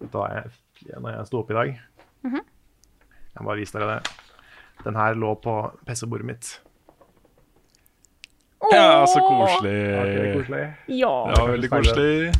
Da 0.00 0.24
jeg, 0.32 0.50
når 0.96 1.10
jeg 1.18 1.26
sto 1.28 1.42
opp 1.42 1.50
i 1.52 1.56
dag 1.58 1.70
Jeg 2.24 3.42
må 3.42 3.50
bare 3.50 3.60
vise 3.60 3.76
dere 3.76 3.98
det. 3.98 4.12
Den 4.84 4.96
her 4.96 5.14
lå 5.14 5.34
på 5.44 5.54
PC-bordet 5.84 6.26
mitt. 6.26 6.48
Ja, 8.72 9.06
så 9.08 9.20
koselig. 9.24 9.74
Ja, 9.76 10.04
det 10.04 10.32
koselig? 10.36 10.62
Ja, 11.00 11.12
veldig 11.48 11.70
koselig. 11.72 12.32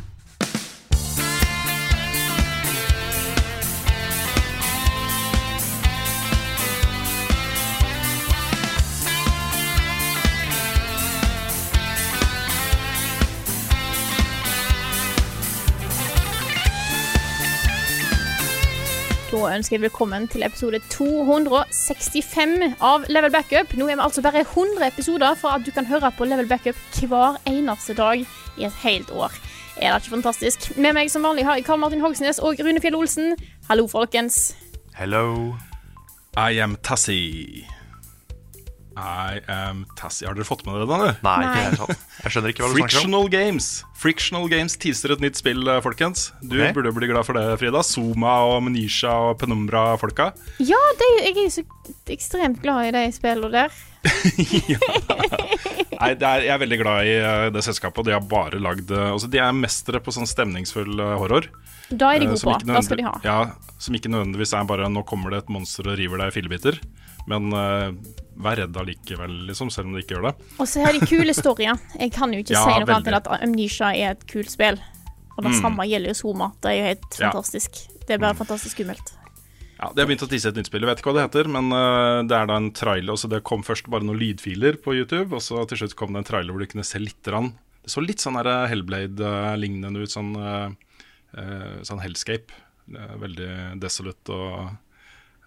Da 19.41 19.55
ønsker 19.57 19.73
jeg 19.73 19.81
velkommen 19.87 20.27
til 20.29 20.43
episode 20.45 20.77
265 20.93 22.75
av 22.85 23.07
Level 23.09 23.31
Backup. 23.33 23.71
Nå 23.73 23.87
er 23.89 23.97
vi 23.97 24.03
altså 24.05 24.21
bare 24.21 24.43
100 24.43 24.85
episoder 24.85 25.33
for 25.39 25.55
at 25.57 25.65
du 25.65 25.71
kan 25.73 25.87
høre 25.89 26.11
på 26.13 26.27
Level 26.29 26.45
Backup 26.45 26.77
hver 26.99 27.39
eneste 27.49 27.95
dag 27.97 28.21
i 28.21 28.67
et 28.69 28.77
helt 28.83 29.09
år. 29.09 29.33
Er 29.81 29.95
det 29.95 30.03
ikke 30.03 30.13
fantastisk? 30.19 30.69
Med 30.77 30.93
meg 30.93 31.09
som 31.09 31.25
vanlig 31.25 31.47
har 31.49 31.57
jeg 31.57 31.65
Karl 31.65 31.81
Martin 31.81 32.05
Hogsnes 32.05 32.37
og 32.37 32.61
Rune 32.61 32.85
Fjell 32.85 33.01
Olsen. 33.01 33.33
Hallo, 33.65 33.87
folkens. 33.89 34.53
Hello. 34.93 35.55
I 36.37 36.61
am 36.61 36.77
Tassie. 36.85 37.65
I 38.97 39.39
am 39.47 39.85
Tassie. 39.95 40.27
Har 40.27 40.35
dere 40.35 40.47
fått 40.47 40.65
med 40.67 40.75
dere 40.75 40.87
det? 40.89 41.11
Nei, 41.23 41.35
Nei. 41.45 41.51
ikke 41.51 41.79
tatt. 41.79 42.07
Jeg 42.23 42.33
skjønner 42.33 42.53
ikke 42.53 42.63
hva 42.63 42.69
du 42.69 42.75
snakker 42.75 42.83
om. 42.83 42.89
Frictional 42.91 43.29
Games 43.31 43.69
Frictional 44.01 44.49
Games 44.51 44.75
teaser 44.81 45.13
et 45.15 45.23
nytt 45.23 45.39
spill, 45.39 45.61
eh, 45.69 45.79
folkens. 45.83 46.31
Du 46.41 46.57
okay. 46.57 46.73
burde 46.75 46.91
bli 46.95 47.09
glad 47.11 47.27
for 47.27 47.37
det, 47.37 47.45
Frida. 47.61 47.83
Zuma 47.85 48.39
og 48.49 48.63
Menisha 48.65 49.13
og 49.29 49.39
Penumbra-folka. 49.41 50.31
Ja, 50.59 50.81
det, 50.99 51.09
jeg 51.29 51.37
er 51.45 51.53
så 51.53 51.65
ekstremt 52.11 52.61
glad 52.63 52.89
i 52.89 52.95
de 52.97 53.05
spillene 53.15 53.51
der. 53.53 53.79
Nei, 56.01 56.15
det 56.17 56.25
er, 56.25 56.41
Jeg 56.47 56.53
er 56.55 56.61
veldig 56.63 56.79
glad 56.81 57.05
i 57.05 57.13
eh, 57.19 57.47
det 57.53 57.63
selskapet. 57.67 58.07
De 58.07 58.15
har 58.17 58.25
bare 58.25 58.57
lagd 58.57 58.89
eh, 58.89 59.11
altså 59.11 59.29
De 59.29 59.37
er 59.37 59.53
mestere 59.53 60.01
på 60.01 60.13
sånn 60.15 60.29
stemningsfull 60.29 60.97
horror. 61.21 61.47
Da 61.91 62.13
er 62.15 62.19
de 62.23 62.25
eh, 62.29 62.31
gode 62.33 62.41
på. 62.47 62.57
Da 62.71 62.81
skal 62.85 62.97
de 63.01 63.05
ha. 63.07 63.13
Ja, 63.25 63.37
Som 63.81 63.95
ikke 63.97 64.11
nødvendigvis 64.13 64.53
er 64.53 64.65
bare 64.69 64.89
'nå 64.89 65.03
kommer 65.05 65.31
det 65.31 65.43
et 65.43 65.49
monster 65.49 65.87
og 65.89 65.97
river 65.97 66.17
deg 66.21 66.31
i 66.31 66.35
fillebiter'. 66.39 66.79
Men 67.27 67.53
uh, 67.53 67.91
vær 68.41 68.57
redd 68.57 68.77
allikevel, 68.77 69.45
liksom, 69.47 69.69
selv 69.69 69.87
om 69.87 69.93
det 69.93 70.05
ikke 70.05 70.15
gjør 70.17 70.31
det. 70.31 70.45
Og 70.59 70.67
så 70.67 70.81
har 70.85 70.93
de 70.93 71.05
kule 71.05 71.33
storyer. 71.33 71.77
Jeg 71.99 72.11
kan 72.13 72.33
jo 72.33 72.39
ikke 72.41 72.55
Ja, 72.55 72.63
si 72.65 72.69
noe 72.69 72.81
annet 72.81 72.89
veldig. 72.89 73.07
enn 73.13 73.19
at 73.19 73.43
Amnesia 73.43 73.91
er 73.93 74.11
et 74.15 74.25
kult 74.27 74.49
spill. 74.49 74.79
Og 75.37 75.43
det 75.45 75.53
samme 75.61 75.85
gjelder 75.87 76.11
jo 76.11 76.17
Zoma. 76.21 76.51
Det 76.61 76.69
er 76.71 76.75
jo 76.79 76.85
helt 76.89 77.19
Ja. 77.19 77.31
fantastisk. 77.31 77.71
Det 78.07 78.15
er 78.15 78.17
bare 78.17 78.35
fantastisk 78.35 78.75
skummelt. 78.77 79.13
Ja, 79.79 79.89
De 79.95 80.01
har 80.01 80.07
begynt 80.07 80.21
å 80.21 80.29
tisse 80.29 80.49
et 80.49 80.55
nytt 80.55 80.67
spill. 80.69 80.81
Jeg 80.81 80.89
vet 80.91 80.99
ikke 81.01 81.09
hva 81.13 81.17
det 81.17 81.25
heter, 81.29 81.47
men 81.49 81.71
uh, 81.73 82.21
det 82.27 82.35
er 82.37 82.45
da 82.49 82.57
en 82.57 82.71
trailer. 82.71 83.09
Altså 83.15 83.29
det 83.29 83.43
kom 83.43 83.63
først 83.63 83.89
bare 83.89 84.03
noen 84.05 84.19
lydfiler 84.19 84.77
på 84.81 84.93
YouTube, 84.93 85.33
og 85.33 85.41
så 85.41 85.63
til 85.69 85.77
slutt 85.81 85.95
kom 85.95 86.13
det 86.13 86.21
en 86.21 86.29
trailer 86.29 86.53
hvor 86.53 86.59
du 86.61 86.69
kunne 86.69 86.85
se 86.85 86.99
litt. 87.01 87.21
Rann. 87.27 87.53
Det 87.81 87.89
så 87.89 88.01
litt 88.05 88.21
sånn 88.21 88.37
Hellblade-lignende 88.37 90.03
ut. 90.03 90.11
Sånn, 90.13 90.35
eh, 90.37 90.69
sånn 91.87 92.01
Hellscape. 92.03 92.51
Eh, 92.89 93.15
veldig 93.21 93.51
desolate 93.81 94.35
og, 94.35 94.71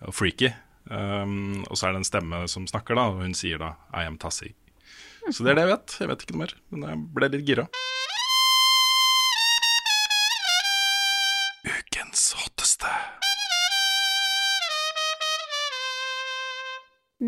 og 0.05 0.15
freaky. 0.15 0.53
Um, 0.85 1.65
og 1.71 1.79
så 1.81 1.89
er 1.89 1.95
det 1.95 2.03
en 2.03 2.07
stemme 2.09 2.43
som 2.51 2.67
snakker, 2.69 2.97
da, 2.99 3.09
og 3.13 3.23
hun 3.25 3.35
sier 3.37 3.61
da 3.61 3.75
'I 3.89 4.05
am 4.09 4.19
Tassie'. 4.21 4.53
Så 5.33 5.45
det 5.45 5.55
er 5.55 5.57
det 5.57 5.65
jeg 5.65 5.73
vet. 5.73 5.97
Jeg 6.01 6.09
vet 6.11 6.25
ikke 6.25 6.35
noe 6.37 6.43
mer, 6.45 6.55
men 6.71 6.89
jeg 6.89 7.05
ble 7.17 7.29
litt 7.33 7.47
gira. 7.49 7.65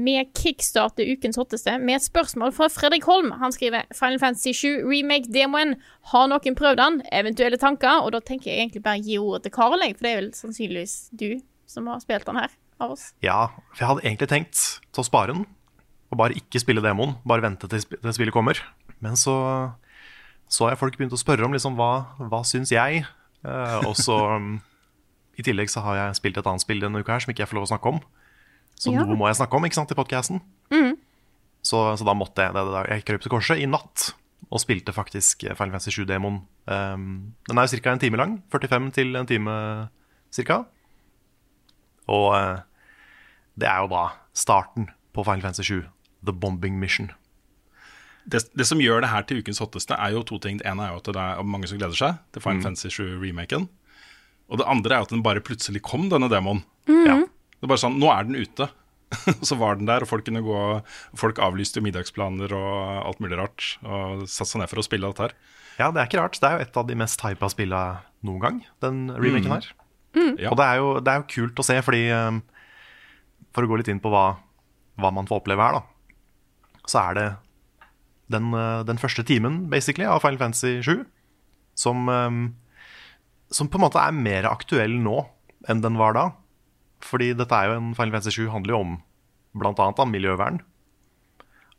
Vi 0.07 0.15
kickstarter 0.39 1.09
ukens 1.17 1.39
hotteste 1.41 1.73
med 1.83 1.97
et 1.99 2.05
spørsmål 2.05 2.53
fra 2.55 2.69
Fredrik 2.71 3.07
Holm. 3.09 3.33
Han 3.41 3.55
skriver 3.55 3.89
Final 3.97 4.21
Fantasy 4.23 4.53
7 4.55 4.85
remake-demoen. 4.87 5.75
Har 6.13 6.29
noen 6.31 6.55
prøvd 6.59 6.79
den? 6.79 7.01
Eventuelle 7.17 7.59
tanker? 7.59 8.05
Og 8.05 8.13
da 8.15 8.21
tenker 8.23 8.53
jeg 8.53 8.61
egentlig 8.69 8.85
bare 8.85 9.03
gi 9.03 9.17
ordet 9.19 9.49
til 9.49 9.55
Karl, 9.57 9.75
for 9.97 10.07
det 10.07 10.13
er 10.13 10.21
vel 10.21 10.31
sannsynligvis 10.37 10.95
du 11.19 11.41
som 11.67 11.89
har 11.91 11.99
spilt 12.05 12.29
den 12.29 12.39
her 12.39 12.53
av 12.79 12.93
oss. 12.95 13.09
Ja, 13.25 13.49
for 13.73 13.83
jeg 13.83 13.89
hadde 13.91 14.05
egentlig 14.07 14.29
tenkt 14.31 14.61
til 14.93 15.03
å 15.03 15.07
spare 15.09 15.33
den, 15.35 15.47
og 16.13 16.21
bare 16.21 16.37
ikke 16.39 16.61
spille 16.63 16.85
demoen. 16.85 17.17
Bare 17.27 17.43
vente 17.43 17.67
til 17.73 17.83
sp- 17.83 17.99
til 18.05 18.15
spillet 18.15 18.37
kommer. 18.37 18.61
Men 19.03 19.19
så 19.19 19.35
så 20.47 20.69
har 20.69 20.77
jeg 20.77 20.79
folk 20.85 20.95
begynt 21.01 21.17
å 21.17 21.19
spørre 21.19 21.43
om 21.43 21.51
liksom, 21.57 21.75
hva, 21.75 22.07
hva 22.31 22.45
syns 22.47 22.71
jeg. 22.71 23.03
Eh, 23.43 23.79
og 23.89 23.97
så 23.99 24.21
I 25.41 25.43
tillegg 25.43 25.73
så 25.73 25.83
har 25.83 25.99
jeg 25.99 26.21
spilt 26.21 26.39
et 26.39 26.47
annet 26.47 26.63
spill 26.63 26.79
denne 26.85 27.03
uka 27.03 27.17
her 27.17 27.25
som 27.25 27.33
ikke 27.35 27.43
jeg 27.43 27.51
får 27.51 27.59
lov 27.59 27.67
å 27.67 27.73
snakke 27.75 27.91
om. 27.97 27.99
Så 28.77 28.93
Ja. 28.93 29.05
noe 29.05 29.17
må 29.17 29.27
jeg 29.31 29.37
snakke 29.41 29.57
om 29.57 29.65
ikke 29.65 29.79
sant, 29.79 29.91
i 29.91 29.97
podkasten. 29.99 30.41
Så, 31.67 31.79
så 31.99 32.05
da 32.07 32.13
måtte 32.15 32.45
jeg 32.45 32.55
det. 32.55 32.63
det. 32.71 32.83
Jeg 32.93 33.05
krøp 33.09 33.23
til 33.25 33.33
korset 33.33 33.59
i 33.59 33.67
natt 33.67 34.13
og 34.53 34.61
spilte 34.63 34.93
faktisk 34.95 35.41
Final 35.49 35.73
Fantasy 35.75 35.91
7-demoen. 35.97 36.37
Um, 36.71 37.35
den 37.49 37.59
er 37.59 37.67
ca. 37.67 37.91
en 37.91 37.99
time 37.99 38.17
lang. 38.21 38.37
45 38.53 38.93
til 38.95 39.17
en 39.19 39.27
time 39.27 39.57
ca. 40.31 40.61
Og 42.07 42.29
uh, 42.37 42.61
det 43.59 43.67
er 43.67 43.81
jo 43.83 43.91
da 43.91 44.05
starten 44.37 44.91
på 45.17 45.25
Final 45.27 45.43
Fantasy 45.43 45.67
7, 45.73 45.83
The 46.23 46.33
Bombing 46.37 46.79
Mission. 46.79 47.11
det, 48.27 48.45
det 48.55 48.67
som 48.67 48.79
gjør 48.83 49.01
det 49.03 49.11
her 49.11 49.23
til 49.27 49.39
ukens 49.43 49.59
hotteste, 49.63 49.95
er 49.99 50.13
jo 50.15 50.23
to 50.27 50.39
ting. 50.39 50.59
Det 50.61 50.67
ene 50.71 50.87
er 50.87 50.93
jo 50.95 51.01
at 51.03 51.11
det 51.11 51.17
er 51.23 51.43
mange 51.47 51.67
som 51.71 51.79
gleder 51.81 51.97
seg 51.99 52.19
til 52.35 52.43
Final 52.45 52.63
Fantasy 52.63 52.89
7-remaken. 52.95 53.67
Og 54.51 54.59
det 54.61 54.67
andre 54.71 54.95
er 55.01 55.03
at 55.07 55.11
den 55.11 55.23
bare 55.27 55.43
plutselig 55.43 55.83
kom, 55.83 56.07
denne 56.13 56.29
demoen. 56.31 56.63
Ja. 56.87 57.25
Det 57.57 57.67
er 57.67 57.73
bare 57.73 57.83
sånn, 57.83 58.01
Nå 58.01 58.11
er 58.13 58.29
den 58.29 58.39
ute. 58.39 58.69
så 59.49 59.55
var 59.59 59.79
den 59.79 59.87
der, 59.87 60.03
og 60.03 60.11
folk 60.11 60.25
kunne 60.27 60.43
gå 60.43 60.61
Folk 61.15 61.39
avlyste 61.39 61.79
middagsplaner 61.85 62.51
og 62.57 62.77
alt 63.07 63.23
mulig 63.23 63.39
rart. 63.39 63.77
Og 63.87 64.27
satte 64.27 64.51
seg 64.53 64.63
ned 64.63 64.73
for 64.73 64.83
å 64.83 64.87
spille 64.87 65.11
dette 65.13 65.29
her. 65.29 65.37
ja, 65.79 65.91
det 65.93 66.03
er 66.03 66.11
ikke 66.11 66.23
rart. 66.23 66.39
Det 66.41 66.49
er 66.49 66.57
jo 66.57 66.67
et 66.67 66.79
av 66.83 66.89
de 66.89 66.99
mest 66.99 67.25
hypa 67.25 67.51
spilla 67.53 67.83
noen 68.27 68.43
gang, 68.43 68.63
den 68.83 69.07
remaken 69.15 69.57
her. 69.57 69.73
Ja. 70.17 70.51
Og 70.51 70.57
det 70.59 70.65
er, 70.65 70.79
jo, 70.81 70.93
det 71.05 71.13
er 71.13 71.21
jo 71.21 71.29
kult 71.29 71.61
å 71.61 71.65
se, 71.67 71.77
fordi 71.85 72.07
um, 72.09 72.41
For 73.53 73.67
å 73.67 73.69
gå 73.69 73.77
litt 73.81 73.91
inn 73.93 74.01
på 74.01 74.09
hva, 74.13 74.39
hva 74.97 75.11
man 75.13 75.29
får 75.29 75.43
oppleve 75.43 75.61
her, 75.61 75.77
da, 75.77 76.87
så 76.89 77.03
er 77.03 77.19
det 77.19 77.27
den, 78.33 78.49
uh, 78.57 78.81
den 78.89 79.01
første 79.01 79.27
timen 79.29 79.67
basically 79.73 80.09
av 80.09 80.23
Final 80.25 80.41
Fantasy 80.41 80.81
7 80.81 81.05
som, 81.77 82.09
um, 82.09 82.41
som 83.53 83.69
på 83.69 83.79
en 83.79 83.85
måte 83.85 84.01
er 84.01 84.17
mer 84.17 84.49
aktuell 84.49 84.97
nå 85.05 85.21
enn 85.69 85.85
den 85.85 86.01
var 86.01 86.17
da. 86.17 86.27
Fordi 87.05 87.33
dette 87.37 87.59
er 87.59 87.71
jo 87.71 87.77
en 87.81 87.93
Final 87.97 88.17
Fantasy 88.17 88.41
7 88.41 88.51
handler 88.55 88.77
jo 88.77 88.81
om 88.85 88.97
da, 89.57 90.05
miljøvern. 90.05 90.61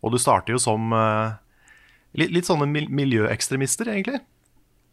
Og 0.02 0.14
du 0.14 0.18
starter 0.22 0.56
jo 0.56 0.62
som 0.62 0.94
uh, 0.94 1.38
litt, 2.18 2.32
litt 2.34 2.50
sånne 2.50 2.68
miljøekstremister, 2.70 3.90
egentlig 3.94 4.22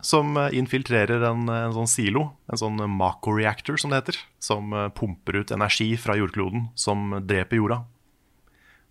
som 0.05 0.37
eh, 0.37 0.53
infiltrerer 0.59 1.25
en, 1.25 1.49
en 1.49 1.75
sånn 1.75 1.89
silo, 1.91 2.29
en 2.53 2.61
sånn 2.61 2.83
Mako-reactor 2.99 3.81
som 3.81 3.93
det 3.93 4.03
heter, 4.03 4.19
som 4.43 4.75
eh, 4.77 4.91
pumper 4.95 5.41
ut 5.41 5.55
energi 5.55 5.95
fra 6.01 6.17
jordkloden, 6.19 6.69
som 6.79 7.17
dreper 7.25 7.61
jorda. 7.61 7.81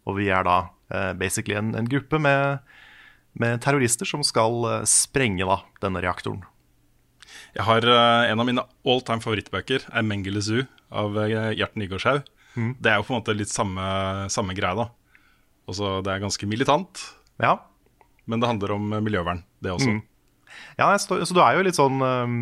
Og 0.09 0.17
vi 0.17 0.27
er 0.35 0.43
da 0.43 0.57
uh, 0.91 1.13
basically 1.15 1.55
en, 1.55 1.69
en 1.79 1.85
gruppe 1.87 2.17
med, 2.19 2.57
med 3.39 3.61
terrorister 3.63 4.09
som 4.09 4.19
skal 4.27 4.57
uh, 4.67 4.73
sprenge 4.89 5.47
da 5.47 5.61
denne 5.85 6.01
reaktoren. 6.03 6.41
Jeg 7.55 7.63
har 7.63 7.85
En 7.87 8.41
av 8.41 8.45
mine 8.45 8.65
all 8.83 8.99
time 9.05 9.23
favorittbøker 9.23 9.85
er 9.87 10.03
'Mengele 10.03 10.41
Zoo' 10.43 10.67
av 10.93 11.15
Gjerten 11.57 11.81
Nygaardshaug. 11.83 12.23
Det 12.53 12.91
er 12.91 12.99
jo 12.99 13.05
på 13.07 13.13
en 13.15 13.19
måte 13.21 13.33
litt 13.35 13.49
samme, 13.49 13.83
samme 14.29 14.53
greie, 14.57 14.75
da. 14.77 14.87
Også, 15.67 16.01
det 16.05 16.11
er 16.13 16.21
ganske 16.21 16.45
militant, 16.49 17.01
Ja, 17.41 17.55
men 18.29 18.39
det 18.39 18.47
handler 18.47 18.73
om 18.75 18.91
eh, 18.93 19.01
miljøvern, 19.03 19.41
det 19.63 19.71
også. 19.73 19.95
ja 20.77 20.91
jeg 20.93 20.99
står- 21.01 21.23
så 21.25 21.33
du 21.33 21.39
er 21.41 21.55
jo 21.57 21.63
litt 21.65 21.75
sånn 21.79 21.97
eh, 22.03 22.33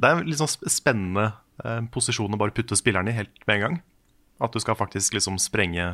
Det 0.00 0.08
er 0.08 0.16
en 0.18 0.26
litt 0.26 0.40
sånn 0.40 0.50
spennende 0.68 1.26
eh, 1.64 1.80
posisjon 1.92 2.32
å 2.34 2.38
bare 2.40 2.50
putte 2.56 2.74
spilleren 2.76 3.08
i 3.08 3.14
helt 3.14 3.36
med 3.46 3.56
en 3.56 3.62
gang. 3.66 3.76
At 4.40 4.52
du 4.52 4.58
skal 4.64 4.74
faktisk 4.80 5.12
liksom 5.14 5.36
sprenge 5.38 5.86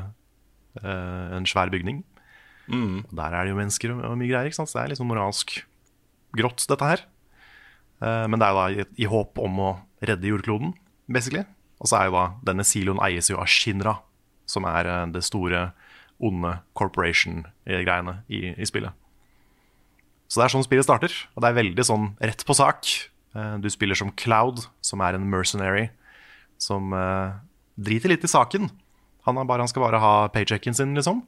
eh, 0.83 1.27
en 1.37 1.45
svær 1.47 1.69
bygning. 1.75 2.05
Og 2.71 3.13
Der 3.15 3.35
er 3.35 3.45
det 3.45 3.51
jo 3.53 3.59
mennesker 3.59 3.93
og, 3.95 4.17
mye 4.19 4.31
greier. 4.31 4.47
ikke 4.49 4.59
sant? 4.59 4.71
Så 4.71 4.79
det 4.79 4.85
er 4.85 4.89
litt 4.95 4.99
sånn 5.03 5.11
moralsk 5.11 5.57
grått, 6.39 6.67
dette 6.71 6.87
her. 6.87 7.03
Eh, 8.03 8.27
men 8.31 8.39
det 8.39 8.47
er 8.49 8.55
da 8.59 8.65
i, 8.71 8.87
i 9.05 9.11
håp 9.11 9.39
om 9.43 9.59
å 9.63 9.71
redde 10.07 10.31
jordkloden, 10.31 10.73
basically. 11.11 11.45
Og 11.81 11.91
så 11.91 11.99
er 11.99 12.09
jo 12.09 12.17
da 12.17 12.27
denne 12.47 12.65
siloen 12.67 13.03
eies 13.05 13.29
jo 13.31 13.41
av 13.41 13.51
Shinra, 13.51 13.99
som 14.49 14.67
er 14.69 14.89
eh, 14.89 15.03
det 15.13 15.25
store, 15.27 15.71
onde 16.17 16.55
corporation-greiene 16.79 18.21
i, 18.33 18.55
i 18.57 18.69
spillet. 18.69 18.95
Så 20.27 20.41
det 20.41 20.47
er 20.47 20.55
sånn 20.55 20.65
spillet 20.65 20.87
starter, 20.87 21.13
og 21.37 21.45
det 21.45 21.51
er 21.51 21.59
veldig 21.59 21.85
sånn 21.87 22.09
rett 22.25 22.43
på 22.49 22.57
sak. 22.57 22.89
Eh, 23.37 23.57
Du 23.63 23.69
spiller 23.71 23.99
som 23.99 24.15
Cloud, 24.17 24.65
som 24.81 25.05
er 25.05 25.19
en 25.19 25.29
mercenary, 25.31 25.91
som 26.57 26.89
uh, 26.97 27.37
driter 27.77 28.09
litt 28.09 28.25
i 28.25 28.31
saken. 28.33 28.71
Han, 29.29 29.41
bare, 29.45 29.61
han 29.61 29.69
skal 29.69 29.85
bare 29.85 30.01
ha 30.01 30.13
paychecken 30.33 30.73
sin, 30.73 30.95
liksom. 30.97 31.21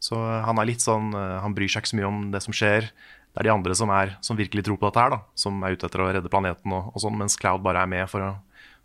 Så 0.00 0.16
han 0.16 0.56
er 0.58 0.70
litt 0.70 0.80
sånn 0.82 1.12
uh, 1.12 1.42
Han 1.44 1.52
bryr 1.54 1.68
seg 1.68 1.84
ikke 1.84 1.90
så 1.92 1.98
mye 1.98 2.08
om 2.08 2.22
det 2.32 2.40
som 2.40 2.56
skjer. 2.56 2.88
Det 2.88 3.42
er 3.42 3.50
de 3.50 3.52
andre 3.52 3.76
som, 3.76 3.92
er, 3.92 4.14
som 4.24 4.38
virkelig 4.40 4.64
tror 4.64 4.78
på 4.80 4.88
dette 4.88 5.04
her, 5.04 5.12
da. 5.12 5.20
Som 5.36 5.60
er 5.60 5.76
ute 5.76 5.84
etter 5.84 6.00
å 6.00 6.08
redde 6.16 6.32
planeten 6.32 6.72
og, 6.72 6.88
og 6.94 7.04
sånn, 7.04 7.18
mens 7.20 7.36
Cloud 7.36 7.60
bare 7.66 7.84
er 7.84 7.92
med 7.92 8.08
for 8.08 8.24
å, 8.24 8.30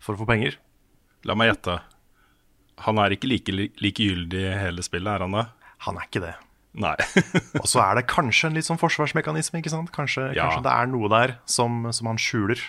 for 0.02 0.14
å 0.14 0.20
få 0.22 0.26
penger. 0.28 0.56
La 1.26 1.34
meg 1.38 1.50
gjette. 1.52 1.78
Han 2.86 2.98
er 3.02 3.10
ikke 3.16 3.28
like 3.30 3.52
li- 3.54 3.72
likegyldig 3.82 4.42
i 4.46 4.58
hele 4.62 4.84
spillet, 4.86 5.10
er 5.16 5.24
han 5.26 5.34
det? 5.34 5.46
Han 5.86 5.96
er 5.98 6.06
ikke 6.06 6.22
det. 6.22 6.34
Nei. 6.78 6.94
Og 7.62 7.66
så 7.66 7.80
er 7.82 7.98
det 7.98 8.06
kanskje 8.10 8.50
en 8.50 8.54
litt 8.58 8.66
sånn 8.68 8.78
forsvarsmekanisme, 8.78 9.58
ikke 9.58 9.72
sant? 9.72 9.90
Kanskje, 9.94 10.28
Ja. 10.36 10.46
kanskje 10.46 10.62
det 10.68 10.74
er 10.76 10.90
noe 10.92 11.08
der 11.10 11.36
som, 11.50 11.88
som 11.96 12.06
han 12.12 12.20
skjuler. 12.22 12.60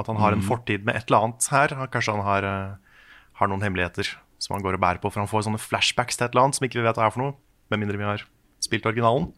At 0.00 0.08
han 0.08 0.16
har 0.18 0.32
en 0.34 0.42
fortid 0.42 0.86
med 0.88 0.96
et 0.96 1.04
eller 1.10 1.28
annet 1.28 1.46
her. 1.52 1.74
Kanskje 1.92 2.14
han 2.16 2.24
har, 2.26 2.46
eh, 2.48 2.98
har 3.38 3.48
noen 3.52 3.62
hemmeligheter 3.62 4.08
som 4.42 4.56
han 4.56 4.64
går 4.64 4.78
og 4.78 4.82
bærer 4.82 5.02
på. 5.02 5.10
For 5.12 5.20
han 5.20 5.28
får 5.30 5.44
sånne 5.46 5.60
flashbacks 5.62 6.16
til 6.18 6.26
et 6.26 6.32
eller 6.34 6.46
annet 6.48 6.56
som 6.58 6.66
ikke 6.66 6.80
vi 6.80 6.86
vet 6.88 6.96
hva 6.98 7.06
er 7.06 7.12
for 7.14 7.22
noe. 7.22 7.34
Med 7.70 7.82
mindre 7.84 8.00
vi 8.00 8.08
har 8.08 8.24
spilt 8.64 8.88
originalen. 8.88 9.28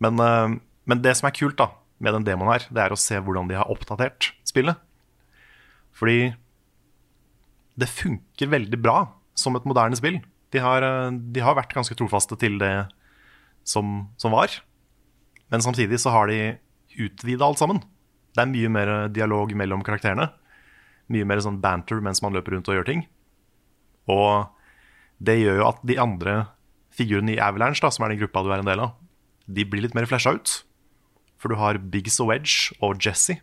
Men, 0.00 0.18
eh, 0.22 0.58
men 0.88 1.02
det 1.04 1.14
som 1.18 1.28
er 1.28 1.36
kult 1.36 1.58
da 1.60 1.70
med 2.00 2.14
den 2.14 2.24
demoen 2.24 2.50
her, 2.54 2.66
det 2.72 2.82
er 2.86 2.94
å 2.94 2.98
se 2.98 3.18
hvordan 3.20 3.48
de 3.50 3.58
har 3.60 3.68
oppdatert 3.70 4.32
spillet. 4.48 4.78
Fordi 5.98 6.32
det 7.78 7.90
funker 7.90 8.50
veldig 8.50 8.80
bra 8.82 9.00
som 9.38 9.56
et 9.58 9.66
moderne 9.68 9.98
spill. 9.98 10.20
De 10.54 10.62
har, 10.62 10.82
eh, 10.82 11.10
de 11.10 11.44
har 11.44 11.58
vært 11.58 11.74
ganske 11.74 11.94
trofaste 11.98 12.38
til 12.38 12.58
det 12.58 12.88
som, 13.64 14.08
som 14.16 14.34
var. 14.34 14.50
Men 15.50 15.64
samtidig 15.64 16.00
så 16.00 16.12
har 16.14 16.30
de 16.30 16.58
utvida 16.98 17.44
alt 17.46 17.60
sammen. 17.60 17.82
Det 18.34 18.42
er 18.42 18.52
mye 18.52 18.70
mer 18.72 18.92
dialog 19.12 19.54
mellom 19.56 19.84
karakterene. 19.86 20.30
Mye 21.08 21.26
mer 21.26 21.40
sånn 21.44 21.60
banter 21.62 22.02
mens 22.04 22.22
man 22.22 22.34
løper 22.36 22.56
rundt 22.56 22.68
og 22.70 22.78
gjør 22.78 22.88
ting. 22.88 23.06
Og 24.08 24.48
det 25.20 25.38
gjør 25.40 25.60
jo 25.60 25.68
at 25.68 25.82
de 25.88 25.98
andre 26.00 26.34
figurene 26.94 27.36
i 27.36 27.42
Avalanche, 27.42 27.82
da, 27.82 27.90
som 27.92 28.04
er 28.04 28.14
den 28.14 28.22
gruppa 28.22 28.42
du 28.44 28.52
er 28.52 28.62
en 28.62 28.68
del 28.68 28.82
av, 28.82 28.96
de 29.48 29.64
blir 29.64 29.84
litt 29.84 29.96
mer 29.96 30.08
flasha 30.08 30.34
ut. 30.36 30.54
For 31.38 31.52
du 31.52 31.58
har 31.60 31.78
Biggs 31.78 32.18
og 32.22 32.32
Wedge 32.32 32.74
og 32.84 32.98
Jesse, 33.02 33.38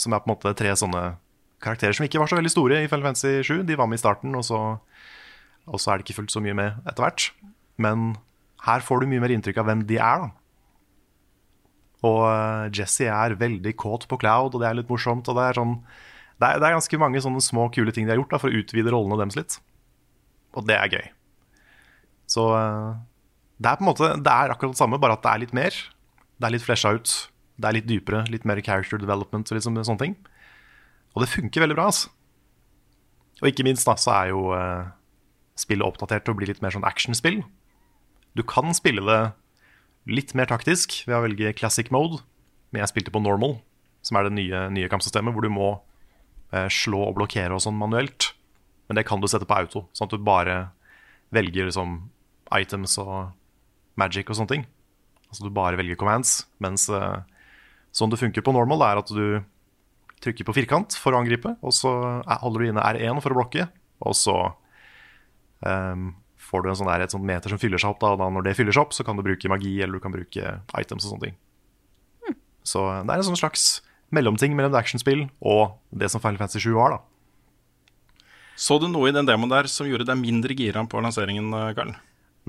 som 0.00 0.14
er 0.14 0.22
på 0.22 0.30
en 0.30 0.34
måte 0.34 0.54
tre 0.56 0.72
sånne 0.78 1.04
karakterer 1.64 1.96
som 1.96 2.06
ikke 2.06 2.20
var 2.22 2.30
så 2.30 2.38
veldig 2.38 2.52
store 2.52 2.82
i 2.82 2.88
Final 2.88 3.10
Fantasy 3.10 3.40
7. 3.46 3.62
De 3.68 3.78
var 3.78 3.88
med 3.90 4.00
i 4.00 4.02
starten, 4.02 4.34
og 4.36 4.44
så, 4.46 4.60
og 5.68 5.80
så 5.80 5.92
er 5.92 6.00
det 6.00 6.08
ikke 6.08 6.20
fulgt 6.22 6.34
så 6.34 6.42
mye 6.44 6.56
med 6.56 6.80
etter 6.88 7.04
hvert. 7.04 7.30
Men 7.80 8.14
her 8.66 8.84
får 8.84 9.02
du 9.02 9.10
mye 9.10 9.22
mer 9.24 9.34
inntrykk 9.34 9.60
av 9.62 9.70
hvem 9.70 9.84
de 9.88 9.98
er, 10.00 10.26
da. 10.26 10.30
Og 12.08 12.22
eh, 12.24 12.70
Jesse 12.78 13.08
er 13.12 13.36
veldig 13.36 13.74
kåt 13.76 14.06
på 14.08 14.16
Cloud, 14.22 14.54
og 14.54 14.62
det 14.62 14.70
er 14.70 14.78
litt 14.78 14.92
morsomt. 14.92 15.28
Og 15.28 15.36
det 15.36 15.46
er, 15.46 15.58
sånn, 15.60 15.76
det 16.40 16.48
er, 16.48 16.60
det 16.62 16.68
er 16.68 16.76
ganske 16.78 17.00
mange 17.00 17.20
sånne 17.24 17.44
små, 17.44 17.68
kule 17.74 17.92
ting 17.92 18.08
de 18.08 18.14
har 18.14 18.20
gjort 18.22 18.32
da, 18.32 18.40
for 18.40 18.52
å 18.52 18.62
utvide 18.62 18.94
rollene 18.94 19.20
deres 19.20 19.36
litt. 19.36 19.58
Og 20.56 20.64
det 20.68 20.78
er 20.78 20.96
gøy. 20.96 21.06
Så 22.30 22.46
eh, 22.56 22.90
det 23.60 23.68
er 23.68 23.76
på 23.76 23.84
en 23.84 23.90
måte 23.90 24.08
Det 24.22 24.32
er 24.32 24.52
akkurat 24.54 24.72
det 24.72 24.80
samme, 24.80 25.00
bare 25.02 25.18
at 25.18 25.24
det 25.26 25.34
er 25.34 25.44
litt 25.44 25.56
mer. 25.56 25.76
Det 26.40 26.48
er 26.48 26.56
litt 26.56 26.64
flesha 26.64 26.94
ut. 26.96 27.14
Det 27.60 27.68
er 27.68 27.76
litt 27.76 27.88
dypere, 27.90 28.24
litt 28.32 28.46
mer 28.48 28.62
character 28.64 29.00
development 29.00 29.52
og 29.52 29.64
sånne, 29.66 29.84
sånne 29.84 30.04
ting. 30.06 30.16
Og 31.14 31.24
det 31.24 31.30
funker 31.32 31.64
veldig 31.64 31.76
bra, 31.78 31.88
altså. 31.90 32.10
Og 33.40 33.48
ikke 33.48 33.64
minst 33.66 33.88
da, 33.88 33.96
så 33.98 34.12
er 34.14 34.32
jo 34.32 34.50
eh, 34.54 34.90
spillet 35.58 35.86
oppdatert 35.86 36.26
til 36.26 36.34
å 36.34 36.38
bli 36.38 36.48
litt 36.50 36.60
mer 36.64 36.74
sånn 36.74 36.86
actionspill. 36.86 37.40
Du 38.36 38.44
kan 38.46 38.74
spille 38.76 39.02
det 39.06 39.20
litt 40.10 40.34
mer 40.38 40.48
taktisk 40.50 41.00
ved 41.06 41.16
å 41.16 41.24
velge 41.24 41.54
classic 41.58 41.90
mode, 41.94 42.20
men 42.70 42.82
jeg 42.82 42.92
spilte 42.92 43.14
på 43.14 43.22
normal, 43.22 43.58
som 44.06 44.16
er 44.16 44.28
det 44.28 44.36
nye, 44.36 44.66
nye 44.72 44.90
kampsystemet, 44.92 45.34
hvor 45.34 45.44
du 45.44 45.52
må 45.52 45.70
eh, 46.54 46.68
slå 46.72 47.02
og 47.08 47.16
blokkere 47.18 47.56
og 47.56 47.64
sånn 47.64 47.78
manuelt. 47.80 48.32
Men 48.88 49.00
det 49.00 49.06
kan 49.08 49.22
du 49.22 49.28
sette 49.30 49.48
på 49.48 49.56
auto, 49.56 49.86
sånn 49.96 50.08
at 50.10 50.14
du 50.16 50.26
bare 50.26 50.60
velger 51.34 51.68
liksom 51.68 51.98
items 52.56 52.96
og 53.02 53.32
magic 54.00 54.30
og 54.30 54.38
sånne 54.38 54.54
ting. 54.54 54.68
Altså 55.30 55.46
du 55.46 55.52
bare 55.54 55.78
velger 55.78 55.98
commands, 55.98 56.44
mens 56.62 56.88
eh, 56.92 57.22
sånn 57.94 58.12
det 58.12 58.20
funker 58.20 58.44
på 58.44 58.54
normal, 58.54 58.84
er 58.86 59.02
at 59.02 59.12
du 59.14 59.40
trykker 60.20 60.44
på 60.48 60.54
firkant 60.56 60.96
for 61.00 61.12
å 61.16 61.20
angripe, 61.22 61.54
og 61.64 61.72
så 61.72 61.92
er- 62.24 62.40
holder 62.42 62.60
du 62.60 62.70
inne 62.72 62.82
R1 62.84 63.22
for 63.24 63.32
å 63.34 63.38
blokke, 63.40 63.68
og 64.04 64.14
så 64.16 64.34
um, 65.64 66.10
får 66.50 66.62
du 66.64 66.68
en 66.72 66.78
sånn 66.80 66.90
der, 66.90 67.04
et 67.04 67.12
sånt 67.14 67.24
meter 67.28 67.52
som 67.52 67.60
fyller 67.60 67.80
seg 67.80 67.92
opp. 67.94 68.00
Da, 68.02 68.12
og 68.14 68.20
da 68.22 68.28
når 68.32 68.46
det 68.48 68.56
fyller 68.58 68.72
seg 68.76 68.82
opp, 68.86 68.94
så 68.96 69.04
kan 69.06 69.16
du 69.18 69.22
bruke 69.26 69.48
magi, 69.52 69.76
eller 69.84 69.96
du 70.00 70.04
kan 70.04 70.12
bruke 70.14 70.54
items 70.80 71.04
og 71.06 71.14
sånne 71.14 71.28
ting. 71.30 71.36
Så 72.66 72.82
det 73.06 73.14
er 73.14 73.22
en 73.22 73.28
sånn 73.30 73.38
slags 73.40 73.68
mellomting 74.12 74.52
mellom 74.56 74.72
det 74.74 74.80
actionspill 74.82 75.22
og 75.40 75.78
det 75.96 76.10
som 76.12 76.20
Final 76.20 76.36
Fantasy 76.42 76.60
7 76.66 76.74
var, 76.76 76.96
da. 76.98 76.98
Så 78.60 78.76
du 78.82 78.88
noe 78.92 79.08
i 79.08 79.14
den 79.16 79.24
demoen 79.28 79.48
der 79.48 79.68
som 79.72 79.88
gjorde 79.88 80.04
deg 80.04 80.18
mindre 80.20 80.52
gira 80.58 80.82
på 80.84 81.00
lanseringen, 81.00 81.48
eh, 81.56 81.70
Karl? 81.78 81.94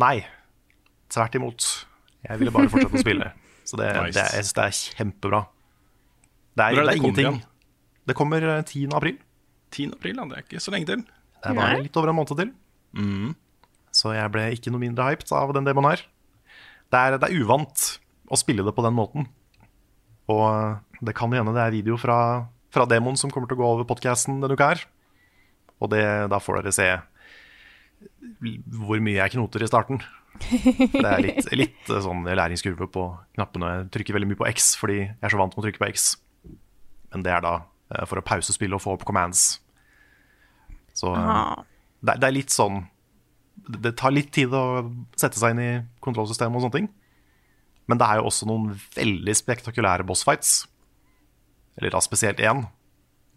Nei, 0.01 0.25
tvert 1.13 1.37
imot. 1.39 1.67
Jeg 2.27 2.41
ville 2.41 2.51
bare 2.51 2.67
fortsette 2.73 2.99
å 2.99 3.03
spille. 3.05 3.29
Så 3.69 3.77
det, 3.79 3.87
Nice. 3.95 4.17
det, 4.17 4.25
jeg 4.35 4.43
synes 4.49 4.57
det 4.57 4.63
er 4.65 4.77
kjempebra. 4.97 5.39
Det 6.57 6.65
er, 6.65 6.67
er 6.67 6.75
det 6.75 6.83
det 6.83 6.91
er 6.91 6.99
ingenting. 6.99 7.39
Det 8.09 8.17
kommer 8.17 8.43
eh, 8.43 8.63
10. 8.63 8.91
april. 8.97 9.17
10. 9.71 9.95
april, 9.97 10.17
ja, 10.17 10.27
det 10.27 10.37
er 10.37 10.45
ikke 10.45 10.63
så 10.63 10.73
lenge 10.73 10.89
til. 10.89 11.03
Det 11.41 11.49
er 11.51 11.57
bare 11.57 11.81
litt 11.81 11.97
over 11.97 12.11
en 12.11 12.17
måned 12.17 12.37
til. 12.37 12.53
Mm. 12.97 13.33
Så 13.95 14.13
jeg 14.15 14.31
ble 14.33 14.47
ikke 14.55 14.71
noe 14.73 14.83
mindre 14.83 15.09
hyped 15.09 15.31
av 15.35 15.53
den 15.55 15.67
demoen 15.67 15.89
her. 15.91 16.03
Det 16.91 16.99
er, 16.99 17.17
det 17.19 17.29
er 17.29 17.43
uvant 17.43 17.85
å 18.31 18.39
spille 18.39 18.65
det 18.67 18.73
på 18.75 18.83
den 18.85 18.95
måten. 18.97 19.27
Og 20.31 21.03
det 21.03 21.15
kan 21.17 21.31
hende 21.33 21.53
det 21.55 21.63
er 21.63 21.75
video 21.75 21.97
fra, 21.99 22.17
fra 22.71 22.87
demoen 22.89 23.19
som 23.19 23.31
kommer 23.33 23.49
til 23.49 23.59
å 23.59 23.63
gå 23.63 23.69
over 23.75 23.87
podkasten 23.89 24.41
denne 24.43 24.57
uka 24.57 24.73
her. 24.73 24.83
Og 25.81 25.91
det, 25.93 26.03
da 26.31 26.39
får 26.39 26.61
dere 26.61 26.75
se 26.75 26.89
hvor 28.41 29.01
mye 29.03 29.19
jeg 29.19 29.35
knoter 29.35 29.63
i 29.65 29.69
starten. 29.69 30.01
For 30.41 31.01
det 31.01 31.11
er 31.11 31.23
litt, 31.25 31.49
litt 31.63 31.91
sånn 31.91 32.25
læringskurve 32.25 32.87
på 32.91 33.07
knappene. 33.35 33.73
Jeg 33.73 33.91
trykker 33.97 34.17
veldig 34.17 34.31
mye 34.31 34.41
på 34.41 34.49
X 34.53 34.73
fordi 34.79 35.01
jeg 35.01 35.17
er 35.19 35.33
så 35.33 35.41
vant 35.41 35.55
med 35.55 35.63
å 35.63 35.67
trykke 35.67 35.81
på 35.81 35.89
X. 35.91 36.13
Men 37.11 37.25
det 37.25 37.33
er 37.35 37.43
da 37.43 37.55
eh, 37.57 37.70
for 38.09 38.21
å 38.21 38.25
pause 38.25 38.53
spillet 38.55 38.77
og 38.77 38.83
få 38.83 38.95
opp 38.95 39.05
commands. 39.07 39.59
Så 40.97 41.13
eh, 41.15 41.61
det, 42.01 42.17
det 42.21 42.27
er 42.27 42.35
litt 42.35 42.51
sånn 42.53 42.81
Det 43.71 43.93
tar 43.99 44.13
litt 44.13 44.31
tid 44.35 44.53
å 44.55 44.83
sette 45.19 45.39
seg 45.39 45.53
inn 45.53 45.63
i 45.63 45.71
kontrollsystemet 46.03 46.57
og 46.57 46.65
sånne 46.65 46.77
ting. 46.79 46.89
Men 47.91 47.99
det 47.99 48.07
er 48.07 48.19
jo 48.19 48.29
også 48.29 48.47
noen 48.49 48.71
veldig 48.95 49.35
spektakulære 49.35 50.05
bossfights. 50.07 50.53
Eller 51.79 51.93
da 51.93 52.01
spesielt 52.03 52.41
én, 52.43 52.65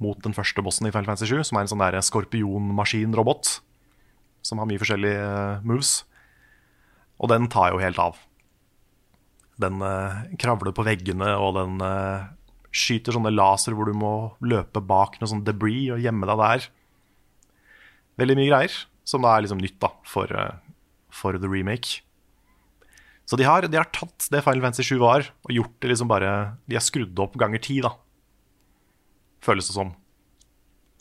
mot 0.03 0.19
den 0.25 0.35
første 0.37 0.63
bossen 0.65 0.89
i 0.89 0.93
Final 0.95 1.13
Fantasy 1.13 1.31
7, 1.31 1.45
som 1.49 1.59
er 1.59 1.67
en 1.67 1.73
sånn 1.73 1.83
der 1.83 1.99
skorpionmaskinrobot. 2.03 3.59
Som 4.45 4.61
har 4.61 4.69
mye 4.71 4.81
forskjellige 4.81 5.27
eh, 5.27 5.67
moves. 5.67 5.97
Og 7.19 7.31
den 7.33 7.49
tar 7.53 7.73
jo 7.73 7.83
helt 7.83 8.01
av. 8.03 8.19
Den 9.61 9.83
eh, 9.87 10.25
kravler 10.41 10.75
på 10.75 10.87
veggene, 10.87 11.35
og 11.41 11.55
den 11.59 11.79
eh, 11.85 12.27
skyter 12.75 13.15
sånne 13.15 13.33
laser 13.33 13.77
hvor 13.77 13.89
du 13.89 13.95
må 13.97 14.15
løpe 14.43 14.83
bak 14.83 15.21
noe 15.21 15.31
sånn 15.31 15.45
debris 15.47 15.93
og 15.95 16.03
gjemme 16.03 16.27
deg 16.27 16.41
der. 16.41 16.67
Veldig 18.21 18.37
mye 18.39 18.51
greier, 18.51 18.79
som 19.07 19.25
da 19.25 19.35
er 19.35 19.45
liksom 19.45 19.63
nytt 19.63 19.79
da, 19.83 19.91
for, 20.09 20.31
eh, 20.31 20.57
for 21.15 21.39
the 21.39 21.51
remake. 21.51 22.03
Så 23.25 23.39
de 23.41 23.47
har, 23.47 23.67
de 23.71 23.79
har 23.79 23.89
tatt 23.95 24.27
det 24.31 24.43
Final 24.45 24.67
Fantasy 24.67 24.85
7 24.91 24.99
var, 25.01 25.29
og 25.47 25.55
gjort 25.55 25.77
det 25.81 25.95
liksom 25.95 26.11
bare 26.11 26.31
De 26.69 26.77
har 26.77 26.85
skrudd 26.85 27.19
opp 27.25 27.39
ganger 27.41 27.63
ti, 27.63 27.79
da. 27.85 27.95
Føles 29.45 29.71
det 29.71 29.77
som. 29.77 29.95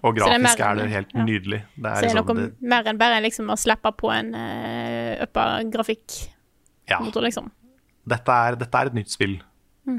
Og 0.03 0.15
grafisk 0.18 0.36
er 0.36 0.44
mer 0.44 0.62
er, 0.68 0.77
det 0.80 0.94
helt 0.94 1.13
ja. 1.15 1.25
nydelig. 1.25 1.60
Det 1.75 1.89
er 1.89 1.96
Så 1.96 2.06
det 2.06 2.12
er 2.12 2.15
liksom, 2.20 2.38
noe 2.38 2.46
det, 2.46 2.70
mer 2.74 2.88
enn 2.92 3.00
bare 3.00 3.20
liksom 3.24 3.51
å 3.51 3.58
slappe 3.60 3.92
på 4.00 4.12
en 4.13 4.32
uh, 4.36 5.24
uppa 5.25 5.48
grafikkmotor, 5.74 7.24
ja. 7.24 7.27
liksom. 7.27 7.50
dette, 8.13 8.39
er, 8.48 8.60
dette 8.60 8.82
er 8.82 8.92
et 8.92 8.98
nytt 9.00 9.13
spill 9.13 9.38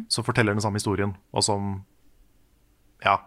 som 0.09 0.25
forteller 0.25 0.55
den 0.55 0.63
samme 0.65 0.81
historien, 0.81 1.17
og 1.33 1.45
som 1.45 1.85
Ja, 3.05 3.19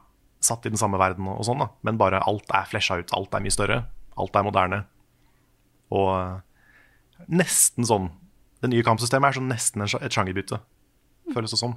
satt 0.41 0.65
i 0.65 0.69
den 0.69 0.77
samme 0.79 0.97
verden 0.97 1.27
og, 1.29 1.43
sånn, 1.45 1.59
da. 1.61 1.67
Men 1.85 1.97
bare 1.99 2.21
alt 2.25 2.49
er 2.53 2.65
flesha 2.65 2.97
ut. 2.97 3.11
Alt 3.13 3.35
er 3.35 3.43
mye 3.43 3.53
større. 3.53 3.77
Alt 4.17 4.35
er 4.35 4.45
moderne. 4.47 4.79
Og 5.93 6.09
eh, 6.17 6.39
nesten 7.27 7.85
sånn 7.87 8.09
Det 8.61 8.71
nye 8.71 8.83
kampsystemet 8.83 9.29
er 9.29 9.37
sånn 9.37 9.51
nesten 9.51 9.83
et 9.85 10.13
sjangerbytte. 10.15 10.57
Føles 11.33 11.53
det 11.53 11.59
som. 11.59 11.75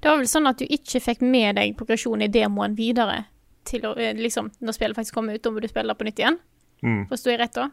Det 0.00 0.10
var 0.10 0.18
vel 0.20 0.28
sånn 0.28 0.48
at 0.50 0.60
du 0.60 0.66
ikke 0.68 1.00
fikk 1.00 1.22
med 1.24 1.56
deg 1.56 1.72
progresjonen 1.78 2.26
i 2.26 2.32
demoen 2.32 2.76
videre 2.76 3.22
til 3.64 3.86
å, 3.88 3.94
eh, 3.96 4.12
liksom, 4.12 4.50
når 4.60 4.76
spillet 4.76 4.98
faktisk 4.98 5.16
kom 5.16 5.30
ut, 5.32 5.40
da 5.42 5.50
må 5.50 5.62
du 5.64 5.68
spille 5.68 5.88
det 5.88 5.98
på 5.98 6.04
nytt 6.04 6.20
igjen? 6.20 6.36
Mm. 6.84 7.06
Forsto 7.08 7.32
jeg 7.32 7.40
rett 7.40 7.56
da? 7.56 7.70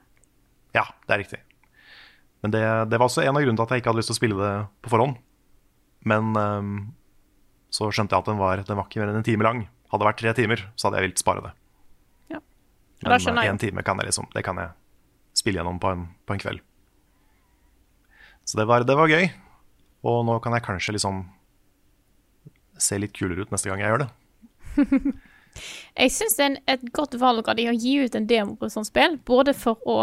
Ja, 0.73 0.85
det 1.07 1.13
er 1.15 1.21
riktig. 1.25 1.41
Men 2.41 2.55
det, 2.55 2.63
det 2.89 2.99
var 2.99 3.07
også 3.11 3.23
en 3.23 3.35
av 3.35 3.43
grunnene 3.43 3.59
til 3.59 3.67
at 3.67 3.75
jeg 3.75 3.83
ikke 3.83 3.91
hadde 3.91 4.01
lyst 4.01 4.09
til 4.11 4.15
å 4.15 4.21
spille 4.21 4.39
det 4.39 4.53
på 4.83 4.91
forhånd. 4.95 5.19
Men 6.09 6.35
um, 6.35 6.73
så 7.73 7.89
skjønte 7.89 8.15
jeg 8.15 8.25
at 8.25 8.29
den 8.29 8.41
var, 8.41 8.61
den 8.67 8.79
var 8.79 8.87
ikke 8.89 9.01
mer 9.01 9.11
enn 9.11 9.21
en 9.21 9.27
time 9.27 9.47
lang. 9.47 9.63
Hadde 9.91 10.03
det 10.03 10.09
vært 10.09 10.21
tre 10.21 10.33
timer, 10.37 10.65
så 10.75 10.87
hadde 10.87 10.99
jeg 10.99 11.07
villet 11.07 11.23
spare 11.23 11.45
det. 11.45 11.53
Ja. 12.35 12.41
Men 13.05 13.43
én 13.45 13.61
time 13.61 13.85
kan 13.85 14.01
jeg 14.01 14.11
liksom, 14.11 14.29
det 14.35 14.45
kan 14.45 14.59
jeg 14.61 14.73
spille 15.37 15.61
gjennom 15.61 15.79
på 15.81 15.91
en, 15.93 16.07
på 16.27 16.35
en 16.35 16.43
kveld. 16.43 16.63
Så 18.43 18.59
det 18.59 18.67
var, 18.69 18.85
det 18.85 18.97
var 18.99 19.11
gøy. 19.11 19.29
Og 20.03 20.25
nå 20.27 20.35
kan 20.43 20.55
jeg 20.55 20.65
kanskje 20.65 20.97
liksom 20.97 21.23
se 22.81 22.97
litt 22.99 23.13
kulere 23.15 23.45
ut 23.45 23.53
neste 23.53 23.69
gang 23.71 23.83
jeg 23.83 23.93
gjør 23.93 24.03
det. 24.05 24.11
Jeg 25.93 26.09
syns 26.09 26.33
det 26.39 26.45
er 26.45 26.55
et 26.73 26.85
godt 26.97 27.13
valg 27.21 27.45
av 27.45 27.57
de 27.59 27.67
å 27.69 27.75
gi 27.77 27.99
ut 28.01 28.15
en 28.17 28.25
demo 28.25 28.55
på 28.57 28.65
et 28.65 28.73
sånt 28.73 28.89
spill, 28.89 29.19
både 29.21 29.53
for 29.53 29.77
å 29.85 29.97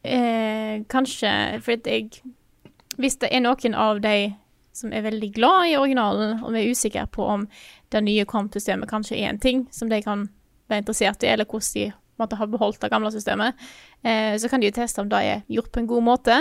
eh, 0.00 0.80
Kanskje 0.88 1.32
For 1.60 1.76
jeg 1.76 2.22
Hvis 2.96 3.18
det 3.20 3.28
er 3.28 3.44
noen 3.44 3.76
av 3.76 4.00
de 4.00 4.14
som 4.78 4.92
er 4.94 5.04
veldig 5.06 5.30
glad 5.36 5.70
i 5.70 5.76
originalen, 5.78 6.38
og 6.42 6.54
vi 6.54 6.62
er 6.62 6.74
usikre 6.74 7.06
på 7.12 7.26
om 7.26 7.46
det 7.92 8.02
nye 8.06 8.26
kampsystemet 8.28 8.90
kanskje 8.90 9.18
er 9.18 9.32
en 9.32 9.42
ting 9.42 9.66
som 9.74 9.90
de 9.90 10.00
kan 10.04 10.28
være 10.70 10.84
interessert 10.84 11.24
i, 11.24 11.32
eller 11.32 11.48
hvordan 11.48 11.74
de 11.74 11.90
måtte 12.18 12.38
ha 12.38 12.46
beholdt 12.50 12.80
det 12.82 12.90
gamle 12.92 13.10
systemet, 13.14 13.58
eh, 14.02 14.34
så 14.38 14.50
kan 14.50 14.60
de 14.60 14.70
jo 14.70 14.74
teste 14.74 15.02
om 15.02 15.10
det 15.10 15.20
er 15.24 15.44
gjort 15.48 15.70
på 15.74 15.82
en 15.82 15.90
god 15.90 16.06
måte. 16.06 16.38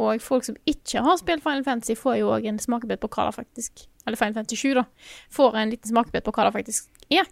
Og 0.00 0.22
folk 0.24 0.46
som 0.46 0.56
ikke 0.70 1.02
har 1.04 1.18
spilt 1.20 1.42
Final 1.44 1.64
Fantasy, 1.66 1.94
får 1.98 2.20
jo 2.22 2.30
òg 2.32 2.46
en 2.48 2.58
smakebit 2.62 3.02
på 3.02 3.10
hva 3.12 3.28
det 3.28 3.36
faktisk 3.36 3.82
Eller 4.06 4.16
Final 4.16 4.38
Fantasy 4.38 4.56
7, 4.56 4.70
da. 4.78 4.84
Får 5.28 5.58
en 5.60 5.70
liten 5.74 5.90
smakebit 5.90 6.24
på 6.24 6.32
hva 6.32 6.46
det 6.48 6.54
faktisk 6.54 6.88
er. 7.12 7.28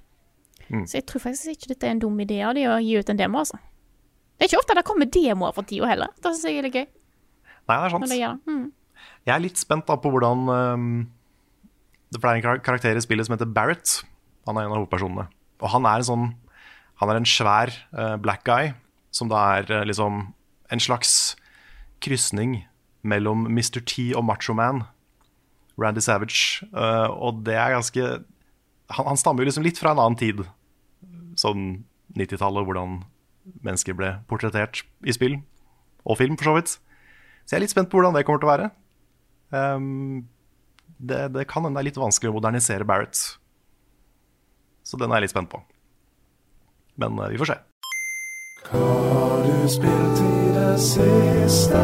Så 0.84 0.98
jeg 0.98 1.06
tror 1.08 1.22
faktisk 1.24 1.54
ikke 1.54 1.70
dette 1.72 1.88
er 1.88 1.94
en 1.94 2.02
dum 2.02 2.18
idé 2.20 2.42
av 2.44 2.52
de 2.58 2.66
å 2.68 2.76
gi 2.84 2.98
ut 3.00 3.08
en 3.08 3.16
demo, 3.16 3.40
altså. 3.40 3.56
Det 4.36 4.44
er 4.44 4.50
ikke 4.52 4.60
ofte 4.60 4.76
det 4.76 4.84
kommer 4.86 5.08
demoer 5.10 5.54
for 5.56 5.66
tida 5.66 5.88
heller. 5.88 6.12
Det 6.20 6.30
syns 6.34 6.44
jeg 6.44 6.58
er 6.60 6.66
litt 6.68 6.76
gøy. 6.76 6.84
Nei, 7.68 7.76
det 7.76 7.86
er 7.86 7.94
sant. 7.94 8.12
det. 8.12 8.28
Mm. 8.46 8.66
Jeg 9.28 9.34
er 9.34 9.44
litt 9.44 9.60
spent 9.60 9.84
da 9.84 9.98
på 10.00 10.08
hvordan 10.08 10.48
ehm, 10.48 10.92
det 12.08 12.20
er 12.22 12.38
en 12.38 12.62
karakter 12.64 12.96
i 12.96 13.04
spillet 13.04 13.28
som 13.28 13.34
heter 13.36 13.50
Barrett. 13.52 13.98
Han 14.48 14.56
er 14.56 14.64
en 14.64 14.72
av 14.72 14.80
hovedpersonene. 14.80 15.26
Og 15.60 15.72
han 15.74 15.88
er 15.88 16.00
en 16.00 16.08
sånn 16.08 16.28
Han 16.98 17.12
er 17.12 17.18
en 17.20 17.28
svær 17.28 17.70
eh, 17.70 18.16
black 18.18 18.42
guy 18.42 18.72
som 19.14 19.28
da 19.30 19.38
er 19.60 19.68
eh, 19.70 19.84
liksom 19.86 20.32
en 20.72 20.80
slags 20.82 21.36
krysning 22.02 22.64
mellom 23.06 23.44
Mr. 23.46 23.78
T 23.86 24.08
og 24.18 24.24
Macho 24.26 24.56
Man. 24.56 24.82
Randy 25.78 26.02
Savage. 26.02 26.66
Eh, 26.72 27.08
og 27.12 27.44
det 27.46 27.54
er 27.54 27.76
ganske 27.76 28.08
han, 28.88 29.06
han 29.12 29.20
stammer 29.20 29.44
jo 29.44 29.50
liksom 29.52 29.68
litt 29.68 29.78
fra 29.78 29.92
en 29.92 30.02
annen 30.02 30.18
tid. 30.18 30.42
Sånn 31.38 31.84
90-tallet, 32.18 32.66
hvordan 32.66 33.02
mennesker 33.62 33.94
ble 33.94 34.16
portrettert 34.26 34.82
i 35.06 35.14
spill. 35.14 35.38
Og 36.02 36.18
film, 36.18 36.34
for 36.40 36.50
så 36.50 36.58
vidt. 36.58 36.74
Så 37.44 37.54
jeg 37.54 37.60
er 37.60 37.66
litt 37.68 37.76
spent 37.76 37.92
på 37.92 38.00
hvordan 38.00 38.16
det 38.16 38.24
kommer 38.26 38.42
til 38.42 38.48
å 38.48 38.54
være. 38.56 38.70
Ehm, 39.54 40.28
det, 40.98 41.28
det 41.34 41.46
kan 41.48 41.64
hende 41.64 41.78
det 41.78 41.86
er 41.86 41.90
litt 41.92 42.00
vanskelig 42.00 42.32
å 42.32 42.36
modernisere 42.38 42.86
Barrett. 42.88 43.18
Så 44.84 44.98
den 45.00 45.12
er 45.12 45.20
jeg 45.20 45.28
litt 45.28 45.34
spent 45.36 45.52
på. 45.52 45.62
Men 46.98 47.18
eh, 47.22 47.32
vi 47.32 47.40
får 47.40 47.52
se. 47.52 47.58
Hva 48.68 48.84
har 48.84 49.44
du 49.46 49.68
spilt 49.70 50.22
i 50.24 50.46
det 50.56 50.72
siste? 50.82 51.82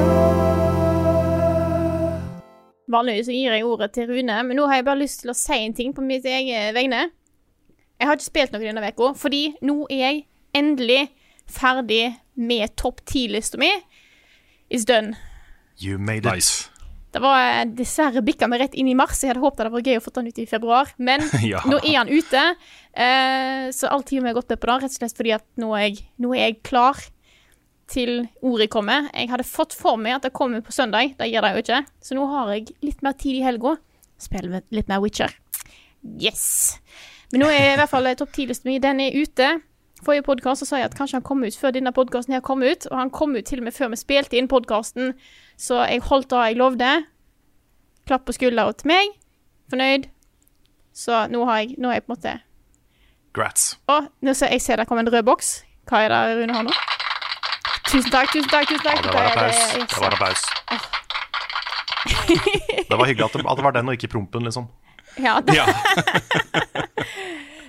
Vanligvis 2.95 3.31
gir 3.33 3.55
jeg 3.57 3.67
ordet 3.67 3.91
til 3.97 4.11
Rune, 4.11 4.37
men 4.47 4.59
nå 4.59 4.67
har 4.69 4.79
jeg 4.79 4.87
bare 4.87 5.01
lyst 5.01 5.23
til 5.23 5.33
å 5.33 5.37
si 5.39 5.57
en 5.57 5.75
ting 5.75 5.95
på 5.97 6.05
mitt 6.05 6.27
eget 6.29 6.75
vegne. 6.77 7.09
Jeg 7.99 8.11
har 8.11 8.19
ikke 8.19 8.27
spilt 8.27 8.55
noe 8.55 8.63
denne 8.63 8.91
uka, 8.93 9.15
fordi 9.19 9.45
nå 9.65 9.87
er 9.89 10.03
jeg 10.03 10.21
endelig 10.55 11.09
ferdig 11.51 12.17
med 12.35 12.75
topp 12.81 13.03
ti-lista 13.09 13.59
mi. 13.61 13.71
It's 14.69 14.85
done. 14.85 15.17
You 15.79 15.99
made 15.99 16.27
it. 16.27 16.33
Nice. 16.33 16.74
Det 17.15 17.23
var 17.23 17.39
eh, 17.41 17.65
dessverre 17.79 18.23
bikka 18.27 18.49
vi 18.51 18.59
rett 18.59 18.75
inn 18.75 18.89
i 18.91 18.97
mars. 18.99 19.21
Jeg 19.23 19.31
hadde 19.33 19.45
håpet 19.45 19.69
det 19.69 19.73
var 19.77 19.87
gøy 19.87 19.99
å 20.01 20.05
få 20.05 20.13
den 20.19 20.31
ut 20.33 20.41
i 20.43 20.47
februar, 20.51 20.91
men 20.99 21.23
Ja. 21.53 21.61
nå 21.71 21.79
er 21.81 21.99
han 22.01 22.11
ute. 22.11 22.45
Eh, 22.93 23.69
så 23.75 23.91
all 23.91 24.03
tida 24.07 24.25
vi 24.25 24.33
har 24.33 24.39
gått 24.41 24.51
med 24.51 24.61
på 24.63 24.71
det, 24.71 24.79
rett 24.83 24.97
og 24.97 24.99
slett 24.99 25.19
fordi 25.19 25.35
at 25.39 25.47
nå 25.63 25.71
er 25.79 25.87
jeg, 25.89 26.05
nå 26.25 26.35
er 26.35 26.49
jeg 26.49 26.63
klar 26.67 26.99
til 27.91 28.25
ordet 28.43 28.71
kommer. 28.73 29.11
Jeg 29.13 29.31
hadde 29.31 29.47
fått 29.47 29.77
for 29.77 30.01
meg 30.01 30.17
at 30.19 30.27
det 30.27 30.35
kommer 30.35 30.63
på 30.65 30.73
søndag. 30.75 31.15
Det 31.19 31.29
gjør 31.31 31.45
det 31.47 31.53
jo 31.55 31.65
ikke. 31.65 31.81
Så 32.03 32.17
nå 32.19 32.25
har 32.33 32.55
jeg 32.55 32.73
litt 32.83 33.05
mer 33.05 33.15
tid 33.21 33.39
i 33.39 33.45
helga. 33.45 33.77
Spiller 34.21 34.65
litt 34.75 34.89
mer 34.91 35.03
Witcher. 35.05 35.35
Yes. 36.21 36.81
Men 37.33 37.45
nå 37.45 37.53
er 37.53 37.75
i 37.75 37.79
hvert 37.81 37.93
fall 37.93 38.09
topp 38.19 38.33
ti-listen 38.37 38.71
min 38.71 38.83
Den 38.83 39.01
er 39.05 39.15
ute. 39.17 39.49
Forrige 40.05 40.27
podkast 40.27 40.67
sa 40.69 40.81
jeg 40.81 40.91
at 40.91 40.97
kanskje 40.99 41.19
han 41.19 41.25
kom 41.27 41.45
ut 41.45 41.57
før 41.57 41.73
denne 41.77 41.93
podkasten 41.95 42.37
kom 42.45 42.65
ut. 42.65 42.89
Og 42.91 42.97
han 42.99 43.13
kom 43.15 43.37
ut 43.37 43.47
til 43.49 43.63
og 43.63 43.69
med 43.69 43.77
før 43.77 43.93
vi 43.95 44.01
spilte 44.01 44.39
inn 44.39 44.49
podkasten, 44.51 45.15
så 45.57 45.85
jeg 45.89 46.03
holdt 46.09 46.31
det 46.33 46.43
jeg 46.49 46.59
lovde. 46.61 46.91
Klapp 48.09 48.27
på 48.27 48.35
skuldra 48.37 48.67
til 48.73 48.91
meg. 48.91 49.15
Fornøyd. 49.73 50.09
Så 50.95 51.25
nå 51.33 51.45
har 51.49 51.63
jeg, 51.63 51.79
nå 51.79 51.91
har 51.91 51.99
jeg 51.99 52.05
på 52.07 52.13
en 52.13 52.17
måte 52.17 52.35
Grats. 53.35 53.63
Å, 53.91 54.05
nå 54.23 54.35
ser 54.39 54.53
jeg 54.55 54.63
ser 54.63 54.79
det 54.79 54.87
kommer 54.87 55.03
en 55.03 55.11
rød 55.11 55.25
boks. 55.27 55.65
Hva 55.91 56.05
er 56.05 56.13
det 56.13 56.37
Rune 56.39 56.55
har 56.55 56.69
nå? 56.69 56.75
Tusen 57.89 58.11
takk, 58.15 58.31
tusen 58.31 58.51
takk. 58.53 58.69
tusen 58.71 58.87
Ja, 58.87 58.93
takk. 58.95 59.03
det 59.03 59.15
var 59.15 59.25
applaus. 59.33 59.59
det? 59.75 59.89
Det 59.91 59.99
var 59.99 60.15
applaus. 60.15 60.43
Det 62.89 62.99
var 63.01 63.07
hyggelig 63.11 63.27
at 63.27 63.35
det, 63.35 63.43
at 63.51 63.59
det 63.59 63.65
var 63.67 63.75
den 63.75 63.91
og 63.91 63.97
ikke 63.99 64.13
prompen, 64.15 64.47
liksom. 64.47 64.69
Ja. 65.19 65.41
Ja. 65.59 65.67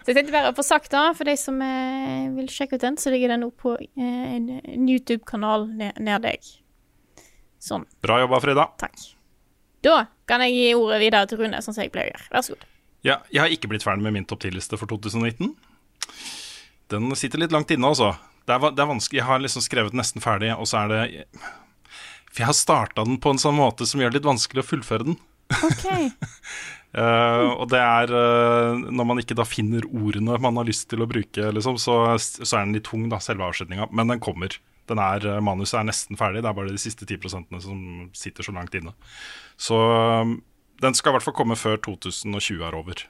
Så 0.05 0.11
jeg 0.13 0.19
tenkte 0.19 0.35
bare 0.35 0.51
å 0.51 0.53
få 0.53 0.61
sagt 0.61 0.91
det, 0.93 1.01
for 1.17 1.25
de 1.25 1.33
som 1.33 1.55
eh, 1.65 2.27
vil 2.35 2.49
sjekke 2.53 2.77
ut 2.77 2.83
den, 2.83 2.97
så 3.01 3.09
ligger 3.09 3.31
den 3.33 3.41
nå 3.41 3.49
på 3.57 3.73
eh, 3.81 4.35
en, 4.35 4.51
YouTube-kanal 4.85 5.65
nær 5.73 6.21
deg. 6.21 6.45
Sånn. 7.65 7.85
Bra 8.05 8.19
jobba, 8.21 8.39
Frida. 8.43 8.67
Takk. 8.81 8.93
Da 9.85 10.05
kan 10.29 10.43
jeg 10.45 10.53
gi 10.53 10.69
ordet 10.77 11.01
videre 11.01 11.29
til 11.29 11.41
Rune, 11.41 11.61
sånn 11.65 11.75
som 11.75 11.85
jeg 11.85 11.93
pleier 11.93 12.11
å 12.11 12.13
gjøre. 12.13 12.29
Vær 12.33 12.45
så 12.45 12.55
god. 12.55 12.71
Ja, 13.05 13.19
jeg 13.33 13.41
har 13.41 13.53
ikke 13.53 13.69
blitt 13.69 13.85
ferdig 13.85 14.05
med 14.05 14.15
min 14.15 14.25
topp 14.29 14.45
10-liste 14.47 14.79
for 14.81 14.89
2019. 14.89 15.51
Den 16.93 17.13
sitter 17.17 17.41
litt 17.41 17.53
langt 17.53 17.73
inne, 17.73 17.89
altså. 17.89 18.15
Det 18.45 18.55
er, 18.55 18.73
det 18.73 18.81
er 18.81 18.89
vanskelig. 18.89 19.21
Jeg 19.21 19.29
har 19.29 19.41
liksom 19.41 19.65
skrevet 19.65 19.97
nesten 19.97 20.21
ferdig, 20.21 20.51
og 20.53 20.69
så 20.69 20.83
er 20.83 20.91
det 20.91 21.29
For 22.29 22.43
jeg 22.43 22.49
har 22.51 22.57
starta 22.57 23.05
den 23.05 23.17
på 23.21 23.33
en 23.33 23.41
sånn 23.41 23.57
måte 23.57 23.87
som 23.89 24.01
gjør 24.01 24.13
det 24.13 24.19
litt 24.19 24.29
vanskelig 24.29 24.61
å 24.61 24.67
fullføre 24.67 25.07
den. 25.09 25.17
OK. 25.55 25.85
uh, 26.97 27.49
og 27.61 27.65
det 27.73 27.81
er 27.81 28.13
uh, 28.13 28.85
når 28.89 29.09
man 29.09 29.21
ikke 29.21 29.37
da 29.37 29.45
finner 29.49 29.85
ordene 29.89 30.37
man 30.41 30.61
har 30.61 30.69
lyst 30.69 30.89
til 30.91 31.05
å 31.05 31.09
bruke, 31.09 31.49
liksom, 31.57 31.77
så, 31.81 31.99
så 32.17 32.51
er 32.51 32.65
den 32.65 32.77
litt 32.77 32.89
tung, 32.89 33.05
da, 33.09 33.21
selve 33.23 33.49
avslutninga. 33.49 33.89
Men 33.93 34.13
den 34.13 34.21
kommer. 34.21 34.57
Den 34.89 35.01
er, 35.01 35.25
eh, 35.25 35.41
manuset 35.43 35.79
er 35.79 35.87
nesten 35.89 36.19
ferdig, 36.19 36.43
det 36.45 36.51
er 36.51 36.57
bare 36.57 36.73
de 36.73 36.81
siste 36.81 37.07
10% 37.07 37.59
som 37.63 38.09
sitter 38.13 38.45
så 38.45 38.53
langt 38.55 38.75
inne. 38.77 38.93
Så 39.57 39.79
eh, 39.79 40.35
den 40.83 40.97
skal 40.97 41.13
i 41.13 41.17
hvert 41.17 41.27
fall 41.27 41.37
komme 41.37 41.57
før 41.59 41.79
2020 41.81 42.65
er 42.65 42.77
over. 42.77 43.05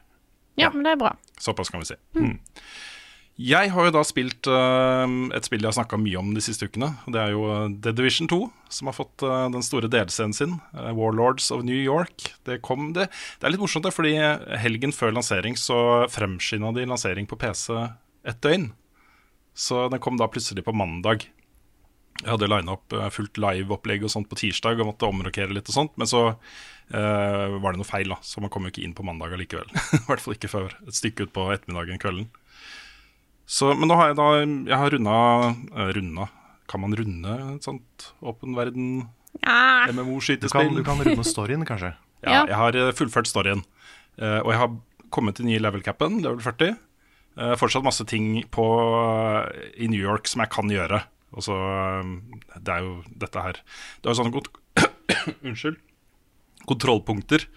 Ja, 0.55 0.71
men 0.71 0.85
det 0.85 0.95
er 0.95 1.01
bra. 1.01 1.15
Såpass 1.41 1.71
kan 1.71 1.81
vi 1.83 1.89
si. 1.89 1.97
Mm. 2.15 2.37
Jeg 3.35 3.73
har 3.75 3.87
jo 3.89 3.91
da 3.91 4.01
spilt 4.07 4.47
uh, 4.47 5.03
et 5.35 5.43
spill 5.43 5.59
jeg 5.59 5.67
har 5.67 5.75
snakka 5.75 5.97
mye 5.99 6.19
om 6.21 6.29
de 6.31 6.43
siste 6.43 6.69
ukene. 6.69 6.93
Det 7.11 7.19
er 7.19 7.33
jo 7.33 7.41
eh, 7.51 7.73
The 7.83 7.91
Division 7.91 8.29
2, 8.31 8.37
som 8.71 8.87
har 8.87 8.95
fått 8.95 9.25
uh, 9.27 9.49
den 9.51 9.65
store 9.65 9.89
delscenen 9.91 10.35
sin. 10.35 10.53
Uh, 10.71 10.93
Warlords 10.95 11.49
of 11.51 11.65
New 11.67 11.75
York. 11.75 12.29
Det, 12.47 12.61
kom, 12.63 12.93
det, 12.95 13.09
det 13.11 13.47
er 13.47 13.51
litt 13.51 13.59
morsomt, 13.59 13.83
det, 13.83 13.91
fordi 13.91 14.15
helgen 14.61 14.95
før 14.95 15.11
lansering 15.17 15.59
så 15.59 15.77
fremskynda 16.13 16.71
de 16.77 16.87
lansering 16.87 17.27
på 17.27 17.35
PC 17.41 17.75
et 17.75 18.39
døgn. 18.39 18.69
Så 19.51 19.89
den 19.91 19.99
kom 20.03 20.15
da 20.19 20.29
plutselig 20.31 20.63
på 20.63 20.75
mandag. 20.75 21.27
Jeg 22.21 22.31
hadde 22.31 22.47
lina 22.47 22.75
opp 22.77 22.93
eh, 22.95 23.09
fullt 23.11 23.37
live-opplegg 23.41 24.05
og 24.07 24.11
sånt 24.13 24.29
på 24.31 24.37
tirsdag 24.39 24.79
og 24.79 24.87
måtte 24.93 25.09
omrokere 25.09 25.51
litt 25.55 25.67
og 25.71 25.75
sånt, 25.75 25.93
men 25.99 26.07
så 26.07 26.21
uh, 26.31 27.57
var 27.59 27.75
det 27.75 27.81
noe 27.81 27.87
feil, 27.87 28.13
da, 28.13 28.17
så 28.23 28.39
man 28.43 28.51
kom 28.53 28.63
jo 28.65 28.71
ikke 28.71 28.85
inn 28.85 28.95
på 28.95 29.03
mandag 29.05 29.35
allikevel. 29.35 29.67
I 29.99 30.03
hvert 30.07 30.23
fall 30.23 30.37
ikke 30.37 30.51
før 30.51 30.77
et 30.87 30.95
stykke 30.95 31.27
utpå 31.27 31.49
ettermiddagen, 31.53 31.99
kvelden. 32.01 32.29
Så, 33.45 33.73
men 33.77 33.91
nå 33.91 33.97
har 33.99 34.09
jeg 34.09 34.17
da 34.17 34.27
Jeg 34.41 34.77
har 34.81 34.89
runda 34.89 35.15
uh, 35.53 35.89
Runda 35.93 36.23
Kan 36.65 36.81
man 36.81 36.95
runde 36.97 37.35
et 37.53 37.67
sånt 37.67 38.07
åpen 38.25 38.55
verden 38.57 38.87
Ja. 39.43 39.85
Du 39.85 39.93
MMO-skytespill? 39.99 40.71
du 40.73 40.81
kan 40.87 40.97
runde 41.05 41.25
storyen, 41.27 41.61
kanskje. 41.67 41.91
Ja, 42.23 42.31
Ja. 42.31 42.39
jeg 42.49 42.57
har 42.57 42.79
eh, 42.79 42.93
fullført 42.97 43.29
storyen. 43.29 43.61
Uh, 44.17 44.39
og 44.41 44.49
jeg 44.49 44.61
har 44.63 44.73
kommet 45.13 45.37
til 45.37 45.45
nye 45.45 45.61
level-capen, 45.61 46.23
level 46.23 46.41
40. 46.41 46.73
Uh, 47.37 47.53
fortsatt 47.59 47.85
masse 47.85 48.01
ting 48.09 48.39
på, 48.49 48.65
i 49.77 49.91
New 49.91 50.01
York 50.01 50.25
som 50.31 50.41
jeg 50.41 50.49
kan 50.55 50.71
gjøre. 50.71 51.03
Og 51.35 51.43
så 51.43 51.55
eh, 51.55 52.11
Det 52.55 52.75
er 52.75 52.85
jo 52.85 52.93
dette 53.23 53.43
her 53.43 53.59
Det 53.99 54.07
er 54.07 54.13
jo 54.13 54.19
sånne 54.21 54.35
kont 54.35 54.51
Unnskyld. 55.47 55.81
Kontrollpunkter 56.65 57.49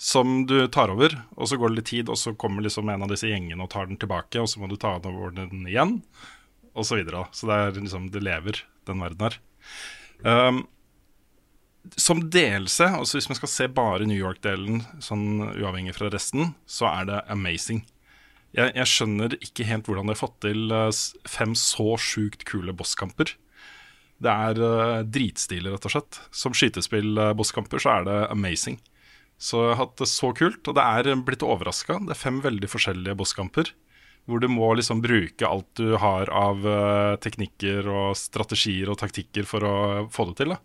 som 0.00 0.46
du 0.48 0.64
tar 0.72 0.88
over, 0.88 1.12
og 1.36 1.48
så 1.50 1.58
går 1.60 1.68
det 1.68 1.76
litt 1.76 1.88
tid, 1.90 2.08
og 2.08 2.16
så 2.16 2.32
kommer 2.32 2.64
liksom 2.64 2.88
en 2.88 3.02
av 3.04 3.10
disse 3.12 3.28
gjengene 3.28 3.66
og 3.66 3.68
tar 3.68 3.84
den 3.90 3.98
tilbake, 4.00 4.40
og 4.40 4.48
så 4.48 4.62
må 4.62 4.70
du 4.70 4.78
ta 4.80 4.94
den 4.96 5.12
over 5.12 5.34
den 5.36 5.66
igjen, 5.68 5.98
og 6.72 6.86
så 6.88 6.96
videre. 6.96 7.26
Så 7.36 7.50
det 7.50 7.58
er 7.58 7.74
liksom 7.76 8.06
Det 8.14 8.22
lever, 8.24 8.62
den 8.88 9.04
verden 9.04 9.26
her. 9.26 9.36
Um, 10.24 10.62
som 12.00 12.22
delelse, 12.32 12.88
altså 12.88 13.18
hvis 13.18 13.28
man 13.28 13.38
skal 13.42 13.52
se 13.52 13.68
bare 13.76 14.08
New 14.08 14.16
York-delen, 14.16 14.80
sånn 15.04 15.52
uavhengig 15.52 15.98
fra 15.98 16.08
resten, 16.12 16.54
så 16.64 16.88
er 16.88 17.12
det 17.12 17.20
amazing. 17.36 17.84
Jeg, 18.56 18.72
jeg 18.74 18.90
skjønner 18.90 19.36
ikke 19.38 19.66
helt 19.68 19.86
hvordan 19.86 20.08
de 20.08 20.14
har 20.14 20.18
fått 20.18 20.40
til 20.42 20.72
eh, 20.74 21.02
fem 21.30 21.54
så 21.58 21.94
sjukt 22.02 22.42
kule 22.48 22.74
bosskamper. 22.74 23.36
Det 24.20 24.30
er 24.30 24.58
uh, 24.60 25.00
dritstilig, 25.08 25.70
rett 25.72 25.86
og 25.88 25.94
slett. 25.94 26.18
Som 26.34 26.52
skytespill-bosskamper 26.56 27.80
så 27.80 27.94
er 27.94 28.08
det 28.08 28.16
amazing. 28.28 28.76
Så 29.40 29.62
jeg 29.62 29.72
har 29.72 29.86
hatt 29.86 29.94
det 30.02 30.10
så 30.10 30.34
kult, 30.36 30.60
og 30.68 30.76
det 30.76 30.84
er 30.84 31.22
blitt 31.24 31.46
overraska. 31.46 31.96
Det 32.04 32.12
er 32.12 32.20
fem 32.20 32.42
veldig 32.44 32.68
forskjellige 32.68 33.16
bosskamper. 33.16 33.70
Hvor 34.28 34.42
du 34.42 34.50
må 34.52 34.68
liksom 34.76 35.00
bruke 35.00 35.48
alt 35.48 35.70
du 35.80 35.94
har 36.02 36.28
av 36.36 36.66
uh, 36.68 37.16
teknikker 37.24 37.88
og 37.88 38.12
strategier 38.20 38.92
og 38.92 39.00
taktikker 39.00 39.48
for 39.48 39.64
å 39.64 39.76
få 40.12 40.28
det 40.28 40.36
til. 40.42 40.52
da. 40.52 40.60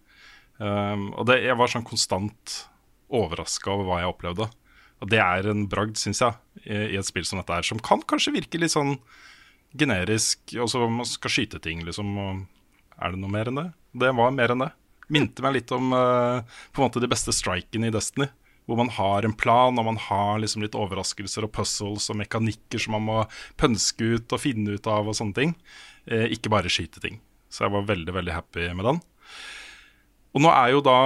Um, 0.60 1.10
og 1.16 1.30
det, 1.32 1.40
jeg 1.46 1.56
var 1.60 1.72
sånn 1.72 1.88
konstant 1.88 2.60
overraska 3.16 3.72
over 3.72 3.88
hva 3.88 4.04
jeg 4.04 4.12
opplevde. 4.12 4.52
Og 5.06 5.12
det 5.14 5.22
er 5.22 5.46
en 5.52 5.68
bragd, 5.70 6.00
syns 6.02 6.24
jeg, 6.24 6.34
i, 6.66 6.98
et 6.98 7.06
spill 7.06 7.28
som 7.30 7.38
dette 7.38 7.54
her, 7.54 7.66
som 7.68 7.78
kan 7.78 8.02
kanskje 8.10 8.34
virke 8.40 8.58
litt 8.58 8.74
sånn 8.74 8.96
generisk. 9.78 10.42
Og 10.58 10.72
så 10.72 10.82
man 10.90 11.06
skal 11.06 11.34
skyte 11.34 11.62
ting, 11.62 11.84
liksom. 11.86 12.16
Er 12.98 13.14
det 13.14 13.22
noe 13.22 13.30
mer 13.30 13.52
enn 13.52 13.60
det? 13.60 13.68
Det 13.94 14.10
var 14.18 14.34
mer 14.34 14.56
enn 14.56 14.64
det. 14.66 14.72
Minte 15.14 15.46
meg 15.46 15.60
litt 15.60 15.74
om 15.76 15.94
uh, 15.94 16.42
på 16.74 16.82
en 16.82 16.88
måte 16.88 17.04
de 17.04 17.12
beste 17.12 17.36
strikene 17.38 17.92
i 17.92 17.94
Destiny. 17.94 18.32
Hvor 18.66 18.80
man 18.80 18.90
har 18.96 19.28
en 19.28 19.36
plan, 19.38 19.78
og 19.78 19.86
man 19.86 20.00
har 20.02 20.42
liksom 20.42 20.66
litt 20.66 20.78
overraskelser 20.80 21.46
og 21.46 21.54
puzzles 21.54 22.10
og 22.10 22.18
mekanikker 22.24 22.82
som 22.82 22.96
man 22.98 23.06
må 23.06 23.20
pønske 23.62 24.16
ut 24.16 24.34
og 24.34 24.42
finne 24.42 24.80
ut 24.80 24.90
av 24.90 25.06
og 25.06 25.14
sånne 25.20 25.38
ting. 25.38 25.54
Eh, 26.10 26.32
ikke 26.34 26.50
bare 26.50 26.72
skyte 26.74 27.04
ting. 27.04 27.20
Så 27.54 27.68
jeg 27.68 27.76
var 27.76 27.86
veldig, 27.86 28.16
veldig 28.16 28.34
happy 28.34 28.66
med 28.74 28.90
den. 28.90 29.04
Og 30.34 30.42
nå 30.42 30.50
er 30.50 30.74
jo 30.74 30.82
da 30.82 30.98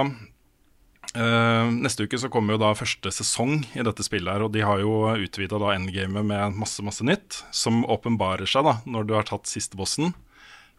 eh, 1.16 1.70
Neste 1.84 2.06
uke 2.06 2.18
så 2.20 2.30
kommer 2.32 2.54
jo 2.54 2.62
da 2.62 2.72
første 2.78 3.12
sesong 3.14 3.64
i 3.74 3.84
dette 3.86 4.04
spillet 4.06 4.32
her, 4.32 4.44
og 4.46 4.54
de 4.54 4.64
har 4.66 4.82
jo 4.82 5.10
utvida 5.14 5.60
da 5.60 5.74
endgamet 5.74 6.26
med 6.26 6.58
masse, 6.58 6.82
masse 6.86 7.06
nytt, 7.06 7.42
som 7.54 7.84
åpenbarer 7.88 8.48
seg 8.50 8.66
da 8.68 8.78
når 8.86 9.08
du 9.08 9.16
har 9.18 9.28
tatt 9.28 9.50
siste 9.50 9.78
bossen. 9.80 10.14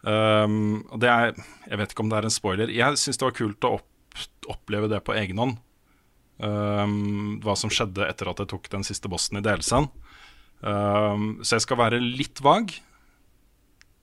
Um, 0.02 0.82
og 0.90 0.98
det 0.98 1.06
er 1.06 1.28
Jeg 1.68 1.78
vet 1.78 1.92
ikke 1.92 2.02
om 2.02 2.08
det 2.10 2.16
er 2.18 2.26
en 2.26 2.34
spoiler. 2.34 2.72
Jeg 2.74 2.98
syns 2.98 3.20
det 3.20 3.26
var 3.28 3.36
kult 3.38 3.66
å 3.68 3.76
opp, 3.76 4.24
oppleve 4.50 4.88
det 4.90 4.98
på 5.06 5.14
egen 5.14 5.38
hånd. 5.38 5.60
Um, 6.42 7.38
hva 7.44 7.54
som 7.58 7.70
skjedde 7.70 8.08
etter 8.08 8.30
at 8.32 8.40
jeg 8.42 8.50
tok 8.50 8.66
den 8.72 8.82
siste 8.86 9.10
bossen 9.10 9.38
i 9.38 9.44
DLC-en. 9.44 9.86
Um, 10.62 11.26
så 11.42 11.56
jeg 11.56 11.66
skal 11.66 11.78
være 11.78 12.02
litt 12.02 12.38
vag 12.42 12.70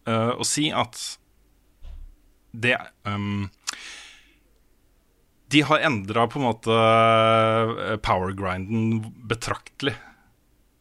uh, 0.07 0.35
og 0.35 0.45
si 0.47 0.69
at 0.75 0.97
det 2.51 2.75
um, 3.07 3.47
De 5.49 5.63
har 5.65 5.85
endra 5.85 6.27
på 6.29 6.39
en 6.39 6.45
måte 6.45 6.75
powergrinden 8.05 9.01
betraktelig. 9.29 9.95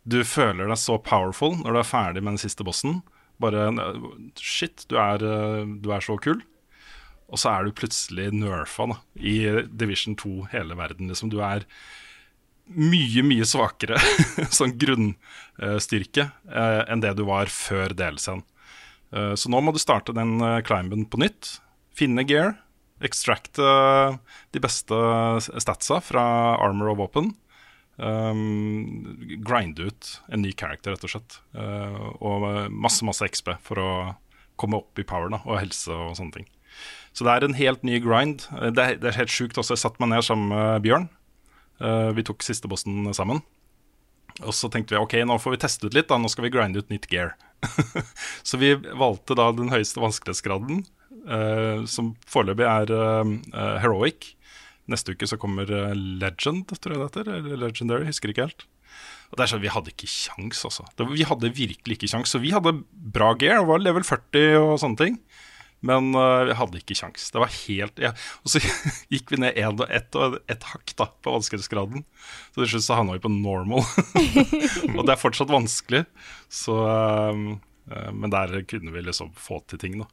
Du 0.08 0.20
føler 0.24 0.68
deg 0.68 0.80
så 0.80 0.98
powerful 1.00 1.56
når 1.62 1.72
du 1.72 1.80
er 1.80 1.88
ferdig 1.88 2.22
med 2.24 2.36
den 2.36 2.42
siste 2.42 2.66
bossen. 2.66 3.00
Bare 3.40 3.70
Shit, 4.36 4.84
du 4.90 4.96
er, 5.00 5.24
uh, 5.24 5.64
du 5.64 5.92
er 5.94 6.04
så 6.04 6.18
kul. 6.20 6.42
Og 7.28 7.40
så 7.40 7.52
er 7.52 7.66
du 7.66 7.76
plutselig 7.76 8.30
nerfa 8.32 8.86
da, 8.88 8.98
i 9.20 9.38
Division 9.68 10.16
2 10.16 10.48
hele 10.54 10.76
verden. 10.78 11.10
Liksom. 11.12 11.32
Du 11.32 11.42
er 11.44 11.66
mye, 12.68 13.24
mye 13.24 13.46
svakere 13.48 13.98
sånn 14.58 14.74
grunnstyrke 14.80 16.28
eh, 16.28 16.82
enn 16.88 17.04
det 17.04 17.14
du 17.18 17.24
var 17.28 17.52
før 17.52 17.92
DLC-en. 17.96 18.44
Eh, 19.12 19.34
så 19.36 19.52
nå 19.52 19.60
må 19.64 19.74
du 19.76 19.80
starte 19.82 20.16
den 20.16 20.38
eh, 20.40 20.60
climben 20.64 21.04
på 21.08 21.20
nytt. 21.20 21.58
Finne 21.96 22.24
gear. 22.28 22.56
Extracte 23.04 23.62
eh, 23.62 24.16
de 24.54 24.62
beste 24.62 24.96
statsa 25.62 26.00
fra 26.04 26.24
armor 26.58 26.94
og 26.94 27.02
våpen. 27.04 27.32
Um, 27.98 29.16
grinde 29.42 29.88
ut 29.90 30.10
en 30.30 30.44
ny 30.44 30.52
character, 30.54 30.94
rett 30.94 31.06
og 31.06 31.10
slett. 31.10 31.40
Uh, 31.56 32.14
og 32.22 32.46
masse, 32.70 33.02
masse 33.06 33.26
XP 33.26 33.56
for 33.66 33.82
å 33.82 33.90
komme 34.58 34.78
opp 34.78 34.98
i 34.98 35.06
power 35.06 35.30
da, 35.34 35.42
og 35.46 35.58
helse 35.58 35.90
og 35.94 36.14
sånne 36.18 36.38
ting. 36.38 36.48
Så 37.14 37.26
det 37.26 37.34
er 37.34 37.46
en 37.46 37.58
helt 37.58 37.82
ny 37.86 37.98
grind. 38.02 38.46
Det 38.54 38.84
er, 38.84 38.98
det 39.02 39.10
er 39.10 39.18
helt 39.18 39.34
sjukt 39.34 39.58
også. 39.58 39.74
Jeg 39.74 39.82
satte 39.82 40.02
meg 40.02 40.12
ned 40.12 40.26
sammen 40.26 40.52
med 40.52 40.84
Bjørn. 40.86 41.08
Uh, 41.82 42.10
vi 42.14 42.26
tok 42.26 42.46
siste 42.46 42.70
bossen 42.70 43.10
sammen. 43.16 43.42
Og 44.44 44.54
så 44.54 44.70
tenkte 44.70 44.94
vi 44.94 45.00
ok, 45.00 45.16
nå 45.26 45.38
får 45.42 45.56
vi 45.56 45.60
teste 45.64 45.88
ut 45.88 45.96
litt, 45.96 46.08
da. 46.10 46.18
Nå 46.20 46.30
skal 46.30 46.46
vi 46.46 46.52
grinde 46.54 46.82
ut 46.82 46.92
nytt 46.92 47.08
gear. 47.10 47.34
så 48.46 48.60
vi 48.60 48.74
valgte 48.78 49.34
da 49.38 49.50
den 49.54 49.72
høyeste 49.72 50.02
vanskelighetsgraden, 50.02 50.84
som 51.90 52.14
foreløpig 52.30 52.64
er 52.64 52.92
uh, 52.94 53.32
heroic. 53.82 54.32
Neste 54.88 55.12
uke 55.12 55.28
så 55.28 55.36
kommer 55.36 55.68
Legend, 55.68 56.70
tror 56.72 56.94
jeg 56.94 57.00
det 57.00 57.08
heter. 57.10 57.32
Eller 57.36 57.60
Legendary, 57.66 58.08
husker 58.08 58.32
ikke 58.32 58.46
helt. 58.48 58.64
Og 59.28 59.36
det 59.36 59.44
er 59.44 59.52
sånn, 59.52 59.64
Vi 59.64 59.72
hadde 59.72 59.92
ikke 59.92 60.08
kjangs, 60.08 60.62
altså. 60.64 60.86
Vi 61.12 61.26
hadde 61.28 61.52
virkelig 61.52 61.98
ikke 61.98 62.10
kjangs. 62.14 62.32
Så 62.32 62.40
vi 62.40 62.54
hadde 62.54 62.78
bra 62.90 63.34
gear, 63.40 63.66
var 63.68 63.82
level 63.82 64.06
40 64.06 64.56
og 64.62 64.74
sånne 64.80 65.00
ting. 65.02 65.20
Men 65.84 66.10
uh, 66.16 66.42
vi 66.48 66.56
hadde 66.58 66.80
ikke 66.80 66.96
kjangs. 66.98 67.28
Det 67.30 67.38
var 67.38 67.52
helt 67.54 68.00
ja. 68.02 68.10
Og 68.42 68.50
så 68.50 68.62
gikk 69.12 69.30
vi 69.30 69.40
ned 69.44 69.58
ett 69.58 69.84
et 69.86 70.18
og 70.18 70.38
ett 70.50 70.66
hakk 70.72 70.94
da, 70.98 71.06
på 71.22 71.34
vanskelighetsgraden. 71.36 72.04
Så 72.50 72.64
til 72.64 72.72
slutt 72.72 72.86
så 72.88 72.98
havna 72.98 73.14
vi 73.14 73.22
på 73.22 73.32
normal. 73.32 73.84
og 74.96 75.02
det 75.04 75.14
er 75.14 75.20
fortsatt 75.20 75.52
vanskelig, 75.52 76.04
så 76.50 76.78
uh, 76.82 77.44
uh, 77.92 78.10
Men 78.10 78.34
der 78.34 78.58
kunne 78.66 78.94
vi 78.94 79.04
liksom 79.06 79.30
få 79.38 79.62
til 79.68 79.82
ting, 79.84 80.00
da. 80.02 80.08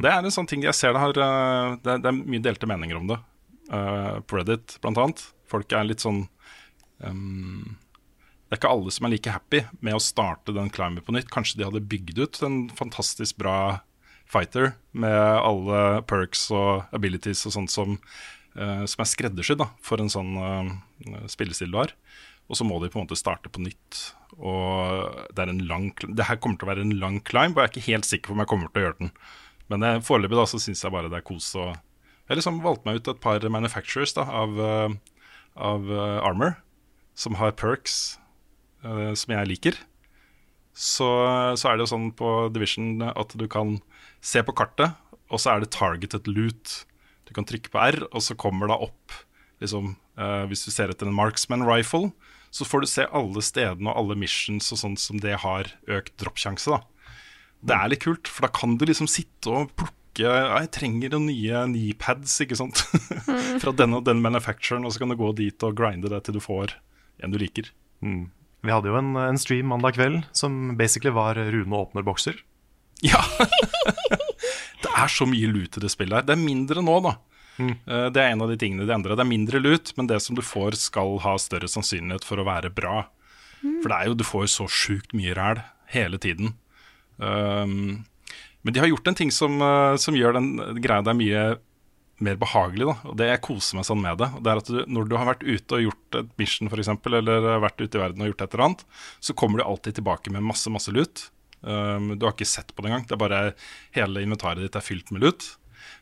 Det 0.00 0.08
er 0.08 0.22
en 0.22 0.34
sånn 0.34 0.48
ting 0.48 0.64
jeg 0.64 0.76
ser 0.78 0.94
det 0.94 1.02
har 1.02 1.12
det 1.16 1.26
er, 1.26 1.76
det, 1.84 2.08
er, 2.08 2.16
mye 2.16 2.42
delte 2.42 2.68
meninger 2.70 2.96
om 2.96 3.10
det. 3.10 3.20
på 3.68 4.38
Reddit, 4.38 4.78
blant 4.80 5.00
annet. 5.00 5.24
Folk 5.48 5.72
er 5.76 5.84
litt 5.84 6.02
sånn 6.04 6.24
um, 7.04 7.76
det 8.52 8.58
er 8.58 8.60
ikke 8.60 8.72
alle 8.74 8.92
som 8.92 9.06
er 9.08 9.12
like 9.14 9.32
happy 9.32 9.62
med 9.80 9.96
å 9.96 10.02
starte 10.04 10.52
den 10.52 10.68
climber 10.68 11.00
på 11.00 11.14
nytt. 11.16 11.30
Kanskje 11.32 11.56
de 11.56 11.64
hadde 11.64 11.80
bygd 11.88 12.18
ut 12.20 12.40
en 12.44 12.56
fantastisk 12.76 13.38
bra 13.40 13.54
fighter 14.28 14.74
med 14.92 15.16
alle 15.16 16.02
perks 16.04 16.50
og 16.52 16.82
abilities 16.92 17.46
og 17.48 17.54
sånt 17.54 17.72
som, 17.72 17.94
uh, 18.60 18.84
som 18.84 19.00
er 19.00 19.08
skreddersydd 19.08 19.64
for 19.80 20.04
en 20.04 20.12
sånn 20.12 20.36
uh, 20.36 20.68
spillestil 21.32 21.72
du 21.72 21.78
har. 21.80 21.94
Og 22.52 22.60
så 22.60 22.68
må 22.68 22.76
de 22.82 22.90
på 22.92 23.00
en 23.00 23.06
måte 23.06 23.16
starte 23.16 23.48
på 23.48 23.64
nytt. 23.64 24.02
Og 24.36 25.32
det, 25.32 25.46
er 25.46 25.54
en 25.54 25.64
lang, 25.72 25.88
det 26.04 26.28
her 26.28 26.36
kommer 26.36 26.60
til 26.60 26.68
å 26.68 26.72
være 26.74 26.84
en 26.84 26.98
lang 27.00 27.22
climb, 27.24 27.56
og 27.56 27.62
jeg 27.62 27.70
er 27.70 27.72
ikke 27.72 27.88
helt 27.88 28.10
sikker 28.10 28.28
på 28.28 28.36
om 28.36 28.44
jeg 28.44 28.52
kommer 28.52 28.68
til 28.68 28.82
å 28.82 28.84
gjøre 28.84 29.00
den. 29.00 29.14
Men 29.72 29.86
uh, 29.86 30.02
foreløpig 30.04 30.38
da, 30.38 30.46
så 30.48 30.60
syns 30.62 30.84
jeg 30.84 30.94
bare 30.94 31.10
det 31.12 31.20
er 31.22 31.26
kos. 31.26 31.52
å 31.56 31.72
jeg 32.28 32.38
liksom 32.38 32.60
valgte 32.64 32.86
meg 32.86 33.00
ut 33.00 33.08
et 33.10 33.20
par 33.20 33.44
manufacturers 33.50 34.14
da, 34.16 34.22
av, 34.24 34.60
av 35.58 35.88
armor 36.22 36.54
som 37.18 37.34
har 37.36 37.50
perks 37.58 37.96
som 38.80 39.34
jeg 39.34 39.48
liker. 39.50 39.76
Så, 40.72 41.08
så, 41.58 41.66
er 41.66 41.76
det 41.76 41.84
jo 41.84 41.90
sånn 41.90 42.06
på 42.16 42.30
Division 42.54 43.02
at 43.10 43.34
du 43.36 43.44
kan 43.50 43.74
se 44.24 44.40
på 44.46 44.54
kartet, 44.56 44.94
og 45.28 45.42
så 45.42 45.52
er 45.52 45.62
det 45.62 45.72
targeted 45.74 46.30
loot. 46.30 46.84
Du 47.28 47.34
kan 47.36 47.46
trykke 47.48 47.72
på 47.72 47.82
R, 47.82 48.00
og 48.10 48.24
så 48.24 48.36
kommer 48.38 48.70
det 48.70 48.78
opp 48.88 49.18
liksom, 49.62 49.94
uh, 50.20 50.44
Hvis 50.50 50.64
du 50.66 50.72
ser 50.74 50.92
etter 50.92 51.08
en 51.08 51.16
marksman 51.16 51.66
rifle, 51.68 52.10
så 52.52 52.66
får 52.68 52.82
du 52.82 52.90
se 52.90 53.06
alle 53.16 53.42
stedene 53.44 53.92
og 53.92 54.00
alle 54.00 54.18
missions 54.20 54.72
og 54.74 54.80
sånn 54.80 54.96
som 55.00 55.20
det 55.22 55.38
har 55.44 55.70
økt 55.88 56.16
droppsjanse. 56.20 56.72
da. 56.72 56.82
Det 57.62 57.74
er 57.76 57.90
litt 57.92 58.02
kult, 58.02 58.30
for 58.30 58.46
da 58.46 58.50
kan 58.54 58.76
du 58.78 58.86
liksom 58.88 59.08
sitte 59.10 59.52
og 59.52 59.74
plukke 59.78 59.98
ja, 60.20 60.58
Jeg 60.60 60.72
trenger 60.74 61.14
noen 61.14 61.30
nye 61.30 61.62
kneepads, 61.70 62.34
ikke 62.44 62.58
sant. 62.58 62.82
Fra 63.62 63.72
den 63.76 63.96
og 63.96 64.04
den 64.08 64.20
manufacturen, 64.24 64.84
og 64.84 64.92
så 64.92 65.02
kan 65.02 65.12
du 65.12 65.16
gå 65.16 65.30
dit 65.38 65.64
og 65.64 65.76
grinde 65.78 66.10
det 66.12 66.24
til 66.26 66.36
du 66.36 66.42
får 66.42 66.74
en 67.22 67.32
du 67.32 67.38
liker. 67.40 67.70
Mm. 68.04 68.26
Vi 68.62 68.70
hadde 68.70 68.90
jo 68.90 68.98
en, 68.98 69.14
en, 69.18 69.38
stream 69.40 69.70
mandag 69.72 69.96
kveld 69.96 70.20
som 70.36 70.74
basically 70.78 71.14
var 71.14 71.38
Rune 71.38 71.78
åpner 71.78 72.06
bokser. 72.06 72.38
Ja! 73.02 73.18
det 74.82 74.90
er 74.94 75.10
så 75.10 75.26
mye 75.26 75.48
lut 75.50 75.74
i 75.74 75.80
det 75.82 75.90
spillet 75.90 76.20
her. 76.20 76.26
Det 76.26 76.36
er 76.36 76.42
mindre 76.42 76.84
nå, 76.86 77.00
da. 77.02 77.16
Mm. 77.58 77.72
Uh, 77.82 78.06
det 78.14 78.22
er 78.22 78.30
en 78.30 78.44
av 78.44 78.52
de 78.52 78.58
tingene 78.60 78.86
de 78.86 78.94
endrer. 78.94 79.16
Det 79.18 79.24
er 79.24 79.32
mindre 79.32 79.58
lut, 79.58 79.90
men 79.98 80.06
det 80.06 80.20
som 80.22 80.38
du 80.38 80.42
får, 80.46 80.78
skal 80.78 81.16
ha 81.24 81.34
større 81.42 81.70
sannsynlighet 81.70 82.26
for 82.26 82.38
å 82.38 82.46
være 82.46 82.70
bra. 82.74 83.08
Mm. 83.62 83.80
For 83.82 83.90
det 83.90 83.96
er 83.96 84.10
jo, 84.10 84.18
du 84.20 84.26
får 84.28 84.46
så 84.54 84.68
sjukt 84.70 85.16
mye 85.18 85.34
ræl 85.34 85.64
hele 85.90 86.20
tiden. 86.22 86.54
Um, 87.22 88.02
men 88.62 88.74
de 88.74 88.82
har 88.82 88.90
gjort 88.90 89.10
en 89.10 89.18
ting 89.18 89.30
som, 89.34 89.60
uh, 89.62 89.94
som 90.00 90.16
gjør 90.18 90.36
den 90.38 90.80
greia 90.82 91.04
der 91.06 91.18
mye 91.18 91.44
mer 92.22 92.38
behagelig. 92.38 92.86
da, 92.86 92.96
og 93.10 93.16
det 93.18 93.28
Jeg 93.28 93.42
koser 93.42 93.78
meg 93.78 93.86
sånn 93.88 94.02
med 94.02 94.18
det. 94.18 94.28
det 94.42 94.50
er 94.50 94.60
at 94.62 94.70
du, 94.70 94.84
Når 94.86 95.08
du 95.08 95.16
har 95.16 95.26
vært 95.26 95.42
ute 95.42 95.78
og 95.78 95.84
gjort 95.86 96.18
et 96.20 96.32
mission 96.38 96.68
eksempel, 96.68 97.18
eller 97.18 97.60
vært 97.62 97.80
ute 97.80 97.98
i 97.98 98.02
verden 98.02 98.22
og 98.22 98.32
gjort 98.32 98.42
et 98.42 98.54
eller 98.54 98.64
annet, 98.66 98.84
så 99.20 99.34
kommer 99.34 99.58
du 99.58 99.64
alltid 99.64 99.98
tilbake 99.98 100.30
med 100.30 100.42
masse 100.42 100.70
masse 100.70 100.90
lut. 100.90 101.30
Um, 101.62 102.18
du 102.18 102.26
har 102.26 102.34
ikke 102.34 102.48
sett 102.48 102.74
på 102.74 102.82
det 102.82 102.90
engang. 102.90 103.06
Det 103.06 103.14
er 103.16 103.22
bare 103.22 103.54
Hele 103.94 104.22
inventaret 104.22 104.62
ditt 104.62 104.76
er 104.76 104.84
fylt 104.84 105.10
med 105.10 105.22
lut. 105.22 105.56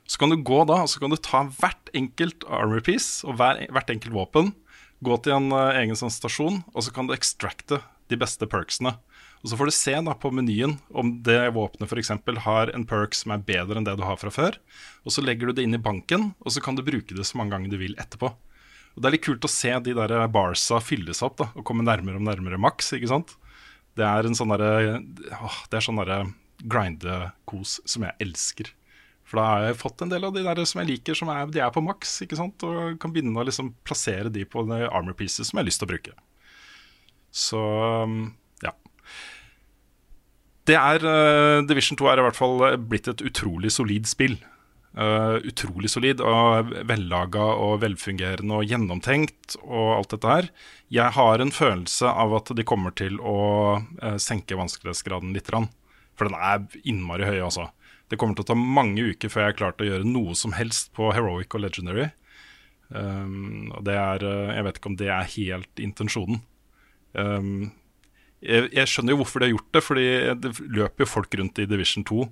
Så 0.07 0.19
kan 0.19 0.31
du 0.31 0.37
gå 0.37 0.65
da, 0.65 0.83
og 0.83 0.91
så 0.91 1.01
kan 1.01 1.11
du 1.13 1.17
ta 1.17 1.45
hvert 1.45 1.93
enkelt 1.95 2.45
armor 2.49 2.81
piece 2.81 3.25
og 3.27 3.39
hver, 3.39 3.65
hvert 3.71 3.91
enkelt 3.93 4.13
våpen. 4.13 4.53
Gå 5.01 5.17
til 5.25 5.37
en 5.37 5.53
uh, 5.53 5.73
egen 5.81 5.97
sånn 5.97 6.13
stasjon, 6.13 6.63
og 6.75 6.85
så 6.85 6.93
kan 6.93 7.09
du 7.09 7.15
extracte 7.15 7.81
de 8.11 8.19
beste 8.21 8.45
perksene. 8.51 8.97
Og 9.41 9.49
Så 9.49 9.57
får 9.57 9.71
du 9.71 9.73
se 9.73 9.95
da 10.05 10.15
på 10.15 10.31
menyen 10.37 10.77
om 10.93 11.15
det 11.25 11.39
våpenet 11.57 11.89
f.eks. 11.89 12.13
har 12.45 12.73
en 12.75 12.85
perk 12.85 13.17
som 13.17 13.33
er 13.33 13.45
bedre 13.45 13.81
enn 13.81 13.87
det 13.89 13.97
du 13.97 14.05
har 14.05 14.19
fra 14.21 14.33
før. 14.33 14.59
Og 15.05 15.15
Så 15.15 15.25
legger 15.25 15.49
du 15.49 15.57
det 15.57 15.65
inn 15.65 15.77
i 15.77 15.81
banken, 15.81 16.35
og 16.45 16.53
så 16.53 16.61
kan 16.61 16.77
du 16.77 16.85
bruke 16.85 17.17
det 17.17 17.25
så 17.25 17.41
mange 17.41 17.57
ganger 17.57 17.73
du 17.73 17.79
vil 17.81 17.97
etterpå. 17.97 18.35
Og 18.95 19.01
Det 19.01 19.09
er 19.09 19.17
litt 19.17 19.25
kult 19.25 19.47
å 19.47 19.53
se 19.53 19.73
de 19.81 19.95
der 19.97 20.17
barsa 20.29 20.81
fylles 20.85 21.23
opp 21.25 21.39
da, 21.41 21.49
og 21.55 21.65
komme 21.65 21.87
nærmere 21.87 22.21
og 22.21 22.27
nærmere 22.27 22.61
maks. 22.61 22.93
ikke 22.93 23.09
sant? 23.09 23.37
Det 23.97 24.05
er 24.05 24.27
en 24.27 24.37
sånn 24.37 24.53
derre 24.53 25.01
Det 25.01 25.77
er 25.77 25.85
sånn 25.85 25.99
derre 25.99 26.35
grinde-kos 26.61 27.81
som 27.89 28.05
jeg 28.05 28.17
elsker. 28.21 28.75
For 29.25 29.39
da 29.39 29.45
har 29.47 29.65
jeg 29.69 29.79
fått 29.81 30.03
en 30.03 30.11
del 30.11 30.27
av 30.27 30.35
de 30.35 30.43
der 30.43 30.61
som 30.67 30.83
jeg 30.83 30.91
liker, 30.91 31.17
som 31.17 31.31
er, 31.33 31.47
de 31.47 31.63
er 31.63 31.71
på 31.73 31.81
maks, 31.81 32.19
ikke 32.27 32.37
sant? 32.37 32.61
og 32.67 32.99
kan 33.01 33.13
begynne 33.15 33.39
å 33.39 33.47
liksom 33.47 33.73
plassere 33.87 34.29
de 34.29 34.45
på 34.45 34.67
armor 34.69 35.15
pieces 35.15 35.49
som 35.49 35.57
jeg 35.57 35.63
har 35.63 35.69
lyst 35.71 35.81
til 35.81 35.89
å 35.89 35.93
bruke. 35.95 36.17
Så 37.31 37.63
um. 38.05 38.35
Det 40.69 40.77
er 40.77 41.05
uh, 41.05 41.67
Division 41.67 41.99
2 41.99 42.09
er 42.11 42.21
i 42.21 42.25
hvert 42.27 42.39
fall 42.39 42.65
eh, 42.69 42.79
blitt 42.79 43.09
et 43.11 43.23
utrolig 43.25 43.73
solid 43.73 44.09
spill. 44.11 44.37
Uh, 44.91 45.39
utrolig 45.47 45.89
solid 45.93 46.19
og 46.27 46.73
vellaga 46.89 47.45
og 47.63 47.77
velfungerende 47.85 48.59
og 48.59 48.67
gjennomtenkt 48.67 49.57
og 49.63 49.95
alt 49.97 50.15
dette 50.17 50.33
her. 50.33 50.49
Jeg 50.93 51.15
har 51.17 51.41
en 51.41 51.55
følelse 51.55 52.11
av 52.11 52.35
at 52.41 52.51
de 52.59 52.67
kommer 52.67 52.95
til 52.99 53.21
å 53.23 53.41
uh, 53.81 54.17
senke 54.21 54.59
vanskelighetsgraden 54.59 55.33
litt. 55.37 55.51
For 56.19 56.29
den 56.29 56.37
er 56.37 56.67
innmari 56.83 57.29
høy, 57.29 57.39
altså. 57.47 57.71
Det 58.11 58.19
kommer 58.19 58.35
til 58.35 58.49
å 58.49 58.51
ta 58.51 58.59
mange 58.59 59.13
uker 59.15 59.31
før 59.31 59.47
jeg 59.47 59.53
har 59.53 59.61
klart 59.61 59.83
å 59.85 59.87
gjøre 59.87 60.09
noe 60.09 60.35
som 60.37 60.57
helst 60.59 60.91
på 60.99 61.13
heroic 61.15 61.55
og 61.55 61.63
legendary. 61.63 62.11
Um, 62.91 63.71
og 63.71 63.85
det 63.87 63.95
er 63.95 64.25
Jeg 64.27 64.65
vet 64.67 64.79
ikke 64.81 64.91
om 64.91 64.97
det 64.99 65.13
er 65.15 65.35
helt 65.37 65.83
intensjonen. 65.83 66.41
Um, 67.15 67.71
jeg, 68.41 68.71
jeg 68.77 68.91
skjønner 68.91 69.15
jo 69.15 69.23
hvorfor 69.23 69.43
de 69.43 69.49
har 69.49 69.55
gjort 69.55 69.73
det, 69.77 69.83
fordi 69.85 70.07
det 70.43 70.53
løper 70.65 71.05
jo 71.05 71.11
folk 71.11 71.35
rundt 71.41 71.61
i 71.61 71.69
Division 71.71 72.07
2 72.09 72.29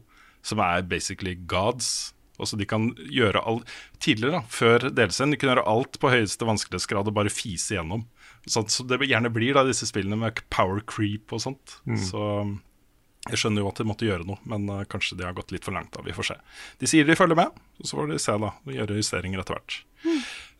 som 0.46 0.62
er 0.62 0.86
basically 0.88 1.34
gods. 1.50 2.14
Også 2.38 2.54
de 2.58 2.68
kan 2.70 2.92
gjøre 3.10 3.42
alt 3.50 3.66
Tidligere, 3.98 4.38
da, 4.38 4.42
før 4.46 4.86
delscenen, 4.94 5.34
de 5.34 5.40
kunne 5.40 5.56
gjøre 5.56 5.66
alt 5.66 5.98
på 5.98 6.12
høyeste 6.12 6.46
vanskelighetsgrad 6.46 7.10
og 7.10 7.16
bare 7.16 7.32
fise 7.34 7.74
gjennom. 7.74 8.04
Sånn, 8.48 8.68
så 8.70 8.86
det 8.86 9.00
gjerne 9.10 9.32
blir 9.34 9.56
da 9.58 9.64
disse 9.66 9.88
spillene 9.90 10.16
med 10.20 10.38
power 10.54 10.78
creep 10.86 11.34
og 11.34 11.42
sånt. 11.42 11.80
Så 11.98 12.22
jeg 13.28 13.40
skjønner 13.42 13.64
jo 13.64 13.72
at 13.72 13.80
de 13.82 13.88
måtte 13.88 14.06
gjøre 14.06 14.24
noe, 14.28 14.38
men 14.48 14.68
uh, 14.70 14.86
kanskje 14.88 15.18
de 15.18 15.26
har 15.26 15.34
gått 15.36 15.50
litt 15.52 15.66
for 15.66 15.74
langt. 15.74 15.90
da, 15.92 16.04
Vi 16.06 16.14
får 16.16 16.30
se. 16.30 16.38
De 16.80 16.88
sier 16.88 17.04
de 17.04 17.18
følger 17.18 17.36
med, 17.36 17.58
og 17.82 17.90
så 17.90 17.98
får 17.98 18.12
de 18.12 18.20
se 18.22 18.36
da, 18.46 18.52
og 18.54 18.78
gjøre 18.78 19.00
justeringer 19.00 19.42
etter 19.42 19.58
hvert. 19.58 19.80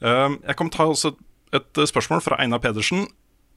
Um, 0.03 0.37
jeg 0.43 0.59
kan 0.59 0.75
ta 0.75 0.89
også 0.91 1.15
et 1.57 1.81
uh, 1.81 1.87
spørsmål 1.89 2.21
fra 2.27 2.41
Einar 2.43 2.61
Pedersen, 2.65 3.07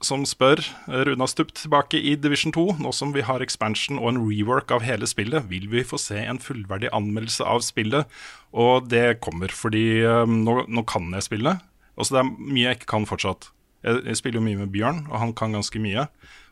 som 0.06 0.24
spør 0.28 0.60
Runa 0.88 1.24
har 1.24 1.30
stupt 1.30 1.56
tilbake 1.60 2.00
i 2.00 2.14
Division 2.18 2.52
2. 2.54 2.64
Nå 2.82 2.92
som 2.96 3.14
vi 3.14 3.24
har 3.26 3.44
expansion 3.44 4.00
og 4.00 4.10
en 4.10 4.20
rework 4.22 4.72
av 4.74 4.84
hele 4.86 5.08
spillet, 5.08 5.48
vil 5.50 5.68
vi 5.72 5.84
få 5.86 6.00
se 6.00 6.18
en 6.20 6.40
fullverdig 6.42 6.90
anmeldelse 6.94 7.46
av 7.46 7.64
spillet? 7.66 8.10
Og 8.52 8.88
det 8.92 9.20
kommer, 9.24 9.52
fordi 9.54 10.02
um, 10.04 10.42
nå, 10.46 10.62
nå 10.68 10.84
kan 10.88 11.08
jeg 11.16 11.28
spille. 11.28 11.56
Også 11.96 12.16
det 12.16 12.22
er 12.22 12.30
mye 12.38 12.66
jeg 12.66 12.80
ikke 12.80 12.92
kan 12.94 13.08
fortsatt. 13.08 13.50
Jeg, 13.82 14.02
jeg 14.08 14.20
spiller 14.20 14.40
jo 14.40 14.46
mye 14.46 14.60
med 14.64 14.72
Bjørn, 14.74 15.04
og 15.10 15.18
han 15.22 15.34
kan 15.38 15.56
ganske 15.56 15.82
mye. 15.82 16.06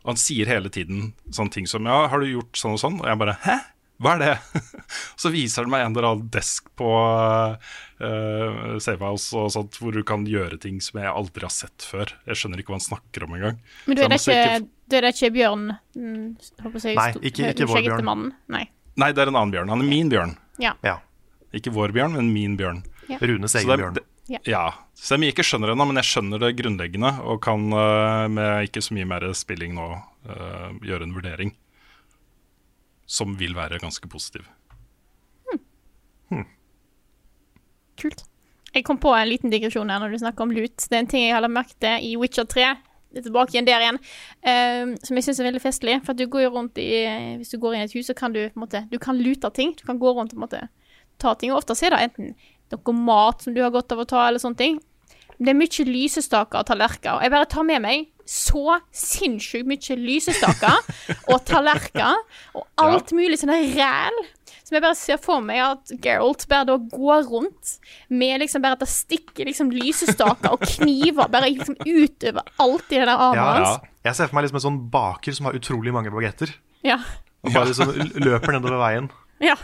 Og 0.04 0.14
han 0.14 0.20
sier 0.20 0.48
hele 0.50 0.72
tiden 0.72 1.12
sånne 1.28 1.54
ting 1.54 1.68
som 1.70 1.88
Ja, 1.88 2.06
har 2.10 2.22
du 2.22 2.30
gjort 2.30 2.56
sånn 2.58 2.78
og 2.78 2.82
sånn? 2.82 3.00
Og 3.02 3.08
jeg 3.10 3.20
bare 3.20 3.36
Hæ? 3.44 3.58
Hva 4.00 4.14
er 4.16 4.22
det? 4.22 4.60
så 5.20 5.30
viser 5.32 5.66
det 5.66 5.72
meg 5.72 5.84
en 5.84 5.92
eller 5.92 6.08
annen 6.08 6.28
desk 6.32 6.70
på 6.78 6.88
uh, 6.88 8.76
Savehouse 8.80 9.36
og 9.36 9.50
sånt, 9.52 9.76
hvor 9.80 9.92
du 9.92 10.00
kan 10.06 10.24
gjøre 10.28 10.56
ting 10.62 10.78
som 10.84 11.02
jeg 11.02 11.12
aldri 11.12 11.44
har 11.44 11.52
sett 11.52 11.84
før. 11.84 12.14
Jeg 12.28 12.40
skjønner 12.40 12.62
ikke 12.62 12.72
hva 12.72 12.78
han 12.78 12.86
snakker 12.86 13.26
om 13.26 13.36
engang. 13.36 13.60
Men 13.86 13.98
du 13.98 14.04
er 14.04 14.12
det 14.12 14.20
ikke, 14.22 14.38
ikke, 14.40 14.96
er 14.96 15.06
det 15.06 15.14
ikke 15.16 15.32
Bjørn 15.36 15.66
mm, 15.76 16.28
håper 16.64 16.86
jeg, 16.88 16.96
Nei, 16.96 17.10
ikke- 17.20 17.52
ikke 17.52 17.68
vår 17.68 17.82
Bjørn. 17.90 18.06
mannen? 18.08 18.32
Nei. 18.48 18.64
Nei, 19.00 19.12
det 19.16 19.22
er 19.22 19.32
en 19.32 19.36
annen 19.38 19.52
bjørn. 19.54 19.72
Han 19.72 19.84
er 19.84 19.90
min 19.92 20.08
bjørn. 20.12 20.34
Ja. 20.60 20.74
Ja. 20.84 20.96
Ikke 21.56 21.72
vår 21.74 21.92
bjørn, 21.96 22.16
men 22.16 22.32
min 22.32 22.56
bjørn. 22.58 22.82
Runes 23.20 23.52
Så 23.52 23.60
egen 23.62 23.76
bjørn. 23.80 24.00
Ja. 24.30 24.38
Ja. 24.46 24.64
Så 24.94 25.14
det 25.14 25.16
er 25.16 25.20
mye 25.20 25.30
jeg 25.30 25.34
ikke 25.34 25.48
skjønner 25.48 25.72
ennå, 25.72 25.86
men 25.90 25.98
jeg 25.98 26.08
skjønner 26.08 26.42
det 26.42 26.50
grunnleggende 26.60 27.10
og 27.26 27.40
kan 27.42 27.64
eh, 27.74 28.26
med 28.30 28.68
ikke 28.68 28.82
så 28.84 28.94
mye 28.94 29.08
mer 29.10 29.26
spilling 29.34 29.74
nå 29.74 29.86
uh, 29.90 30.68
gjøre 30.86 31.08
en 31.08 31.16
vurdering 31.16 31.50
som 33.10 33.34
vil 33.38 33.56
være 33.58 33.80
ganske 33.82 34.06
positiv. 34.10 34.46
Kult. 38.00 38.22
Jeg 38.70 38.84
kom 38.86 39.00
på 39.02 39.10
en 39.12 39.28
liten 39.28 39.50
digresjon 39.50 39.90
her 39.90 39.98
når 40.00 40.14
du 40.14 40.20
snakker 40.22 40.46
om 40.46 40.52
lut. 40.54 40.76
Det 40.78 40.94
er 40.94 41.02
en 41.02 41.10
ting 41.10 41.24
jeg 41.26 41.34
har 41.34 41.42
lagt 41.42 41.56
merke 41.56 41.74
til 41.82 42.06
i 42.06 42.14
Witcher 42.20 42.46
3. 42.48 42.68
Det 43.10 43.18
er 43.18 43.24
tilbake 43.26 43.56
igjen 43.56 43.66
der 43.66 43.82
igjen. 43.82 43.98
eh, 44.46 44.92
som 45.02 45.18
jeg 45.18 45.26
syns 45.26 45.40
er 45.42 45.48
veldig 45.48 45.62
festlig. 45.64 45.96
For 46.06 46.14
du 46.14 46.28
går 46.30 46.52
rundt 46.54 46.78
i 46.78 47.02
Hvis 47.40 47.50
du 47.50 47.58
går 47.58 47.74
inn 47.74 47.82
i 47.82 47.88
et 47.88 47.96
hus, 47.98 48.06
så 48.06 48.14
kan 48.14 48.32
du 48.32 48.44
på 48.46 48.54
en 48.54 48.62
måte 48.62 48.84
Du 48.92 48.98
kan 49.02 49.18
lute 49.18 49.50
ting. 49.50 49.74
Du 49.74 49.82
kan 49.84 49.98
gå 49.98 50.14
rundt 50.14 50.32
og 50.32 50.38
på 50.38 50.40
en 50.40 50.46
måte 50.46 50.62
ta 51.18 51.34
ting. 51.34 51.50
Og 51.50 51.58
ofte 51.58 51.74
er 51.84 51.90
det 51.96 52.04
enten 52.06 52.34
noe 52.70 52.94
mat 52.94 53.42
som 53.42 53.54
du 53.54 53.60
har 53.64 53.74
godt 53.74 53.90
av 53.92 54.04
å 54.04 54.06
ta, 54.06 54.28
eller 54.28 54.38
sånne 54.38 54.56
ting. 54.56 54.78
Det 55.40 55.50
er 55.50 55.58
mye 55.58 55.84
lysestaker 55.88 56.62
og 56.62 56.68
tallerkener. 56.68 57.24
Jeg 57.24 57.34
bare 57.34 57.50
tar 57.50 57.66
med 57.66 57.82
meg 57.82 58.06
så 58.30 58.76
sinnssykt 58.94 59.66
mye 59.66 59.96
lysestaker 59.98 60.76
og 61.32 61.40
tallerkener 61.48 62.20
og 62.54 62.66
alt 62.78 63.10
mulig 63.16 63.40
sånn 63.40 63.50
ræl. 63.74 64.20
Som 64.62 64.76
jeg 64.76 64.84
bare 64.84 64.94
ser 64.98 65.18
for 65.18 65.42
meg 65.42 65.58
at 65.64 65.90
Geralt 66.04 66.44
bare 66.50 66.68
da 66.68 66.76
går 66.78 67.24
rundt 67.26 67.72
med 68.14 68.38
liksom 68.44 68.62
bare 68.62 68.76
at 68.78 68.84
det 68.84 68.90
stikker 68.92 69.48
liksom 69.48 69.72
lysestaker 69.74 70.52
og 70.54 70.62
kniver 70.76 71.26
bare 71.32 71.50
liksom 71.50 71.74
utover 71.82 72.46
alt 72.62 72.86
i 72.94 73.00
det 73.00 73.08
der 73.08 73.16
armen 73.16 73.40
Ja, 73.40 73.48
hans. 73.56 73.88
Jeg 74.06 74.14
ser 74.20 74.30
for 74.30 74.38
meg 74.38 74.46
liksom 74.46 74.60
en 74.60 74.66
sånn 74.68 74.78
baker 74.94 75.34
som 75.36 75.50
har 75.50 75.58
utrolig 75.58 75.92
mange 75.96 76.12
bagetter. 76.14 76.54
Ja. 76.86 77.00
Og 77.42 77.50
bare 77.52 77.72
liksom 77.72 77.90
løper 78.22 78.54
nedover 78.54 78.78
veien. 78.84 79.10
ja. 79.42 79.58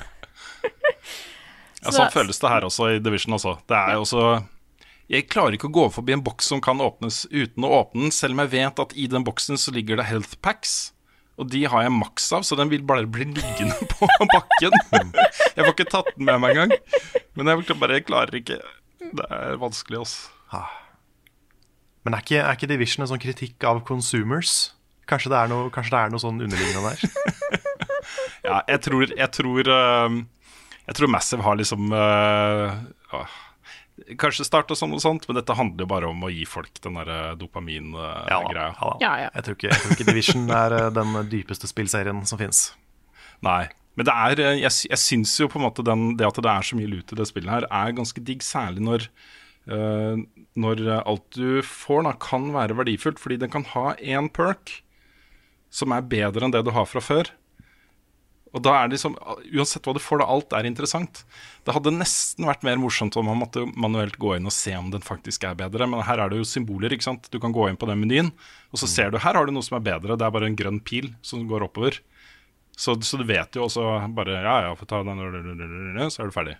Ja, 1.84 1.90
Så- 1.92 2.00
sånn 2.00 2.10
føles 2.10 2.40
det 2.42 2.48
her 2.50 2.64
også 2.66 2.86
i 2.96 2.98
Division. 2.98 3.34
Også. 3.36 3.58
Det 3.68 3.76
er 3.78 3.92
jo 3.94 4.00
også 4.02 4.22
Jeg 5.06 5.28
klarer 5.30 5.54
ikke 5.54 5.68
å 5.68 5.74
gå 5.74 5.86
forbi 5.94 6.16
en 6.16 6.24
boks 6.26 6.48
som 6.50 6.60
kan 6.62 6.80
åpnes 6.82 7.24
uten 7.30 7.66
å 7.66 7.70
åpne 7.78 8.08
den, 8.08 8.14
selv 8.14 8.34
om 8.34 8.42
jeg 8.42 8.52
vet 8.56 8.80
at 8.82 8.94
i 8.98 9.06
den 9.10 9.26
boksen 9.26 9.60
så 9.60 9.74
ligger 9.74 10.00
det 10.00 10.08
health 10.08 10.34
packs. 10.42 10.76
Og 11.38 11.50
de 11.52 11.62
har 11.68 11.84
jeg 11.84 11.92
maks 11.92 12.26
av, 12.32 12.46
så 12.48 12.56
den 12.58 12.72
vil 12.72 12.82
bare 12.86 13.06
bli 13.06 13.28
liggende 13.28 13.76
på 13.92 14.08
bakken. 14.32 14.74
Jeg 14.90 15.60
får 15.60 15.72
ikke 15.74 15.90
tatt 15.92 16.10
den 16.16 16.26
med 16.26 16.40
meg 16.42 16.56
engang. 16.56 16.74
Men 17.36 17.52
jeg 17.52 17.78
bare 17.78 18.00
jeg 18.00 18.06
klarer 18.08 18.40
ikke. 18.40 18.58
Det 19.06 19.28
er 19.30 19.60
vanskelig, 19.60 20.00
altså. 20.02 20.64
Men 22.06 22.16
er 22.16 22.22
ikke, 22.24 22.40
er 22.40 22.56
ikke 22.56 22.70
Division 22.70 23.04
en 23.04 23.10
sånn 23.10 23.22
kritikk 23.22 23.66
av 23.68 23.82
consumers? 23.86 24.72
Kanskje 25.10 25.30
det 25.30 25.38
er 25.38 25.50
noe, 25.52 25.70
det 25.70 25.98
er 26.00 26.10
noe 26.10 26.22
sånn 26.22 26.42
underliggende 26.42 26.90
der? 26.90 27.06
Ja, 28.46 28.60
jeg 28.70 28.78
tror 28.84 29.02
Jeg 29.10 29.26
tror, 29.34 29.68
eh, 29.74 30.16
jeg 30.86 30.94
tror 30.94 31.10
Massive 31.10 31.42
har 31.42 31.56
liksom 31.58 31.90
ah, 31.90 32.76
Kanskje 34.20 34.44
starta 34.44 34.76
sånn 34.76 34.92
og 34.92 35.00
sånt, 35.00 35.24
men 35.28 35.38
dette 35.38 35.54
handler 35.56 35.86
jo 35.86 35.88
bare 35.88 36.08
om 36.10 36.26
å 36.26 36.28
gi 36.28 36.44
folk 36.48 36.82
den 36.84 36.98
der 36.98 37.08
Ja, 37.08 37.30
dopamin-greia. 37.40 38.66
ja. 38.76 38.90
Ja, 39.00 39.12
ja. 39.24 39.30
Jeg, 39.32 39.46
tror 39.46 39.56
ikke, 39.56 39.70
jeg 39.70 39.80
tror 39.80 39.94
ikke 39.94 40.08
Division 40.10 40.50
er 40.52 40.76
eh, 40.76 40.90
den 40.92 41.16
dypeste 41.32 41.70
spillserien 41.70 42.20
som 42.28 42.40
fins. 42.40 42.66
Nei. 43.46 43.62
Men 43.96 44.08
det 44.08 44.12
er, 44.12 44.42
eh, 44.44 44.58
jeg, 44.60 44.74
jeg 44.90 45.00
syns 45.00 45.32
jo 45.40 45.48
på 45.48 45.56
en 45.60 45.64
måte 45.64 45.84
den, 45.86 46.10
det 46.20 46.28
at 46.28 46.42
det 46.44 46.52
er 46.52 46.68
så 46.68 46.76
mye 46.76 46.92
lut 46.92 47.14
i 47.14 47.16
det 47.16 47.28
spillet 47.30 47.54
her, 47.54 47.68
er 47.72 47.96
ganske 47.96 48.20
digg. 48.20 48.44
Særlig 48.44 48.84
når, 48.84 49.08
uh, 49.72 50.20
når 50.60 50.84
alt 50.98 51.26
du 51.32 51.62
får, 51.64 52.04
da, 52.04 52.12
kan 52.20 52.50
være 52.52 52.76
verdifullt. 52.76 53.22
Fordi 53.22 53.40
den 53.40 53.54
kan 53.54 53.64
ha 53.72 53.94
én 53.96 54.28
perk 54.28 54.82
som 55.72 55.96
er 55.96 56.04
bedre 56.04 56.44
enn 56.44 56.52
det 56.52 56.66
du 56.68 56.74
har 56.76 56.84
fra 56.88 57.00
før. 57.00 57.32
Og 58.56 58.62
da 58.64 58.72
er 58.72 58.88
det 58.88 58.96
liksom, 58.96 59.18
Uansett 59.52 59.84
hva 59.84 59.92
du 59.92 60.00
får, 60.00 60.22
da, 60.22 60.28
alt 60.32 60.54
er 60.56 60.68
interessant. 60.68 61.22
Det 61.66 61.74
hadde 61.76 61.92
nesten 61.92 62.48
vært 62.48 62.64
mer 62.64 62.80
morsomt 62.80 63.16
om 63.20 63.28
man 63.28 63.42
måtte 63.42 63.66
manuelt 63.76 64.16
gå 64.22 64.36
inn 64.36 64.48
og 64.48 64.54
se 64.54 64.72
om 64.78 64.88
den 64.94 65.04
faktisk 65.04 65.44
er 65.44 65.58
bedre. 65.58 65.88
Men 65.90 66.04
her 66.08 66.22
er 66.24 66.32
det 66.32 66.40
jo 66.40 66.48
symboler. 66.48 66.94
ikke 66.94 67.08
sant? 67.08 67.28
Du 67.32 67.36
kan 67.42 67.54
gå 67.54 67.68
inn 67.68 67.76
på 67.76 67.88
den 67.90 68.00
menyen, 68.00 68.32
og 68.72 68.80
så 68.80 68.88
ser 68.90 69.12
du 69.12 69.20
her 69.20 69.36
har 69.36 69.46
du 69.46 69.52
noe 69.52 69.66
som 69.66 69.76
er 69.78 69.84
bedre. 69.92 70.16
Det 70.16 70.24
er 70.24 70.32
bare 70.34 70.48
en 70.48 70.58
grønn 70.58 70.80
pil 70.80 71.12
som 71.26 71.44
går 71.50 71.68
oppover. 71.68 72.00
Så, 72.76 72.92
så 73.08 73.16
du 73.16 73.24
vet 73.24 73.56
jo 73.56 73.64
også 73.64 73.84
bare 74.12 74.34
Ja, 74.44 74.56
ja, 74.66 74.72
få 74.76 74.84
ta 74.88 75.00
den, 75.04 75.20
så 76.12 76.22
er 76.22 76.28
du 76.28 76.34
ferdig. 76.34 76.58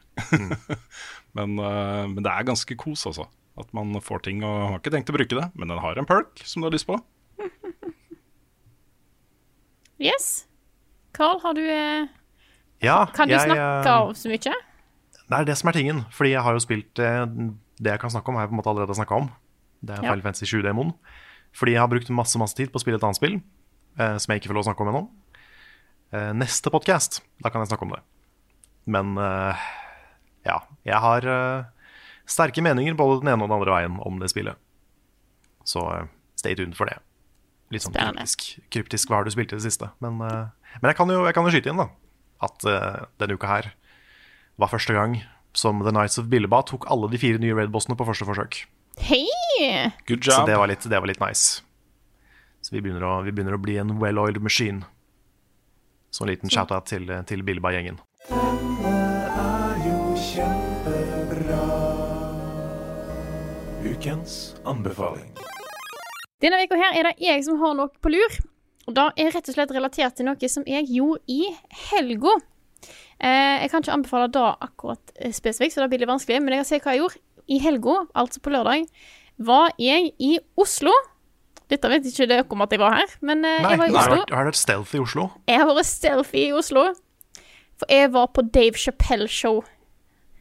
men, 1.37 1.59
eh, 1.61 2.05
men 2.09 2.23
det 2.25 2.33
er 2.33 2.49
ganske 2.49 2.77
kos, 2.81 3.05
altså. 3.09 3.29
At 3.57 3.73
man 3.77 3.93
får 4.05 4.25
ting 4.25 4.43
og 4.45 4.57
har 4.71 4.81
ikke 4.81 4.93
tenkt 4.93 5.13
å 5.13 5.17
bruke 5.17 5.37
det, 5.37 5.49
men 5.57 5.73
den 5.73 5.81
har 5.81 5.97
en 5.97 6.09
perk 6.09 6.41
som 6.45 6.61
du 6.61 6.69
har 6.69 6.77
lyst 6.77 6.89
på. 6.89 6.99
Yes. 9.97 10.46
Carl, 11.17 11.41
har 11.43 11.55
du 11.57 11.63
eh, 11.65 12.07
Ja, 12.85 12.99
Kan 13.17 13.29
du 13.31 13.35
jeg, 13.35 13.47
snakke 13.49 13.67
eh, 13.89 13.93
av 13.93 14.13
så 14.19 14.31
mye? 14.31 14.57
Det 15.27 15.39
er 15.41 15.47
det 15.49 15.57
som 15.59 15.71
er 15.73 15.77
tingen. 15.79 16.03
Fordi 16.15 16.35
jeg 16.35 16.45
har 16.47 16.55
jo 16.57 16.63
spilt 16.63 17.01
eh, 17.03 17.25
Det 17.81 17.93
jeg 17.95 18.03
kan 18.03 18.13
snakke 18.13 18.31
om, 18.31 18.37
har 18.39 18.47
jeg 18.47 18.53
på 18.53 18.57
en 18.57 18.61
måte 18.61 18.73
allerede 18.73 18.97
snakka 18.99 19.21
om. 19.25 19.31
Det 19.83 19.97
er 19.97 20.03
Ja. 20.05 20.11
Final 20.13 20.25
Fantasy 20.29 20.49
7-demoen. 20.53 20.93
Fordi 21.57 21.73
jeg 21.73 21.81
har 21.81 21.89
brukt 21.89 22.11
masse 22.13 22.39
masse 22.41 22.57
tid 22.59 22.69
på 22.73 22.77
å 22.81 22.85
spille 22.85 22.99
et 23.01 23.05
annet 23.07 23.17
spill 23.19 23.39
eh, 23.41 24.17
som 24.21 24.33
jeg 24.35 24.43
ikke 24.43 24.53
får 24.53 24.59
lov 24.59 24.67
å 24.67 24.69
snakke 24.69 24.85
om 24.85 24.93
ennå. 24.93 25.03
Eh, 26.13 26.33
neste 26.37 26.71
podkast, 26.73 27.23
da 27.43 27.51
kan 27.53 27.65
jeg 27.65 27.71
snakke 27.73 27.89
om 27.89 27.95
det. 27.97 28.03
Men 28.93 29.17
eh, 29.19 29.65
ja, 30.47 30.59
jeg 30.87 31.01
har 31.03 31.27
eh, 31.33 31.89
sterke 32.29 32.63
meninger 32.63 32.95
både 32.99 33.23
den 33.25 33.33
ene 33.33 33.43
og 33.47 33.49
den 33.51 33.57
andre 33.57 33.73
veien 33.79 33.97
om 34.05 34.21
det 34.21 34.29
spillet. 34.35 34.61
Så 35.67 35.83
eh, 35.97 36.05
stay 36.39 36.55
tuned 36.59 36.77
for 36.79 36.87
det. 36.93 36.99
Litt 37.75 37.83
sånn 37.83 37.97
kryptisk, 37.97 38.45
kryptisk 38.71 39.11
hva 39.11 39.19
har 39.23 39.27
du 39.27 39.33
spilt 39.35 39.51
i 39.51 39.59
det 39.59 39.65
siste. 39.65 39.89
Men, 40.05 40.21
eh, 40.23 40.66
men 40.81 40.91
jeg, 40.91 40.99
kan 40.99 41.11
jo, 41.13 41.25
jeg 41.27 41.37
kan 41.37 41.47
jo 41.47 41.55
skyte 41.55 41.73
inn 41.73 41.81
da 41.81 41.89
at 42.47 42.67
uh, 42.69 43.07
denne 43.21 43.37
uka 43.39 43.49
her 43.49 43.71
var 44.61 44.73
første 44.73 44.93
gang 44.97 45.19
som 45.57 45.81
The 45.85 45.93
Nights 45.95 46.19
of 46.21 46.29
Billeba 46.33 46.63
tok 46.69 46.85
alle 46.93 47.09
de 47.13 47.21
fire 47.21 47.41
nye 47.41 47.55
Raid-bossene 47.57 47.97
på 47.97 48.05
første 48.09 48.29
forsøk. 48.29 48.67
Hei! 49.01 49.25
Good 50.09 50.25
Så 50.25 50.45
det 50.49 50.57
var 50.57 50.69
litt, 50.69 50.85
det 50.85 51.01
var 51.01 51.09
litt 51.09 51.21
nice. 51.21 51.63
Så 52.61 52.75
vi 52.75 52.83
begynner 52.85 53.05
å, 53.05 53.15
vi 53.25 53.33
begynner 53.33 53.57
å 53.57 53.61
bli 53.63 53.77
en 53.81 53.97
well-oiled 54.01 54.43
machine. 54.45 54.85
Så 56.13 56.25
en 56.25 56.33
liten 56.33 56.53
shout-out 56.53 56.89
til, 56.89 57.09
til 57.29 57.45
Billeba-gjengen. 57.45 58.01
Ukens 63.87 64.57
anbefaling. 64.67 65.31
Denne 66.43 66.61
uka 66.65 66.77
her 66.81 66.99
er 66.99 67.11
det 67.11 67.17
jeg 67.23 67.45
som 67.47 67.61
har 67.63 67.77
noe 67.79 67.93
på 68.03 68.13
lur. 68.13 68.41
Og 68.87 68.95
det 68.95 69.07
er 69.19 69.33
rett 69.35 69.49
og 69.51 69.57
slett 69.57 69.75
relatert 69.75 70.17
til 70.19 70.29
noe 70.29 70.51
som 70.51 70.67
jeg 70.69 70.87
gjorde 70.89 71.23
i 71.33 71.51
helga. 71.91 72.37
Eh, 73.19 73.63
jeg 73.65 73.71
kan 73.73 73.83
ikke 73.83 73.97
anbefale 73.97 74.29
det 74.31 74.45
akkurat 74.63 75.13
eh, 75.17 75.33
spesifikt, 75.35 75.75
så 75.75 75.83
det 75.83 75.91
blir 75.91 76.05
litt 76.05 76.13
vanskelig, 76.13 76.39
men 76.43 76.55
jeg 76.55 76.63
kan 76.63 76.69
si 76.71 76.81
hva 76.85 76.95
jeg 76.95 77.03
gjorde. 77.03 77.23
I 77.47 77.61
helga, 77.63 78.01
altså 78.19 78.41
på 78.43 78.51
lørdag, 78.51 78.89
var 79.39 79.71
jeg 79.79 80.11
i 80.23 80.33
Oslo. 80.59 80.95
Dette 81.71 81.91
vet 81.91 82.07
ikke 82.07 82.27
dere 82.31 82.47
om 82.51 82.63
at 82.63 82.75
jeg 82.75 82.83
var 82.83 82.97
her, 83.01 83.17
men 83.27 83.45
eh, 83.47 83.63
Nei, 83.63 83.73
jeg 83.75 83.81
var 83.83 83.91
i 83.91 83.97
Oslo. 84.03 84.19
Nei, 84.23 84.37
har 84.39 84.47
du 84.47 84.51
vært 84.51 84.61
stealth 84.61 84.95
i 84.95 85.03
Oslo? 85.03 85.29
Jeg 85.51 85.63
har 85.63 85.71
vært 85.71 85.91
stealthy 85.91 86.43
i 86.45 86.53
Oslo. 86.55 86.85
For 87.77 87.93
jeg 87.93 88.13
var 88.15 88.31
på 88.33 88.45
Dave 88.55 88.79
Chappelle-show. 88.81 89.61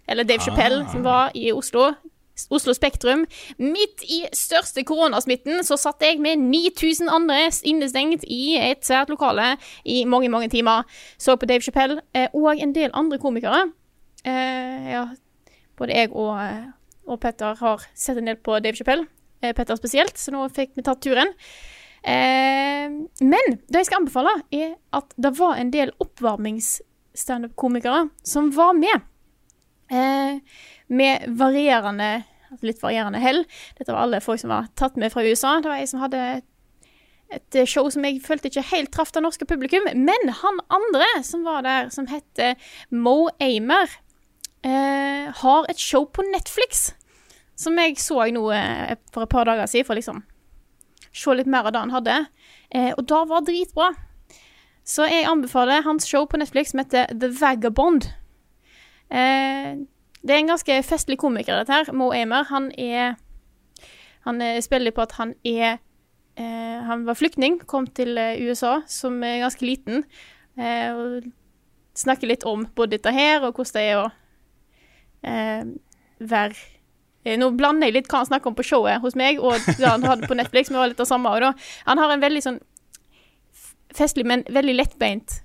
Eller 0.07 0.27
Dave 0.27 0.45
Chappelle, 0.45 0.85
som 0.91 1.03
var 1.05 1.33
i 1.35 1.49
Oslo. 1.51 1.89
Oslo 2.49 2.73
Spektrum. 2.75 3.25
Midt 3.61 4.03
i 4.03 4.27
største 4.35 4.83
koronasmitten 4.87 5.63
så 5.65 5.77
satt 5.79 6.01
jeg 6.03 6.19
med 6.23 6.35
9000 6.43 7.09
andre 7.11 7.51
innestengt 7.67 8.23
i 8.27 8.57
et 8.59 8.85
svært 8.85 9.09
lokale 9.13 9.57
i 9.83 10.05
mange, 10.05 10.29
mange 10.29 10.49
timer. 10.51 10.83
Så 11.17 11.35
på 11.39 11.45
Dave 11.49 11.61
Chappelle 11.65 12.01
eh, 12.13 12.27
og 12.33 12.59
en 12.59 12.75
del 12.75 12.89
andre 12.93 13.17
komikere. 13.21 13.61
Eh, 14.25 14.91
ja, 14.91 15.05
både 15.77 15.95
jeg 15.95 16.11
og, 16.11 16.43
eh, 16.43 16.65
og 17.07 17.19
Petter 17.23 17.55
har 17.61 17.79
sett 17.93 18.17
en 18.19 18.27
del 18.31 18.37
på 18.37 18.59
Dave 18.59 18.75
Chappelle. 18.75 19.05
Petter 19.45 19.75
spesielt, 19.77 20.17
så 20.17 20.31
nå 20.33 20.49
fikk 20.49 20.71
vi 20.73 20.81
tatt 20.81 21.03
turen. 21.05 21.29
Men 22.05 23.45
det 23.69 23.77
jeg 23.77 23.85
skal 23.85 23.99
anbefale, 23.99 24.41
er 24.49 24.73
at 24.95 25.13
det 25.21 25.37
var 25.37 25.55
en 25.59 25.71
del 25.73 25.91
oppvarmings-standup-komikere 26.01 28.09
som 28.25 28.51
var 28.55 28.73
med. 28.79 29.01
Eh, 29.91 30.39
med 30.87 31.25
varierende 31.39 32.25
altså 32.51 32.69
litt 32.69 32.81
varierende 32.83 33.21
hell. 33.21 33.43
Dette 33.77 33.91
var 33.91 34.05
alle 34.05 34.21
folk 34.23 34.41
som 34.41 34.53
var 34.53 34.69
tatt 34.79 34.99
med 35.01 35.13
fra 35.13 35.23
USA. 35.25 35.57
Det 35.61 35.71
var 35.71 35.81
jeg 35.81 35.91
som 35.91 36.03
hadde 36.03 36.25
et 37.33 37.57
show 37.67 37.87
som 37.89 38.05
jeg 38.05 38.21
følte 38.23 38.51
ikke 38.51 38.67
helt 38.69 38.91
traff 38.93 39.11
det 39.15 39.23
norske 39.25 39.47
publikum. 39.49 39.87
Men 39.97 40.29
han 40.41 40.61
andre 40.73 41.07
som 41.25 41.45
var 41.47 41.65
der, 41.65 41.89
som 41.93 42.07
heter 42.09 42.55
Mo 42.93 43.29
Amer, 43.41 43.97
eh, 44.63 45.33
har 45.41 45.69
et 45.69 45.81
show 45.81 46.05
på 46.05 46.25
Netflix. 46.31 46.93
Som 47.55 47.79
jeg 47.79 47.97
så 48.01 48.25
nå 48.35 48.49
eh, 48.53 48.95
for 49.13 49.25
et 49.25 49.31
par 49.31 49.47
dager 49.47 49.67
siden, 49.71 49.87
for 49.87 49.97
liksom 49.97 50.23
se 51.15 51.35
litt 51.35 51.47
mer 51.47 51.67
av 51.67 51.73
det 51.73 51.83
han 51.85 51.95
hadde. 51.95 52.17
Eh, 52.75 52.91
og 52.93 53.05
det 53.07 53.23
var 53.29 53.45
dritbra. 53.47 53.93
Så 54.85 55.07
jeg 55.09 55.25
anbefaler 55.25 55.85
hans 55.85 56.05
show 56.05 56.27
på 56.29 56.37
Netflix 56.37 56.73
som 56.73 56.83
heter 56.83 57.09
The 57.09 57.31
Vagabond. 57.33 58.09
Eh, 59.09 59.81
det 60.25 60.33
er 60.33 60.41
en 60.41 60.49
ganske 60.49 60.77
festlig 60.83 61.19
komiker, 61.21 61.59
dette 61.61 61.73
her. 61.73 61.91
Mo 61.93 62.09
Amer. 62.13 62.47
Han 62.49 62.71
er 62.77 63.15
Han 64.25 64.41
eh, 64.41 64.61
spiller 64.61 64.91
på 64.91 65.03
at 65.05 65.11
han 65.19 65.35
er 65.45 65.77
eh, 66.35 66.79
Han 66.87 67.05
var 67.05 67.13
flyktning, 67.13 67.59
kom 67.65 67.85
til 67.87 68.17
eh, 68.17 68.41
USA 68.41 68.79
som 68.87 69.23
er 69.23 69.43
ganske 69.43 69.65
liten. 69.65 70.03
Eh, 70.57 70.89
og 70.95 71.29
snakker 71.95 72.27
litt 72.27 72.43
om 72.43 72.65
både 72.75 72.97
dette 72.97 73.11
her, 73.13 73.43
og 73.43 73.53
hvordan 73.53 73.77
det 73.77 73.83
er 73.85 73.99
å 74.01 74.07
eh, 75.29 75.67
være 76.19 76.55
eh, 77.23 77.37
Nå 77.37 77.51
blander 77.55 77.87
jeg 77.87 77.99
litt 77.99 78.09
hva 78.09 78.23
han 78.23 78.31
snakker 78.31 78.49
om 78.49 78.57
på 78.57 78.65
showet 78.65 79.01
hos 79.05 79.15
meg, 79.15 79.39
og 79.39 79.61
det 79.77 79.85
han 79.85 80.03
hadde 80.03 80.27
på 80.27 80.37
Netflix. 80.37 80.69
Men 80.71 80.79
det 80.79 80.83
var 80.83 80.93
litt 80.95 81.03
det 81.05 81.11
samme 81.11 81.37
og 81.37 81.45
da. 81.45 81.53
Han 81.85 82.01
har 82.01 82.15
en 82.15 82.25
veldig 82.25 82.45
sånn 82.49 82.61
festlig, 83.95 84.25
men 84.25 84.43
veldig 84.49 84.75
lettbeint 84.75 85.44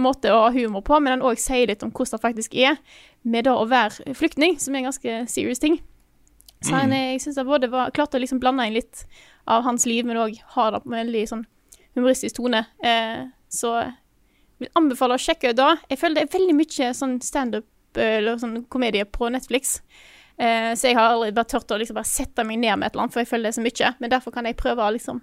måte 0.00 0.32
å 0.32 0.46
ha 0.46 0.54
humor 0.54 0.84
på, 0.86 0.98
men 1.00 1.16
han 1.16 1.26
òg 1.26 1.40
sier 1.40 1.68
litt 1.70 1.84
om 1.84 1.92
hvordan 1.92 2.16
det 2.16 2.24
faktisk 2.24 2.56
er 2.56 2.78
med 3.26 3.46
det 3.46 3.52
å 3.52 3.66
være 3.68 4.14
flyktning, 4.16 4.58
som 4.60 4.74
er 4.74 4.82
en 4.84 4.90
ganske 4.90 5.18
serious 5.32 5.62
ting. 5.62 5.80
Så 6.64 6.72
han, 6.72 6.92
eh, 6.92 7.12
jeg 7.14 7.24
syns 7.24 7.38
jeg 7.40 7.48
både 7.48 7.70
var 7.72 7.92
klarte 7.96 8.18
å 8.18 8.22
liksom 8.22 8.40
blande 8.40 8.66
inn 8.66 8.76
litt 8.78 9.04
av 9.46 9.62
hans 9.66 9.86
liv, 9.86 10.06
men 10.06 10.20
òg 10.20 10.38
ha 10.56 10.70
det 10.70 10.82
på 10.82 10.90
en 10.90 10.98
veldig 11.00 11.24
sånn 11.30 11.46
humoristisk 11.96 12.36
tone. 12.38 12.64
Eh, 12.82 13.26
så 13.48 13.76
vil 14.58 14.72
anbefale 14.78 15.16
å 15.16 15.20
sjekke 15.20 15.52
ut 15.52 15.58
det. 15.58 15.72
Jeg 15.92 16.00
føler 16.00 16.20
det 16.20 16.26
er 16.26 16.38
veldig 16.38 16.56
mye 16.56 16.92
sånn 16.96 17.16
standup 17.24 18.00
eh, 18.00 18.18
eller 18.18 18.40
sånn 18.40 18.62
komedie 18.72 19.04
på 19.04 19.30
Netflix. 19.32 19.80
Eh, 20.36 20.72
så 20.76 20.90
jeg 20.90 20.98
har 20.98 21.14
aldri 21.14 21.32
bare 21.36 21.48
tørt 21.48 21.72
å 21.72 21.78
liksom 21.80 21.96
bare 21.96 22.08
sette 22.08 22.44
meg 22.44 22.60
ned 22.60 22.78
med 22.78 22.88
et 22.88 22.94
eller 22.94 23.06
annet, 23.06 23.16
for 23.16 23.24
jeg 23.24 23.30
føler 23.30 23.48
det 23.48 23.54
er 23.54 23.58
så 23.58 23.66
mye. 23.66 23.92
Men 24.00 24.12
derfor 24.12 24.34
kan 24.34 24.48
jeg 24.48 24.60
prøve 24.60 24.84
å 24.84 24.92
liksom 24.96 25.22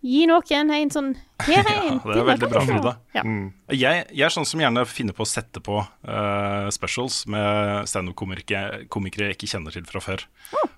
gi 0.00 0.24
noen 0.28 0.70
en 0.74 0.92
sånn 0.92 1.10
Her 1.44 1.60
er 1.60 1.88
en 1.90 1.98
Ja, 2.04 2.12
det 2.14 2.20
er 2.22 2.28
veldig 2.28 2.50
bra, 2.52 2.62
Frida. 2.68 2.92
Ja. 3.16 3.24
Jeg, 3.72 4.04
jeg 4.16 4.26
er 4.26 4.34
sånn 4.34 4.48
som 4.48 4.62
gjerne 4.62 4.84
finner 4.88 5.16
på 5.16 5.24
å 5.26 5.28
sette 5.28 5.62
på 5.64 5.80
uh, 5.80 6.68
specials 6.72 7.22
med 7.30 7.88
standup-komikere 7.90 8.86
komikere 8.92 9.30
jeg 9.30 9.38
ikke 9.38 9.50
kjenner 9.54 9.76
til 9.76 9.88
fra 9.88 10.02
før. 10.04 10.24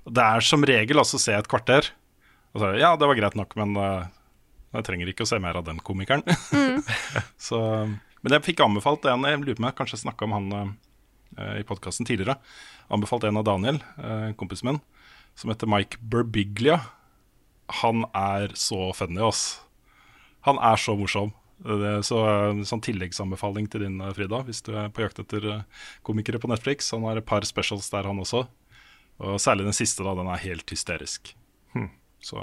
Det 0.08 0.24
er 0.24 0.46
som 0.46 0.66
regel 0.66 1.02
altså 1.02 1.20
å 1.20 1.22
se 1.22 1.37
et 1.37 1.50
kvarter, 1.50 1.92
og 2.52 2.62
så 2.62 2.72
ja, 2.80 2.94
det 2.98 3.08
var 3.08 3.18
greit 3.18 3.38
nok, 3.38 3.54
men 3.61 3.76
uh, 3.78 4.11
jeg 4.72 4.88
trenger 4.88 5.12
ikke 5.12 5.26
å 5.26 5.30
se 5.30 5.38
mer 5.42 5.58
av 5.61 5.66
den 5.68 5.80
komikeren. 5.85 6.24
så, 7.48 7.61
men 8.22 8.37
jeg 8.37 8.46
fikk 8.46 8.64
anbefalt 8.64 9.06
en, 9.11 9.28
jeg 9.28 9.42
lurer 9.42 9.58
på 9.58 9.64
om 9.64 9.68
jeg 9.70 9.78
kanskje 9.82 10.02
snakka 10.02 10.28
om 10.28 10.37
han 10.38 10.50
uh, 10.56 11.54
i 11.61 11.66
podkasten 11.68 12.08
tidligere. 12.08 12.38
Anbefalt 12.92 13.28
en 13.28 13.40
av 13.40 13.46
Daniel, 13.48 13.78
uh, 14.00 14.32
kompisen 14.40 14.72
min, 14.72 14.82
som 15.38 15.52
heter 15.52 15.70
Mike 15.70 16.00
Burbiglia. 16.00 16.80
Han 17.68 18.05
er 18.14 18.48
så 18.59 18.92
funny, 18.94 19.20
ass. 19.20 19.61
Han 20.42 20.59
er 20.59 20.77
så 20.77 20.96
morsom. 20.98 21.33
Det 21.62 21.87
er 21.87 22.03
så, 22.03 22.18
sånn 22.66 22.81
tilleggsanbefaling 22.83 23.68
til 23.70 23.81
din, 23.85 24.01
Frida, 24.16 24.42
hvis 24.42 24.62
du 24.66 24.72
er 24.77 24.88
på 24.90 25.03
jakt 25.05 25.20
etter 25.22 25.44
eh, 25.53 25.62
komikere 26.03 26.40
på 26.42 26.48
Netflix. 26.51 26.90
Han 26.90 27.05
har 27.07 27.16
et 27.16 27.27
par 27.27 27.42
specials 27.46 27.88
der, 27.90 28.03
han 28.05 28.18
også. 28.18 28.48
Og 29.22 29.38
særlig 29.40 29.64
den 29.68 29.72
siste, 29.77 30.03
da. 30.03 30.14
Den 30.18 30.27
er 30.27 30.37
helt 30.42 30.68
hysterisk. 30.70 31.35
Så 32.22 32.38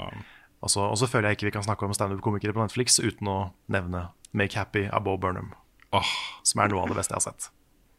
Og 0.60 0.68
så, 0.68 0.80
og 0.92 0.96
så 1.00 1.06
føler 1.08 1.28
jeg 1.30 1.36
ikke 1.38 1.46
vi 1.48 1.52
kan 1.54 1.62
snakke 1.64 1.86
om 1.86 1.92
standup-komikere 1.96 2.52
på 2.52 2.60
Netflix 2.60 2.98
uten 3.00 3.28
å 3.32 3.36
nevne 3.72 4.10
Make 4.36 4.58
Happy 4.58 4.82
av 4.92 5.04
Bo 5.06 5.16
Burnham, 5.16 5.54
Oh. 5.92 6.04
som 6.44 6.60
er 6.60 6.68
noe 6.68 6.82
av 6.82 6.88
det 6.92 6.96
beste 6.98 7.14
jeg 7.14 7.16
har 7.16 7.32
sett. 7.32 7.48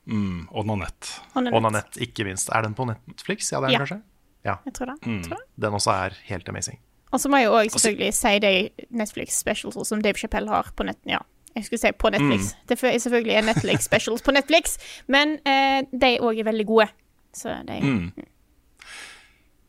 mm, 0.08 0.48
og 0.52 0.66
Nanette. 0.70 1.10
Og. 1.36 1.62
Nanette, 1.62 1.98
ikke 2.06 2.24
minst. 2.24 2.50
Er 2.54 2.62
den 2.62 2.74
på 2.78 2.86
Netflix? 2.86 3.50
Ja, 3.52 3.60
det 3.62 3.66
er 3.66 3.72
den 3.72 3.74
Ja. 3.74 3.80
kanskje? 3.86 4.02
Ja. 4.46 4.56
Jeg 4.66 4.74
tror 4.74 4.86
det. 4.94 5.30
Det. 5.30 5.38
Den 5.60 5.74
også 5.74 5.92
er 6.06 6.16
helt 6.30 6.48
amazing. 6.50 6.78
Og 7.12 7.20
så 7.20 7.30
må 7.30 7.38
jeg 7.42 7.50
òg 7.52 7.72
selvfølgelig 7.74 8.14
si 8.16 8.34
de 8.40 8.52
Netflix 8.96 9.38
specials 9.40 9.78
som 9.88 10.02
Dave 10.02 10.18
Chappelle 10.20 10.50
har 10.50 10.70
på 10.76 10.86
nett... 10.88 10.98
Ja, 11.10 11.20
jeg 11.56 11.66
skulle 11.68 11.80
si 11.84 11.92
på 11.92 12.10
Netflix. 12.14 12.54
Det 12.70 12.78
er 12.80 12.98
selvfølgelig 13.04 13.34
er 13.36 13.48
Netflix 13.50 13.84
specials 13.90 14.22
på 14.24 14.32
Netflix, 14.32 14.78
men 15.12 15.36
eh, 15.46 15.82
de 15.92 16.14
òg 16.24 16.40
er 16.40 16.48
veldig 16.48 16.66
gode. 16.70 16.88
Så 17.36 17.52
de 17.68 17.82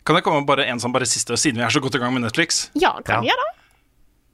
Kan 0.06 0.16
jeg 0.18 0.24
komme 0.26 0.40
med 0.42 0.48
bare 0.50 0.64
en 0.70 0.80
sånn 0.82 0.94
bare 0.94 1.06
siste, 1.06 1.36
siden 1.38 1.60
vi 1.60 1.66
er 1.66 1.70
så 1.74 1.82
godt 1.82 1.94
i 1.98 2.00
gang 2.02 2.14
med 2.14 2.24
Netflix? 2.24 2.64
Ja, 2.78 2.94
kan 3.06 3.22
vi 3.22 3.30
Ja. 3.30 3.34
gjøre 3.34 3.44
det? 3.48 3.58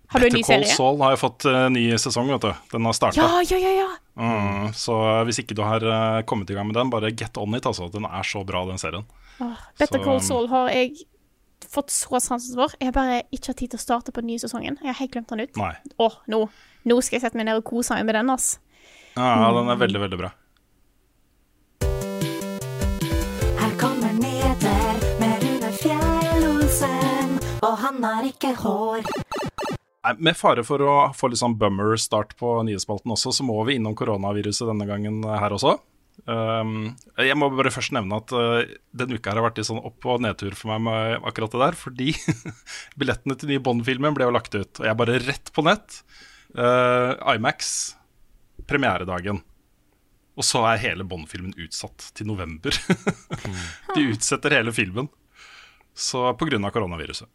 Har 0.09 0.21
du 0.21 0.27
en 0.27 0.33
ny 0.33 0.40
Call 0.40 0.62
serie? 0.64 0.75
Saul 0.77 1.03
har 1.05 1.11
jo 1.12 1.18
fått 1.21 1.44
uh, 1.44 1.66
ny 1.68 1.83
sesong, 2.01 2.31
vet 2.33 2.40
du. 2.40 2.53
Den 2.73 2.87
har 2.88 2.94
starta. 2.97 3.21
Ja, 3.21 3.42
ja, 3.44 3.59
ja, 3.61 3.73
ja. 3.83 3.88
Mm, 4.16 4.71
så 4.73 4.94
hvis 5.29 5.42
ikke 5.42 5.53
du 5.59 5.61
har 5.66 5.85
uh, 5.85 6.23
kommet 6.25 6.49
i 6.49 6.57
gang 6.57 6.64
med 6.71 6.79
den, 6.79 6.88
bare 6.88 7.11
get 7.12 7.37
on 7.37 7.53
it, 7.59 7.66
altså. 7.68 7.90
Den 7.92 8.07
er 8.09 8.25
så 8.25 8.40
bra, 8.49 8.62
den 8.71 8.81
serien. 8.81 9.05
Oh, 9.38 9.53
Better 9.79 9.99
Så- 10.01 10.05
Call 10.07 10.21
Saul 10.25 10.49
har 10.49 10.71
jeg 10.73 10.97
fått 11.68 11.92
så 11.92 12.20
sansen 12.22 12.57
for. 12.59 12.72
Jeg 12.81 12.90
har 12.90 12.96
bare 12.96 13.20
ikke 13.35 13.52
hatt 13.52 13.61
tid 13.61 13.74
til 13.74 13.81
å 13.81 13.83
starte 13.83 14.12
på 14.14 14.22
den 14.24 14.31
nye 14.33 14.40
sesongen. 14.42 14.78
Jeg 14.83 14.90
har 14.92 14.98
helt 15.02 15.12
glemt 15.14 15.31
den 15.33 15.44
ut. 15.44 15.57
Nei. 15.61 15.74
Åh, 16.00 16.16
nå, 16.33 16.42
nå 16.88 16.98
skal 17.04 17.18
jeg 17.18 17.26
sette 17.26 17.38
meg 17.40 17.48
ned 17.50 17.61
og 17.61 17.66
kose 17.68 17.96
meg 17.98 18.09
med 18.09 18.18
den, 18.18 18.33
ass. 18.35 18.54
Ja, 19.18 19.50
den 19.57 19.72
er 19.72 19.81
veldig, 19.81 20.00
veldig 20.07 20.20
bra. 20.20 20.31
Her 23.59 23.72
kommer 23.81 24.12
nyheter 24.14 25.02
med 25.20 25.42
Rune 25.44 25.72
Fjell-Olsen, 25.81 27.37
og 27.66 27.74
han 27.83 28.04
har 28.07 28.28
ikke 28.28 28.54
hår. 28.62 29.02
Nei, 30.07 30.14
Med 30.31 30.38
fare 30.38 30.62
for 30.64 30.83
å 30.87 30.96
få 31.16 31.28
litt 31.33 31.40
sånn 31.42 31.59
bummer 31.59 31.96
start 32.00 32.37
på 32.38 32.54
nyhetsspalten 32.68 33.12
også, 33.12 33.35
så 33.35 33.46
må 33.46 33.59
vi 33.68 33.76
innom 33.78 33.96
koronaviruset 33.98 34.68
denne 34.70 34.87
gangen 34.88 35.20
her 35.26 35.57
også. 35.57 35.76
Um, 36.26 36.96
jeg 37.20 37.37
må 37.38 37.46
bare 37.54 37.70
først 37.72 37.92
nevne 37.94 38.18
at 38.18 38.33
uh, 38.35 38.64
denne 38.96 39.18
uka 39.18 39.33
har 39.33 39.44
vært 39.44 39.61
i 39.62 39.66
sånn 39.66 39.81
opp- 39.81 40.09
og 40.11 40.22
nedtur 40.24 40.57
for 40.59 40.72
meg 40.72 40.83
med 40.88 41.28
akkurat 41.28 41.54
det 41.54 41.61
der, 41.62 41.78
fordi 41.78 42.14
billettene 43.00 43.37
til 43.38 43.52
nye 43.52 43.62
Bond-filmen 43.64 44.16
ble 44.16 44.26
jo 44.26 44.35
lagt 44.35 44.57
ut, 44.57 44.81
og 44.81 44.88
jeg 44.88 44.98
bare 44.98 45.20
rett 45.22 45.52
på 45.54 45.64
nett. 45.66 46.00
Uh, 46.57 47.14
Imax, 47.37 47.94
premieredagen. 48.68 49.42
Og 50.38 50.46
så 50.46 50.62
er 50.70 50.83
hele 50.83 51.07
Bond-filmen 51.07 51.54
utsatt 51.59 52.11
til 52.18 52.28
november. 52.31 52.74
De 53.96 54.07
utsetter 54.12 54.59
hele 54.59 54.74
filmen 54.74 55.11
så 55.98 56.28
av 56.31 56.38
koronaviruset. 56.38 57.26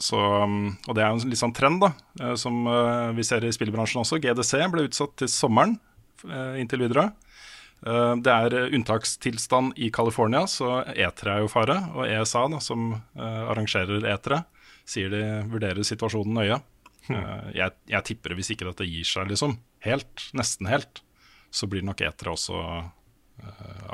Så, 0.00 0.16
um, 0.16 0.72
og 0.88 0.96
det 0.96 1.02
er 1.04 1.12
en 1.12 1.28
litt 1.28 1.38
sånn 1.38 1.52
trend 1.54 1.82
da, 1.82 1.90
eh, 2.18 2.32
som 2.40 2.64
vi 3.14 3.22
ser 3.28 3.44
i 3.44 3.52
spillbransjen 3.52 4.00
også. 4.00 4.16
GDC 4.24 4.64
ble 4.72 4.86
utsatt 4.88 5.12
til 5.20 5.28
sommeren 5.30 5.76
inntil 6.58 6.82
videre. 6.82 7.10
Eh, 7.86 8.14
Det 8.20 8.32
er 8.32 8.56
eh, 8.58 8.74
unntakstilstand 8.76 9.72
i 9.80 9.90
California, 9.90 10.42
så 10.50 10.82
E3 10.92 11.30
er 11.34 11.40
jo 11.44 11.48
fare. 11.52 11.78
Og 11.94 12.04
ESA, 12.06 12.46
da, 12.52 12.58
som 12.60 12.92
eh, 13.16 13.42
arrangerer 13.50 14.04
E3, 14.14 14.42
sier 14.90 15.10
de 15.12 15.22
vurderer 15.52 15.82
situasjonen 15.86 16.34
nøye. 16.40 16.60
Eh, 17.10 17.50
Jeg, 17.56 17.72
jeg 17.88 18.04
tipper 18.10 18.34
hvis 18.36 18.50
ikke 18.54 18.68
dette 18.68 18.86
gir 18.86 19.04
seg 19.08 19.28
liksom, 19.32 19.56
helt, 19.86 20.28
nesten 20.36 20.68
helt, 20.70 21.00
så 21.50 21.66
blir 21.66 21.82
nok 21.82 22.00
E3 22.06 22.30
også 22.36 22.60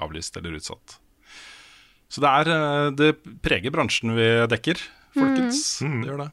avlyst 0.03 0.37
eller 0.37 0.57
utsatt. 0.59 0.97
Så 2.11 2.21
det, 2.23 2.31
er, 2.31 2.91
det 2.99 3.13
preger 3.43 3.71
bransjen 3.75 4.13
vi 4.17 4.27
dekker, 4.51 4.81
folkens. 5.15 5.61
Det 5.81 6.09
gjør 6.11 6.21
det. 6.25 6.29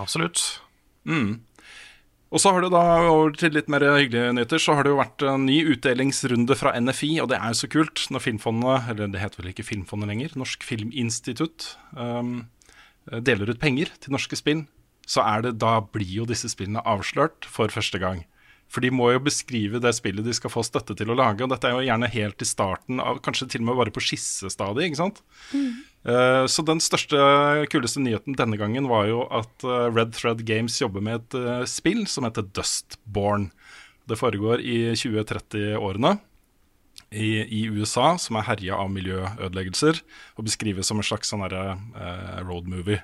Absolutt. 0.00 0.42
Mm. 1.08 1.40
Og 2.30 2.38
så 2.38 2.52
har 2.54 2.62
det 2.62 2.70
da, 2.70 2.82
over 3.10 3.32
til 3.34 3.56
litt 3.56 3.70
mer 3.72 3.82
hyggelige 3.82 4.34
nyheter, 4.36 4.62
så 4.62 4.76
har 4.78 4.86
det 4.86 4.92
jo 4.92 5.00
vært 5.00 5.24
en 5.26 5.48
ny 5.48 5.56
utdelingsrunde 5.72 6.54
fra 6.58 6.76
NFI, 6.78 7.16
og 7.24 7.32
det 7.32 7.40
er 7.40 7.50
jo 7.50 7.58
så 7.58 7.70
kult 7.72 8.04
når 8.14 8.22
Filmfondet, 8.22 8.90
eller 8.92 9.10
det 9.10 9.22
heter 9.22 9.42
vel 9.42 9.50
ikke 9.50 9.66
Filmfondet 9.66 10.12
lenger, 10.12 10.36
Norsk 10.38 10.62
Filminstitutt, 10.66 11.72
um, 11.98 12.44
deler 13.10 13.50
ut 13.50 13.58
penger 13.62 13.90
til 13.98 14.14
norske 14.14 14.38
spill, 14.38 14.62
så 15.10 15.24
er 15.26 15.42
det, 15.42 15.56
da 15.58 15.80
blir 15.82 16.12
jo 16.20 16.28
disse 16.28 16.52
spillene 16.52 16.84
avslørt 16.86 17.48
for 17.50 17.72
første 17.74 17.98
gang. 17.98 18.22
For 18.70 18.84
de 18.84 18.92
må 18.94 19.08
jo 19.10 19.22
beskrive 19.26 19.80
det 19.82 19.90
spillet 19.96 20.26
de 20.26 20.34
skal 20.36 20.52
få 20.52 20.62
støtte 20.66 20.94
til 20.98 21.10
å 21.10 21.16
lage, 21.18 21.42
og 21.42 21.50
dette 21.50 21.66
er 21.66 21.74
jo 21.74 21.86
gjerne 21.88 22.10
helt 22.12 22.44
i 22.44 22.46
starten 22.46 23.02
av, 23.02 23.18
kanskje 23.24 23.48
til 23.50 23.64
og 23.64 23.70
med 23.70 23.80
bare 23.80 23.94
på 23.94 24.02
skissestadiet, 24.04 24.86
ikke 24.86 25.00
sant. 25.00 25.22
Eh, 26.06 26.44
så 26.46 26.64
den 26.64 26.80
største, 26.80 27.18
kuleste 27.72 28.02
nyheten 28.04 28.38
denne 28.38 28.60
gangen 28.60 28.86
var 28.88 29.10
jo 29.10 29.24
at 29.26 29.66
uh, 29.66 29.90
Red 29.90 30.14
Thread 30.16 30.46
Games 30.48 30.78
jobber 30.80 31.02
med 31.04 31.18
et 31.18 31.36
uh, 31.36 31.66
spill 31.68 32.06
som 32.08 32.28
heter 32.28 32.46
Dustborn. 32.56 33.50
Det 34.08 34.18
foregår 34.18 34.62
i 34.62 34.78
2030-årene 34.94 36.14
i, 37.10 37.42
i 37.42 37.66
USA, 37.74 38.14
som 38.22 38.38
er 38.38 38.46
herja 38.48 38.78
av 38.78 38.90
miljøødeleggelser, 38.94 39.98
og 40.38 40.46
beskrives 40.46 40.88
som 40.90 41.02
en 41.02 41.06
slags 41.06 41.30
sånn 41.30 41.42
derre 41.42 41.74
eh, 41.74 42.36
road 42.46 42.70
movie. 42.70 43.02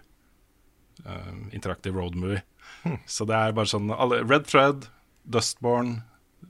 Interaktiv 1.55 1.95
road 1.99 2.15
movie. 2.19 2.43
Så 3.11 3.27
det 3.29 3.39
er 3.39 3.55
bare 3.55 3.71
sånn 3.71 3.91
alle, 3.95 4.23
Red 4.27 4.47
Thread, 4.51 4.87
Dustborn, 5.27 6.01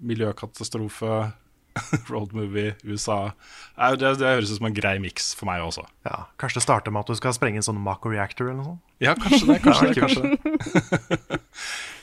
miljøkatastrofe, 0.05 1.33
road 2.12 2.33
movie, 2.33 2.75
USA. 2.85 3.33
Det, 3.77 4.12
det 4.21 4.29
høres 4.29 4.53
ut 4.53 4.59
som 4.61 4.69
en 4.69 4.77
grei 4.77 4.97
miks 5.03 5.33
for 5.37 5.49
meg 5.49 5.65
også. 5.65 5.85
Ja, 6.09 6.27
Kanskje 6.41 6.61
det 6.61 6.67
starter 6.67 6.95
med 6.95 7.05
at 7.05 7.12
du 7.12 7.19
skal 7.19 7.37
sprenge 7.37 7.61
en 7.61 7.67
sånn 7.67 7.81
Mako 7.83 8.12
reactor 8.15 8.49
eller 8.49 8.61
noe 8.61 8.71
sånt? 8.71 8.83
Ja, 9.03 9.17
kanskje 9.19 9.51
det. 9.51 9.59
kanskje 9.65 9.89
det, 9.93 10.01
kanskje 10.01 10.23
det. 10.33 11.43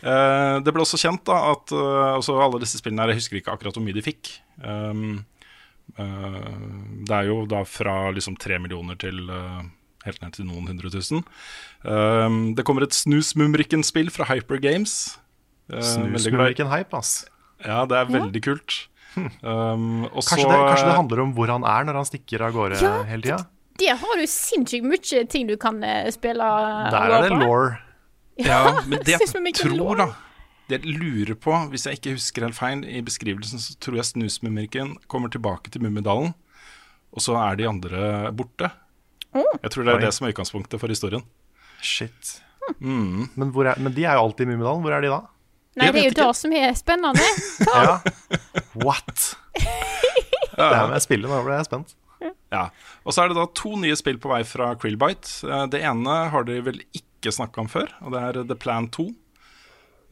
Eh, 0.04 0.58
det 0.60 0.74
ble 0.76 0.84
også 0.84 0.98
kjent 1.00 1.22
da 1.30 1.38
at 1.54 1.72
eh, 1.72 2.08
altså 2.18 2.34
alle 2.44 2.58
disse 2.60 2.76
spillene 2.76 3.06
her, 3.06 3.14
jeg 3.14 3.22
husker 3.22 3.38
ikke 3.40 3.54
akkurat 3.54 3.78
hvor 3.78 3.86
mye 3.86 3.96
de 3.96 4.02
fikk. 4.04 4.34
Um, 4.60 5.22
uh, 5.96 6.50
det 7.08 7.16
er 7.16 7.30
jo 7.30 7.38
da 7.48 7.62
fra 7.64 8.10
liksom 8.12 8.36
tre 8.36 8.58
millioner 8.60 9.00
til 9.00 9.22
uh, 9.32 9.62
helt 10.04 10.20
ned 10.20 10.36
til 10.36 10.50
noen 10.50 10.68
hundre 10.68 10.92
tusen. 10.92 11.24
Um, 11.88 12.52
det 12.58 12.66
kommer 12.68 12.84
et 12.84 12.98
Snusmumrikken-spill 12.98 14.12
fra 14.12 14.28
Hyper 14.28 14.60
Games. 14.60 15.16
Eh, 15.69 15.76
veldig 15.80 16.10
glad- 16.10 16.19
Snusmumrikken 16.19 16.69
hype, 16.71 16.93
ass. 16.97 17.26
Ja, 17.65 17.86
det 17.86 17.95
er 17.97 18.06
veldig 18.12 18.41
kult. 18.43 18.88
Um, 19.15 20.06
og 20.10 20.23
Kanskje, 20.26 20.41
så- 20.41 20.49
det, 20.49 20.58
kanskje 20.73 20.86
det 20.89 20.95
handler 20.97 21.19
om 21.21 21.34
hvor 21.38 21.47
han 21.47 21.63
er 21.63 21.84
når 21.86 21.93
han 22.02 22.06
stikker 22.10 22.41
av 22.41 22.54
gårde 22.56 22.82
Ja, 22.82 23.04
hele 23.04 23.21
tida? 23.21 23.45
Det 23.78 23.89
har 23.89 24.15
du 24.17 24.23
sinnssykt 24.26 24.84
mye 24.86 25.28
ting 25.30 25.47
du 25.47 25.56
kan 25.58 25.84
eh, 25.84 26.10
spille. 26.12 26.43
Der 26.91 27.12
er 27.13 27.21
det 27.21 27.32
law. 27.38 27.76
Ja, 28.38 28.82
men 28.88 28.99
det 29.06 29.13
jeg 29.19 29.54
tror, 29.56 29.95
da 29.97 30.08
Det 30.69 30.82
jeg 30.82 30.95
lurer 30.97 31.36
på, 31.36 31.52
hvis 31.69 31.86
jeg 31.86 31.99
ikke 31.99 32.13
husker 32.15 32.41
helt 32.47 32.56
feil 32.56 32.84
i 32.86 33.02
beskrivelsen, 33.02 33.60
så 33.60 33.76
tror 33.80 33.95
jeg 33.99 34.06
Snusmumrikken 34.06 34.95
kommer 35.08 35.30
tilbake 35.30 35.69
til 35.69 35.82
Mummidalen, 35.84 36.34
og 37.13 37.19
så 37.21 37.36
er 37.38 37.56
de 37.60 37.67
andre 37.67 38.32
borte. 38.34 38.71
Jeg 39.34 39.69
tror 39.71 39.84
det 39.84 39.93
er 39.93 39.99
Oi. 39.99 40.06
det 40.06 40.13
som 40.13 40.26
er 40.28 40.34
utgangspunktet 40.34 40.80
for 40.80 40.88
historien. 40.88 41.21
Shit. 41.82 42.39
Mm. 42.80 43.30
Men, 43.36 43.52
hvor 43.52 43.67
er, 43.67 43.76
men 43.78 43.93
de 43.93 44.06
er 44.06 44.13
jo 44.15 44.23
alltid 44.30 44.47
i 44.47 44.52
Mummidalen. 44.56 44.82
Hvor 44.82 44.93
er 44.97 45.02
de 45.02 45.08
da? 45.12 45.21
Nei, 45.76 45.88
det 45.92 46.04
er 46.04 46.10
jo 46.12 46.16
det 46.20 46.30
som 46.38 46.54
er 46.54 46.74
spennende. 46.78 47.28
Ja. 47.74 47.98
What? 48.84 49.36
Det 50.54 50.70
her 50.70 50.88
med 50.92 51.02
spillet, 51.02 51.30
nå 51.32 51.40
ble 51.46 51.56
jeg 51.58 51.66
spent. 51.70 51.96
Ja. 52.54 52.68
Og 53.04 53.16
så 53.16 53.24
er 53.24 53.32
det 53.32 53.38
da 53.40 53.48
to 53.58 53.72
nye 53.82 53.96
spill 53.98 54.20
på 54.22 54.30
vei 54.30 54.44
fra 54.46 54.74
Krillbite. 54.80 55.32
Eh, 55.50 55.64
Det 55.74 55.82
ene 55.82 56.18
har 56.30 56.46
de 56.48 56.60
vel 56.64 56.78
ikke 56.94 57.34
snakka 57.34 57.64
om 57.64 57.70
før, 57.72 57.90
og 58.06 58.14
det 58.14 58.22
er 58.28 58.40
The 58.52 58.58
Plan 58.62 58.88
2. 58.94 59.08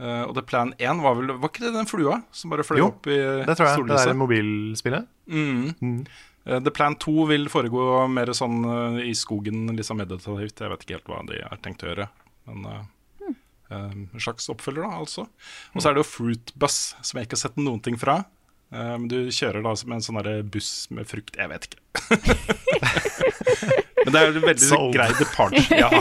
Eh, 0.02 0.24
og 0.26 0.34
The 0.36 0.41
Plan 0.50 0.74
1 0.82 1.04
var 1.04 1.13
vel 1.19 1.30
Var 1.38 1.52
ikke 1.52 1.62
det 1.67 1.74
den 1.76 1.86
flua 1.86 2.15
som 2.34 2.50
bare 2.50 2.63
fløy 2.65 2.80
Jo, 2.82 2.88
opp 2.89 3.06
i 3.06 3.19
Det 3.45 3.54
tror 3.54 3.67
jeg. 3.67 3.76
Det 3.76 3.84
sollyset? 3.84 4.10
er 4.10 4.17
mobilspillet. 4.17 5.06
Mm. 5.30 6.00
Eh, 6.47 6.60
The 6.65 6.74
Plan 6.74 6.95
2 6.97 7.28
vil 7.30 7.45
foregå 7.54 7.86
mer 8.10 8.34
sånn 8.34 8.58
eh, 8.65 9.04
i 9.12 9.13
skogen, 9.13 9.67
litt 9.78 9.86
sånn 9.86 10.02
meditativt. 10.02 10.58
Jeg 10.65 10.74
vet 10.74 10.88
ikke 10.88 10.97
helt 10.97 11.12
hva 11.13 11.21
de 11.30 11.43
har 11.45 11.62
tenkt 11.62 11.86
å 11.86 11.91
gjøre. 11.91 12.10
Men 12.50 12.65
eh, 12.65 12.82
eh, 12.82 12.88
en 13.77 14.19
slags 14.21 14.49
oppfølger, 14.51 14.84
da, 14.86 14.91
altså. 15.01 15.23
Og 15.75 15.81
så 15.81 15.89
er 15.89 15.93
det 15.97 16.01
jo 16.03 16.10
Fruit 16.12 16.47
Bus, 16.60 16.77
som 17.01 17.17
jeg 17.19 17.25
ikke 17.29 17.38
har 17.39 17.43
sett 17.45 17.57
noen 17.62 17.81
ting 17.84 17.97
fra. 17.99 18.15
Eh, 18.71 18.93
Men 18.97 19.07
du 19.12 19.17
kjører 19.34 19.62
da 19.65 19.71
med 19.86 19.95
en 19.99 20.05
sånn 20.05 20.21
buss 20.51 20.71
med 20.91 21.07
frukt 21.10 21.36
Jeg 21.39 21.49
vet 21.51 21.63
ikke. 21.69 21.79
Men 24.01 24.12
det 24.15 24.21
er 24.21 24.31
veldig 24.41 24.65
Sold. 24.65 24.93
grei 24.95 25.10
departure. 25.19 25.77
Ja. 25.77 25.89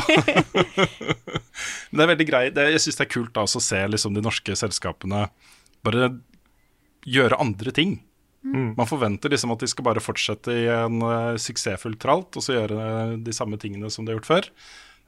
Men 1.90 1.98
det 1.98 2.04
er 2.04 2.12
veldig 2.14 2.26
grei 2.28 2.44
det, 2.54 2.64
Jeg 2.76 2.82
syns 2.86 2.96
det 3.00 3.04
er 3.08 3.12
kult 3.12 3.34
da 3.36 3.42
å 3.44 3.60
se 3.60 3.80
liksom, 3.92 4.14
de 4.16 4.22
norske 4.24 4.52
selskapene 4.56 5.26
bare 5.84 6.02
gjøre 7.08 7.38
andre 7.40 7.72
ting. 7.76 7.98
Man 8.40 8.88
forventer 8.88 9.28
liksom 9.32 9.52
at 9.52 9.60
de 9.60 9.68
skal 9.68 9.84
bare 9.84 10.00
fortsette 10.00 10.48
i 10.56 10.64
en 10.72 11.02
uh, 11.04 11.36
suksessfull 11.40 11.96
tralt 12.00 12.36
og 12.40 12.44
så 12.44 12.54
gjøre 12.56 12.76
de 13.20 13.32
samme 13.36 13.58
tingene 13.60 13.90
som 13.92 14.04
de 14.06 14.12
har 14.14 14.18
gjort 14.20 14.30
før. 14.30 14.48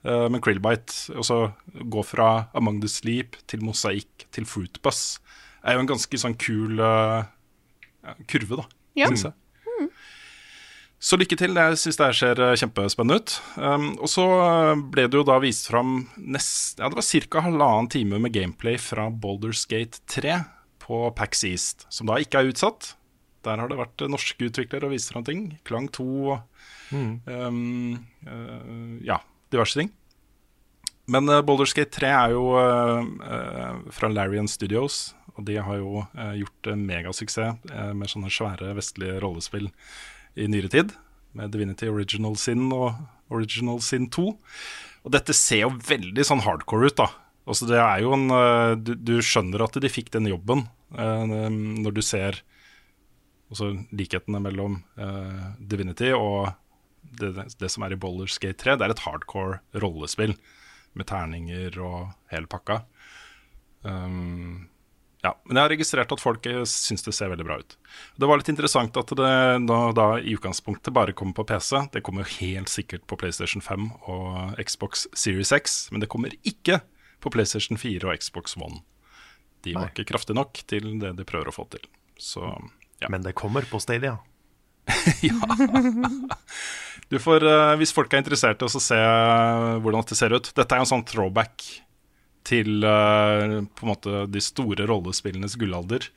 Eh, 0.05 0.29
men 0.33 0.41
Krillbite, 0.43 1.15
og 1.15 1.25
så 1.27 1.37
gå 1.73 2.03
fra 2.07 2.49
Among 2.59 2.81
the 2.83 2.91
Sleep 2.91 3.37
til 3.47 3.63
Mosaikk 3.63 4.27
til 4.35 4.47
Fruitbus, 4.49 5.21
er 5.63 5.77
jo 5.77 5.85
en 5.85 5.91
ganske 5.93 6.19
sånn 6.19 6.35
kul 6.43 6.81
uh, 6.83 7.23
kurve, 8.27 8.59
da, 8.65 8.65
Ja. 8.99 9.07
synes 9.13 9.29
jeg. 9.29 9.39
Så 11.03 11.17
lykke 11.19 11.35
til. 11.35 11.55
Jeg 11.59 11.79
syns 11.83 11.97
det 11.99 12.07
her 12.07 12.15
ser 12.15 12.41
eh, 12.47 12.53
kjempespennende 12.61 13.17
ut. 13.19 13.33
Um, 13.59 13.89
og 13.99 14.07
så 14.11 14.23
ble 14.95 15.09
det 15.11 15.19
jo 15.19 15.25
da 15.27 15.41
vist 15.43 15.67
fram 15.67 15.97
nest, 16.17 16.79
ja, 16.79 16.87
det 16.87 16.95
var 16.95 17.07
ca. 17.27 17.43
halvannen 17.43 17.89
time 17.91 18.21
med 18.23 18.31
gameplay 18.37 18.79
fra 18.79 19.09
Boulders 19.11 19.65
Gate 19.67 19.99
3 20.07 20.37
på 20.83 21.01
PAX 21.19 21.43
East, 21.49 21.87
som 21.91 22.07
da 22.07 22.21
ikke 22.23 22.39
er 22.45 22.53
utsatt. 22.53 22.93
Der 23.43 23.59
har 23.59 23.67
det 23.71 23.81
vært 23.81 24.05
norske 24.11 24.47
utviklere 24.47 24.87
og 24.87 24.95
vist 24.95 25.11
fram 25.11 25.27
ting. 25.27 25.59
Klang 25.67 25.89
2 25.91 26.07
um, 26.95 27.99
uh, 28.23 28.99
Ja, 29.03 29.19
diverse 29.53 29.79
ting. 29.79 29.93
Men 31.11 31.29
uh, 31.29 31.41
Boulders 31.45 31.75
Gate 31.77 31.93
3 31.95 32.11
er 32.15 32.35
jo 32.37 32.45
uh, 32.55 33.03
eh, 33.27 33.81
fra 33.93 34.11
Larian 34.13 34.49
Studios, 34.49 35.15
og 35.37 35.47
de 35.49 35.57
har 35.65 35.79
jo 35.81 36.03
eh, 36.13 36.35
gjort 36.43 36.69
megasuksess 36.77 37.57
eh, 37.73 37.93
med 37.97 38.11
sånne 38.11 38.31
svære 38.33 38.75
vestlige 38.77 39.17
rollespill 39.23 39.71
i 40.37 40.49
nyere 40.51 40.71
tid, 40.73 40.93
med 41.37 41.53
Divinity 41.55 41.89
Original 41.89 42.37
Sin 42.41 42.69
og 42.75 43.01
Original 43.33 43.81
Sin 43.85 44.11
2. 44.13 44.27
Og 45.03 45.15
dette 45.15 45.35
ser 45.37 45.65
jo 45.65 45.73
veldig 45.89 46.27
sånn 46.29 46.45
hardcore 46.45 46.91
ut, 46.93 46.99
da. 47.01 47.09
Altså 47.49 47.67
det 47.67 47.79
er 47.81 48.03
jo 48.05 48.13
en 48.15 48.29
eh, 48.31 48.73
du, 48.79 48.95
du 48.95 49.17
skjønner 49.25 49.65
at 49.65 49.79
de 49.83 49.91
fikk 49.91 50.13
den 50.15 50.29
jobben 50.31 50.67
eh, 50.95 51.25
når 51.51 51.97
du 51.97 52.03
ser 52.05 52.43
Altså 53.53 53.67
likhetene 53.93 54.39
mellom 54.41 54.79
eh, 54.97 55.41
Divinity 55.61 56.09
og 56.17 56.55
det, 57.21 57.33
det 57.59 57.71
som 57.73 57.85
er 57.87 57.95
i 57.95 58.01
Boulders 58.01 58.39
Gate 58.43 58.61
3. 58.63 58.77
Det 58.79 58.87
er 58.87 58.95
et 58.95 59.05
hardcore 59.07 59.61
rollespill 59.83 60.37
med 60.99 61.09
terninger 61.09 61.79
og 61.83 62.13
hele 62.33 62.49
pakka. 62.51 62.83
Um, 63.83 64.69
ja, 65.23 65.33
men 65.47 65.57
jeg 65.57 65.63
har 65.63 65.71
registrert 65.71 66.13
at 66.15 66.23
folk 66.23 66.47
eh, 66.51 66.65
syns 66.67 67.05
det 67.07 67.15
ser 67.15 67.31
veldig 67.31 67.47
bra 67.47 67.61
ut. 67.63 67.77
Det 68.19 68.29
var 68.29 68.41
litt 68.41 68.51
interessant 68.51 68.97
at 68.99 69.13
det 69.15 69.35
da, 69.69 69.79
da 69.95 70.07
i 70.19 70.35
utgangspunktet 70.35 70.95
bare 70.95 71.15
kommer 71.15 71.37
på 71.39 71.47
PC. 71.53 71.77
Det 71.95 72.03
kommer 72.07 72.27
helt 72.41 72.73
sikkert 72.73 73.07
på 73.07 73.19
PlayStation 73.21 73.63
5 73.63 73.87
og 74.11 74.59
Xbox 74.59 75.07
Series 75.15 75.55
X, 75.55 75.87
men 75.95 76.03
det 76.03 76.11
kommer 76.11 76.35
ikke 76.43 76.81
på 77.23 77.31
PlayStation 77.31 77.79
4 77.79 78.03
og 78.09 78.19
Xbox 78.19 78.59
One. 78.59 78.83
De 79.63 79.77
var 79.77 79.87
Nei. 79.87 79.93
ikke 79.95 80.09
kraftige 80.11 80.35
nok 80.41 80.59
til 80.67 80.91
det 80.99 81.15
de 81.21 81.29
prøver 81.29 81.53
å 81.53 81.55
få 81.55 81.69
til. 81.71 81.87
Så 82.19 82.43
ja. 82.99 83.07
Men 83.11 83.23
det 83.23 83.37
kommer 83.39 83.63
på 83.71 83.79
Stadia. 83.83 84.19
Du 87.11 87.19
får, 87.21 87.45
eh, 87.45 87.77
Hvis 87.81 87.93
folk 87.95 88.13
er 88.13 88.23
interessert 88.23 88.63
i 88.63 88.67
å 88.67 88.81
se 88.81 88.97
eh, 88.97 89.79
hvordan 89.83 90.03
dette 90.05 90.19
ser 90.19 90.33
ut 90.33 90.53
Dette 90.55 90.75
er 90.75 90.81
jo 90.81 90.87
en 90.87 90.93
sånn 90.95 91.07
throwback 91.09 91.65
til 92.43 92.83
eh, 92.83 93.61
på 93.63 93.85
en 93.87 93.91
måte 93.93 94.25
de 94.27 94.41
store 94.43 94.87
rollespillenes 94.91 95.55
gullalder. 95.61 96.09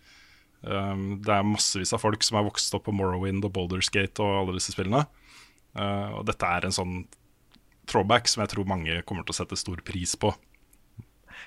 Um, 0.66 1.20
det 1.22 1.30
er 1.30 1.46
massevis 1.46 1.92
av 1.94 2.02
folk 2.02 2.24
som 2.26 2.40
har 2.40 2.48
vokst 2.48 2.74
opp 2.74 2.88
på 2.88 2.94
Morrowind 2.98 3.46
og 3.46 3.54
Boulderskate 3.54 4.24
og 4.26 4.40
alle 4.40 4.56
disse 4.58 4.74
spillene. 4.74 5.04
Og 5.78 6.24
dette 6.26 6.50
er 6.50 6.66
en 6.66 6.74
sånn 6.74 6.96
throwback 7.86 8.26
som 8.32 8.42
jeg 8.42 8.56
tror 8.56 8.66
mange 8.66 8.96
kommer 9.06 9.22
til 9.28 9.36
å 9.36 9.38
sette 9.38 9.60
stor 9.60 9.84
pris 9.86 10.16
på. 10.18 10.32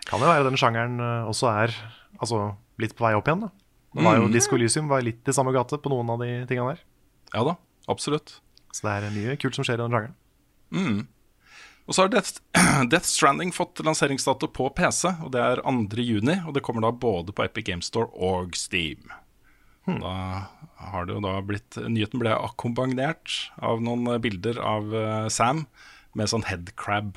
Kan 0.07 0.23
jo 0.23 0.31
være 0.31 0.47
den 0.47 0.61
sjangeren 0.61 1.01
også 1.27 1.51
er 1.51 1.75
altså, 2.21 2.53
litt 2.79 2.95
på 2.95 3.09
vei 3.09 3.17
opp 3.19 3.27
igjen. 3.27 3.49
da. 3.49 3.51
Det 3.99 4.05
var 4.05 4.21
jo 4.21 4.29
Mm. 4.29 4.33
Disco 4.33 4.55
Elysium 4.55 4.87
var 4.87 5.03
litt 5.03 5.27
i 5.27 5.35
samme 5.35 5.51
gate 5.53 5.83
på 5.83 5.91
noen 5.91 6.11
av 6.15 6.23
de 6.23 6.47
tingene 6.47 6.77
der. 6.77 6.85
Ja 7.35 7.43
da, 7.43 7.57
absolutt. 7.89 8.39
Så 8.79 8.87
det 8.87 8.97
er 9.09 9.15
mye 9.15 9.39
kult 9.43 9.59
som 9.59 9.67
skjer 9.67 9.81
i 9.81 9.83
den 9.83 9.95
sjangeren. 9.95 10.19
Mm. 10.71 10.99
Og 11.89 11.97
så 11.97 12.05
har 12.05 12.11
Death, 12.13 12.43
Death 12.93 13.09
Stranding 13.09 13.51
fått 13.57 13.81
lanseringsdato 13.85 14.51
på 14.55 14.69
PC, 14.77 15.09
og 15.25 15.33
det 15.35 15.41
er 15.43 15.63
2. 15.65 16.05
juni. 16.05 16.37
Og 16.47 16.55
det 16.55 16.63
kommer 16.67 16.85
da 16.85 16.93
både 16.93 17.35
på 17.35 17.47
Epic 17.47 17.67
Game 17.71 17.83
Store 17.83 18.13
og 18.15 18.55
Steam. 18.59 19.09
Da 19.89 20.15
har 20.93 21.07
det 21.09 21.15
jo 21.17 21.23
da 21.25 21.39
blitt 21.41 21.79
Nyheten 21.81 22.21
ble 22.21 22.35
akkompagnert 22.37 23.33
av 23.65 23.81
noen 23.81 24.19
bilder 24.21 24.61
av 24.61 24.93
eh, 24.93 25.29
Sam 25.33 25.65
med 26.19 26.29
sånn 26.29 26.45
headcrab 26.45 27.17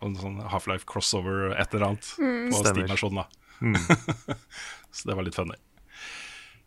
og 0.00 0.10
en 0.10 0.18
sånn 0.20 0.36
Half-Life 0.52 0.84
crossover 0.88 1.54
et 1.54 1.72
eller 1.72 1.90
annet 1.90 2.10
på 2.12 2.60
Stemmer. 2.60 2.84
Steam-versjonen. 2.84 3.24
da 3.24 4.36
Så 4.96 5.08
det 5.08 5.16
var 5.16 5.24
litt 5.24 5.38
funny. 5.38 5.56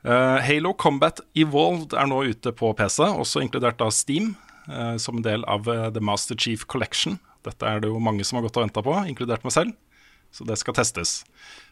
Eh, 0.04 0.40
Halo 0.44 0.74
Combat 0.76 1.22
Evolved 1.34 1.96
er 1.96 2.10
nå 2.12 2.24
ute 2.28 2.52
på 2.52 2.74
PC, 2.76 3.06
også 3.08 3.44
inkludert 3.44 3.80
av 3.84 3.94
Steam, 3.96 4.34
eh, 4.68 4.98
som 5.00 5.20
en 5.20 5.26
del 5.26 5.46
av 5.48 5.70
eh, 5.72 5.88
The 5.96 6.04
Master 6.04 6.36
Chief 6.36 6.66
Collection. 6.68 7.20
Dette 7.48 7.68
er 7.68 7.80
det 7.84 7.92
jo 7.92 8.02
mange 8.04 8.26
som 8.28 8.38
har 8.38 8.46
gått 8.46 8.60
og 8.60 8.66
venta 8.66 8.84
på, 8.84 8.96
inkludert 9.08 9.46
meg 9.48 9.56
selv. 9.56 9.78
Så 10.34 10.48
det 10.50 10.58
skal 10.58 10.74
testes. 10.74 11.20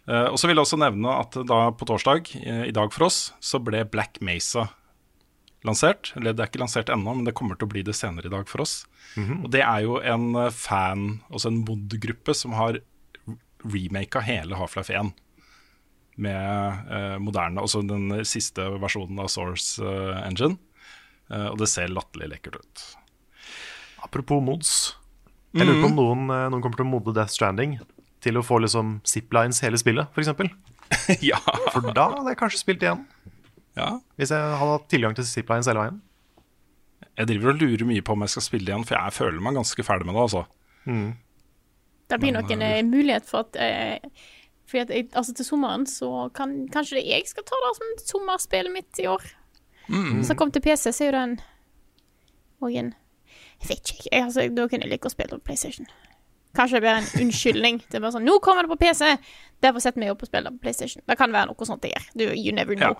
Og 0.05 0.36
så 0.38 0.45
vil 0.45 0.53
jeg 0.53 0.61
også 0.67 0.77
nevne 0.77 1.09
at 1.17 1.34
da 1.49 1.71
på 1.73 1.86
torsdag, 1.89 2.27
i 2.67 2.73
dag 2.75 2.91
for 2.93 3.07
oss, 3.07 3.32
så 3.41 3.57
ble 3.57 3.79
Black 3.89 4.19
Mesa 4.21 4.67
lansert. 5.65 6.11
Eller 6.13 6.36
det 6.38 6.43
er 6.43 6.51
ikke 6.51 6.61
lansert 6.61 6.91
ennå, 6.93 7.15
men 7.17 7.25
det 7.25 7.34
kommer 7.39 7.57
til 7.57 7.65
å 7.65 7.71
bli 7.71 7.82
det 7.88 7.95
senere 7.97 8.29
i 8.29 8.34
dag 8.36 8.45
for 8.51 8.61
oss. 8.61 8.84
Og 9.17 9.47
det 9.55 9.63
er 9.65 9.88
jo 9.88 9.97
en 10.05 10.38
fan, 10.53 11.07
altså 11.34 11.49
en 11.49 11.63
mod-gruppe, 11.65 12.38
som 12.38 12.53
har 12.59 12.77
remaka 13.65 14.21
hele 14.27 14.61
Half-Life 14.61 14.93
1 14.93 15.09
med 16.22 16.91
eh, 16.93 17.17
moderne, 17.24 17.61
altså 17.63 17.82
den 17.86 18.11
siste 18.28 18.67
versjonen 18.82 19.19
av 19.24 19.30
Source 19.34 19.82
eh, 19.82 20.19
Engine. 20.28 20.57
Eh, 21.32 21.47
og 21.51 21.59
det 21.61 21.69
ser 21.72 21.91
latterlig 21.91 22.32
lekkert 22.36 22.59
ut. 22.61 22.84
Apropos 24.05 24.41
mods. 24.43 24.74
Jeg 25.55 25.67
lurer 25.67 25.82
på 25.82 25.89
om 25.89 25.97
noen, 25.97 26.28
eh, 26.32 26.45
noen 26.51 26.63
kommer 26.63 26.80
til 26.80 26.88
å 26.88 26.91
modde 26.91 27.15
Death 27.17 27.34
Stranding 27.36 27.80
til 28.22 28.38
å 28.38 28.45
få 28.45 28.59
liksom 28.61 28.99
ziplines 29.07 29.59
hele 29.65 29.80
spillet, 29.82 30.11
f.eks. 30.13 30.30
ja. 31.32 31.39
For 31.74 31.89
da 31.95 32.09
hadde 32.13 32.34
jeg 32.34 32.39
kanskje 32.39 32.61
spilt 32.61 32.86
igjen. 32.86 33.03
ja. 33.80 33.95
Hvis 34.19 34.34
jeg 34.36 34.39
hadde 34.61 34.76
hatt 34.76 34.88
tilgang 34.91 35.17
til 35.17 35.28
ziplines 35.28 35.69
hele 35.72 35.86
veien. 35.88 35.99
Jeg 37.19 37.28
driver 37.28 37.51
og 37.51 37.59
lurer 37.63 37.88
mye 37.89 38.03
på 38.05 38.13
om 38.15 38.24
jeg 38.24 38.34
skal 38.36 38.45
spille 38.45 38.72
igjen, 38.72 38.86
for 38.88 38.97
jeg 38.97 39.17
føler 39.17 39.43
meg 39.43 39.57
ganske 39.59 39.84
ferdig 39.86 40.07
med 40.07 40.15
det. 40.15 40.22
altså. 40.28 40.45
Det 42.11 42.19
blir 42.19 42.32
Men, 42.32 42.41
nok 42.41 42.53
en 42.55 42.91
mulighet 42.91 43.28
for 43.28 43.45
at 43.45 43.57
eh, 43.61 44.24
fordi 44.72 44.84
at 44.86 44.93
jeg, 44.95 45.07
altså 45.11 45.34
Til 45.36 45.45
sommeren 45.45 45.86
så 45.89 46.30
kan 46.36 46.55
kanskje 46.72 46.99
det 46.99 47.05
jeg 47.09 47.28
skal 47.30 47.45
ta 47.47 47.59
det 47.65 47.72
som 47.78 47.93
sommerspillet 48.13 48.74
mitt 48.74 49.01
i 49.03 49.07
år. 49.11 49.24
Mm. 49.91 50.22
Så 50.24 50.38
kom 50.39 50.51
til 50.51 50.63
PC, 50.63 50.91
så 50.91 51.03
er 51.03 51.11
jo 51.11 51.17
den 51.19 51.39
og 52.61 52.72
en 52.72 52.93
Jeg 53.61 53.69
vet 53.69 53.91
ikke. 53.91 54.07
Jeg, 54.11 54.24
altså, 54.24 54.47
da 54.49 54.67
kunne 54.67 54.86
jeg 54.88 54.91
like 54.91 55.05
å 55.09 55.13
spille 55.13 55.38
på 55.38 55.45
PlayStation. 55.51 55.89
Kanskje 56.57 56.80
det 56.80 56.84
blir 56.84 56.97
en 56.97 57.26
unnskyldning. 57.26 57.82
Det 57.88 57.99
er 57.99 58.03
bare 58.03 58.15
sånn 58.15 58.26
'Nå 58.26 58.39
kommer 58.41 58.65
det 58.65 58.72
på 58.74 58.82
PC!' 58.82 59.17
Derfor 59.61 59.80
setter 59.80 60.01
vi 60.01 60.09
opp 60.09 60.24
og 60.24 60.28
spiller 60.28 60.51
på 60.51 60.63
PlayStation. 60.65 61.03
Det 61.07 61.17
kan 61.17 61.32
være 61.32 61.47
noe 61.47 61.65
sånt 61.65 61.82
det 61.82 61.93
gjør. 61.93 62.07
Du, 62.17 62.26
you 62.34 62.51
never 62.51 62.76
know. 62.76 62.97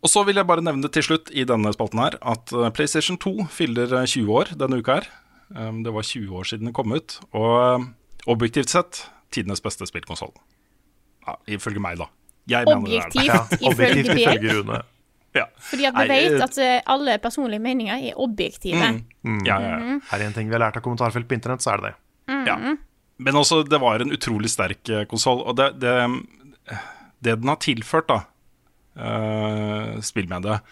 Og 0.00 0.08
så 0.08 0.22
vil 0.24 0.36
jeg 0.36 0.46
bare 0.46 0.64
nevne 0.64 0.88
til 0.88 1.02
slutt 1.02 1.30
i 1.36 1.44
denne 1.44 1.72
spalten 1.72 2.00
her 2.00 2.16
at 2.22 2.52
eh, 2.52 2.70
PlayStation 2.72 3.18
2 3.20 3.48
fyller 3.52 3.92
eh, 3.92 4.06
20 4.06 4.32
år 4.32 4.52
denne 4.56 4.80
uka 4.80 5.00
her. 5.00 5.10
Um, 5.50 5.82
det 5.84 5.92
var 5.92 6.06
20 6.06 6.36
år 6.36 6.44
siden 6.46 6.70
den 6.70 6.74
kom 6.74 6.92
ut, 6.94 7.18
og 7.34 7.74
um, 7.74 7.94
objektivt 8.30 8.70
sett 8.70 9.10
tidenes 9.34 9.62
beste 9.64 9.86
spillkonsoll. 9.88 10.32
Ja, 11.26 11.36
ifølge 11.56 11.82
meg, 11.82 12.00
da. 12.00 12.08
Jeg 12.50 12.66
mener 12.66 12.86
det. 12.86 12.96
Objektivt, 12.98 13.28
Ja, 13.28 13.68
objektivt 13.70 14.14
ifølge 14.16 14.56
Rune. 14.58 14.80
Ja. 15.36 15.44
Fordi 15.62 15.86
at 15.86 15.94
vi 15.94 16.06
Nei, 16.08 16.08
vet 16.10 16.32
eh, 16.32 16.44
at 16.44 16.58
eh, 16.58 16.76
alle 16.90 17.16
personlige 17.22 17.62
meninger 17.62 18.08
er 18.10 18.18
objektive. 18.18 18.88
Mm. 19.22 19.42
Ja, 19.46 19.60
ja, 19.62 19.76
ja. 19.78 19.98
Er 20.10 20.22
det 20.22 20.30
en 20.30 20.38
ting 20.38 20.50
vi 20.50 20.56
har 20.56 20.64
lært 20.64 20.80
av 20.80 20.84
kommentarfelt 20.86 21.28
på 21.30 21.36
internett, 21.38 21.62
så 21.62 21.76
er 21.76 21.82
det 21.82 21.92
det. 21.92 21.96
Ja. 22.48 22.56
Men 23.20 23.38
også, 23.38 23.62
det 23.68 23.78
var 23.82 24.02
en 24.02 24.14
utrolig 24.16 24.50
sterk 24.50 24.80
uh, 24.90 25.04
konsoll. 25.10 25.44
Og 25.44 25.54
det, 25.60 25.74
det, 25.82 25.94
det 27.22 27.36
den 27.42 27.52
har 27.52 27.60
tilført, 27.62 28.10
da, 28.10 28.22
uh, 28.98 30.00
spillmediet, 30.02 30.66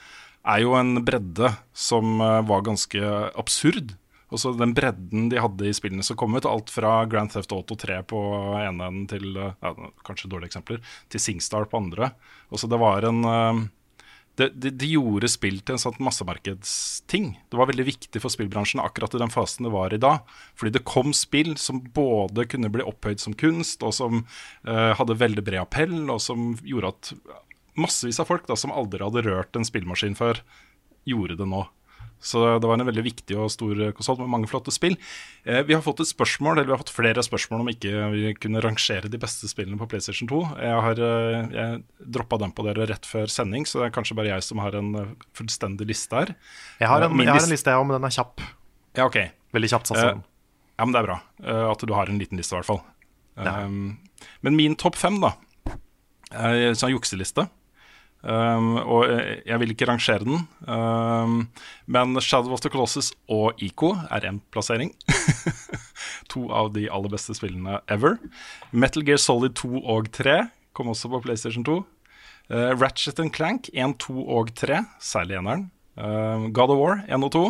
er 0.49 0.63
jo 0.65 0.75
en 0.79 0.97
bredde 1.05 1.51
som 1.77 2.21
eh, 2.25 2.41
var 2.49 2.63
ganske 2.67 3.01
absurd. 3.39 3.95
Også 4.35 4.53
den 4.59 4.75
bredden 4.77 5.31
de 5.33 5.41
hadde 5.41 5.69
i 5.69 5.75
spillene 5.77 6.05
som 6.05 6.19
kom 6.21 6.37
ut, 6.37 6.47
alt 6.49 6.71
fra 6.73 7.01
Grand 7.09 7.33
Theft 7.33 7.53
Auto 7.57 7.79
3 7.81 8.03
på 8.11 8.21
ene 8.61 8.91
enden 8.91 9.09
til 9.09 9.33
eh, 9.37 9.57
ja, 9.65 9.73
kanskje 10.05 10.31
dårlige 10.33 10.53
eksempler, 10.53 10.83
til 11.09 11.23
Singstar 11.23 11.69
på 11.71 11.81
andre. 11.81 12.13
Og 12.53 12.61
så 12.61 12.69
det 12.71 12.81
var 12.81 13.09
en 13.09 13.25
eh, 13.25 13.67
det, 14.39 14.53
det, 14.55 14.71
de 14.79 14.93
gjorde 14.93 15.31
spill 15.33 15.57
til 15.67 15.75
en 15.75 15.81
sånn 15.83 15.97
massemarkedsting. 16.05 17.33
Det 17.51 17.59
var 17.59 17.67
veldig 17.73 17.89
viktig 17.89 18.21
for 18.23 18.31
spillbransjen 18.31 18.83
akkurat 18.85 19.17
i 19.17 19.23
den 19.25 19.33
fasen 19.35 19.67
det 19.67 19.73
var 19.75 19.95
i 19.95 19.99
da. 19.99 20.13
Fordi 20.55 20.77
det 20.77 20.85
kom 20.87 21.11
spill 21.17 21.57
som 21.59 21.81
både 21.95 22.47
kunne 22.53 22.71
bli 22.71 22.87
opphøyd 22.87 23.19
som 23.23 23.35
kunst, 23.35 23.83
og 23.83 23.97
som 23.97 24.21
eh, 24.23 24.93
hadde 24.95 25.19
veldig 25.19 25.43
bred 25.43 25.65
appell, 25.65 25.97
og 26.07 26.23
som 26.23 26.53
gjorde 26.63 26.93
at 26.95 27.13
massevis 27.79 28.21
av 28.23 28.31
folk 28.31 28.47
da, 28.47 28.55
som 28.59 28.75
aldri 28.75 29.03
hadde 29.03 29.25
rørt 29.27 29.59
en 29.59 29.67
spillmaskin 29.67 30.15
før, 30.19 30.45
gjorde 31.09 31.41
det 31.41 31.49
nå. 31.49 31.65
Så 32.21 32.43
det 32.59 32.67
var 32.67 32.79
en 32.79 32.89
veldig 32.89 33.05
viktig 33.07 33.37
og 33.39 33.51
stor 33.55 33.79
konsoll 33.97 34.19
med 34.21 34.31
mange 34.33 34.49
flotte 34.51 34.73
spill. 34.75 34.97
Eh, 35.45 35.61
vi 35.69 35.77
har 35.77 35.83
fått 35.85 36.03
et 36.03 36.11
spørsmål, 36.11 36.57
eller 36.59 36.71
vi 36.71 36.75
har 36.75 36.83
fått 36.83 36.95
flere 36.97 37.23
spørsmål 37.25 37.63
om 37.63 37.71
ikke 37.73 38.09
vi 38.15 38.33
kunne 38.41 38.63
rangere 38.65 39.11
de 39.11 39.21
beste 39.23 39.51
spillene 39.51 39.79
på 39.79 39.87
PlayStation 39.93 40.31
2. 40.31 40.41
Jeg 40.59 40.83
har 40.87 41.03
eh, 41.09 41.55
jeg 41.55 41.83
droppa 42.19 42.41
den 42.43 42.55
på 42.55 42.67
dere 42.67 42.89
rett 42.91 43.07
før 43.07 43.31
sending, 43.31 43.69
så 43.69 43.83
det 43.83 43.89
er 43.89 43.97
kanskje 43.99 44.19
bare 44.19 44.33
jeg 44.33 44.47
som 44.47 44.63
har 44.65 44.77
en 44.79 44.95
eh, 44.99 45.13
fullstendig 45.39 45.89
liste 45.91 46.19
her. 46.19 46.35
Jeg 46.83 46.91
har 46.91 47.07
en, 47.07 47.15
jeg 47.23 47.31
har 47.31 47.43
en 47.45 47.55
liste, 47.55 47.71
jeg 47.71 47.83
òg, 47.83 47.89
men 47.89 48.01
den 48.01 48.11
er 48.11 48.17
kjapp. 48.19 48.43
Ja, 48.99 49.07
ok. 49.07 49.21
Veldig 49.55 49.71
kjapt 49.73 49.95
jeg. 49.95 50.17
Eh. 50.19 50.25
Ja, 50.79 50.87
men 50.87 50.95
det 50.95 51.03
er 51.03 51.11
bra 51.11 51.21
eh, 51.43 51.67
at 51.71 51.85
du 51.87 51.95
har 51.95 52.11
en 52.11 52.21
liten 52.21 52.41
liste, 52.41 52.55
i 52.55 52.61
hvert 52.61 52.69
fall. 52.69 52.83
Um, 53.39 53.99
men 54.43 54.57
min 54.59 54.75
topp 54.79 54.97
fem, 54.99 55.21
da, 55.23 55.37
er 56.35 56.73
en 56.73 56.91
jukseliste. 56.91 57.47
Um, 58.23 58.77
og 58.83 59.05
jeg- 59.07 59.43
jeg 59.47 59.59
vil 59.61 59.71
ikke 59.71 59.87
rangere 59.89 60.25
den. 60.25 60.49
Um, 60.67 61.49
men 61.87 62.21
Shadow 62.21 62.53
of 62.53 62.61
the 62.61 62.69
Colossus 62.71 63.13
og 63.29 63.55
Ico 63.63 63.93
er 64.11 64.21
én 64.27 64.41
plassering. 64.51 64.91
to 66.29 66.49
av 66.51 66.73
de 66.75 66.89
aller 66.91 67.09
beste 67.13 67.35
spillene 67.37 67.81
ever. 67.89 68.19
Metal 68.73 69.03
Gear 69.07 69.19
Solid 69.23 69.55
2 69.55 69.83
og 69.85 70.11
3 70.13 70.49
kom 70.75 70.89
også 70.93 71.09
på 71.13 71.23
PlayStation 71.25 71.65
2. 71.65 71.79
Uh, 72.51 72.73
Ratchet 72.81 73.19
and 73.21 73.33
Clank 73.35 73.69
1, 73.75 73.99
2 73.99 74.25
og 74.29 74.53
3, 74.57 74.83
særlig 75.01 75.37
eneren. 75.39 75.71
Uh, 75.99 76.49
God 76.55 76.71
of 76.71 76.79
War 76.81 77.03
1 77.09 77.25
og 77.25 77.33
2. 77.33 77.45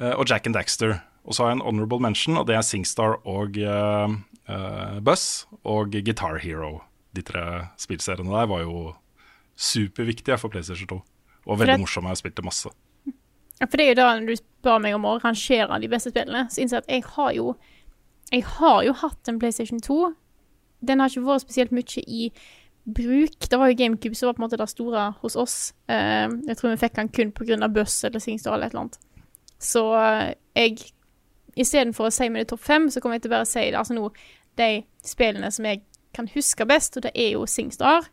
Uh, 0.00 0.14
og 0.16 0.26
Jack 0.30 0.46
and 0.46 0.54
Daxter. 0.56 1.00
Og 1.24 1.34
så 1.36 1.44
har 1.44 1.50
jeg 1.52 1.60
en 1.60 1.66
honorable 1.66 2.00
mention, 2.00 2.38
og 2.40 2.46
det 2.48 2.56
er 2.56 2.62
Singstar 2.64 3.18
og 3.28 3.58
uh, 3.60 5.00
Buzz 5.04 5.44
og 5.64 5.92
Guitar 5.92 6.38
Hero. 6.42 6.80
De 7.14 7.22
tre 7.22 7.68
spillseriene 7.78 8.30
der 8.32 8.46
var 8.50 8.62
jo 8.64 8.94
superviktige 9.60 10.38
for 10.40 10.52
PlayStation 10.52 10.88
2. 10.88 11.00
Og 11.46 11.60
veldig 11.60 11.80
morsomme. 11.82 12.08
Jeg 12.10 12.16
har 12.16 12.20
spilt 12.22 12.38
det 12.38 12.46
masse. 12.46 12.72
Ja, 13.60 13.66
For 13.66 13.76
det 13.76 13.84
er 13.84 13.92
jo 13.92 13.98
da 13.98 14.08
når 14.16 14.30
du 14.30 14.40
spør 14.40 14.80
meg 14.80 14.96
om 14.96 15.04
å 15.08 15.18
rangere 15.20 15.80
de 15.82 15.90
beste 15.92 16.12
spillene, 16.12 16.46
så 16.48 16.62
innser 16.62 16.80
jeg 16.80 16.86
at 16.86 16.94
jeg 16.94 17.04
har 17.16 17.36
jo 17.36 17.52
Jeg 18.30 18.44
har 18.46 18.82
jo 18.86 18.92
hatt 18.94 19.28
en 19.28 19.40
PlayStation 19.42 19.80
2. 19.82 20.14
Den 20.86 21.00
har 21.00 21.10
ikke 21.10 21.26
vært 21.26 21.42
spesielt 21.42 21.72
mye 21.74 22.02
i 22.06 22.28
bruk. 22.86 23.48
Det 23.50 23.58
var 23.58 23.72
jo 23.72 23.76
GameCube 23.76 24.14
som 24.14 24.28
var 24.28 24.36
på 24.36 24.42
en 24.42 24.44
måte 24.44 24.56
det 24.60 24.68
store 24.70 25.08
hos 25.20 25.36
oss. 25.36 25.56
Eh, 25.90 26.28
jeg 26.46 26.56
tror 26.56 26.70
vi 26.70 26.78
fikk 26.78 26.94
den 26.94 27.10
kun 27.10 27.32
pga. 27.32 27.68
Buss 27.68 28.04
eller 28.04 28.22
Singstar 28.22 28.54
eller 28.54 28.66
et 28.66 28.72
eller 28.72 28.84
annet. 28.84 28.98
Så 29.58 29.82
eh, 29.98 30.34
jeg 30.54 30.92
Istedenfor 31.58 32.06
å 32.06 32.12
si 32.14 32.28
mine 32.30 32.46
topp 32.46 32.62
fem, 32.62 32.86
så 32.88 33.00
kommer 33.02 33.18
jeg 33.18 33.24
til 33.24 33.32
å 33.32 33.34
bare 33.34 33.46
si 33.50 33.64
det. 33.66 33.74
altså 33.76 33.96
nå 33.96 34.04
de 34.60 34.84
spillene 35.02 35.50
som 35.50 35.66
jeg 35.66 35.82
kan 36.14 36.28
huske 36.30 36.66
best, 36.66 36.96
og 36.96 37.02
det 37.02 37.10
er 37.14 37.32
jo 37.34 37.42
Singstar, 37.50 38.06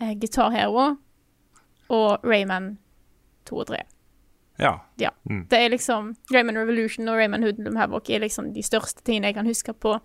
eh, 0.00 0.14
Guitar 0.18 0.50
Hero 0.54 0.96
og 1.88 2.24
Rayman 2.24 2.78
2 3.48 3.56
og 3.62 3.66
3. 3.70 3.82
Ja. 4.58 4.72
Ja. 4.98 5.10
Det 5.24 5.58
er 5.58 5.70
liksom 5.70 6.14
Rayman 6.34 6.58
Revolution 6.58 7.08
og 7.08 7.16
Rayman 7.20 7.42
Hoodlum 7.46 7.76
Havoc 7.78 8.10
er 8.10 8.24
liksom 8.24 8.52
de 8.54 8.62
største 8.66 9.04
tingene 9.06 9.30
jeg 9.30 9.36
kan 9.38 9.46
huske 9.46 9.72
på 9.72 9.98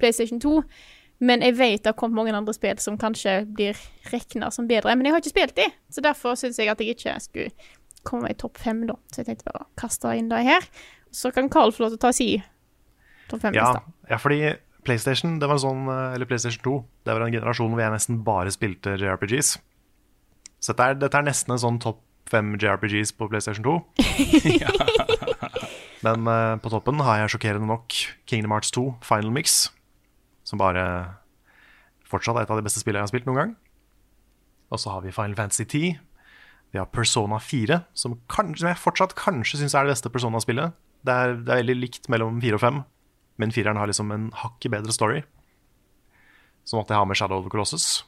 PlayStation 0.00 0.40
2. 0.42 0.62
Men 1.20 1.42
jeg 1.44 1.54
vet 1.58 1.82
det 1.84 1.92
har 1.92 1.98
kommet 2.00 2.16
mange 2.16 2.32
andre 2.34 2.52
spill 2.56 2.78
som 2.80 2.96
kanskje 2.98 3.42
blir 3.54 3.76
regna 4.10 4.48
som 4.50 4.66
bedre. 4.68 4.94
Men 4.96 5.06
jeg 5.06 5.12
har 5.14 5.20
ikke 5.22 5.34
spilt 5.34 5.56
de, 5.56 5.66
så 5.92 6.02
derfor 6.04 6.34
syns 6.40 6.58
jeg 6.58 6.70
at 6.72 6.80
jeg 6.80 6.96
ikke 6.96 7.14
skulle 7.20 7.50
komme 8.08 8.30
i 8.32 8.36
topp 8.40 8.56
fem, 8.58 8.86
da. 8.88 8.96
Så 9.12 9.20
jeg 9.20 9.28
tenkte 9.28 9.50
bare 9.50 9.66
å 9.66 9.68
kaste 9.78 10.14
inn 10.16 10.30
det 10.32 10.40
her. 10.46 10.64
Så 11.12 11.30
kan 11.36 11.50
Carl 11.52 11.72
få 11.76 11.84
lov 11.84 11.92
til 11.94 12.00
å 12.00 12.04
ta 12.06 12.12
si 12.16 12.28
topp 13.28 13.42
Ja, 13.44 13.50
fem-lista. 13.50 13.82
ja, 14.10 14.16
fordi 14.18 14.40
PlayStation 14.90 15.38
det 15.38 15.46
var 15.46 15.56
en 15.56 15.62
sånn, 15.62 15.86
eh, 15.86 16.14
eller 16.16 16.26
PlayStation 16.26 16.62
2 16.66 16.76
Det 17.06 17.14
var 17.14 17.22
en 17.24 17.34
generasjon 17.34 17.70
hvor 17.70 17.82
jeg 17.84 17.94
nesten 17.94 18.22
bare 18.26 18.50
spilte 18.50 18.96
JRPGs. 18.98 19.56
Så 20.60 20.74
dette 20.74 20.88
er, 20.90 20.98
dette 20.98 21.16
er 21.16 21.26
nesten 21.26 21.54
en 21.54 21.62
sånn 21.62 21.78
topp 21.82 22.02
fem 22.30 22.52
JRPGs 22.58 23.14
på 23.18 23.28
PlayStation 23.30 23.64
2. 23.64 23.78
Men 26.06 26.28
uh, 26.28 26.56
på 26.62 26.70
toppen 26.72 27.00
har 27.04 27.22
jeg 27.22 27.34
sjokkerende 27.34 27.68
nok 27.68 27.96
Kingdom 28.30 28.54
Hearts 28.54 28.70
2 28.76 28.84
Final 29.04 29.32
Mix, 29.34 29.62
som 30.46 30.60
bare 30.60 30.84
fortsatt 32.10 32.38
er 32.38 32.46
et 32.46 32.52
av 32.52 32.60
de 32.60 32.66
beste 32.66 32.82
spillene 32.82 33.02
jeg 33.02 33.08
har 33.08 33.12
spilt 33.12 33.26
noen 33.28 33.40
gang. 33.40 33.56
Og 34.70 34.80
så 34.80 34.94
har 34.94 35.02
vi 35.04 35.14
Final 35.14 35.36
Fantasy 35.38 35.66
10. 35.66 35.98
Vi 36.70 36.78
har 36.78 36.86
Persona 36.94 37.40
4, 37.42 37.80
som, 37.98 38.14
kan, 38.30 38.54
som 38.54 38.70
jeg 38.70 38.78
fortsatt 38.78 39.16
kanskje 39.18 39.60
syns 39.60 39.74
er 39.74 39.86
det 39.86 39.96
beste 39.96 40.12
Persona-spillet. 40.14 40.76
Det 41.02 41.16
det 41.40 41.54
er 41.54 41.62
veldig 41.64 41.76
likt 41.78 42.10
mellom 42.12 42.38
4 42.42 42.58
og 42.58 42.62
5, 42.62 42.80
men 43.40 43.52
4-eren 43.54 43.80
har 43.80 43.90
liksom 43.90 44.12
en 44.14 44.30
hakket 44.36 44.74
bedre 44.76 44.94
story. 44.94 45.22
Som 46.68 46.82
at 46.82 46.92
jeg 46.92 47.00
har 47.00 47.08
med 47.08 47.18
Shadow 47.18 47.40
of 47.40 47.46
the 47.46 47.52
Colossus. 47.52 48.04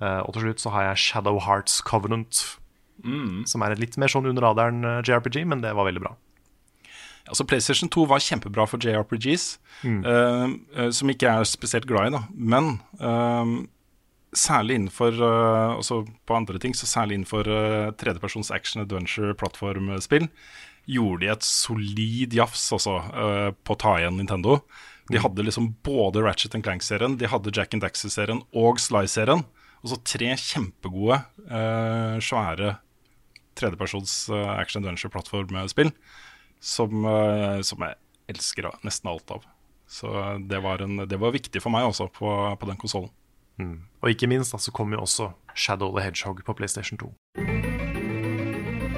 Uh, 0.00 0.24
og 0.24 0.34
til 0.34 0.48
slutt 0.48 0.62
så 0.62 0.72
har 0.74 0.90
jeg 0.90 1.04
Shadow 1.06 1.38
Hearts 1.44 1.80
Covenant, 1.86 2.42
som 3.48 3.62
er 3.64 3.72
et 3.72 3.80
litt 3.80 3.96
mer 4.00 4.12
sånn 4.12 4.26
under 4.28 4.44
radaren 4.44 4.84
eh, 4.84 4.98
JRPG, 5.08 5.38
men 5.48 5.62
det 5.62 5.70
var 5.72 5.86
veldig 5.88 6.02
bra. 6.04 6.10
Altså 7.30 7.46
PlayStation 7.48 7.88
2 7.88 8.06
var 8.10 8.20
kjempebra 8.20 8.66
for 8.68 8.82
JRPGs, 8.82 9.44
mm. 9.84 10.00
uh, 10.04 10.88
som 10.92 11.12
ikke 11.12 11.30
er 11.30 11.48
spesielt 11.48 11.88
glad 11.88 12.10
i, 12.10 12.14
da. 12.16 12.22
Men 12.34 12.74
uh, 13.00 13.64
særlig 14.36 14.76
innenfor 14.78 15.16
uh, 15.20 15.76
Også 15.78 16.02
på 16.26 16.36
andre 16.36 16.58
ting, 16.58 16.76
så 16.76 16.86
særlig 16.86 17.18
innenfor 17.18 17.48
uh, 17.50 17.92
tredjepersons 18.00 18.50
action 18.50 18.82
adventure 18.82 19.34
plattformspill, 19.34 20.28
gjorde 20.90 21.24
de 21.24 21.30
et 21.32 21.46
solid 21.46 22.34
jafs 22.36 22.66
også 22.76 22.96
uh, 23.10 23.50
på 23.54 23.76
å 23.76 23.80
ta 23.80 23.96
igjen 24.00 24.18
Nintendo. 24.20 24.60
De 25.10 25.18
hadde 25.22 25.46
liksom 25.46 25.72
både 25.86 26.22
Ratchet 26.22 26.54
Clank-serien, 26.62 27.16
de 27.18 27.30
hadde 27.30 27.52
Jack 27.54 27.74
and 27.74 27.82
Daxter-serien 27.82 28.44
og 28.54 28.78
Sly-serien. 28.82 29.42
Og 29.80 29.92
så 29.92 29.96
tre 30.04 30.34
kjempegode, 30.36 31.22
uh, 31.48 32.18
svære 32.22 32.76
tredjepersons 33.58 34.28
uh, 34.32 34.52
action 34.58 34.84
adventure 34.84 35.10
plattformspill 35.12 35.90
som, 36.60 37.06
uh, 37.06 37.60
som 37.64 37.86
jeg 37.86 37.98
elsker 38.30 38.68
nesten 38.86 39.10
alt 39.10 39.34
av. 39.34 39.48
Så 39.90 40.06
eh, 40.06 40.36
det 40.46 40.60
var, 40.62 40.78
en, 40.78 41.08
det 41.08 41.18
var 41.18 41.32
viktig 41.34 41.58
for 41.64 41.74
meg 41.74 41.88
også 41.88 42.06
på, 42.14 42.30
på 42.60 42.68
den 42.68 42.78
konsollen. 42.78 43.10
Og 44.00 44.12
ikke 44.12 44.30
minst 44.30 44.54
da, 44.54 44.60
så 44.62 44.72
kom 44.72 44.94
jo 44.94 45.02
også 45.02 45.32
Shadow 45.52 45.90
the 45.96 46.04
Hedgehog 46.06 46.44
på 46.46 46.54
PlayStation 46.54 47.00
2. 47.02 47.59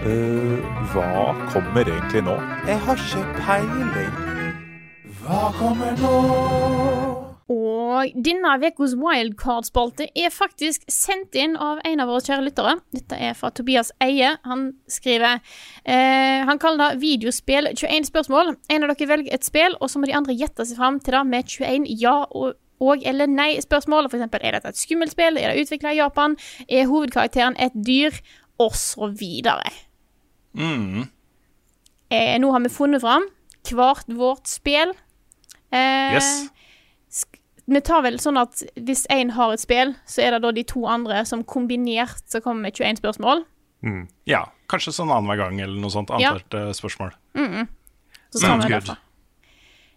hva 0.02 1.30
kommer 1.52 1.86
egentlig 1.86 2.24
nå? 2.26 2.34
Jeg 2.66 2.78
har 2.82 2.98
ikke 2.98 3.26
peiling. 3.38 4.14
Hva 5.22 5.42
kommer 5.54 5.94
nå? 6.00 6.14
Og 7.52 8.16
denne 8.24 8.54
ukas 8.64 8.96
wildcard-spalte 8.98 10.08
er 10.18 10.32
faktisk 10.34 10.88
sendt 10.90 11.36
inn 11.38 11.54
av 11.54 11.78
en 11.86 12.02
av 12.02 12.10
våre 12.10 12.24
kjære 12.24 12.46
lyttere. 12.48 12.72
Dette 12.96 13.18
er 13.28 13.36
fra 13.38 13.52
Tobias 13.54 13.92
Eie. 14.02 14.32
Han 14.48 14.72
skriver 14.90 15.38
uh, 15.38 16.40
Han 16.48 16.58
kaller 16.58 16.96
det 16.96 17.02
videospill 17.04 17.70
21 17.70 18.10
spørsmål. 18.10 18.56
En 18.74 18.82
av 18.82 18.90
dere 18.90 19.10
velger 19.12 19.38
et 19.38 19.46
spill, 19.46 19.78
og 19.78 19.92
så 19.92 20.02
må 20.02 20.10
de 20.10 20.18
andre 20.18 20.34
gjette 20.34 20.66
seg 20.66 20.82
fram 20.82 20.98
til 20.98 21.14
det 21.14 21.22
med 21.30 21.54
21 21.54 21.86
ja 22.02 22.16
og, 22.24 22.58
og 22.82 23.06
eller 23.06 23.30
nei-spørsmål. 23.30 24.10
Eksempel, 24.10 24.42
er 24.42 24.58
dette 24.58 24.74
et 24.74 24.82
skummelt 24.82 25.14
spill? 25.14 25.38
Er 25.38 25.52
det 25.54 25.62
utvikla 25.62 25.94
i 25.94 26.02
Japan? 26.02 26.34
Er 26.66 26.90
hovedkarakteren 26.90 27.60
et 27.62 27.78
dyr? 27.86 28.18
Og 28.60 28.74
så 28.78 29.08
videre. 29.18 29.70
Mm. 30.54 31.08
Eh, 32.12 32.38
nå 32.38 32.50
har 32.52 32.60
vi 32.60 32.68
funnet 32.72 33.00
fram 33.00 33.24
hvert 33.68 34.08
vårt 34.10 34.46
spill. 34.50 34.92
Eh, 35.72 36.12
Yes. 36.14 36.48
vi 37.66 37.80
tar 37.80 38.02
vel 38.02 38.18
sånn 38.18 38.36
at 38.40 38.62
hvis 38.76 39.06
én 39.08 39.30
har 39.32 39.52
et 39.52 39.60
spill, 39.60 39.94
så 40.04 40.22
er 40.22 40.30
det 40.32 40.42
da 40.42 40.50
de 40.52 40.64
to 40.64 40.84
andre 40.86 41.24
som 41.24 41.44
kombinert 41.44 42.26
så 42.28 42.42
kommer 42.42 42.62
med 42.62 42.74
21 42.74 42.98
spørsmål. 43.00 43.44
Ja, 44.26 44.44
kanskje 44.68 44.92
sånn 44.92 45.10
annenhver 45.10 45.38
gang 45.38 45.60
eller 45.60 45.80
noe 45.80 45.90
sånt. 45.90 46.10
Ja. 46.20 46.34
spørsmål. 46.74 47.12
Mm 47.34 47.48
spørsmål. 47.48 47.68
Så 48.32 48.38
skal 48.38 48.60
vi 48.60 48.68
derfra. 48.68 48.96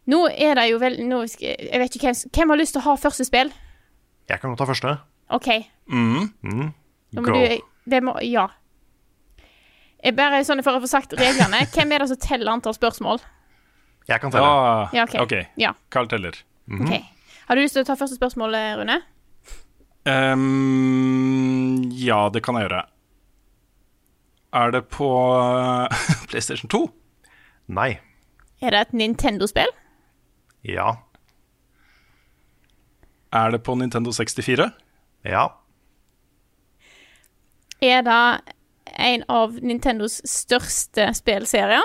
Nå 0.07 0.27
er 0.29 0.55
det 0.55 0.69
jo 0.69 0.77
vel 0.79 0.97
nå 1.07 1.27
skal, 1.29 1.55
Jeg 1.57 1.79
vet 1.79 1.95
ikke 1.95 2.11
hvem, 2.11 2.31
hvem 2.31 2.49
har 2.49 2.57
lyst 2.57 2.73
til 2.73 2.81
å 2.81 2.85
ha 2.85 2.95
første 2.95 3.25
spill? 3.25 3.51
Jeg 4.29 4.41
kan 4.41 4.51
godt 4.51 4.59
ta 4.59 4.65
første. 4.65 4.99
OK. 5.29 5.47
Mm. 5.89 6.31
Nå 6.43 7.21
må 7.21 7.25
Go. 7.25 7.33
du 7.33 7.59
det 7.89 8.03
må, 8.03 8.15
Ja. 8.21 8.47
Jeg 10.05 10.13
bare 10.17 10.43
sånn 10.45 10.61
For 10.65 10.77
å 10.77 10.81
få 10.83 10.89
sagt 10.91 11.15
reglene. 11.17 11.63
Hvem 11.73 11.91
er 11.95 12.03
det 12.03 12.09
som 12.13 12.19
teller 12.21 12.51
antall 12.53 12.75
spørsmål? 12.77 13.23
Jeg 14.05 14.21
kan 14.21 14.31
telle. 14.33 14.45
Ja, 14.45 14.89
Ja, 14.93 15.03
ok. 15.09 15.15
okay. 15.25 15.47
Ja. 15.57 15.71
Carl 15.93 16.07
teller. 16.11 16.37
OK. 16.69 16.93
Har 17.47 17.57
du 17.57 17.61
lyst 17.63 17.73
til 17.77 17.81
å 17.83 17.87
ta 17.87 17.95
første 17.97 18.17
spørsmål, 18.19 18.53
Rune? 18.79 18.99
Um, 20.05 21.81
ja, 21.97 22.27
det 22.29 22.43
kan 22.45 22.57
jeg 22.59 22.67
gjøre. 22.67 22.83
Er 24.55 24.71
det 24.75 24.83
på 24.93 25.09
PlayStation 26.29 26.69
2? 26.69 26.83
Nei. 27.73 27.95
Er 28.61 28.73
det 28.75 28.83
et 28.85 28.93
Nintendo-spill? 28.97 29.73
Ja. 30.69 30.91
Er 33.35 33.51
det 33.53 33.63
på 33.65 33.75
Nintendo 33.77 34.13
64? 34.15 34.69
Ja. 35.25 35.47
Er 37.83 38.05
det 38.05 38.21
en 38.93 39.23
av 39.29 39.57
Nintendos 39.61 40.21
største 40.29 41.13
spillserier? 41.13 41.83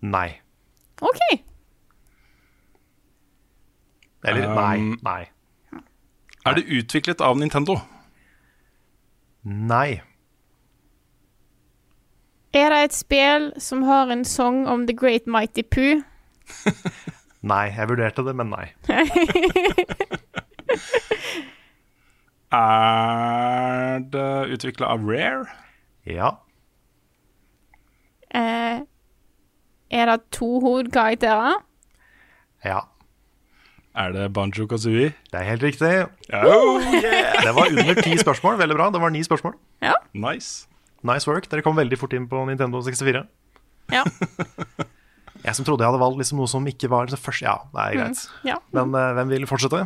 Nei. 0.00 0.40
OK. 1.02 1.20
Eller 4.24 4.48
Um, 4.48 4.54
nei. 4.54 4.96
Nei. 5.02 5.24
Er 6.46 6.54
det 6.54 6.64
utviklet 6.68 7.20
av 7.20 7.36
Nintendo? 7.38 7.78
Nei. 9.44 10.00
Er 12.54 12.70
det 12.70 12.82
et 12.84 12.94
spill 12.94 13.52
som 13.58 13.82
har 13.82 14.08
en 14.12 14.24
sang 14.24 14.66
om 14.68 14.86
The 14.86 14.94
Great 14.96 15.26
Mighty 15.26 15.62
Poo? 15.62 16.02
Nei. 17.42 17.66
Jeg 17.76 17.88
vurderte 17.88 18.24
det, 18.24 18.36
men 18.36 18.46
nei. 18.52 18.68
Er 22.54 23.98
det 24.14 24.46
utvikla 24.54 24.86
av 24.94 25.02
Rare? 25.10 25.46
Ja. 26.06 26.30
Eh, 28.34 28.82
er 29.90 30.10
det 30.10 30.18
to 30.34 30.60
hovedkarakterer? 30.60 31.62
Ja. 32.64 32.80
Er 33.94 34.12
det 34.12 34.32
Banjo 34.34 34.66
Kazooie? 34.66 35.12
Det 35.30 35.38
er 35.38 35.46
helt 35.46 35.62
riktig. 35.62 35.92
Oh, 36.34 36.82
yeah. 36.82 37.42
Det 37.44 37.54
var 37.54 37.70
under 37.70 38.02
ti 38.02 38.16
spørsmål. 38.18 38.58
Veldig 38.58 38.76
bra. 38.76 38.90
Det 38.90 39.00
var 39.00 39.14
ni 39.14 39.22
spørsmål. 39.22 39.54
Nice. 40.12 40.66
Nice 41.02 41.30
work. 41.30 41.46
Dere 41.50 41.62
kom 41.62 41.76
veldig 41.76 41.98
fort 42.00 42.12
inn 42.16 42.26
på 42.28 42.42
Nintendo 42.48 42.82
64. 42.82 43.22
Ja. 43.92 44.02
Jeg 45.44 45.58
som 45.58 45.66
trodde 45.66 45.84
jeg 45.84 45.90
hadde 45.92 46.00
valgt 46.00 46.20
liksom 46.22 46.38
noe 46.40 46.48
som 46.48 46.64
ikke 46.70 46.88
var 46.88 47.10
det 47.10 47.18
første 47.20 47.44
Ja, 47.44 47.58
det 47.74 47.82
er 47.82 47.96
greit. 47.98 48.20
ja. 48.48 48.54
Men 48.72 48.94
uh, 48.96 49.10
hvem 49.18 49.34
vil 49.34 49.44
fortsette? 49.50 49.82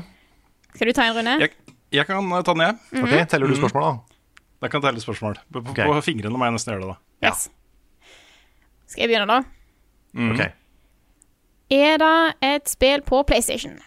Skal 0.77 0.87
du 0.87 0.95
ta 0.95 1.09
en, 1.09 1.16
runde? 1.16 1.35
Jeg, 1.43 1.51
jeg 1.91 2.07
kan 2.07 2.31
eh, 2.31 2.45
ta 2.47 2.55
den, 2.55 2.62
jeg. 2.62 3.03
Ok, 3.03 3.14
Teller 3.33 3.51
du 3.51 3.57
spørsmål, 3.59 3.89
da? 3.89 4.18
Jeg 4.62 4.70
kan 4.70 4.82
telle 4.82 5.00
spørsmål. 5.00 5.38
På, 5.52 5.62
okay. 5.70 5.86
På 5.86 6.00
fingrene 6.02 6.38
må 6.38 6.48
jeg 6.48 6.56
nesten 6.56 6.72
gjøre 6.74 6.86
det, 6.86 6.94
da. 6.94 7.28
Yes. 7.28 7.46
Skal 8.88 9.04
jeg 9.04 9.12
begynne, 9.12 9.28
da? 9.30 9.42
Mm. 10.18 10.32
Ok. 10.32 10.40
Er 11.70 12.00
det 12.00 12.34
et 12.42 12.70
spill 12.70 13.02
på 13.06 13.22
PlayStation? 13.28 13.78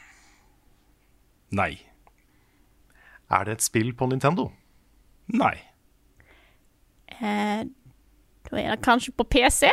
Nei. 1.51 1.81
Er 3.31 3.43
det 3.47 3.57
et 3.57 3.63
spill 3.65 3.93
på 3.97 4.07
Nintendo? 4.11 4.51
Nei. 5.33 5.55
Eh, 7.17 7.63
da 8.47 8.59
er 8.59 8.75
det 8.75 8.81
kanskje 8.85 9.13
på 9.17 9.23
PC? 9.23 9.71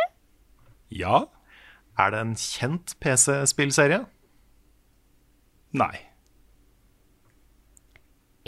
Ja. 0.90 1.24
Er 1.98 2.10
det 2.14 2.20
en 2.20 2.34
kjent 2.38 2.94
PC-spillserie? 3.02 4.04
Nei. 5.72 6.07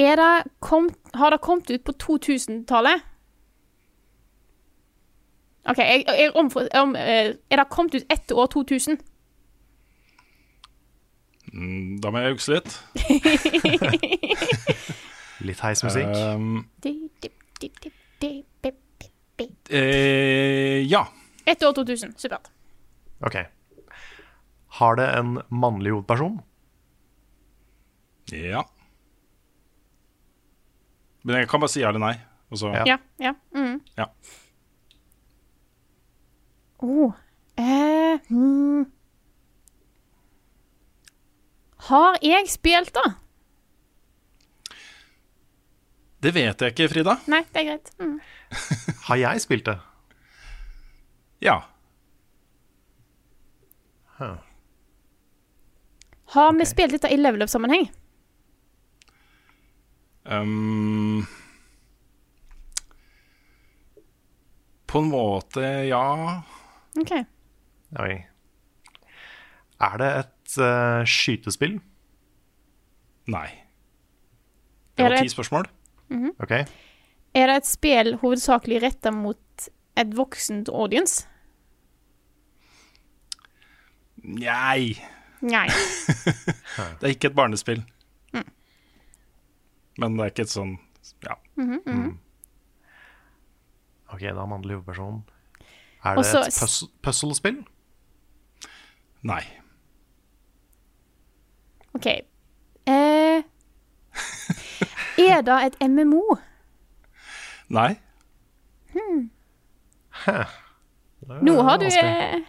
Er 0.00 0.16
det 0.16 0.44
kom, 0.64 0.86
har 1.14 1.30
det 1.34 1.40
kommet 1.44 1.68
ut 1.70 1.82
på 1.84 1.92
2000-tallet? 2.00 3.02
OK, 5.68 5.78
jeg, 5.78 6.04
jeg 6.08 6.32
omfor, 6.40 6.68
om, 6.80 6.94
eh, 6.96 7.34
er 7.50 7.56
det 7.60 7.66
kommet 7.70 7.94
ut 7.98 8.04
etter 8.10 8.36
år 8.40 8.46
2000? 8.54 8.96
Mm, 11.52 11.98
Da 12.00 12.10
må 12.14 12.18
jeg 12.22 12.30
jukse 12.36 12.52
litt. 12.54 12.70
Litt 15.40 15.60
heismusikk? 15.64 16.10
Um, 16.36 16.66
bi. 16.80 17.08
eh, 19.72 20.80
ja. 20.84 21.04
Etter 21.48 21.68
år 21.70 21.74
2000. 21.80 22.12
Supert. 22.20 22.50
Ok. 23.24 23.36
Har 24.80 24.94
det 25.00 25.08
en 25.18 25.38
mannlig 25.50 25.92
hovedperson? 25.94 26.40
Ja. 28.36 28.62
Men 31.22 31.42
jeg 31.42 31.48
kan 31.50 31.60
bare 31.62 31.72
si 31.72 31.82
ja 31.82 31.90
eller 31.92 32.02
nei. 32.02 32.14
Og 32.50 32.58
så 32.58 32.72
Ja. 32.74 32.84
Ja. 32.86 32.98
ja. 33.18 33.34
Mm. 33.54 33.80
Ja. 33.96 34.06
Oh. 36.80 37.12
Eh, 37.56 38.18
hmm. 38.28 38.86
Har 41.90 42.18
jeg 42.22 42.48
spilt, 42.48 42.94
da? 42.94 43.02
Det 46.20 46.32
vet 46.36 46.60
jeg 46.60 46.74
ikke, 46.74 46.88
Frida. 46.92 47.16
Nei, 47.32 47.40
det 47.52 47.62
er 47.62 47.68
greit. 47.70 47.92
Mm. 48.00 48.18
Har 49.08 49.20
jeg 49.20 49.40
spilt 49.40 49.68
det? 49.68 49.78
Ja. 51.40 51.60
Har 56.34 56.52
vi 56.52 56.66
spilt 56.68 56.92
dette 56.92 57.08
i 57.08 57.16
level 57.16 57.42
up-sammenheng? 57.46 57.88
Um, 60.30 61.26
på 64.86 64.98
en 65.02 65.08
måte, 65.10 65.64
ja. 65.88 66.02
OK. 67.00 67.12
Oi. 68.02 68.14
Er 69.80 69.96
det 70.02 70.10
et 70.20 70.56
uh, 70.60 71.02
skytespill? 71.08 71.78
Nei. 73.30 73.48
Det 74.94 75.04
Er 75.04 75.08
var 75.08 75.16
det- 75.16 75.22
ti 75.26 75.34
spørsmål. 75.34 75.68
Ok. 76.42 76.50
Er 77.34 77.46
det 77.46 77.56
et 77.60 77.66
spill 77.70 78.16
hovedsakelig 78.18 78.80
retta 78.82 79.10
mot 79.14 79.68
et 79.96 80.14
voksent 80.18 80.68
audience? 80.68 81.26
Nei. 84.22 84.96
Nei. 85.40 85.68
Det 87.00 87.06
er 87.06 87.14
ikke 87.14 87.30
et 87.30 87.36
barnespill. 87.38 87.84
Men 90.00 90.16
det 90.16 90.24
er 90.26 90.32
ikke 90.34 90.46
et 90.48 90.52
sånn 90.54 90.76
Ja. 91.24 91.36
Ok, 94.10 94.24
da 94.26 94.44
mannlig 94.48 94.74
hovedperson. 94.80 95.20
Er 96.02 96.16
det 96.16 96.22
Også, 96.24 96.40
et 96.48 96.56
puzz- 96.56 96.90
puzzlespill? 97.04 97.60
Nei. 99.22 99.42
OK. 101.94 102.06
Eh, 102.06 103.42
er 105.20 105.42
det 105.46 105.58
et 105.68 105.76
MMO? 105.86 106.22
Nei. 107.70 107.92
Nå 111.30 111.54
har 111.62 111.78
du 111.78 111.86
eh, 111.86 112.40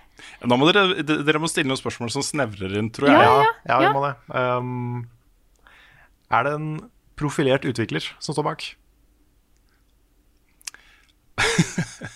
Nå 0.48 0.58
må 0.58 0.72
dere, 0.72 1.04
dere 1.06 1.42
må 1.42 1.50
stille 1.52 1.70
noen 1.70 1.78
spørsmål 1.80 2.10
som 2.14 2.24
snevrer 2.26 2.74
inn, 2.80 2.90
tror 2.94 3.12
jeg. 3.12 3.20
Ja, 3.22 3.36
ja. 3.44 3.52
Ja, 3.68 3.78
vi 3.78 3.86
ja. 3.86 3.92
må 3.94 4.02
det. 4.08 4.16
Um, 4.34 5.10
er 6.32 6.48
det 6.48 6.54
en 6.58 6.70
profilert 7.22 7.68
utvikler 7.70 8.04
som 8.20 8.36
står 8.36 8.48
bak? 8.50 8.66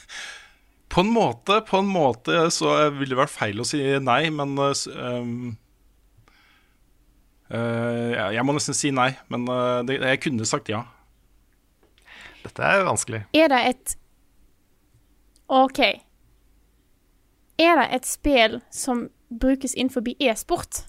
På 0.95 1.01
en 1.01 1.11
måte, 1.11 1.61
på 1.61 1.77
en 1.77 1.87
måte 1.91 2.51
så 2.55 2.89
ville 2.95 3.11
det 3.11 3.19
vært 3.19 3.33
feil 3.33 3.59
å 3.59 3.65
si 3.67 3.81
nei, 3.99 4.29
men 4.31 4.53
um, 4.55 5.57
uh, 7.51 8.31
Jeg 8.31 8.45
må 8.47 8.55
nesten 8.55 8.77
si 8.77 8.93
nei, 8.95 9.09
men 9.27 9.43
uh, 9.51 9.83
det, 9.83 9.97
jeg 9.99 10.21
kunne 10.23 10.47
sagt 10.47 10.71
ja. 10.71 10.85
Dette 12.45 12.63
er 12.63 12.87
vanskelig. 12.87 13.25
Er 13.35 13.51
det 13.51 13.59
et 13.73 13.97
OK. 15.51 15.81
Er 17.59 17.75
det 17.81 17.89
et 17.99 18.07
spill 18.07 18.61
som 18.71 19.09
brukes 19.27 19.75
innenfor 19.75 20.07
e-sport? 20.15 20.85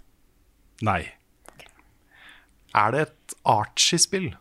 Nei. 0.86 1.00
Er 2.76 2.94
det 2.94 3.00
et 3.08 3.15
Archie-spill? 3.44 4.36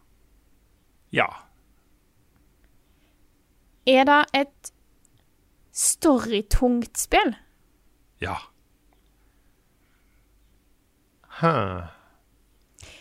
Ja. 1.15 1.27
Er 3.85 4.05
det 4.09 4.21
et 4.33 4.71
storytungt 5.75 6.97
spill? 6.97 7.35
Ja. 8.23 8.37
Huh. 11.41 11.85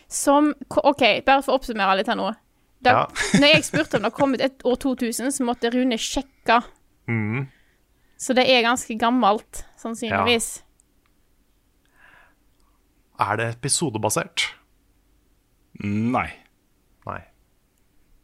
Som 0.09 0.53
OK, 0.68 1.03
bare 1.26 1.43
for 1.43 1.55
å 1.55 1.59
oppsummere 1.59 1.99
litt 1.99 2.11
her 2.11 2.18
nå. 2.18 2.32
Da, 2.85 2.91
Ja. 2.91 3.05
når 3.41 3.55
jeg 3.55 3.64
spurte 3.64 3.97
om 3.99 4.05
det 4.07 4.12
kom 4.14 4.35
ut 4.35 4.43
et 4.45 4.64
år 4.66 4.76
2000, 4.82 5.32
så 5.32 5.47
måtte 5.47 5.70
Rune 5.72 5.97
sjekke. 5.99 6.61
Mm. 7.09 7.47
Så 8.20 8.35
det 8.37 8.45
er 8.51 8.66
ganske 8.66 8.95
gammelt, 9.01 9.64
sannsynligvis. 9.80 10.62
Er 13.20 13.39
det 13.39 13.49
episodebasert? 13.55 14.51
Nei. 15.83 16.29
Nei. 17.09 17.20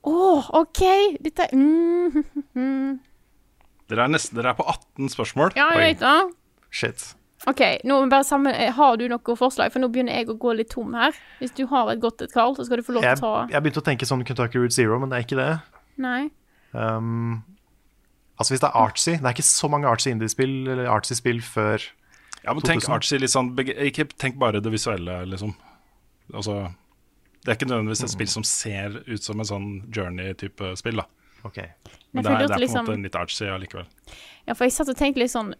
Å, 0.06 0.18
OK! 0.60 0.82
Dette 1.20 1.48
mm, 1.52 2.98
Dere 3.90 4.04
er, 4.06 4.12
nesten, 4.12 4.38
dere 4.38 4.52
er 4.52 4.58
på 4.58 4.66
18 4.70 5.10
spørsmål. 5.10 5.56
Ja, 5.58 5.72
jeg 5.74 5.96
vet 5.96 6.04
det. 6.04 6.18
Shit. 6.70 7.08
OK, 7.48 7.62
nå 7.88 7.96
bare 8.12 8.24
sammen 8.28 8.54
Har 8.76 8.98
du 9.00 9.06
noe 9.08 9.36
forslag? 9.36 9.72
For 9.72 9.82
nå 9.82 9.88
begynner 9.92 10.20
jeg 10.20 10.28
å 10.30 10.36
gå 10.38 10.52
litt 10.58 10.70
tom 10.74 10.92
her. 10.94 11.16
Hvis 11.40 11.54
du 11.56 11.64
har 11.70 11.88
et 11.90 12.02
godt 12.02 12.22
et, 12.22 12.32
Carl, 12.32 12.54
så 12.56 12.66
skal 12.68 12.80
du 12.80 12.86
få 12.86 12.98
lov 12.98 13.06
til 13.06 13.16
å 13.16 13.20
ta 13.22 13.46
jeg 13.50 13.64
begynte 13.64 13.82
å 13.82 13.86
tenke 13.86 14.08
sånn 14.08 14.24
Kentucky 14.28 14.60
Route 14.60 14.76
Zero, 14.76 14.98
men 15.00 15.10
det 15.10 15.18
er 15.18 15.24
ikke 15.26 15.38
det. 15.40 15.52
Nei. 16.00 16.20
Um, 16.76 17.40
altså 18.38 18.54
Hvis 18.54 18.62
det 18.62 18.68
er 18.68 18.76
artsy 18.78 19.16
Det 19.16 19.26
er 19.26 19.34
ikke 19.34 19.42
så 19.42 19.66
mange 19.72 19.88
artsy 19.90 20.12
indie-spill 20.12 20.52
eller 20.70 20.86
artsy-spill 20.86 21.40
før 21.42 21.82
Ja, 22.44 22.52
men 22.54 22.62
tenk 22.62 22.86
artsy 22.86 23.18
litt 23.18 23.32
sånn 23.32 23.48
Ikke 23.58 24.06
tenk 24.14 24.38
bare 24.38 24.60
det 24.62 24.70
visuelle, 24.70 25.16
liksom. 25.32 25.56
Altså 26.30 26.60
Det 27.40 27.48
er 27.48 27.56
ikke 27.56 27.68
nødvendigvis 27.70 28.02
et 28.04 28.10
spill 28.12 28.28
som 28.28 28.44
ser 28.44 28.98
ut 29.08 29.22
som 29.24 29.40
en 29.40 29.48
sånn 29.48 29.68
journey-type 29.96 30.74
spill, 30.76 30.96
da. 31.00 31.06
Ok. 31.48 31.56
Men 32.12 32.24
det 32.24 32.32
er, 32.32 32.38
det 32.38 32.44
er 32.44 32.48
på 32.48 32.54
en 32.54 32.60
liksom- 32.60 32.86
måte 32.86 33.02
litt 33.02 33.16
artsy 33.16 33.44
allikevel. 33.48 33.86
Ja, 34.46 34.52
for 34.52 34.64
jeg 34.64 34.72
satt 34.72 34.88
og 34.92 34.96
tenkte 34.96 35.18
litt 35.22 35.30
sånn 35.32 35.54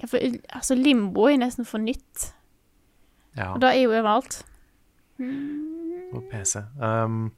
Ja, 0.00 0.06
for 0.06 0.18
altså, 0.52 0.74
limbo 0.76 1.24
er 1.28 1.38
nesten 1.40 1.64
for 1.64 1.78
nytt. 1.80 2.32
Ja, 3.36 3.54
Og 3.54 3.60
da 3.60 3.70
er 3.72 3.80
jo 3.80 3.90
overalt. 3.92 4.42
på 5.18 6.20
PC. 6.30 6.58
Um, 6.80 7.32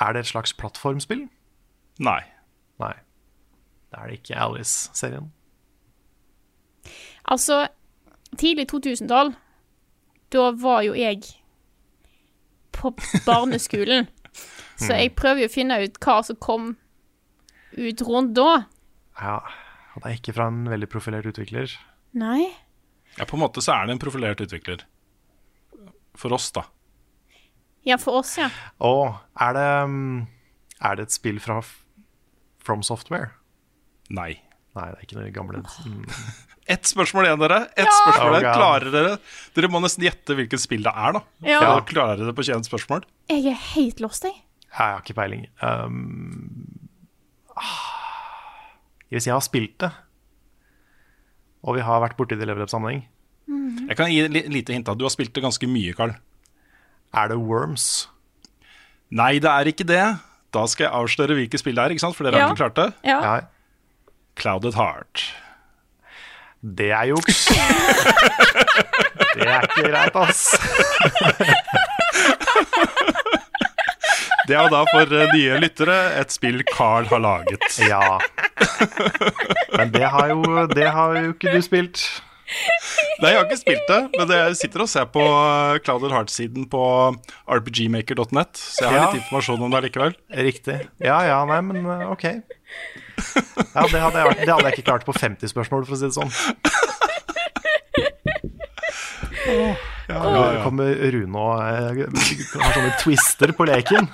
er 0.00 0.12
det 0.12 0.20
et 0.20 0.26
slags 0.32 0.52
plattformspill? 0.52 1.28
Nei. 2.00 2.20
Nei. 2.80 2.94
Det 3.90 3.98
er 4.00 4.06
det 4.08 4.18
ikke 4.22 4.36
Alice-serien. 4.40 5.30
Altså, 7.24 7.68
tidlig 8.36 8.66
2000-tall, 8.72 9.34
da 10.32 10.50
var 10.60 10.84
jo 10.86 10.94
jeg 10.96 11.22
på 12.74 12.92
barneskolen. 13.26 14.08
Så 14.80 14.96
jeg 14.96 15.14
prøver 15.14 15.44
jo 15.44 15.50
å 15.50 15.54
finne 15.54 15.78
ut 15.84 16.00
hva 16.02 16.18
som 16.26 16.38
kom 16.42 16.72
ut 17.74 18.02
rundt 18.06 18.34
da. 18.38 18.64
Ja, 19.20 19.38
og 19.94 20.02
det 20.02 20.10
er 20.10 20.18
ikke 20.18 20.34
fra 20.34 20.48
en 20.50 20.64
veldig 20.70 20.88
profilert 20.90 21.28
utvikler. 21.30 21.70
Nei. 22.18 22.48
Ja, 23.18 23.26
på 23.26 23.38
en 23.38 23.44
måte 23.44 23.62
så 23.62 23.76
er 23.76 23.86
det 23.86 23.94
en 23.94 24.02
profilert 24.02 24.42
utvikler. 24.42 24.82
For 26.18 26.34
oss, 26.34 26.50
da. 26.54 26.66
Ja, 27.86 27.98
for 28.00 28.22
oss, 28.22 28.34
ja. 28.40 28.48
Og 28.82 29.14
er 29.44 29.54
det, 29.54 29.68
um, 29.86 30.26
er 30.80 30.98
det 30.98 31.08
et 31.08 31.14
spill 31.14 31.38
fra 31.42 31.60
From 32.64 32.82
Software? 32.86 33.34
Nei. 34.14 34.43
Nei, 34.74 34.86
det 34.90 34.96
er 34.98 35.04
ikke 35.06 35.16
noe 35.20 35.30
gamle 35.34 35.60
mm. 35.62 36.04
Ett 36.74 36.88
spørsmål 36.88 37.28
igjen, 37.28 37.42
dere. 37.44 37.58
Ett 37.76 37.90
spørsmål 37.92 38.32
Oh, 38.32 38.38
igjen. 38.40 38.56
Klarer 38.56 38.90
dere 38.94 39.12
Dere 39.54 39.68
må 39.70 39.80
nesten 39.84 40.02
gjette 40.06 40.34
hvilket 40.38 40.62
spill 40.62 40.82
det 40.86 40.90
er, 40.96 41.18
da. 41.18 41.20
Ja. 41.44 41.58
ja. 41.62 41.74
Klarer 41.86 42.16
dere 42.18 42.30
det 42.32 42.36
på 42.38 42.46
21 42.46 42.64
spørsmål. 42.70 43.04
Jeg 43.30 43.44
er 43.52 43.60
helt 43.74 44.00
lost, 44.02 44.24
jeg. 44.26 44.34
Jeg 44.64 44.74
har 44.80 45.04
ikke 45.04 45.14
peiling. 45.14 45.44
Um, 45.62 46.88
ah, 47.54 47.84
jeg 49.12 49.22
jeg 49.28 49.34
har 49.36 49.44
spilt 49.44 49.76
det. 49.84 49.92
Og 51.64 51.76
vi 51.78 51.84
har 51.86 52.00
vært 52.02 52.16
borti 52.18 52.34
det 52.36 52.42
i 52.44 52.48
level 52.50 52.64
up-sammenheng. 52.66 53.04
Jeg 53.84 53.96
kan 54.00 54.10
gi 54.10 54.18
et 54.24 54.32
li- 54.32 54.48
lite 54.58 54.72
hint. 54.74 54.88
Du 54.98 55.04
har 55.04 55.12
spilt 55.12 55.32
det 55.36 55.44
ganske 55.44 55.68
mye, 55.68 55.92
Carl. 55.96 56.16
Er 57.14 57.28
det 57.30 57.38
Worms? 57.38 58.08
Nei, 59.14 59.36
det 59.38 59.50
er 59.52 59.68
ikke 59.70 59.86
det. 59.86 60.02
Da 60.54 60.64
skal 60.66 60.88
jeg 60.88 60.96
avsløre 60.96 61.36
hvilket 61.38 61.60
spill 61.62 61.76
det 61.76 61.84
er, 61.84 61.94
ikke 61.94 62.02
sant? 62.08 62.16
for 62.16 62.24
dere 62.26 62.40
Ja. 62.40 62.48
har 62.48 62.54
ikke 62.56 62.64
klart 62.64 62.80
det. 62.80 62.88
Ja. 63.04 63.20
Clouded 64.40 64.74
Heart. 64.74 65.24
det 66.64 66.90
er 66.96 67.04
juks. 67.12 67.44
det 69.36 69.46
er 69.46 69.66
ikke 69.68 69.88
greit, 69.90 70.16
ass. 70.16 70.46
Det 74.44 74.52
er 74.56 74.60
jo 74.66 74.72
da 74.74 74.82
for 74.90 75.14
eh, 75.16 75.30
nye 75.32 75.56
lyttere 75.62 75.96
et 76.20 76.32
spill 76.34 76.60
Carl 76.68 77.06
har 77.08 77.22
laget. 77.24 77.64
Ja. 77.88 78.18
Men 79.78 79.92
det 79.94 80.04
har 80.12 80.28
jo, 80.34 80.42
det 80.74 80.88
har 80.92 81.16
jo 81.16 81.30
ikke 81.32 81.54
du 81.54 81.62
spilt. 81.64 82.02
Nei, 83.22 83.30
jeg 83.32 83.38
har 83.38 83.46
ikke 83.46 83.56
spilt 83.56 83.86
det, 83.88 84.00
men 84.18 84.32
jeg 84.36 84.56
sitter 84.60 84.84
og 84.84 84.90
ser 84.92 85.06
på 85.14 85.22
eh, 85.24 85.78
Clouded 85.86 86.12
Heart-siden 86.12 86.66
på 86.72 86.82
rpgmaker.net, 87.48 88.60
så 88.60 88.84
jeg 88.84 88.90
har 88.92 88.98
Ja. 88.98 89.06
litt 89.08 89.22
informasjon 89.22 89.64
om 89.64 89.72
det 89.72 89.80
likevel. 89.86 90.12
Riktig. 90.48 90.76
Ja 91.00 91.22
ja, 91.24 91.40
nei, 91.48 91.60
men 91.64 91.88
uh, 91.88 92.04
ok. 92.12 92.28
Ja, 93.74 93.86
det 93.90 94.00
hadde, 94.00 94.18
jeg, 94.18 94.36
det 94.44 94.50
hadde 94.52 94.66
jeg 94.68 94.74
ikke 94.78 94.86
klart 94.90 95.04
på 95.06 95.14
50 95.16 95.50
spørsmål, 95.50 95.84
for 95.88 95.94
å 95.94 95.98
si 95.98 96.06
det 96.08 96.14
sånn. 96.16 96.32
Ja, 100.08 100.20
Nå 100.20 100.42
kommer 100.64 100.94
Rune 101.14 101.38
og 101.40 101.60
eh, 101.64 102.04
har 102.60 102.74
sånne 102.76 102.92
twister 103.00 103.52
på 103.56 103.66
leken. 103.68 104.08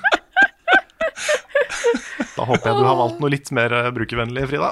Da 2.36 2.46
håper 2.46 2.70
jeg 2.70 2.76
du 2.78 2.84
har 2.86 2.96
valgt 2.98 3.18
noe 3.22 3.32
litt 3.32 3.50
mer 3.56 3.72
eh, 3.74 3.90
brukervennlig, 3.94 4.46
Frida. 4.52 4.70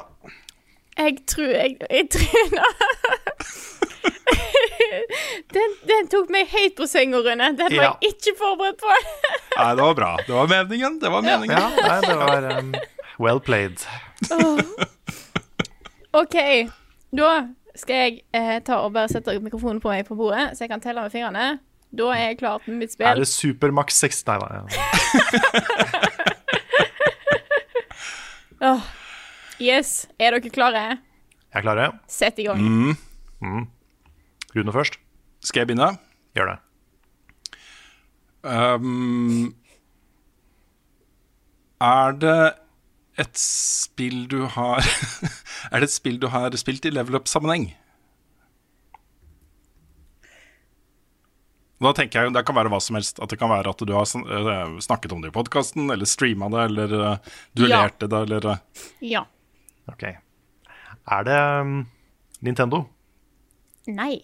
Jeg 0.98 1.18
tror 1.30 1.50
jeg 1.52 1.76
Jeg 1.78 2.08
tror 2.10 2.28
den, 5.54 5.74
den 5.88 6.08
tok 6.12 6.28
meg 6.32 6.48
høyt 6.52 6.74
på 6.78 6.86
senga, 6.90 7.20
Rune. 7.24 7.50
Den 7.58 7.68
var 7.70 7.74
Ja. 7.76 7.90
jeg 8.02 8.14
ikke 8.14 8.34
forberedt 8.38 8.78
på. 8.82 8.90
Nei, 9.58 9.70
det 9.78 9.82
var 9.84 9.94
bra. 9.98 10.10
Det 10.26 10.34
var 10.34 10.50
meningen. 10.50 10.98
Det 11.02 11.10
var 11.12 11.22
meningen. 11.24 11.56
Ja, 11.56 11.68
nei, 11.76 12.00
det 12.04 12.16
var 12.20 12.48
um, 12.58 12.72
well 13.22 13.40
played. 13.42 13.82
OK, 16.18 16.36
da 17.14 17.30
skal 17.78 17.96
jeg 18.02 18.12
eh, 18.34 18.58
ta 18.66 18.80
og 18.82 18.92
bare 18.96 19.08
sette 19.12 19.38
mikrofonen 19.42 19.80
på 19.82 19.90
meg 19.92 20.06
på 20.08 20.16
bordet, 20.18 20.50
så 20.56 20.64
jeg 20.64 20.72
kan 20.72 20.82
telle 20.82 21.04
med 21.04 21.14
fingrene. 21.14 21.58
Da 21.94 22.10
er 22.12 22.24
jeg 22.30 22.38
klar 22.42 22.60
med 22.66 22.76
mitt 22.82 22.92
spill. 22.92 23.06
Er 23.08 23.14
det 23.22 23.28
Supermax 23.30 24.00
6 24.02 24.24
Nei 24.28 24.38
nei. 24.42 24.76
oh. 28.68 28.82
Yes. 29.58 30.06
Er 30.20 30.36
dere 30.36 30.50
klare? 30.52 30.82
Jeg 31.48 31.58
er 31.58 31.64
klar, 31.64 31.98
Sett 32.06 32.38
i 32.38 32.44
gang. 32.46 32.60
Rune 34.54 34.72
først. 34.74 34.98
Skal 35.40 35.60
jeg 35.62 35.70
begynne? 35.70 35.96
Gjør 36.36 36.52
det. 36.52 36.58
Um, 38.42 39.54
er 41.80 42.12
det 42.22 42.52
et 43.18 43.40
spill 43.40 44.26
du 44.30 44.44
har 44.54 44.84
Er 45.72 45.82
det 45.82 45.88
et 45.88 45.94
spill 45.94 46.18
du 46.22 46.28
har 46.32 46.54
spilt 46.60 46.86
i 46.86 46.92
level 46.94 47.18
up-sammenheng? 47.18 47.72
Da 51.78 51.92
tenker 51.94 52.26
jeg 52.26 52.34
Det 52.34 52.44
kan 52.46 52.56
være 52.58 52.70
hva 52.72 52.80
som 52.82 52.98
helst. 52.98 53.20
At 53.22 53.30
det 53.30 53.38
kan 53.38 53.50
være 53.52 53.70
at 53.70 53.82
du 53.86 53.92
har 53.94 54.06
eh, 54.06 54.78
snakket 54.82 55.14
om 55.14 55.22
det 55.22 55.30
i 55.30 55.34
podkasten, 55.34 55.90
eller 55.94 56.10
streama 56.10 56.50
det, 56.54 56.64
eller 56.70 56.94
duellerte 57.54 58.08
ja. 58.08 58.10
det, 58.14 58.22
eller 58.26 58.48
eh, 58.54 58.86
Ja. 59.14 59.26
Ok. 59.88 60.08
Er 61.08 61.22
det 61.24 61.38
um, 61.62 61.76
Nintendo? 62.44 62.82
Nei. 63.88 64.18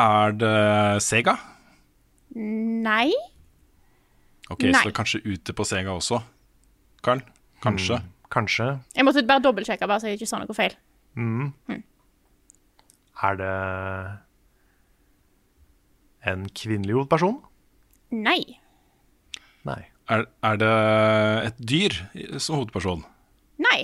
Er 0.00 0.32
det 0.32 1.02
Sega? 1.04 1.36
Nei. 2.34 3.10
Ok, 4.50 4.64
Nei. 4.66 4.72
Så 4.74 4.88
det 4.90 4.94
kanskje 4.96 5.20
ute 5.24 5.52
på 5.54 5.64
Sega 5.68 5.92
også? 5.94 6.18
Karl? 7.06 7.20
Kanskje? 7.62 8.00
Kanskje. 8.30 8.66
Jeg 8.96 9.04
måtte 9.06 9.22
bare 9.26 9.42
dobbeltsjekke, 9.44 9.86
bare 9.90 10.00
så 10.02 10.10
jeg 10.10 10.18
ikke 10.20 10.28
sa 10.30 10.38
noe 10.42 10.54
feil. 10.56 10.74
Er 13.22 13.36
det 13.36 13.52
en 16.30 16.44
kvinnelig 16.56 16.94
hovedperson? 16.96 17.38
Nei. 18.14 18.40
Nei. 19.68 19.80
Er, 20.10 20.24
er 20.44 20.56
det 20.60 20.70
et 21.50 21.58
dyr 21.70 21.96
som 22.42 22.58
hovedperson? 22.60 23.04
Nei. 23.62 23.80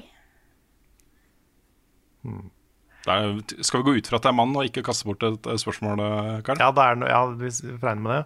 Da 3.07 3.21
er- 3.23 3.63
skal 3.63 3.83
vi 3.83 3.87
gå 3.91 3.97
ut 4.01 4.09
fra 4.11 4.19
at 4.19 4.25
det 4.27 4.31
er 4.33 4.39
mann, 4.41 4.57
og 4.59 4.67
ikke 4.67 4.83
kaste 4.87 5.07
bort 5.07 5.23
et 5.23 5.47
spørsmål, 5.63 6.03
Karl? 6.47 6.59
Ja, 6.59 6.73
det 6.75 6.83
er, 6.83 7.07
ja 7.13 7.21
vi 7.39 7.51
regner 7.83 8.03
med 8.03 8.11
det. 8.17 8.25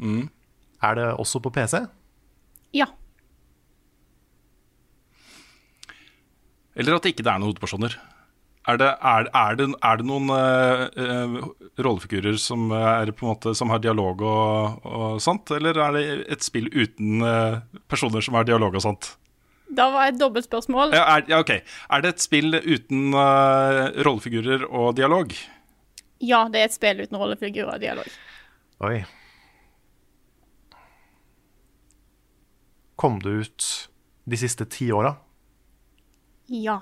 Mm. 0.00 0.30
Er 0.84 0.98
det 0.98 1.06
også 1.20 1.40
på 1.42 1.52
PC? 1.54 1.80
Ja. 2.74 2.88
Eller 6.74 6.96
at 6.96 7.06
det 7.06 7.14
ikke 7.14 7.24
er 7.24 7.38
noen 7.38 7.52
hovedpersoner. 7.52 7.96
Er 8.64 8.78
det, 8.80 8.86
er, 9.04 9.26
er 9.36 9.56
det, 9.60 9.66
er 9.84 9.98
det 10.00 10.06
noen 10.08 10.30
uh, 10.32 10.84
uh, 10.96 11.34
rollefigurer 11.84 12.38
som, 12.40 12.70
er 12.72 13.12
på 13.12 13.26
en 13.26 13.32
måte, 13.34 13.52
som 13.56 13.68
har 13.68 13.82
dialog 13.84 14.24
og, 14.24 14.86
og 14.88 15.18
sånt? 15.20 15.52
Eller 15.52 15.76
er 15.76 15.98
det 15.98 16.04
et 16.32 16.46
spill 16.46 16.70
uten 16.72 17.20
uh, 17.20 17.60
personer 17.92 18.24
som 18.24 18.38
har 18.38 18.48
dialog 18.48 18.78
og 18.78 18.84
sånt? 18.86 19.10
Da 19.74 19.90
var 19.92 20.08
et 20.08 20.20
dobbeltspørsmål. 20.20 20.96
Ja, 20.96 21.18
ja, 21.28 21.42
ok. 21.44 21.52
Er 21.60 22.04
det 22.04 22.14
et 22.14 22.24
spill 22.24 22.56
uten 22.56 23.16
rollefigurer 24.06 24.64
og 24.68 24.94
dialog? 24.96 25.32
Ja, 26.24 26.44
det 26.52 26.62
er 26.62 26.70
et 26.70 26.76
spill 26.76 27.02
uten 27.02 27.18
rollefigurer 27.20 27.74
og 27.74 27.84
dialog. 27.84 28.16
Oi. 28.86 29.02
Kom 32.96 33.18
det 33.22 33.30
ut 33.30 33.68
de 34.30 34.36
siste 34.40 34.64
ti 34.70 34.90
åra? 34.94 35.16
Ja. 36.48 36.80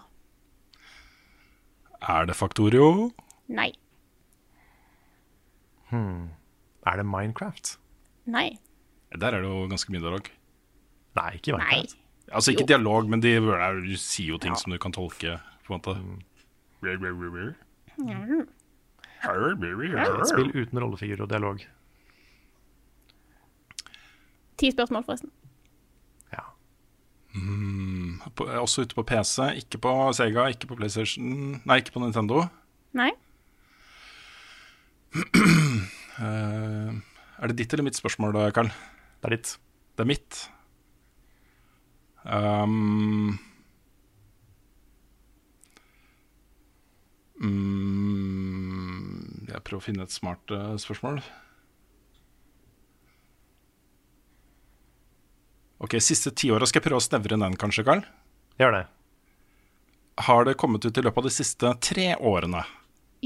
Er 2.03 2.27
det 2.27 2.35
Faktorio? 2.37 3.13
Nei. 3.49 3.71
Er 5.93 6.97
det 6.99 7.05
Minecraft? 7.07 7.77
Nei. 8.27 8.59
Der 9.13 9.35
er 9.37 9.43
det 9.45 9.49
jo 9.51 9.67
ganske 9.71 9.93
mye 9.93 10.01
dialog. 10.03 10.29
Nei, 11.19 11.31
ikke 11.37 11.53
i 11.53 11.57
Minecraft. 11.59 11.99
Altså 12.33 12.53
ikke 12.55 12.65
Jo. 12.65 12.67
dialog, 12.67 13.09
men 13.11 13.21
de 13.21 13.35
de 13.41 13.97
sier 14.01 14.33
jo 14.33 14.39
ting 14.39 14.55
som 14.57 14.73
du 14.73 14.79
kan 14.79 14.93
tolke, 14.93 15.39
på 15.67 15.75
en 15.75 15.81
måte. 15.81 15.95
Mm. 16.01 16.23
spill 20.27 20.51
uten 20.57 20.79
rollefigur 20.81 21.21
og 21.23 21.29
dialog. 21.29 21.61
Ti 24.59 24.71
spørsmål, 24.71 25.05
forresten. 25.05 25.31
På, 27.33 28.45
også 28.61 28.85
ute 28.85 28.97
på 28.97 29.05
PC, 29.09 29.55
ikke 29.63 29.81
på 29.81 29.93
Sega, 30.13 30.51
ikke 30.53 30.69
på 30.69 30.77
PlayStation 30.77 31.55
Nei, 31.65 31.79
ikke 31.81 31.95
på 31.95 32.03
Nintendo. 32.03 32.43
Nei. 32.97 33.09
Uh, 35.17 35.81
er 37.41 37.49
det 37.49 37.57
ditt 37.61 37.73
eller 37.73 37.89
mitt 37.89 37.97
spørsmål, 37.97 38.37
da, 38.37 38.51
Karl? 38.53 38.69
Det 39.23 39.31
er 39.31 39.37
ditt. 39.37 39.55
Det 39.97 40.05
er 40.05 40.11
mitt. 40.13 40.43
Um, 42.23 43.39
mm, 47.41 49.49
jeg 49.49 49.65
prøver 49.65 49.81
å 49.81 49.85
finne 49.85 50.07
et 50.07 50.15
smart 50.15 50.53
uh, 50.55 50.77
spørsmål. 50.81 51.23
Ok, 55.83 55.97
Siste 56.03 56.31
tiåra 56.31 56.67
skal 56.69 56.81
jeg 56.81 56.87
prøve 56.87 57.03
å 57.03 57.05
snevre 57.05 57.39
den, 57.41 57.57
kanskje, 57.59 57.85
Karl. 57.87 58.05
Gjør 58.61 58.77
det. 58.77 58.83
Har 60.29 60.45
det 60.47 60.55
kommet 60.61 60.85
ut 60.87 60.99
i 60.99 61.03
løpet 61.03 61.19
av 61.19 61.27
de 61.27 61.33
siste 61.35 61.73
tre 61.83 62.13
årene? 62.17 62.63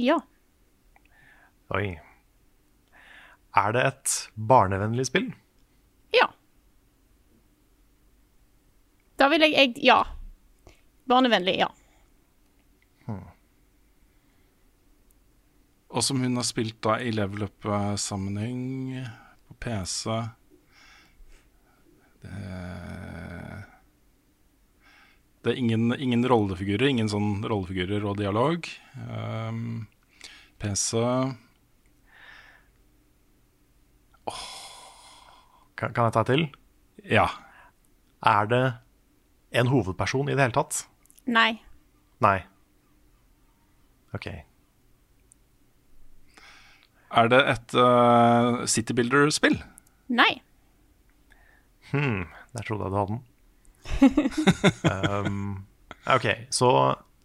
Ja. 0.01 0.21
Oi. 1.77 1.99
Er 3.57 3.75
det 3.77 3.83
et 3.91 4.15
barnevennlig 4.35 5.09
spill? 5.09 5.31
Ja. 6.17 6.31
Da 9.21 9.29
vil 9.33 9.45
jeg, 9.45 9.57
jeg 9.57 9.85
Ja. 9.85 10.03
Barnevennlig, 11.07 11.59
ja. 11.61 11.69
Og 15.97 16.03
som 16.05 16.19
hun 16.21 16.37
har 16.37 16.45
spilt 16.45 16.81
da 16.85 16.99
i 17.01 17.13
level 17.15 17.47
up-sammenheng 17.47 19.07
på 19.49 19.55
PC 19.63 20.11
det, 22.27 23.65
det 25.43 25.53
er 25.53 25.61
ingen, 25.63 25.91
ingen 25.95 26.27
rollefigurer, 26.29 26.89
ingen 26.91 27.11
sånn 27.13 27.45
rollefigurer 27.47 28.05
og 28.09 28.19
dialog. 28.21 28.67
Um, 29.07 29.87
PC 30.59 30.97
Kan, 35.77 35.93
kan 35.93 36.07
jeg 36.09 36.15
ta 36.17 36.23
til? 36.25 36.47
Ja. 37.05 37.27
Er 38.25 38.49
det 38.49 38.65
en 39.53 39.69
hovedperson 39.71 40.31
i 40.31 40.35
det 40.35 40.47
hele 40.47 40.57
tatt? 40.57 40.87
Nei. 41.29 41.59
Nei. 42.25 42.39
OK. 44.17 44.31
Er 47.17 47.31
det 47.33 47.43
et 47.53 47.77
uh, 47.77 48.65
City 48.67 48.97
Builder-spill? 48.97 49.61
Nei. 50.09 50.33
Hmm, 51.93 52.25
der 52.57 52.67
trodde 52.67 52.87
jeg 52.87 52.93
du 52.93 52.99
hadde 53.01 53.13
den. 53.15 53.23
um, 55.27 55.67
OK, 56.11 56.27
så 56.51 56.71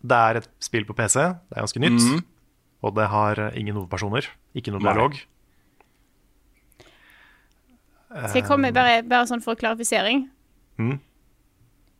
det 0.01 0.17
er 0.17 0.39
et 0.41 0.49
spill 0.63 0.85
på 0.89 0.95
PC. 0.97 1.17
Det 1.21 1.57
er 1.57 1.63
ganske 1.65 1.81
nytt. 1.81 2.01
Mm. 2.01 2.21
Og 2.81 2.95
det 2.97 3.07
har 3.13 3.41
ingen 3.57 3.77
hovedpersoner. 3.77 4.27
Ikke 4.57 4.73
noe 4.73 4.81
Nei. 4.81 4.91
dialog. 4.91 5.17
Skal 8.11 8.41
jeg 8.41 8.47
komme 8.47 8.67
med 8.67 8.75
bare, 8.75 9.01
bare 9.07 9.27
sånn 9.29 9.43
for 9.43 9.55
klarifisering? 9.59 10.25
Mm. 10.81 10.97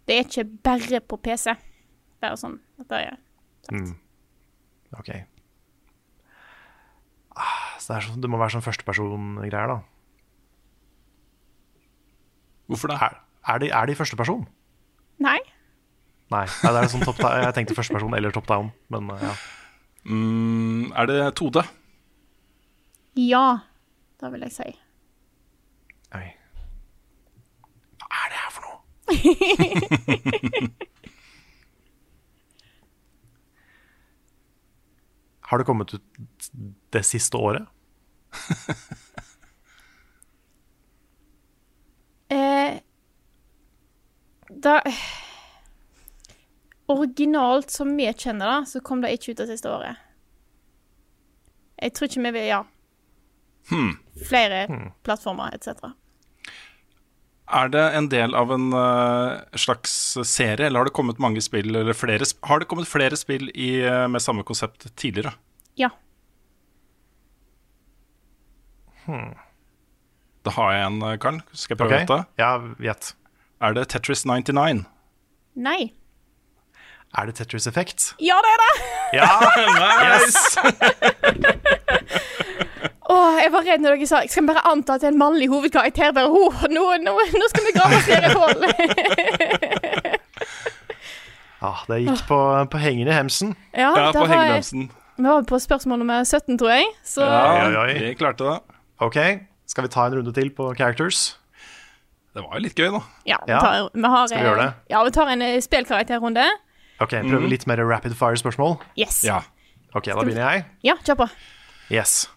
Det 0.09 0.17
er 0.17 0.25
ikke 0.25 0.47
bare 0.65 0.99
på 1.05 1.19
PC. 1.23 1.53
Bare 2.21 2.39
sånn 2.39 2.57
at 2.81 2.89
det 2.89 3.03
er 3.05 3.19
sagt. 3.67 3.77
Mm. 3.77 3.93
OK. 4.99 5.11
Ah, 7.37 7.77
Så 7.79 7.93
det, 7.93 7.95
er 8.01 8.07
sånn, 8.09 8.21
det 8.25 8.29
må 8.29 8.41
være 8.41 8.57
sånn 8.57 8.65
førstepersongreier, 8.65 9.71
da. 9.71 9.77
Hvorfor 12.71 12.87
det? 12.87 12.97
Er, 13.03 13.17
er, 13.53 13.57
de, 13.59 13.67
er 13.69 13.85
de 13.89 13.95
førsteperson? 13.99 14.45
Nei. 15.19 15.39
Nei, 16.31 16.45
nei, 16.47 16.71
det 16.71 16.79
er 16.79 16.87
sånn 16.93 17.03
top 17.03 17.17
down. 17.19 17.41
Jeg 17.45 17.53
tenkte 17.57 17.75
første 17.75 17.91
person 17.97 18.15
eller 18.15 18.31
top 18.31 18.47
down, 18.47 18.71
men 18.93 19.03
uh, 19.11 19.19
ja. 19.19 19.33
Mm, 20.07 20.85
er 20.95 21.05
det 21.09 21.17
2D? 21.37 21.57
Ja, 23.19 23.59
da 24.23 24.29
vil 24.31 24.41
jeg 24.47 24.53
si. 24.55 24.69
Oi. 26.15 26.27
Hva 27.99 28.07
er 28.21 28.27
det 28.31 28.39
her 28.39 28.51
for 28.55 28.63
noe? 28.65 28.79
Har 35.51 35.59
det 35.59 35.67
kommet 35.67 35.91
ut 35.91 36.07
det 36.95 37.03
siste 37.11 37.35
året? 37.35 37.67
Eh, 42.31 42.79
da 44.51 44.81
Originalt 46.91 47.71
som 47.71 47.93
vi 47.95 48.09
kjenner 48.11 48.49
det, 48.51 48.67
så 48.67 48.81
kom 48.83 48.99
det 49.03 49.13
ikke 49.15 49.31
ut 49.31 49.39
det 49.39 49.47
siste 49.53 49.69
året. 49.71 49.99
Jeg 51.81 51.93
tror 51.95 52.09
ikke 52.09 52.23
vi 52.25 52.31
vil 52.35 52.47
Ja. 52.49 52.61
Flere 54.27 54.65
plattformer 55.05 55.53
etc. 55.55 55.93
Er 57.51 57.69
det 57.71 57.83
en 57.95 58.09
del 58.11 58.35
av 58.35 58.51
en 58.51 58.67
uh, 58.73 59.39
slags 59.55 59.93
serie, 60.27 60.67
eller 60.67 60.81
har 60.81 60.89
det 60.89 60.95
kommet 60.95 61.19
mange 61.19 61.41
spill 61.43 61.75
eller 61.75 61.93
flere 61.95 62.25
Har 62.47 62.59
det 62.59 62.67
kommet 62.71 62.87
flere 62.87 63.15
spill 63.19 63.49
i, 63.55 63.71
uh, 63.87 64.07
med 64.11 64.21
samme 64.23 64.43
konsept 64.43 64.89
tidligere? 64.95 65.33
Ja. 65.79 65.89
Da 70.45 70.53
har 70.55 70.71
jeg 70.73 70.85
en, 70.85 71.01
eh, 71.01 71.17
Karl. 71.21 71.41
Skal 71.51 71.75
jeg 71.75 71.81
prøve 71.81 71.97
Ok, 71.97 72.05
dette? 72.05 72.19
Ja, 72.39 72.51
gjett. 72.79 73.11
Er 73.61 73.73
det 73.77 73.87
Tetris 73.93 74.23
99? 74.25 74.85
Nei. 75.55 75.91
Er 77.17 77.25
det 77.27 77.35
Tetris 77.35 77.67
Effect? 77.67 78.13
Ja, 78.23 78.37
det 78.41 78.51
er 78.55 78.59
det! 78.63 78.73
Ja! 79.19 79.31
nice! 80.15 80.57
Åh, 83.11 83.35
jeg 83.43 83.51
var 83.51 83.65
redd 83.67 83.81
når 83.83 83.97
dere 83.99 84.07
sa 84.07 84.21
Skal 84.31 84.45
vi 84.45 84.49
bare 84.53 84.61
anta 84.71 84.95
at 84.95 85.01
det 85.03 85.09
er 85.09 85.11
en 85.13 85.19
mannlig 85.19 85.49
hovedkarakter? 85.51 86.13
Bare, 86.15 86.29
oh, 86.31 86.61
nå, 86.71 86.85
nå, 87.03 87.13
nå 87.35 87.49
skal 87.51 87.65
vi 87.67 87.73
grave 87.75 87.97
oss 87.99 88.07
ned 88.07 88.23
i 88.23 88.25
et 88.29 88.37
hull. 88.39 88.59
Ja, 91.61 91.73
det 91.91 91.99
gikk 92.05 92.23
på, 92.29 92.39
på 92.71 92.81
hengende 92.81 93.13
hemsen. 93.17 93.51
Ja, 93.75 93.91
Ja, 93.99 94.07
på 94.15 94.23
hengende 94.31 94.55
hemsen. 94.61 94.87
vi 95.19 95.27
var 95.27 95.43
på 95.51 95.59
spørsmål 95.61 95.99
nummer 96.01 96.23
17, 96.25 96.57
tror 96.57 96.71
jeg. 96.77 96.87
Så 97.05 97.21
Ja, 97.27 97.67
Oi, 97.67 97.75
oi. 97.83 97.93
vi 98.07 98.13
klarte 98.17 98.47
det. 98.47 98.57
Ok, 99.03 99.17
skal 99.69 99.83
vi 99.85 99.91
ta 99.93 100.07
en 100.07 100.15
runde 100.21 100.33
til 100.33 100.49
på 100.55 100.71
characters? 100.79 101.35
Det 102.31 102.41
var 102.45 102.53
jo 102.55 102.61
litt 102.63 102.77
gøy, 102.79 102.87
da. 102.93 102.99
ja, 103.27 103.37
vi, 103.43 103.51
tar, 103.59 103.89
vi 103.93 104.07
har, 104.13 104.27
Skal 104.31 104.39
vi 104.39 104.45
gjøre 104.47 104.61
det? 104.65 104.73
Ja, 104.93 105.01
vi 105.03 105.11
tar 105.11 105.31
en 105.33 105.41
eh, 105.43 105.57
spillkarakterrunde. 105.61 106.45
Ok, 107.03 107.15
prøve 107.27 107.49
litt 107.51 107.65
mer 107.67 107.81
rapid 107.83 108.13
fire-spørsmål. 108.15 108.77
Yes. 108.95 109.23
Ja. 109.27 109.41
Ok, 109.91 110.05
da 110.07 110.21
begynner 110.23 110.45
jeg. 110.55 110.63
Ja, 110.87 110.95
kjør 111.03 111.17
på. 111.25 111.27
Yes. 111.91 112.29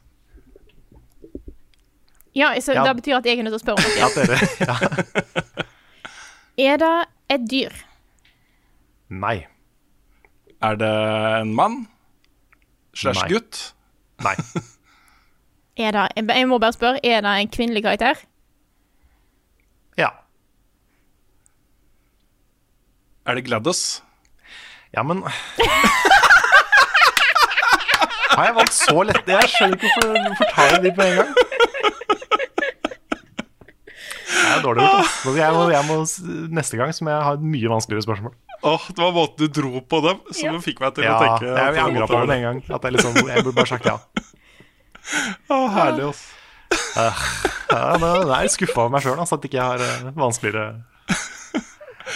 Ja, 2.34 2.49
så 2.61 2.74
Ja. 2.74 2.82
Det 2.88 2.97
betyr 2.99 3.16
at 3.20 3.26
jeg 3.28 3.38
er 3.38 3.47
nødt 3.47 3.55
til 3.55 3.61
å 3.61 3.62
spørre 3.62 3.78
om 3.78 3.84
Ja, 3.95 4.09
noe. 4.11 4.26
dere. 4.26 4.38
Ja. 4.66 4.74
Er 6.74 6.76
det 6.78 6.92
et 7.34 7.47
dyr? 7.51 7.72
Nei. 9.11 9.47
Er 10.62 10.76
det 10.78 10.90
en 11.40 11.55
mann? 11.55 11.86
Slash 12.95 13.26
gutt? 13.30 13.74
Nei. 14.22 14.34
Er 15.86 15.90
det, 15.95 16.05
jeg 16.34 16.47
må 16.49 16.59
bare 16.62 16.72
spørre, 16.74 17.01
er 17.03 17.20
det 17.26 17.30
en 17.40 17.49
kvinnelig 17.51 17.82
karakter? 17.82 18.20
Ja. 20.01 20.11
Er 23.26 23.34
det 23.38 23.45
Gladys? 23.47 24.03
Ja, 24.95 25.03
men 25.03 25.22
Har 28.34 28.45
jeg 28.49 28.55
valgt 28.57 28.74
så 28.74 29.03
lett? 29.07 29.28
Jeg 29.30 29.49
skjønner 29.53 29.76
ikke 29.78 29.90
hvorfor 29.95 30.14
hvorfor 30.26 30.47
tar 30.55 30.72
jeg 30.74 30.80
de 30.84 30.90
på 30.97 31.03
en 31.05 31.16
gang. 31.20 31.30
Det 34.34 34.59
er 34.59 34.62
dårlig 34.64 34.80
gjort. 34.84 35.05
ass. 35.05 35.12
Jeg 35.38 35.51
må, 35.55 35.62
jeg 35.70 35.84
må, 35.88 35.95
neste 36.59 36.78
gang 36.80 36.90
så 36.95 37.05
må 37.07 37.11
jeg 37.14 37.22
ha 37.28 37.32
et 37.38 37.45
mye 37.55 37.68
vanskeligere 37.70 38.05
spørsmål. 38.09 38.32
Åh, 38.64 38.84
Det 38.90 39.01
var 39.05 39.12
måten 39.14 39.38
du 39.38 39.47
dro 39.61 39.80
på 39.92 40.01
dem 40.05 40.18
som 40.34 40.59
fikk 40.64 40.78
meg 40.82 40.95
til 40.97 41.05
Ja, 41.07 41.14
å 41.14 41.20
tenke. 41.22 41.47
jeg, 41.53 41.74
jeg 41.78 41.84
angra 41.84 42.07
på 42.11 42.16
det 42.20 42.28
med 42.30 42.36
en 42.36 42.45
gang. 42.49 42.59
At 42.74 42.82
jeg, 42.88 42.92
liksom, 42.97 43.12
jeg 43.30 43.45
burde 43.47 43.57
bare 43.61 43.70
sagt 43.70 43.86
ja. 43.88 43.97
Å, 45.55 45.59
herlig, 45.78 46.05
ass. 46.11 46.22
Ja 47.75 47.95
nå 48.01 48.11
det 48.29 48.37
er 48.41 48.53
skuffa 48.53 48.85
over 48.85 48.93
meg 48.95 49.05
sjøl 49.05 49.22
at 49.25 49.49
ikke 49.49 49.59
jeg 49.59 49.64
har 49.64 49.83
eh, 49.85 50.12
vanskeligere 50.18 50.66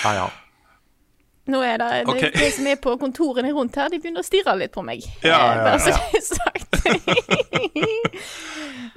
Ja, 0.05 0.13
ja. 0.15 0.27
Nå 1.49 1.63
er 1.65 1.79
det, 1.81 1.89
det, 2.05 2.13
okay. 2.13 2.31
de 2.35 2.49
som 2.53 2.67
er 2.69 2.77
på 2.77 2.93
kontorene 3.01 3.51
rundt 3.57 3.77
her, 3.81 3.89
de 3.89 3.97
begynner 4.03 4.21
å 4.21 4.27
stirre 4.27 4.53
litt 4.61 4.75
på 4.75 4.83
meg. 4.85 5.01
Ja, 5.25 5.31
ja, 5.33 5.47
ja, 5.57 5.63
Bare 5.65 5.79
så 5.81 5.95
det 5.97 6.19
er 6.19 6.25
sagt. 6.29 6.69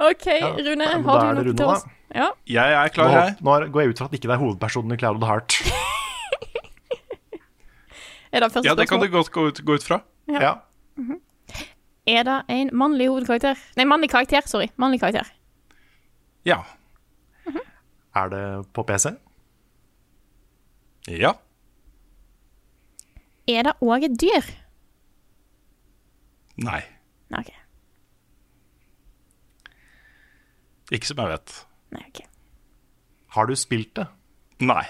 OK, 0.09 0.27
Rune, 0.65 0.89
har 0.91 0.99
du 0.99 1.05
noe 1.07 1.45
Rune, 1.47 1.55
til 1.55 1.71
oss? 1.71 1.85
Ja. 2.11 2.27
Jeg 2.51 2.75
er 2.75 2.91
klar, 2.91 3.13
jeg. 3.15 3.37
nå 3.39 3.55
er- 3.55 3.69
går 3.71 3.85
jeg 3.85 3.93
ut 3.93 4.01
fra 4.03 4.09
at 4.11 4.17
ikke 4.19 4.27
det 4.27 4.35
er 4.35 4.43
hovedpersonen 4.43 4.97
i 4.97 4.99
Clouded 4.99 5.27
Heart. 5.29 5.61
Er 8.31 8.39
det 8.45 8.47
første 8.53 8.67
Ja, 8.69 8.75
det 8.79 8.85
kan 8.87 9.01
det 9.01 9.09
du 9.11 9.17
godt 9.17 9.31
gå 9.35 9.41
ut, 9.49 9.57
gå 9.67 9.75
ut 9.75 9.83
fra. 9.83 9.97
Ja. 10.31 10.53
Er 12.07 12.23
det 12.23 12.37
en 12.47 12.69
mannlig 12.71 13.09
hovedkarakter? 13.11 13.59
Nei, 13.75 13.85
mannlig 13.85 14.07
karakter. 14.13 14.45
Sorry. 14.47 14.69
Mannlig 14.79 15.01
karakter. 15.01 15.27
Ja. 16.45 16.63
Er 18.15 18.29
det 18.29 18.73
på 18.73 18.83
PC? 18.83 19.13
Ja. 21.07 21.33
Er 23.47 23.63
det 23.67 23.73
òg 23.81 24.03
et 24.05 24.17
dyr? 24.21 24.49
Nei. 26.61 26.81
OK. 27.37 27.51
Ikke 30.91 31.07
som 31.07 31.21
jeg 31.23 31.31
vet. 31.31 31.55
Nei, 31.95 32.03
ok. 32.09 32.21
Har 33.37 33.47
du 33.47 33.55
spilt 33.55 33.95
det? 33.95 34.07
Nei. 34.59 34.83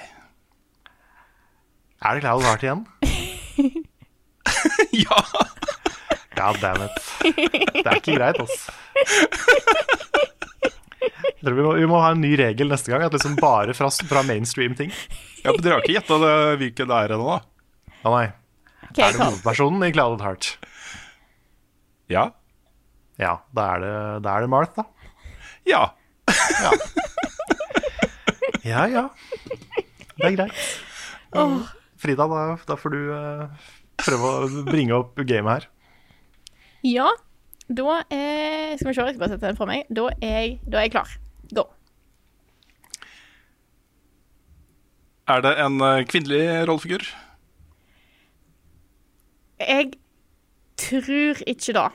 Er 2.01 2.17
det 2.17 2.23
Cloud 2.25 2.41
Heart 2.47 2.65
igjen? 2.65 2.85
ja! 5.05 5.23
God 6.35 6.61
damn 6.61 6.83
it. 6.83 6.91
Det 7.21 7.85
er 7.85 7.95
ikke 7.99 8.15
greit, 8.15 8.39
altså. 8.39 8.71
Jeg 11.01 11.41
tror 11.41 11.57
vi 11.57 11.65
må, 11.65 11.71
vi 11.79 11.87
må 11.89 12.01
ha 12.03 12.11
en 12.13 12.21
ny 12.21 12.35
regel 12.39 12.69
neste 12.71 12.93
gang. 12.93 13.05
At 13.05 13.15
liksom 13.15 13.37
bare 13.39 13.73
fra, 13.77 13.89
fra 13.89 14.21
mainstream 14.27 14.75
ting. 14.77 14.93
ja 15.43 15.53
men 15.53 15.63
dere 15.63 15.77
har 15.77 15.85
ikke 15.85 15.97
gjetta 15.97 16.19
hvilken 16.61 16.91
det 16.91 16.99
er 16.99 17.15
ennå, 17.15 17.37
da? 17.37 17.39
Ja, 18.01 18.13
nei. 18.13 18.27
Okay, 18.91 19.05
Er 19.05 19.15
det 19.15 19.23
hovedpersonen 19.23 19.87
i 19.87 19.91
Clouded 19.95 20.23
Heart? 20.25 20.51
Ja. 22.11 22.27
Ja, 23.21 23.37
da 23.55 23.67
er 23.75 23.83
det, 23.83 23.95
da 24.25 24.35
er 24.35 24.45
det 24.45 24.51
Marth, 24.51 24.77
da. 24.77 24.85
Ja. 25.69 25.83
Ja, 28.61 28.85
ja. 28.85 29.07
Det 30.17 30.27
er 30.27 30.35
greit. 30.37 30.57
Frida, 32.01 32.27
da, 32.29 32.41
da 32.67 32.77
får 32.77 32.93
du 32.93 32.99
uh, 33.09 33.69
prøve 34.01 34.31
å 34.31 34.63
bringe 34.67 34.97
opp 34.97 35.17
gamet 35.25 35.51
her. 35.55 35.67
Ja, 36.85 37.07
da 37.77 38.01
er 38.11 38.77
Skal 38.77 38.89
vi 38.89 38.93
se, 38.93 39.01
jeg 39.05 39.15
skal 39.15 39.19
bare 39.19 39.33
sette 39.33 39.47
den 39.47 39.57
fra 39.59 39.67
meg. 39.69 39.83
Da 39.89 40.09
er 40.21 40.37
jeg, 40.37 40.59
da 40.67 40.79
er 40.79 40.87
jeg 40.87 40.93
klar. 40.95 41.15
Go. 41.55 41.65
Er 45.31 45.41
det 45.45 45.51
en 45.65 45.81
eh, 45.81 46.05
kvinnelig 46.09 46.67
rollefigur? 46.67 47.05
Jeg 49.59 49.91
tror 50.77 51.43
ikke 51.47 51.73
det. 51.77 51.89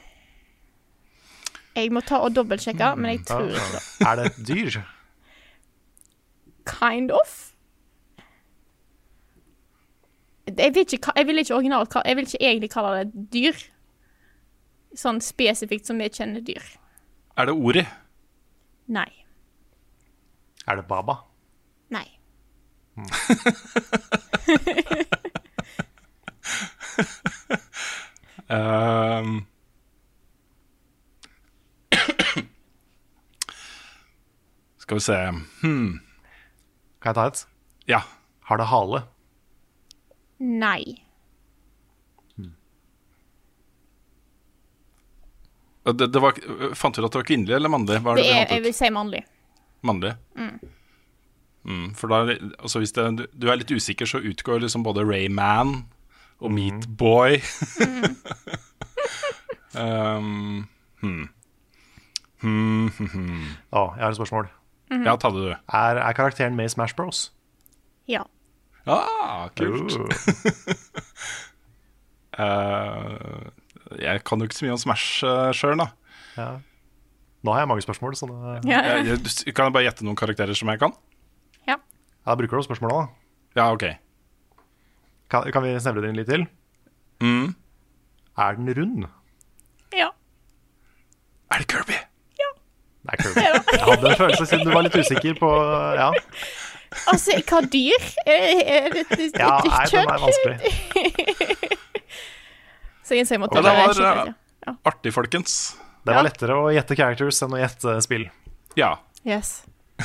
Jeg 1.76 1.92
må 1.92 2.00
ta 2.00 2.22
og 2.24 2.32
dobbeltsjekke, 2.36 2.94
men 2.96 3.10
jeg 3.10 3.26
tror 3.28 3.50
ikke 3.50 3.72
det. 3.74 3.82
Er 4.08 4.16
det 4.16 4.26
et 4.26 4.38
dyr? 4.48 4.80
Kind 6.66 7.10
of. 7.12 7.34
Jeg 10.46 10.74
vil 10.74 10.86
ikke, 10.86 11.12
jeg 11.16 11.26
vil 11.26 11.38
ikke 11.38 11.54
originalt 11.54 11.94
Jeg 12.04 12.16
vil 12.16 12.26
ikke 12.26 12.38
egentlig 12.40 12.70
kalle 12.70 12.92
det 12.98 13.06
et 13.06 13.32
dyr. 13.32 13.52
Sånn 14.96 15.20
spesifikt 15.20 15.88
som 15.88 15.98
vi 16.00 16.08
kjenner 16.08 16.40
dyr. 16.44 16.64
Er 17.36 17.50
det 17.50 17.54
Ori? 17.54 17.84
Nei. 18.88 19.10
Er 20.66 20.80
det 20.80 20.86
Baba? 20.88 21.18
Nei. 21.92 22.08
Ehm. 28.46 29.42
Skal 34.78 34.96
vi 34.96 35.00
se 35.02 35.16
hmm. 35.62 36.00
Kan 37.02 37.10
jeg 37.10 37.14
ta 37.18 37.26
et? 37.26 37.46
Ja. 37.90 38.00
Har 38.46 38.62
det 38.62 38.70
hale? 38.70 39.02
Nei. 40.38 41.05
Det, 45.86 46.06
det 46.10 46.22
var, 46.22 46.38
fant 46.74 46.96
du 46.96 47.00
ut 47.00 47.06
at 47.06 47.14
det 47.14 47.20
var 47.20 47.26
kvinnelig 47.28 47.54
eller 47.54 47.70
mannlig? 47.70 48.00
Hva 48.02 48.14
er 48.14 48.18
Det 48.18 48.24
det, 48.26 48.38
er, 48.38 48.54
jeg 48.56 48.64
vil 48.64 48.74
si 48.74 48.90
mannlig. 48.90 49.22
Mannlig? 49.86 50.16
Mm, 51.66 51.94
for 51.98 52.10
da, 52.10 52.36
altså 52.58 52.82
hvis 52.82 52.94
det, 52.94 53.04
du, 53.18 53.24
du 53.34 53.46
er 53.50 53.60
litt 53.60 53.70
usikker, 53.70 54.06
så 54.06 54.18
utgår 54.22 54.62
liksom 54.64 54.82
både 54.86 55.04
Rayman 55.06 55.76
og 56.42 56.52
Meatboy. 56.54 57.38
um, 59.82 60.66
hmm. 61.02 61.28
Hmm, 62.42 62.88
hmm, 62.98 63.10
hmm. 63.12 63.44
Å, 63.72 63.82
jeg 63.96 64.04
har 64.04 64.10
et 64.12 64.18
spørsmål. 64.18 64.50
Ja, 64.92 65.16
ta 65.18 65.30
det, 65.34 65.42
du. 65.42 65.52
Er, 65.74 65.98
er 66.02 66.16
karakteren 66.18 66.58
med 66.58 66.68
i 66.68 66.74
Smash 66.74 66.94
Bros? 66.98 67.30
Ja. 68.10 68.22
Ah, 68.86 69.48
kult. 69.58 69.96
Uh, 69.96 70.06
Eh, 72.36 73.46
jeg 74.00 74.22
kan 74.26 74.40
jo 74.40 74.48
ikke 74.48 74.58
så 74.58 74.66
mye 74.66 74.74
om 74.76 74.80
Smash 74.80 75.26
uh, 75.26 75.50
sjøl, 75.56 75.78
da. 75.80 75.90
ja. 76.38 76.48
Nå 77.46 77.52
har 77.54 77.62
jeg 77.62 77.70
mange 77.70 77.84
spørsmål, 77.84 78.16
så 78.18 78.26
det... 78.30 78.38
Ja, 78.70 78.80
ja. 78.88 78.96
Jeg, 79.04 79.20
jeg, 79.46 79.54
kan 79.54 79.68
jeg 79.68 79.76
bare 79.76 79.86
gjette 79.86 80.06
noen 80.06 80.18
karakterer 80.18 80.56
som 80.58 80.72
jeg 80.72 80.82
kan? 80.82 80.96
ja. 81.68 81.78
da 82.26 82.34
bruker 82.38 82.58
du 82.58 82.66
spørsmålet, 82.66 83.06
da. 83.06 83.60
Ja, 83.60 83.68
OK. 83.72 83.86
Kan, 85.30 85.46
kan 85.54 85.64
vi 85.64 85.76
snevre 85.80 86.02
det 86.04 86.10
inn 86.12 86.18
litt 86.20 86.30
til? 86.30 86.44
Mm. 87.22 87.54
Er 88.36 88.58
den 88.58 88.74
rund? 88.76 89.06
ja. 89.96 90.10
Er 91.54 91.62
det 91.62 91.70
Kirby? 91.70 91.96
Det 93.06 93.14
er 93.14 93.22
Kirby. 93.22 93.40
Jeg 93.78 93.84
hadde 93.86 94.10
en 94.10 94.16
følelse 94.16 94.46
siden 94.46 94.66
du 94.66 94.72
var 94.74 94.82
litt 94.86 94.96
usikker 94.98 95.38
på 95.38 95.50
Ja, 95.96 96.10
Altså, 97.12 97.34
hva 97.48 97.60
dyr? 97.72 98.04
Er, 98.26 98.60
er 98.66 98.86
det 98.94 99.02
et, 99.04 99.18
kjønn? 99.18 99.32
ja 99.38 99.50
nei, 99.66 99.84
den 99.90 100.08
er 100.08 100.22
vanskelig. 100.22 101.72
Så 103.06 103.14
jeg, 103.14 103.40
måtte 103.40 103.60
Ja, 103.60 103.62
det 103.62 104.02
var, 104.02 104.32
ja. 104.66 104.74
Artig, 104.90 105.12
folkens. 105.14 105.76
Det 106.04 106.12
Ja. 106.12 106.18
var 106.18 106.26
lettere 106.26 106.54
å 106.58 106.70
gjette 106.74 106.96
characters 106.98 107.38
enn 107.42 107.54
å 107.54 107.60
gjette 107.60 108.00
spill. 108.02 108.28
Ja. 108.78 108.96
Yes. 109.24 109.62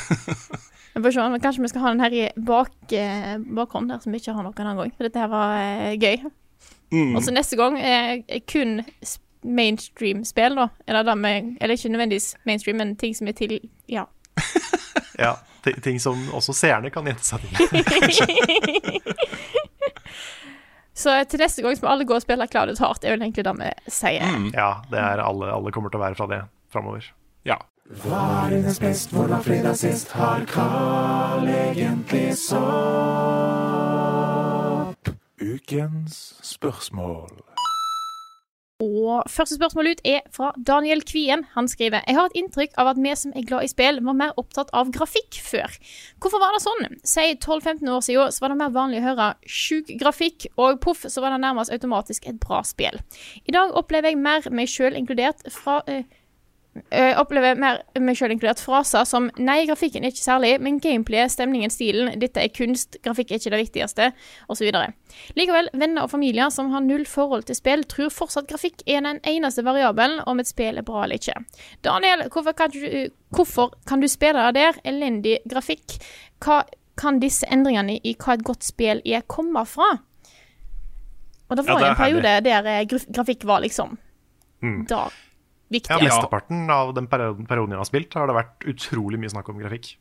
Se, 0.92 1.00
Kanskje 1.42 1.62
vi 1.62 1.68
skal 1.72 1.82
ha 1.82 1.90
den 1.94 2.02
her 2.04 2.14
i 2.14 2.30
bak, 2.36 2.72
eh, 2.92 3.38
bakhånd, 3.40 3.90
der 3.90 4.00
som 4.04 4.12
vi 4.12 4.20
ikke 4.20 4.34
har 4.36 4.44
noen 4.44 4.60
annen 4.60 4.78
gang. 4.78 4.92
For 4.98 5.08
dette 5.08 5.20
her 5.22 5.30
var 5.32 5.54
eh, 5.58 5.94
gøy. 5.96 6.26
Mm. 6.92 7.16
Og 7.16 7.24
så 7.24 7.32
neste 7.32 7.56
gang 7.56 7.78
eh, 7.80 8.24
kun 8.46 8.82
mainstream-spill, 9.42 10.58
da. 10.60 10.68
Eller, 10.88 11.04
da 11.08 11.16
med, 11.16 11.56
eller 11.62 11.78
ikke 11.80 11.90
nødvendigvis 11.94 12.36
mainstream, 12.46 12.78
men 12.78 12.96
ting 13.00 13.16
som 13.16 13.28
er 13.32 13.38
til 13.40 13.58
Ja. 13.90 14.06
Ja, 15.22 15.36
Ting 15.84 16.00
som 16.02 16.18
også 16.34 16.56
seerne 16.58 16.90
kan 16.90 17.06
gjette 17.06 17.22
seg 17.22 17.40
til. 17.46 17.52
Så 21.02 21.16
til 21.30 21.42
neste 21.42 21.64
gang 21.66 21.80
må 21.82 21.90
alle 21.90 22.06
gå 22.06 22.14
og 22.18 22.22
spille 22.24 22.46
Clouded 22.52 22.78
Heart, 22.82 23.04
er 23.06 23.16
vel 23.16 23.24
egentlig 23.26 23.46
det 23.48 23.56
vi 23.58 23.70
sier. 23.90 24.22
Mm. 24.38 24.52
Ja, 24.54 24.72
det 24.92 25.00
er 25.02 25.18
alle, 25.24 25.50
alle 25.56 25.74
kommer 25.74 25.90
til 25.94 26.00
å 26.02 26.06
være 26.06 26.18
fra 26.20 26.28
det 26.30 26.42
framover. 26.74 27.02
Ja. 27.48 27.58
Hva 28.04 28.20
er 28.46 28.50
dines 28.54 28.80
best, 28.80 29.12
hvor 29.12 29.28
var 29.32 29.42
fredag 29.44 29.76
sist? 29.82 30.12
Har 30.16 30.46
Carl 30.48 31.48
egentlig 31.50 32.38
sopp? 32.40 32.62
Ukens 35.42 36.36
spørsmål. 36.46 37.51
Og 38.82 39.28
første 39.30 39.56
spørsmål 39.60 39.92
ut 39.92 40.00
er 40.08 40.24
fra 40.34 40.50
Daniel 40.58 41.04
Kvien. 41.06 41.44
Han 41.54 41.68
skriver 41.70 42.02
Jeg 42.08 42.18
har 42.18 42.30
et 42.30 42.38
inntrykk 42.40 42.74
av 42.82 42.90
at 42.92 43.02
vi 43.02 43.14
som 43.16 43.34
er 43.38 43.46
glad 43.46 43.68
i 43.68 43.70
spill, 43.70 44.02
var 44.06 44.18
mer 44.18 44.34
opptatt 44.42 44.72
av 44.74 44.90
grafikk 44.94 45.38
før. 45.46 45.76
Hvorfor 46.22 46.42
var 46.42 46.56
det 46.56 46.64
sånn? 46.64 46.98
Si 47.06 47.28
12-15 47.36 47.92
år 47.94 48.02
siden 48.08 48.34
så 48.34 48.44
var 48.44 48.54
det 48.54 48.60
mer 48.64 48.74
vanlig 48.74 49.04
å 49.04 49.08
høre 49.12 49.28
sjuk 49.46 49.92
grafikk, 50.02 50.50
og 50.58 50.82
poff, 50.82 51.06
så 51.06 51.22
var 51.22 51.36
det 51.36 51.44
nærmest 51.44 51.74
automatisk 51.74 52.26
et 52.30 52.40
bra 52.42 52.64
spill. 52.66 52.98
I 53.46 53.54
dag 53.54 53.76
opplever 53.78 54.12
jeg 54.12 54.22
mer 54.22 54.50
meg 54.50 54.72
sjøl 54.72 54.98
inkludert 54.98 55.46
fra 55.54 55.82
eh, 55.86 56.08
eh, 56.90 57.18
opplever 57.20 57.56
mer 57.60 57.82
meg 58.00 58.16
selv 58.18 58.32
inkludert 58.36 58.62
fraser 58.64 59.04
som 59.08 59.30
Nei, 59.38 59.66
grafikken 59.68 60.04
er 60.06 60.14
ikke 60.14 60.24
særlig, 60.24 60.54
men 60.64 60.78
gameplayet, 60.84 61.34
stemningen, 61.34 61.72
stilen, 61.74 62.14
dette 62.22 62.40
er 62.44 62.52
kunst, 62.56 62.96
grafikk 63.04 63.32
er 63.32 63.42
ikke 63.42 63.52
det 63.54 63.60
viktigste, 63.66 64.10
osv. 64.52 64.70
Likevel, 65.36 65.70
venner 65.74 66.06
og 66.08 66.12
familier 66.14 66.50
som 66.54 66.70
har 66.72 66.84
null 66.86 67.04
forhold 67.10 67.44
til 67.50 67.58
spill, 67.60 67.84
tror 67.92 68.10
fortsatt 68.14 68.48
grafikk 68.52 68.86
er 68.88 69.02
den 69.04 69.20
eneste 69.28 69.66
variabelen 69.68 70.22
om 70.28 70.40
et 70.40 70.48
spill 70.52 70.80
er 70.80 70.86
bra 70.88 71.04
eller 71.04 71.20
ikke. 71.20 71.36
Daniel, 71.84 72.28
hvorfor 72.32 72.56
kan 72.56 72.72
du, 72.72 73.10
hvorfor 73.36 73.74
kan 73.90 74.00
du 74.04 74.08
spille 74.12 74.46
det 74.52 74.56
der? 74.62 74.80
Elendig 74.88 75.40
grafikk. 75.52 75.98
Hva 76.44 76.62
kan 77.02 77.20
disse 77.22 77.48
endringene 77.52 78.00
i 78.06 78.16
hva 78.20 78.36
et 78.38 78.44
godt 78.46 78.64
spill 78.64 79.00
er, 79.08 79.24
komme 79.28 79.66
fra? 79.66 79.92
Og 81.52 81.58
det 81.60 81.66
Ja, 81.68 81.74
var 81.74 81.80
det 81.82 81.88
er 81.88 81.92
en 81.92 82.00
periode 82.00 82.34
der 82.46 82.68
eh, 82.72 82.86
graf- 82.88 83.08
grafikk 83.12 83.44
var 83.50 83.60
liksom 83.64 83.98
da 84.88 85.10
viktig. 85.72 85.92
Ja, 85.96 86.00
Mesteparten 86.04 86.66
av 86.74 86.94
den 86.98 87.08
perioden, 87.12 87.48
perioden 87.50 87.76
jeg 87.76 87.82
har 87.84 87.90
spilt, 87.90 88.14
har 88.20 88.28
det 88.32 88.38
vært 88.38 88.66
utrolig 88.76 89.20
mye 89.22 89.34
snakk 89.34 89.50
om 89.54 89.60
grafikk. 89.62 89.94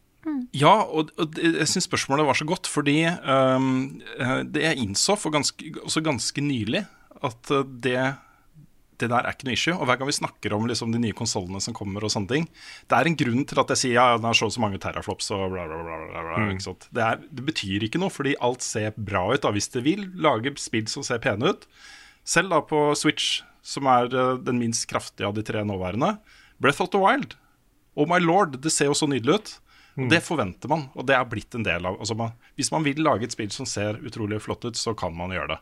Ja, 0.53 0.83
og, 0.85 1.09
og 1.17 1.31
det- 1.33 1.55
jeg 1.57 1.69
syns 1.71 1.87
spørsmålet 1.89 2.27
var 2.29 2.37
så 2.37 2.45
godt, 2.45 2.69
fordi 2.69 2.99
ehm, 3.09 4.03
eh, 4.21 4.43
det 4.45 4.63
jeg 4.67 4.83
innså 4.83 5.17
for 5.17 5.33
ganske, 5.33 5.71
også 5.81 6.03
ganske 6.05 6.43
nylig, 6.45 6.83
at 7.25 7.51
eh, 7.57 7.63
det, 7.87 8.03
det 9.01 9.09
der 9.09 9.25
er 9.25 9.33
ikke 9.33 9.47
noe 9.49 9.57
issue. 9.57 9.73
Og 9.79 9.87
hver 9.89 9.97
gang 9.97 10.11
vi 10.11 10.17
snakker 10.19 10.53
om 10.53 10.67
liksom, 10.69 10.93
de 10.93 11.01
nye 11.01 11.17
konsollene 11.17 11.61
som 11.65 11.73
kommer, 11.73 12.05
og 12.05 12.13
sånne 12.13 12.29
ting 12.35 12.45
Det 12.85 12.99
er 12.99 13.09
en 13.09 13.17
grunn 13.17 13.47
til 13.49 13.63
at 13.63 13.73
jeg 13.73 13.81
sier 13.81 13.95
ja, 13.97 14.05
den 14.19 14.29
har 14.29 14.37
så 14.37 14.51
og 14.51 14.53
så 14.53 14.61
mange 14.61 14.79
teraflops 14.83 15.31
og 15.33 15.47
bla, 15.55 15.65
bla, 15.71 15.81
bla. 15.87 15.97
bla, 16.13 16.25
bla 16.37 16.51
ikke 16.53 16.67
sant? 16.69 16.85
Det, 16.93 17.01
er, 17.07 17.23
det 17.33 17.47
betyr 17.49 17.89
ikke 17.89 18.03
noe, 18.03 18.13
fordi 18.13 18.37
alt 18.45 18.61
ser 18.67 18.93
bra 19.01 19.25
ut. 19.33 19.41
Da, 19.41 19.55
hvis 19.57 19.71
det 19.73 19.87
vil 19.89 20.05
lage 20.21 20.53
spill 20.61 20.85
som 20.93 21.07
ser 21.07 21.23
pene 21.25 21.55
ut. 21.55 21.65
Selv 22.29 22.53
da 22.53 22.61
på 22.61 22.91
Switch, 23.01 23.41
som 23.63 23.89
er 23.91 24.11
eh, 24.11 24.37
den 24.45 24.61
minst 24.61 24.87
kraftige 24.91 25.29
av 25.29 25.37
de 25.37 25.45
tre 25.47 25.65
nåværende. 25.67 26.17
Breath 26.61 26.83
of 26.85 26.93
the 26.95 27.01
Wild. 27.01 27.37
Oh 27.99 28.09
my 28.09 28.21
lord, 28.23 28.59
det 28.63 28.73
ser 28.73 28.91
jo 28.91 28.97
så 28.97 29.09
nydelig 29.11 29.41
ut. 29.41 29.53
Mm. 29.99 30.07
Det 30.13 30.21
forventer 30.23 30.71
man, 30.71 30.87
og 30.95 31.07
det 31.09 31.17
er 31.17 31.27
blitt 31.29 31.55
en 31.59 31.67
del 31.67 31.85
av 31.89 31.97
altså 31.99 32.15
man, 32.17 32.37
Hvis 32.57 32.71
man 32.73 32.85
vil 32.87 33.03
lage 33.03 33.27
et 33.27 33.35
spill 33.35 33.51
som 33.53 33.67
ser 33.69 33.99
utrolig 34.07 34.39
flott 34.41 34.65
ut, 34.65 34.79
så 34.79 34.95
kan 34.95 35.13
man 35.17 35.35
gjøre 35.35 35.57
det. 35.57 35.59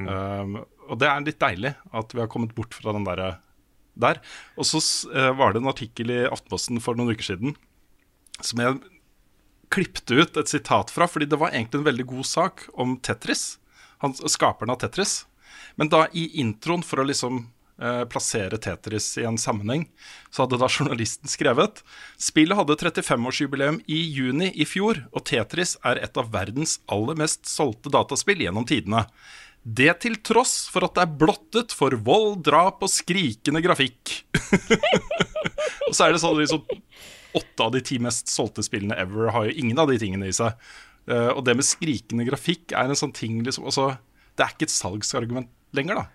Um, 0.00 0.60
og 0.88 1.00
det 1.02 1.08
er 1.10 1.24
litt 1.26 1.40
deilig 1.42 1.74
at 1.98 2.14
vi 2.14 2.22
har 2.22 2.30
kommet 2.30 2.54
bort 2.56 2.74
fra 2.74 2.94
den 2.96 3.04
derre 3.04 3.34
der. 4.00 4.20
Og 4.56 4.66
så 4.66 4.80
uh, 5.12 5.30
var 5.36 5.52
det 5.52 5.60
en 5.60 5.70
artikkel 5.70 6.12
i 6.14 6.22
Aftenposten 6.30 6.80
for 6.82 6.96
noen 6.96 7.12
uker 7.12 7.32
siden 7.32 7.58
som 8.40 8.62
jeg 8.62 8.78
klippte 9.70 10.16
ut 10.16 10.38
et 10.40 10.50
sitat 10.50 10.90
fra, 10.90 11.06
fordi 11.06 11.28
det 11.30 11.38
var 11.38 11.52
egentlig 11.52 11.82
en 11.82 11.90
veldig 11.90 12.06
god 12.10 12.26
sak 12.26 12.64
om 12.72 12.96
Tetris. 13.04 13.58
Han, 14.02 14.14
skaperen 14.16 14.72
av 14.72 14.80
Tetris. 14.82 15.24
Men 15.76 15.90
da 15.92 16.06
i 16.16 16.26
introen, 16.42 16.82
for 16.86 17.02
å 17.02 17.06
liksom 17.08 17.42
eh, 17.82 18.04
plassere 18.10 18.58
Tetris 18.62 19.12
i 19.20 19.26
en 19.28 19.38
sammenheng, 19.40 19.86
så 20.30 20.44
hadde 20.44 20.60
da 20.60 20.70
journalisten 20.70 21.30
skrevet 21.30 21.82
Spillet 22.20 22.58
hadde 22.58 22.78
35-årsjubileum 22.80 23.80
i 23.90 24.00
juni 24.14 24.50
i 24.54 24.66
fjor, 24.68 25.04
og 25.12 25.26
Tetris 25.30 25.76
er 25.86 26.02
et 26.02 26.20
av 26.20 26.32
verdens 26.34 26.78
aller 26.90 27.18
mest 27.20 27.48
solgte 27.50 27.92
dataspill 27.92 28.42
gjennom 28.46 28.68
tidene. 28.68 29.06
Det 29.62 29.92
til 30.00 30.16
tross 30.24 30.64
for 30.72 30.86
at 30.86 30.96
det 30.96 31.04
er 31.04 31.16
blottet 31.20 31.74
for 31.76 31.92
vold, 32.00 32.40
drap 32.46 32.80
og 32.84 32.92
skrikende 32.92 33.60
grafikk. 33.64 34.22
og 35.88 35.92
så 35.92 36.06
er 36.06 36.14
det 36.14 36.22
sånn 36.22 36.38
liksom 36.40 36.64
Åtte 37.30 37.62
av 37.62 37.70
de 37.70 37.78
ti 37.86 37.94
mest 38.02 38.26
solgte 38.26 38.64
spillene 38.66 38.96
ever 38.98 39.28
har 39.30 39.44
jo 39.46 39.52
ingen 39.62 39.78
av 39.78 39.86
de 39.86 40.00
tingene 40.02 40.26
i 40.26 40.34
seg. 40.34 40.56
Uh, 41.06 41.30
og 41.36 41.44
det 41.46 41.54
med 41.54 41.66
skrikende 41.66 42.26
grafikk 42.26 42.74
er 42.74 42.90
en 42.90 42.98
sånn 42.98 43.14
ting 43.14 43.36
liksom 43.46 43.68
altså, 43.70 43.92
Det 44.36 44.44
er 44.46 44.52
ikke 44.54 44.68
et 44.68 44.74
salgsargument 44.74 45.48
lenger, 45.76 45.94
da. 45.94 46.06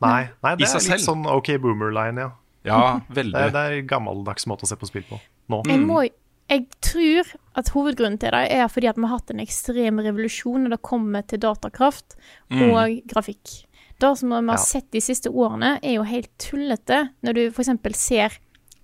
Nei, 0.00 0.28
nei 0.42 0.52
I 0.54 0.56
det 0.56 0.68
er 0.68 0.86
litt 0.96 1.04
sånn 1.04 1.26
OK 1.28 1.50
boomer-line, 1.60 2.18
ja. 2.18 2.30
Ja, 2.64 3.00
Det, 3.08 3.16
veldig. 3.24 3.34
er- 3.40 3.50
det 3.50 3.60
er 3.72 3.82
gammeldags 3.88 4.46
måte 4.46 4.64
å 4.64 4.68
se 4.68 4.76
på 4.76 4.86
spill 4.88 5.02
på 5.08 5.18
nå. 5.48 5.62
Jeg, 5.66 5.80
må, 5.80 6.02
jeg 6.50 6.66
tror 6.84 7.30
at 7.56 7.68
hovedgrunnen 7.72 8.18
til 8.20 8.30
det 8.30 8.50
er 8.52 8.68
fordi 8.68 8.88
at 8.90 8.96
vi 8.96 9.02
har 9.08 9.14
hatt 9.18 9.30
en 9.30 9.40
ekstrem 9.40 9.98
revolusjon 10.04 10.64
når 10.66 10.70
det 10.76 10.82
kommer 10.82 11.22
til 11.26 11.38
datakraft 11.40 12.16
og 12.50 13.00
grafikk. 13.08 13.66
Det 14.00 14.10
som 14.18 14.28
vi 14.30 14.34
har 14.36 14.56
Ja. 14.56 14.56
sett 14.56 14.90
de 14.90 15.00
siste 15.00 15.28
årene, 15.28 15.78
er 15.82 15.94
jo 15.96 16.02
helt 16.02 16.30
tullete. 16.38 17.10
Når 17.22 17.34
du 17.34 17.46
f.eks. 17.50 17.96
ser 17.96 18.30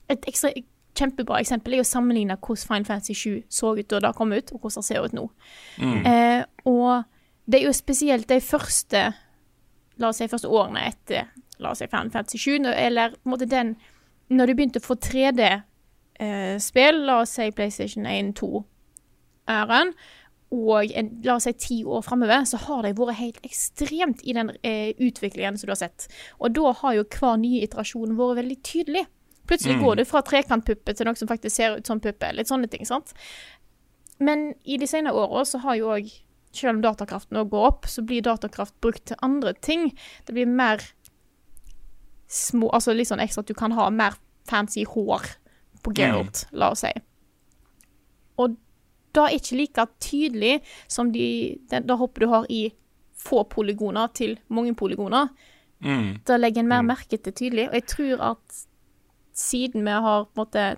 Et 0.08 0.20
ekstra, 0.22 0.50
kjempebra 0.94 1.40
eksempel 1.40 1.74
er 1.74 1.80
å 1.80 1.84
sammenligne 1.84 2.36
hvordan 2.38 2.66
Fine 2.68 2.84
Fantasy 2.86 3.12
7 3.14 3.44
så 3.50 3.76
ut 3.78 3.88
da 3.88 3.98
det 4.00 4.14
kom 4.16 4.32
ut, 4.32 4.52
og 4.52 4.60
hvordan 4.60 4.76
det 4.76 4.84
ser 4.84 5.04
ut 5.04 5.12
nå. 5.12 5.30
Eh, 6.06 6.44
og 6.64 7.04
det 7.46 7.60
er 7.60 7.68
jo 7.68 7.76
spesielt 7.76 8.28
de 8.28 8.40
første 8.42 9.08
La 9.96 10.10
oss 10.10 10.18
si 10.20 10.28
første 10.28 10.50
årene 10.50 10.82
etter 10.90 11.30
La 11.62 11.72
oss 11.72 11.80
si 11.80 11.88
Final 11.88 12.10
Fantasy 12.12 12.38
7, 12.42 12.66
eller 12.74 13.14
på 13.16 13.28
en 13.28 13.32
måte 13.32 13.48
den 13.48 13.76
Når 14.28 14.50
du 14.50 14.54
begynte 14.58 14.82
å 14.82 14.86
få 14.86 14.98
3D 15.00 15.42
eh, 16.20 16.92
la 16.92 17.20
oss 17.22 17.36
si 17.38 17.50
PlayStation 17.54 18.06
1, 18.06 18.34
2-æren, 18.40 19.92
og 20.56 20.92
en, 20.94 21.10
la 21.24 21.36
oss 21.36 21.46
si 21.46 21.52
ti 21.58 21.76
år 21.84 22.02
framover, 22.06 22.44
så 22.46 22.58
har 22.64 22.82
de 22.82 22.94
vært 22.96 23.18
helt 23.20 23.38
ekstremt 23.46 24.22
i 24.24 24.34
den 24.36 24.50
eh, 24.62 24.94
utviklingen 24.98 25.58
som 25.58 25.68
du 25.68 25.74
har 25.74 25.80
sett. 25.80 26.08
Og 26.38 26.54
da 26.56 26.72
har 26.80 26.96
jo 26.96 27.06
hver 27.06 27.38
nye 27.42 27.64
iterasjon 27.66 28.16
vært 28.18 28.40
veldig 28.40 28.58
tydelig. 28.66 29.04
Plutselig 29.46 29.78
går 29.78 30.00
du 30.00 30.04
fra 30.08 30.22
trekantpuppe 30.26 30.94
til 30.96 31.06
noe 31.06 31.18
som 31.18 31.30
faktisk 31.30 31.54
ser 31.54 31.78
ut 31.78 31.86
som 31.86 32.02
puppe. 32.02 32.32
Litt 32.34 32.50
sånne 32.50 32.70
ting, 32.70 32.86
sant. 32.88 33.12
Men 34.18 34.48
i 34.64 34.78
de 34.80 34.88
senere 34.90 35.14
åra 35.14 35.44
så 35.46 35.60
har 35.62 35.78
jo 35.78 35.92
òg 35.94 36.10
selv 36.56 36.76
om 36.76 36.84
datakraften 36.84 37.36
nå 37.38 37.46
går 37.52 37.66
opp, 37.70 37.88
så 37.90 38.04
blir 38.06 38.24
datakraft 38.26 38.76
brukt 38.84 39.04
til 39.10 39.18
andre 39.24 39.54
ting. 39.64 39.90
Det 40.26 40.36
blir 40.36 40.48
mer 40.50 40.84
små 42.26 42.72
Altså 42.74 42.90
litt 42.90 43.06
sånn 43.06 43.22
ekstra 43.22 43.44
at 43.44 43.50
du 43.50 43.54
kan 43.54 43.74
ha 43.76 43.84
mer 43.94 44.16
fancy 44.50 44.82
hår 44.88 45.28
på 45.86 45.92
Geralt, 45.94 46.48
la 46.50 46.72
oss 46.74 46.82
si. 46.82 46.90
Og 48.42 48.56
da 49.14 49.28
er 49.28 49.38
ikke 49.38 49.58
like 49.60 49.84
tydelig 50.02 50.56
som 50.90 51.12
de, 51.14 51.56
det, 51.70 51.84
det 51.86 51.98
hoppet 52.00 52.24
du 52.24 52.32
har 52.32 52.48
i 52.52 52.64
få 53.16 53.44
polygoner 53.50 54.10
til 54.14 54.36
mange 54.52 54.74
polygoner. 54.76 55.30
Mm. 55.84 56.18
Da 56.26 56.38
legger 56.38 56.64
en 56.64 56.70
mer 56.70 56.84
merke 56.86 57.18
til 57.18 57.32
tydelig. 57.32 57.68
Og 57.70 57.78
jeg 57.78 57.86
tror 57.92 58.24
at 58.32 58.60
siden 59.36 59.84
vi 59.84 59.94
har 60.06 60.24
på 60.24 60.34
en 60.34 60.44
måte 60.44 60.68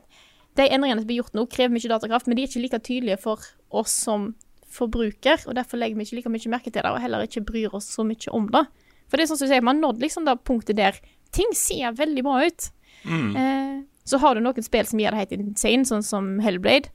De 0.59 0.65
endringene 0.67 1.05
som 1.05 1.07
blir 1.07 1.21
gjort 1.21 1.37
nå, 1.39 1.45
krever 1.47 1.71
mye 1.71 1.91
datakraft, 1.91 2.27
men 2.27 2.35
de 2.35 2.43
er 2.43 2.49
ikke 2.49 2.61
like 2.65 2.79
tydelige 2.83 3.17
for 3.23 3.45
oss 3.71 3.93
som 3.95 4.33
forbruker, 4.73 5.45
og 5.47 5.57
derfor 5.59 5.81
legger 5.81 5.99
vi 5.99 6.07
ikke 6.07 6.19
like 6.19 6.33
mye 6.33 6.53
merke 6.53 6.73
til 6.73 6.83
det, 6.83 6.91
og 6.91 7.01
heller 7.03 7.25
ikke 7.25 7.45
bryr 7.49 7.75
oss 7.77 7.89
så 7.95 8.05
mye 8.07 8.35
om 8.35 8.49
det. 8.53 8.65
For 9.09 9.17
det 9.17 9.25
er 9.25 9.31
sånn 9.31 9.41
som 9.41 9.49
du 9.49 9.55
sier, 9.55 9.65
man 9.65 9.81
nådde 9.81 9.97
nådd 9.99 10.05
liksom 10.05 10.27
det 10.29 10.37
punktet 10.45 10.79
der 10.79 10.99
ting 11.33 11.51
ser 11.57 11.97
veldig 11.97 12.25
bra 12.25 12.43
ut. 12.45 12.71
Eh, 13.09 13.77
så 14.09 14.21
har 14.21 14.35
du 14.35 14.43
noen 14.45 14.65
spill 14.65 14.89
som 14.89 15.01
gjør 15.01 15.15
det 15.15 15.23
helt 15.23 15.37
insane, 15.37 15.89
sånn 15.89 16.05
som 16.05 16.33
Hellblade, 16.45 16.93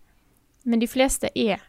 men 0.65 0.81
de 0.81 0.89
fleste 0.89 1.29
er 1.35 1.61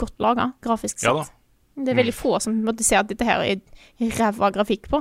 godt 0.00 0.18
laga, 0.22 0.52
grafisk 0.64 1.00
sett. 1.00 1.08
Ja 1.10 1.22
da. 1.22 1.28
Det 1.72 1.94
er 1.94 2.02
veldig 2.02 2.12
få 2.12 2.36
som 2.44 2.58
måtte 2.66 2.84
se 2.84 2.98
at 2.98 3.08
dette 3.08 3.24
her 3.24 3.40
er 3.40 4.12
ræva 4.18 4.50
grafikk 4.52 4.90
på. 4.92 5.00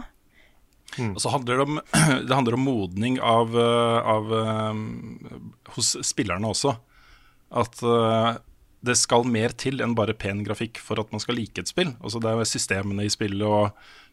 Og 0.99 1.20
så 1.24 1.32
handler 1.32 1.60
det 1.60 1.66
om, 1.66 1.80
det 2.28 2.36
handler 2.36 2.58
om 2.58 2.66
modning 2.68 3.20
av, 3.24 3.56
eh, 3.60 4.12
av 4.14 4.32
um, 4.32 5.43
hos 5.76 5.93
spillerne 6.08 6.52
også. 6.52 6.76
At 7.62 7.84
eh, 7.84 8.39
det 8.82 8.97
skal 8.97 9.27
mer 9.29 9.53
til 9.53 9.82
enn 9.84 9.95
bare 9.97 10.15
pen 10.17 10.41
grafikk 10.45 10.79
for 10.82 11.01
at 11.01 11.11
man 11.13 11.21
skal 11.21 11.38
like 11.38 11.61
et 11.61 11.69
spill. 11.69 11.93
Altså 12.01 12.21
Det 12.21 12.32
er 12.32 12.49
systemene 12.49 13.05
i 13.05 13.13
spillet 13.13 13.45
og 13.45 13.69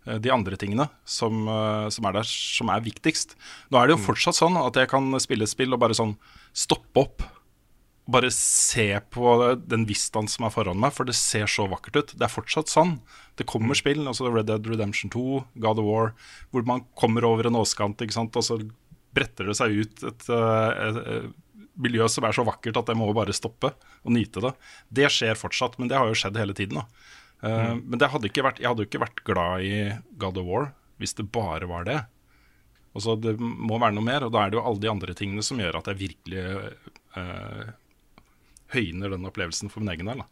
eh, 0.06 0.18
de 0.20 0.32
andre 0.34 0.58
tingene 0.60 0.88
som, 1.08 1.46
eh, 1.48 1.88
som 1.94 2.08
er 2.08 2.18
der, 2.18 2.28
som 2.28 2.72
er 2.74 2.84
viktigst. 2.84 3.34
Nå 3.72 3.80
er 3.80 3.88
det 3.88 3.96
jo 3.96 4.06
fortsatt 4.10 4.36
sånn 4.38 4.60
at 4.60 4.76
jeg 4.76 4.90
kan 4.92 5.08
spille 5.24 5.48
et 5.48 5.54
spill 5.54 5.72
og 5.72 5.82
bare 5.84 5.96
sånn 5.96 6.16
stoppe 6.52 7.06
opp 7.06 7.26
bare 8.08 8.30
se 8.32 8.88
på 9.12 9.32
den 9.68 9.84
vistaen 9.88 10.30
som 10.32 10.46
er 10.46 10.52
foran 10.54 10.78
meg, 10.80 10.94
for 10.96 11.04
det 11.04 11.16
ser 11.18 11.44
så 11.50 11.66
vakkert 11.68 11.98
ut. 11.98 12.14
Det 12.16 12.24
er 12.24 12.32
fortsatt 12.32 12.70
sånn. 12.72 12.94
Det 13.36 13.44
kommer 13.48 13.76
spill, 13.76 14.00
altså 14.08 14.30
Red 14.32 14.48
Dead 14.48 14.64
Redemption 14.64 15.12
2, 15.12 15.24
God 15.60 15.82
of 15.82 15.88
War, 15.88 16.14
hvor 16.48 16.64
man 16.68 16.86
kommer 16.96 17.26
over 17.28 17.50
en 17.50 17.58
åskant, 17.60 18.00
og 18.00 18.46
så 18.46 18.56
bretter 19.16 19.50
det 19.50 19.58
seg 19.58 19.76
ut 19.76 20.06
et, 20.08 20.24
eh, 20.32 20.70
et, 20.86 21.02
et 21.18 21.36
miljø 21.79 22.09
som 22.11 22.24
er 22.26 22.35
så 22.37 22.45
vakkert 22.47 22.76
at 22.81 22.91
jeg 22.93 22.99
må 22.99 23.09
bare 23.16 23.35
stoppe 23.37 23.70
og 24.03 24.11
nyte 24.14 24.43
det. 24.45 24.53
Det 24.91 25.09
skjer 25.14 25.39
fortsatt, 25.39 25.79
men 25.79 25.89
det 25.91 25.97
har 25.99 26.11
jo 26.11 26.16
skjedd 26.18 26.37
hele 26.41 26.55
tiden. 26.59 26.81
da. 26.83 26.87
Eh, 27.49 27.74
Men 27.79 27.99
det 28.03 28.09
hadde 28.11 28.26
ikke 28.31 28.43
vært, 28.43 28.59
jeg 28.59 28.66
hadde 28.68 28.83
jo 28.83 28.89
ikke 28.91 29.03
vært 29.05 29.22
glad 29.24 29.62
i 29.62 29.74
God 30.18 30.39
of 30.43 30.47
War 30.47 30.72
hvis 30.99 31.14
det 31.14 31.29
bare 31.31 31.68
var 31.70 31.85
det. 31.87 32.01
Også, 32.99 33.14
det 33.22 33.37
må 33.39 33.79
være 33.79 33.95
noe 33.95 34.03
mer, 34.03 34.24
og 34.26 34.33
da 34.35 34.43
er 34.43 34.51
det 34.51 34.59
jo 34.59 34.64
alle 34.66 34.81
de 34.83 34.89
andre 34.91 35.14
tingene 35.14 35.45
som 35.47 35.61
gjør 35.61 35.76
at 35.79 35.87
jeg 35.93 36.01
virkelig 36.01 36.72
uh, 37.14 37.68
høyner 38.74 39.12
den 39.14 39.26
opplevelsen 39.29 39.70
for 39.70 39.81
min 39.85 39.93
egen 39.95 40.11
del. 40.11 40.22
Da. 40.24 40.26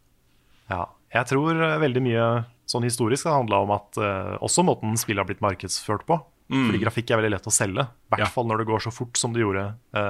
Ja, 0.73 0.81
jeg 1.15 1.29
tror 1.31 1.55
eh, 1.63 1.77
veldig 1.79 2.01
mye 2.03 2.25
sånn 2.67 2.83
historisk 2.83 3.29
har 3.29 3.37
handla 3.39 3.61
om 3.63 3.71
at 3.77 3.99
uh, 4.01 4.33
også 4.43 4.65
måten 4.67 4.97
spillet 4.99 5.23
har 5.23 5.29
blitt 5.29 5.43
markedsført 5.45 6.03
på. 6.09 6.19
Fordi 6.47 6.79
grafikk 6.79 7.09
er 7.11 7.19
veldig 7.19 7.31
lett 7.33 7.47
å 7.49 7.51
selge. 7.51 7.83
I 7.83 8.11
hvert 8.13 8.21
Ja. 8.23 8.27
fall 8.31 8.45
når 8.47 8.61
det 8.61 8.67
går 8.69 8.83
så 8.85 8.91
fort 8.95 9.17
som 9.19 9.33
det 9.35 9.41
gjorde 9.41 9.65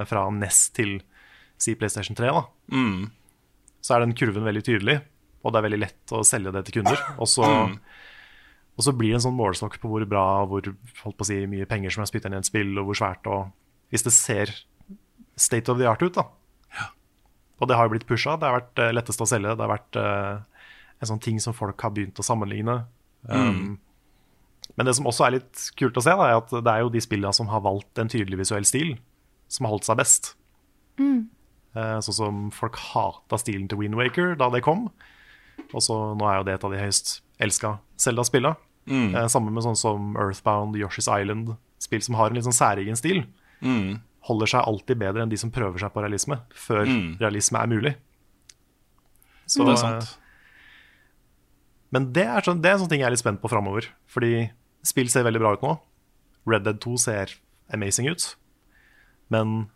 fra 0.05 0.27
NES 0.29 0.59
til 0.77 0.91
si 1.61 1.75
PlayStation 1.77 2.17
3. 2.17 2.33
Da. 2.33 2.43
Mm. 2.73 3.07
Så 3.81 3.95
er 3.95 4.03
den 4.03 4.15
kurven 4.17 4.47
veldig 4.47 4.63
tydelig, 4.67 4.99
og 5.43 5.53
det 5.53 5.59
er 5.59 5.67
veldig 5.67 5.81
lett 5.81 6.13
å 6.15 6.23
selge 6.27 6.53
det 6.55 6.65
til 6.67 6.79
kunder. 6.79 7.01
Og 7.17 7.29
så, 7.31 7.47
og 8.77 8.85
så 8.85 8.93
blir 8.95 9.13
det 9.13 9.21
en 9.21 9.27
sånn 9.29 9.37
målestokk 9.37 9.79
på 9.81 9.91
hvor 9.91 10.05
bra 10.09 10.25
hvor 10.49 10.65
holdt 11.03 11.17
på 11.17 11.25
å 11.25 11.29
si, 11.29 11.39
mye 11.49 11.69
penger 11.69 11.93
som 11.93 12.03
er 12.03 12.11
spytta 12.11 12.29
inn 12.29 12.37
i 12.37 12.41
et 12.41 12.49
spill, 12.49 12.73
og 12.77 12.89
hvor 12.89 13.01
svært 13.03 13.29
og 13.31 13.53
Hvis 13.87 14.03
det 14.03 14.11
ser 14.11 14.49
state 15.39 15.71
of 15.71 15.77
the 15.79 15.87
art 15.87 16.01
ut, 16.03 16.17
da. 16.17 16.25
Og 17.57 17.69
det 17.69 17.77
har 17.77 17.87
jo 17.87 17.93
blitt 17.95 18.07
pusha. 18.09 18.35
Det 18.37 18.45
har 18.45 18.59
vært 18.59 18.81
eh, 18.83 18.93
lettest 18.93 19.21
å 19.23 19.27
selge. 19.29 19.53
Det 19.55 19.63
har 19.63 19.71
vært 19.71 19.97
uh, 19.97 20.65
en 20.99 21.09
sånn 21.11 21.21
ting 21.23 21.39
som 21.41 21.55
folk 21.57 21.81
har 21.81 21.93
begynt 21.95 22.19
å 22.19 22.25
sammenligne. 22.25 22.81
Um, 23.29 23.77
Men 24.77 24.89
det 24.89 24.93
som 24.97 25.07
også 25.09 25.25
er 25.25 25.37
litt 25.39 25.63
kult 25.79 25.97
å 25.97 26.03
se, 26.03 26.13
da, 26.13 26.27
er 26.27 26.41
at 26.41 26.51
det 26.53 26.73
er 26.73 26.83
jo 26.83 26.91
de 26.93 27.01
spillene 27.01 27.33
som 27.33 27.49
har 27.49 27.63
valgt 27.65 27.97
en 28.01 28.11
tydelig 28.11 28.43
visuell 28.43 28.67
stil, 28.67 28.93
som 29.49 29.65
har 29.65 29.73
holdt 29.73 29.87
seg 29.87 29.97
best. 29.97 30.35
Eh, 31.01 31.23
Sånn 32.03 32.17
som 32.17 32.41
folk 32.55 32.77
hata 32.79 33.39
stilen 33.41 33.67
til 33.69 33.81
Windwaker 33.81 34.35
da 34.39 34.49
det 34.53 34.63
kom. 34.65 34.87
Og 35.73 35.83
så 35.83 35.97
nå 36.17 36.27
er 36.29 36.39
jo 36.39 36.47
det 36.47 36.57
et 36.57 36.65
av 36.67 36.73
de 36.73 36.81
høyst 36.81 37.17
elska 37.43 37.77
Zelda-spilla. 38.01 38.55
Mm. 38.87 39.11
sammen 39.27 39.51
med 39.51 39.65
sånn 39.65 39.75
som 39.75 40.13
Earthbound, 40.15 40.77
Yoshi's 40.79 41.09
Island, 41.11 41.57
spill 41.83 41.99
som 42.05 42.15
har 42.15 42.29
en 42.29 42.37
litt 42.39 42.45
sånn 42.45 42.55
særegen 42.55 42.95
stil. 42.95 43.25
Holder 44.29 44.51
seg 44.53 44.63
alltid 44.69 45.01
bedre 45.01 45.25
enn 45.25 45.31
de 45.33 45.39
som 45.39 45.51
prøver 45.51 45.81
seg 45.83 45.91
på 45.91 46.03
realisme, 46.05 46.37
før 46.55 46.85
realisme 47.19 47.59
er 47.59 47.67
mulig. 47.71 47.93
Så, 49.47 49.63
det 49.67 49.75
er 49.75 49.81
sant. 49.81 50.15
Men 51.95 52.09
det 52.15 52.25
er, 52.27 52.43
sånn, 52.43 52.59
det 52.63 52.71
er 52.71 52.77
en 52.77 52.83
sånn 52.83 52.91
ting 52.91 53.03
jeg 53.03 53.09
er 53.09 53.15
litt 53.15 53.23
spent 53.23 53.43
på 53.43 53.51
framover. 53.51 53.87
Fordi 54.11 54.49
spill 54.87 55.11
ser 55.11 55.27
veldig 55.27 55.43
bra 55.43 55.53
ut 55.55 55.63
nå. 55.63 55.75
Red 56.47 56.65
Dead 56.67 56.79
2 56.83 56.95
ser 56.99 57.35
amazing 57.75 58.09
ut. 58.11 58.25
Men 59.31 59.67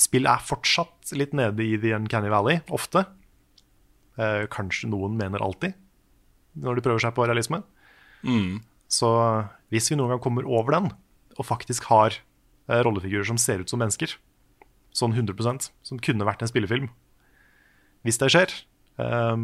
spill 0.00 0.28
er 0.30 0.42
fortsatt 0.44 1.12
litt 1.18 1.34
nede 1.36 1.64
i 1.64 1.76
The 1.80 1.94
Uncanny 1.96 2.30
Valley, 2.32 2.60
ofte. 2.74 3.04
Eh, 4.18 4.46
kanskje 4.50 4.90
noen 4.90 5.16
mener 5.18 5.42
alltid, 5.44 5.76
når 6.58 6.78
de 6.78 6.84
prøver 6.86 7.04
seg 7.04 7.14
på 7.16 7.26
realisme. 7.28 7.62
Så 8.90 9.10
hvis 9.72 9.90
vi 9.90 9.98
noen 9.98 10.14
gang 10.14 10.22
kommer 10.24 10.48
over 10.48 10.74
den, 10.74 10.90
og 11.38 11.46
faktisk 11.46 11.86
har 11.92 12.16
eh, 12.16 12.80
rollefigurer 12.82 13.28
som 13.28 13.38
ser 13.38 13.62
ut 13.62 13.70
som 13.70 13.78
mennesker, 13.82 14.16
sånn 14.96 15.14
100% 15.14 15.68
som 15.86 16.00
kunne 16.02 16.26
vært 16.26 16.40
en 16.42 16.48
spillefilm 16.48 16.88
Hvis 18.02 18.16
det 18.18 18.30
skjer, 18.32 18.54
eh, 18.98 19.36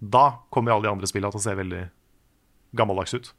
da 0.00 0.24
kommer 0.54 0.72
alle 0.72 0.86
de 0.86 0.92
andre 0.94 1.08
spillene 1.10 1.34
til 1.34 1.42
å 1.42 1.44
se 1.44 1.56
veldig 1.58 1.82
gammeldags 2.78 3.14
ut. 3.18 3.32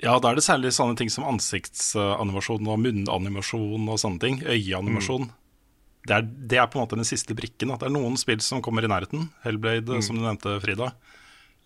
Ja, 0.00 0.16
da 0.16 0.30
er 0.30 0.38
det 0.38 0.46
særlig 0.46 0.72
sånne 0.72 0.96
ting 0.96 1.10
som 1.12 1.26
ansiktsanimasjon 1.28 2.68
og 2.72 2.80
munnanimasjon 2.80 3.88
og 3.90 4.00
sånne 4.00 4.22
ting. 4.22 4.38
Øyeanimasjon. 4.48 5.28
Det, 6.08 6.16
er, 6.16 6.24
det 6.24 6.60
er 6.60 6.68
på 6.72 6.78
en 6.78 6.86
måte 6.86 6.96
den 6.96 7.08
siste 7.08 7.36
brikken. 7.36 7.72
At 7.74 7.82
det 7.82 7.90
er 7.90 7.96
noen 7.98 8.16
spill 8.20 8.40
som 8.44 8.62
kommer 8.64 8.86
i 8.86 8.90
nærheten. 8.90 9.28
Hellblade, 9.44 10.00
som 10.06 10.16
du 10.16 10.24
nevnte, 10.24 10.56
Frida, 10.64 10.94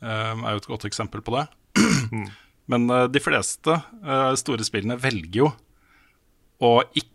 eh, 0.02 0.32
er 0.34 0.56
jo 0.56 0.62
et 0.64 0.70
godt 0.72 0.88
eksempel 0.90 1.22
på 1.22 1.36
det. 1.36 1.46
Men 2.72 2.88
eh, 2.90 3.06
de 3.14 3.22
fleste 3.22 3.78
eh, 3.78 4.32
store 4.40 4.66
spillene 4.66 4.98
velger 4.98 5.44
jo 5.44 5.52
å 6.64 6.74
ikke 6.90 7.13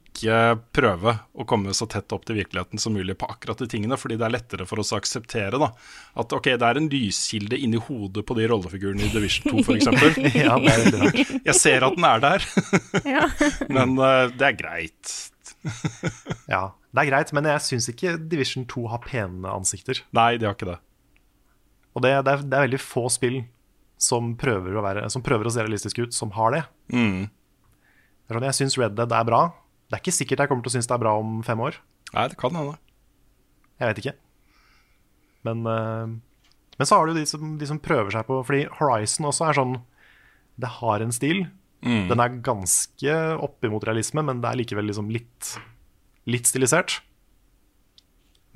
prøve 0.76 1.14
å 1.34 1.46
komme 1.48 1.74
så 1.78 1.88
tett 1.90 2.12
opp 2.16 2.26
til 2.28 2.40
virkeligheten 2.40 2.82
som 2.82 2.96
mulig 2.96 3.16
på 3.20 3.30
akkurat 3.30 3.62
de 3.62 3.68
tingene, 3.72 3.98
fordi 4.00 4.18
det 4.20 4.28
er 4.28 4.34
lettere 4.34 4.68
for 4.70 4.82
oss 4.82 4.92
å 4.94 5.00
akseptere 5.00 5.60
da, 5.62 5.70
at 6.20 6.36
ok, 6.36 6.52
det 6.60 6.68
er 6.68 6.80
en 6.82 6.90
lyskilde 6.92 7.60
inni 7.60 7.80
hodet 7.82 8.26
på 8.28 8.38
de 8.38 8.48
rollefigurene 8.52 9.08
i 9.08 9.12
Division 9.14 9.54
2 9.54 9.64
f.eks. 9.66 9.90
ja, 10.44 10.58
det 10.58 10.74
er 10.74 10.84
veldig 10.84 11.02
rart. 11.04 11.34
Jeg 11.52 11.58
ser 11.60 11.88
at 11.88 11.98
den 11.98 12.10
er 12.10 12.26
der, 12.26 12.50
men 13.78 13.96
uh, 14.02 14.28
det 14.34 14.52
er 14.52 14.60
greit. 14.60 15.16
Ja, 16.50 16.64
det 16.90 17.04
er 17.04 17.10
greit, 17.12 17.32
men 17.36 17.48
jeg 17.50 17.66
syns 17.66 17.90
ikke 17.92 18.18
Division 18.32 18.68
2 18.70 18.86
har 18.94 19.04
pene 19.06 19.54
ansikter. 19.54 20.04
Nei, 20.16 20.34
de 20.42 20.50
har 20.50 20.58
ikke 20.58 20.72
det. 20.74 20.80
Og 21.98 22.06
det, 22.06 22.14
det, 22.26 22.34
er, 22.34 22.46
det 22.46 22.58
er 22.58 22.68
veldig 22.68 22.82
få 22.82 23.08
spill 23.14 23.42
som 24.00 24.34
prøver 24.40 24.78
å, 24.78 24.84
være, 24.84 25.08
som 25.12 25.24
prøver 25.26 25.50
å 25.50 25.54
se 25.54 25.64
realistisk 25.66 26.00
ut, 26.00 26.16
som 26.16 26.32
har 26.38 26.56
det. 26.56 26.62
Mm. 26.96 27.28
Sånn, 28.30 28.46
Jeg 28.48 28.58
syns 28.62 28.78
Red 28.80 28.96
Dead 28.98 29.12
er 29.12 29.26
bra. 29.28 29.42
Det 29.90 29.98
er 29.98 30.04
ikke 30.04 30.16
sikkert 30.16 30.44
jeg 30.44 30.52
kommer 30.52 30.66
til 30.66 30.72
å 30.72 30.76
synes 30.78 30.90
det 30.90 30.96
er 30.96 31.02
bra 31.02 31.16
om 31.18 31.40
fem 31.46 31.62
år. 31.66 31.80
Nei, 32.14 32.26
det 32.30 32.38
kan 32.40 32.56
hende. 32.56 32.78
Jeg 33.82 33.90
vet 33.90 34.02
ikke. 34.04 34.16
Men, 35.48 35.64
uh, 35.66 36.06
men 36.78 36.88
så 36.88 37.00
har 37.00 37.10
du 37.10 37.18
de 37.18 37.26
som, 37.30 37.56
de 37.58 37.68
som 37.70 37.80
prøver 37.80 38.12
seg 38.12 38.26
på 38.28 38.42
Fordi 38.44 38.66
Horizon 38.76 39.30
også 39.30 39.46
er 39.48 39.56
sånn 39.56 39.78
Det 40.60 40.72
har 40.82 41.06
en 41.06 41.14
stil. 41.16 41.46
Den 41.80 42.20
er 42.20 42.42
ganske 42.44 43.14
oppimot 43.40 43.86
realisme, 43.88 44.24
men 44.28 44.42
det 44.44 44.50
er 44.50 44.60
likevel 44.60 44.90
liksom 44.90 45.08
litt, 45.14 45.54
litt 46.28 46.50
stilisert. 46.50 46.98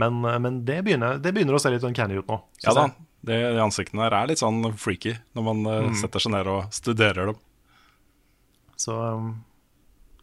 Men, 0.01 0.25
eh, 0.25 0.39
men 0.43 0.65
det, 0.67 0.81
begynner, 0.83 1.21
det 1.23 1.31
begynner 1.31 1.55
å 1.55 1.61
se 1.61 1.71
litt 1.71 1.85
uncanny 1.87 2.19
ut 2.19 2.27
nå. 2.27 2.39
Ja 2.65 2.75
da, 2.75 2.89
det, 3.23 3.39
de 3.55 3.63
ansiktene 3.63 4.03
her 4.03 4.17
er 4.17 4.31
litt 4.31 4.43
sånn 4.43 4.65
freaky 4.75 5.15
når 5.37 5.47
man 5.47 5.63
mm. 5.63 5.97
setter 6.01 6.23
seg 6.23 6.35
ned 6.35 6.49
og 6.51 6.67
studerer 6.75 7.31
dem. 7.31 7.39
Så 8.83 8.97
um, 8.97 9.35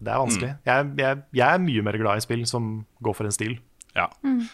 det 0.01 0.12
er 0.12 0.20
vanskelig. 0.22 0.51
Jeg, 0.66 0.90
jeg, 1.01 1.22
jeg 1.36 1.46
er 1.46 1.64
mye 1.64 1.84
mer 1.84 1.98
glad 2.01 2.20
i 2.20 2.24
spill 2.24 2.44
som 2.48 2.70
går 3.05 3.16
for 3.18 3.28
en 3.28 3.36
stil. 3.36 3.59
Ja. 3.96 4.07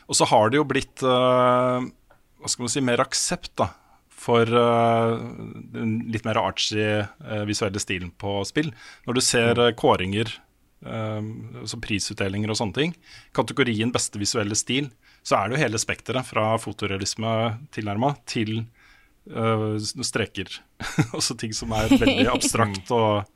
Og 0.08 0.16
så 0.18 0.26
har 0.28 0.50
det 0.50 0.58
jo 0.58 0.66
blitt 0.68 1.04
uh, 1.06 1.82
hva 1.82 2.50
skal 2.50 2.66
man 2.66 2.72
si, 2.72 2.82
mer 2.84 3.02
aksept 3.04 3.52
da, 3.60 3.68
for 4.10 4.48
uh, 4.48 5.20
den 5.76 5.98
litt 6.10 6.26
mer 6.26 6.40
artsy 6.40 6.82
uh, 6.82 7.44
visuelle 7.48 7.82
stilen 7.82 8.10
på 8.18 8.40
spill. 8.48 8.72
Når 9.06 9.18
du 9.18 9.24
ser 9.24 9.62
kåringer, 9.78 10.34
som 10.86 11.62
altså 11.62 11.78
prisutdelinger 11.82 12.50
og 12.52 12.58
sånne 12.60 12.76
ting, 12.76 12.90
kategorien 13.34 13.90
beste 13.90 14.20
visuelle 14.20 14.54
stil, 14.54 14.90
så 15.26 15.38
er 15.38 15.48
det 15.48 15.56
jo 15.56 15.62
hele 15.64 15.80
spekteret 15.82 16.28
fra 16.28 16.52
fotorealisme 16.62 17.30
tilnærma 17.74 18.12
til 18.28 18.60
eh, 18.60 19.78
streker. 20.06 20.52
Også 21.16 21.34
ting 21.40 21.54
som 21.56 21.74
er 21.74 21.90
veldig 21.90 22.28
abstrakt 22.36 22.92
og, 22.94 23.26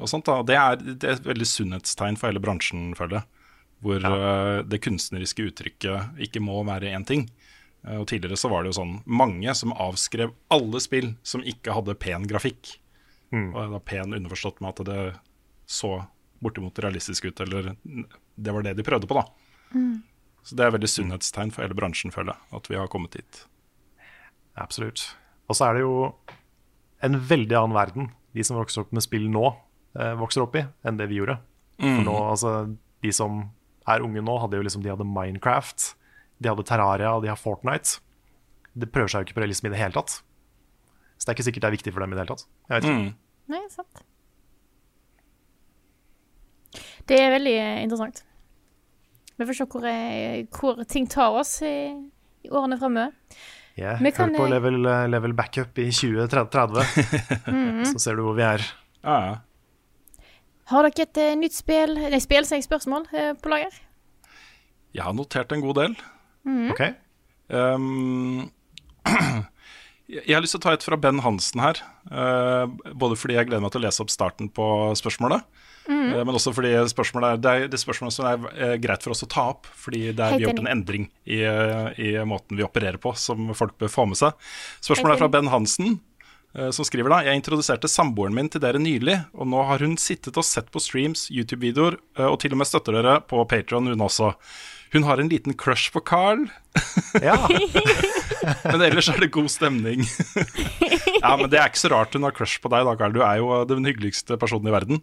og 0.00 0.08
sånt. 0.10 0.26
da. 0.28 0.42
Det 0.46 0.56
er, 0.58 0.80
det 0.80 1.06
er 1.06 1.16
et 1.16 1.28
veldig 1.28 1.46
sunnhetstegn 1.48 2.18
for 2.18 2.30
hele 2.30 2.42
bransjen, 2.42 2.90
føler 2.98 3.20
jeg. 3.20 3.44
Hvor 3.84 4.08
eh, 4.08 4.56
det 4.66 4.80
kunstneriske 4.82 5.46
uttrykket 5.50 6.18
ikke 6.26 6.42
må 6.42 6.58
være 6.66 6.90
én 6.96 7.06
ting. 7.06 7.28
Eh, 7.86 8.00
og 8.00 8.08
Tidligere 8.10 8.38
så 8.40 8.50
var 8.50 8.64
det 8.64 8.72
jo 8.72 8.80
sånn 8.80 8.96
mange 9.06 9.54
som 9.54 9.74
avskrev 9.76 10.34
alle 10.54 10.82
spill 10.82 11.12
som 11.22 11.44
ikke 11.46 11.76
hadde 11.76 11.98
pen 12.00 12.26
grafikk. 12.30 12.76
Og 13.28 13.74
da 13.74 13.78
pen 13.84 14.16
underforstått 14.16 14.62
med 14.64 14.72
at 14.72 14.86
det 14.88 15.00
så 15.68 15.98
bortimot 16.40 16.78
realistisk 16.80 17.26
ut, 17.28 17.40
eller 17.44 17.74
det 17.84 18.54
var 18.54 18.64
det 18.64 18.72
de 18.78 18.86
prøvde 18.86 19.08
på, 19.10 19.18
da. 19.18 19.26
Så 20.48 20.56
det 20.56 20.64
er 20.64 20.72
veldig 20.72 20.88
sunnhetstegn 20.88 21.52
for 21.52 21.66
hele 21.66 21.76
bransjen, 21.76 22.14
føler 22.14 22.32
jeg, 22.32 22.46
at 22.56 22.70
vi 22.70 22.78
har 22.80 22.88
kommet 22.88 23.18
dit. 23.18 23.40
Absolutt. 24.56 25.02
Og 25.44 25.58
så 25.58 25.66
er 25.68 25.76
det 25.76 25.82
jo 25.84 26.14
en 27.04 27.18
veldig 27.28 27.58
annen 27.58 27.76
verden 27.76 28.08
de 28.32 28.44
som 28.46 28.56
vokser 28.56 28.84
opp 28.84 28.94
med 28.96 29.04
spill 29.04 29.28
nå, 29.32 29.44
eh, 29.50 29.58
vokser 30.18 30.44
opp 30.44 30.54
i, 30.58 30.64
enn 30.86 30.98
det 31.00 31.08
vi 31.10 31.18
gjorde. 31.18 31.38
For 31.78 32.04
nå, 32.06 32.16
altså, 32.32 32.52
de 33.02 33.10
som 33.14 33.40
er 33.88 34.04
unge 34.04 34.22
nå, 34.24 34.34
hadde 34.42 34.58
jo 34.58 34.66
liksom, 34.66 34.84
de 34.84 34.92
hadde 34.92 35.06
Minecraft, 35.06 35.92
de 36.38 36.50
hadde 36.50 36.66
Terraria, 36.66 37.14
og 37.16 37.24
de 37.24 37.30
har 37.32 37.40
Fortnite. 37.40 37.98
Det 38.78 38.90
prøver 38.94 39.10
seg 39.10 39.22
jo 39.22 39.28
ikke 39.28 39.38
på 39.38 39.44
realisme 39.44 39.70
i 39.70 39.74
det 39.74 39.80
hele 39.80 39.96
tatt. 39.96 40.20
Så 41.18 41.26
det 41.26 41.32
er 41.32 41.38
ikke 41.38 41.48
sikkert 41.48 41.64
det 41.64 41.70
er 41.70 41.76
viktig 41.78 41.94
for 41.94 42.04
dem 42.04 42.14
i 42.14 42.18
det 42.18 42.24
hele 42.24 42.36
tatt. 42.36 42.46
Jeg 42.68 42.74
vet 42.76 42.88
ikke. 42.92 43.12
Nei, 43.48 43.62
sant. 43.72 44.02
Det 47.08 47.16
er 47.18 47.32
veldig 47.32 47.54
eh, 47.56 47.78
interessant. 47.86 48.22
Vi 49.38 49.46
får 49.48 49.56
se 49.56 49.66
hvor, 49.72 49.86
eh, 49.88 50.44
hvor 50.52 50.82
ting 50.90 51.08
tar 51.10 51.38
oss 51.40 51.56
i, 51.66 51.76
i 52.44 52.50
årene 52.52 52.78
framover. 52.78 53.14
Yeah, 53.78 54.00
kan 54.10 54.34
hør 54.34 54.42
på 54.42 54.46
level, 54.50 54.80
level 55.06 55.34
backup 55.38 55.78
i 55.78 55.86
2030, 55.94 56.82
så 57.92 58.00
ser 58.02 58.18
du 58.18 58.24
hvor 58.26 58.34
vi 58.34 58.42
er. 58.42 58.64
Ja, 59.06 59.18
ja. 59.22 59.36
Har 60.68 60.84
dere 60.84 61.06
et 61.06 61.20
eh, 61.20 61.34
nytt 61.38 61.56
spill 61.56 61.96
Nei, 61.96 62.20
spill, 62.20 62.44
jeg 62.44 62.66
spørsmål 62.66 63.08
eh, 63.16 63.32
på 63.40 63.52
lager? 63.52 63.76
Jeg 64.96 65.04
har 65.04 65.14
notert 65.16 65.52
en 65.54 65.64
god 65.64 65.82
del. 65.82 66.00
Ok? 66.74 66.88
Um, 67.48 68.50
jeg 70.04 70.34
har 70.34 70.42
lyst 70.44 70.52
til 70.52 70.60
å 70.60 70.64
ta 70.66 70.74
et 70.76 70.82
fra 70.84 70.98
Ben 71.00 71.22
Hansen 71.24 71.62
her. 71.64 71.78
Uh, 72.12 72.68
både 72.92 73.16
fordi 73.16 73.38
jeg 73.38 73.48
gleder 73.48 73.62
meg 73.64 73.72
til 73.72 73.80
å 73.80 73.84
lese 73.86 74.02
opp 74.04 74.12
starten 74.12 74.50
på 74.52 74.66
spørsmålet. 75.00 75.46
eh, 76.12 76.20
men 76.28 76.36
også 76.36 76.52
fordi 76.52 76.74
spørsmålet 76.92 77.38
er, 77.38 77.40
det 77.40 77.54
er 77.54 77.72
det 77.72 77.80
spørsmålet 77.80 78.18
som 78.18 78.28
er 78.28 78.76
greit 78.84 79.00
for 79.00 79.14
oss 79.14 79.24
å 79.24 79.30
ta 79.32 79.46
opp. 79.54 79.70
Fordi 79.80 80.10
det 80.10 80.20
er, 80.26 80.36
vi 80.36 80.44
har 80.44 80.50
gjort 80.50 80.60
en 80.60 80.68
endring 80.74 81.08
i, 81.24 81.40
i 81.40 82.12
måten 82.28 82.60
vi 82.60 82.68
opererer 82.68 83.00
på, 83.00 83.14
som 83.16 83.48
folk 83.56 83.78
bør 83.80 83.94
få 83.96 84.04
med 84.12 84.20
seg. 84.20 84.36
Spørsmålet 84.84 85.16
er 85.16 85.24
fra 85.24 85.32
Ben 85.38 85.48
Hansen. 85.48 85.96
Eh, 86.56 86.70
Som 86.74 86.86
skriver 86.88 87.12
da 87.12 87.20
Jeg 87.26 87.40
introduserte 87.42 87.90
samboeren 87.90 88.34
min 88.36 88.48
til 88.52 88.62
dere 88.64 88.80
nylig, 88.80 89.18
og 89.34 89.48
nå 89.52 89.62
har 89.68 89.84
hun 89.84 89.96
sittet 90.00 90.36
og 90.40 90.46
sett 90.46 90.70
på 90.74 90.80
streams, 90.82 91.26
YouTube-videoer, 91.34 91.98
eh, 92.18 92.26
og 92.28 92.38
til 92.42 92.54
og 92.56 92.62
med 92.62 92.70
støtter 92.70 92.98
dere 93.00 93.18
på 93.28 93.42
Patron, 93.50 93.86
hun 93.90 94.06
også. 94.08 94.32
Hun 94.94 95.04
har 95.04 95.20
en 95.20 95.28
liten 95.28 95.52
crush 95.52 95.90
på 95.92 96.00
Carl, 96.08 96.46
Ja. 97.28 97.36
men 98.64 98.80
ellers 98.86 99.08
er 99.12 99.20
det 99.20 99.30
god 99.34 99.50
stemning. 99.52 100.04
ja, 101.22 101.34
men 101.36 101.48
Det 101.50 101.58
er 101.60 101.68
ikke 101.68 101.82
så 101.82 101.90
rart 101.92 102.14
hun 102.16 102.24
har 102.24 102.32
crush 102.36 102.60
på 102.62 102.70
deg, 102.72 102.86
da, 102.88 102.94
Carl. 102.96 103.12
Du 103.16 103.20
er 103.24 103.40
jo 103.42 103.50
eh, 103.58 103.66
den 103.68 103.84
hyggeligste 103.88 104.38
personen 104.40 104.70
i 104.70 104.74
verden. 104.74 105.02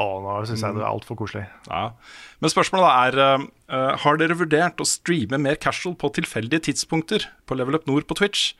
Å, 0.00 0.06
nå 0.22 0.34
syns 0.46 0.62
jeg 0.62 0.76
du 0.76 0.80
er 0.84 0.88
altfor 0.88 1.18
koselig. 1.18 1.44
Ja. 1.66 1.90
Men 2.40 2.52
spørsmålet 2.52 2.86
da 2.86 2.92
er 3.08 3.22
eh, 3.24 3.96
Har 4.04 4.20
dere 4.20 4.36
vurdert 4.38 4.78
å 4.80 4.86
streame 4.86 5.38
mer 5.42 5.58
casual 5.60 5.96
på 5.98 6.12
tilfeldige 6.14 6.62
tidspunkter 6.70 7.26
på 7.50 7.58
Level 7.58 7.74
Up 7.78 7.88
Nord 7.90 8.06
på 8.08 8.16
Twitch? 8.20 8.52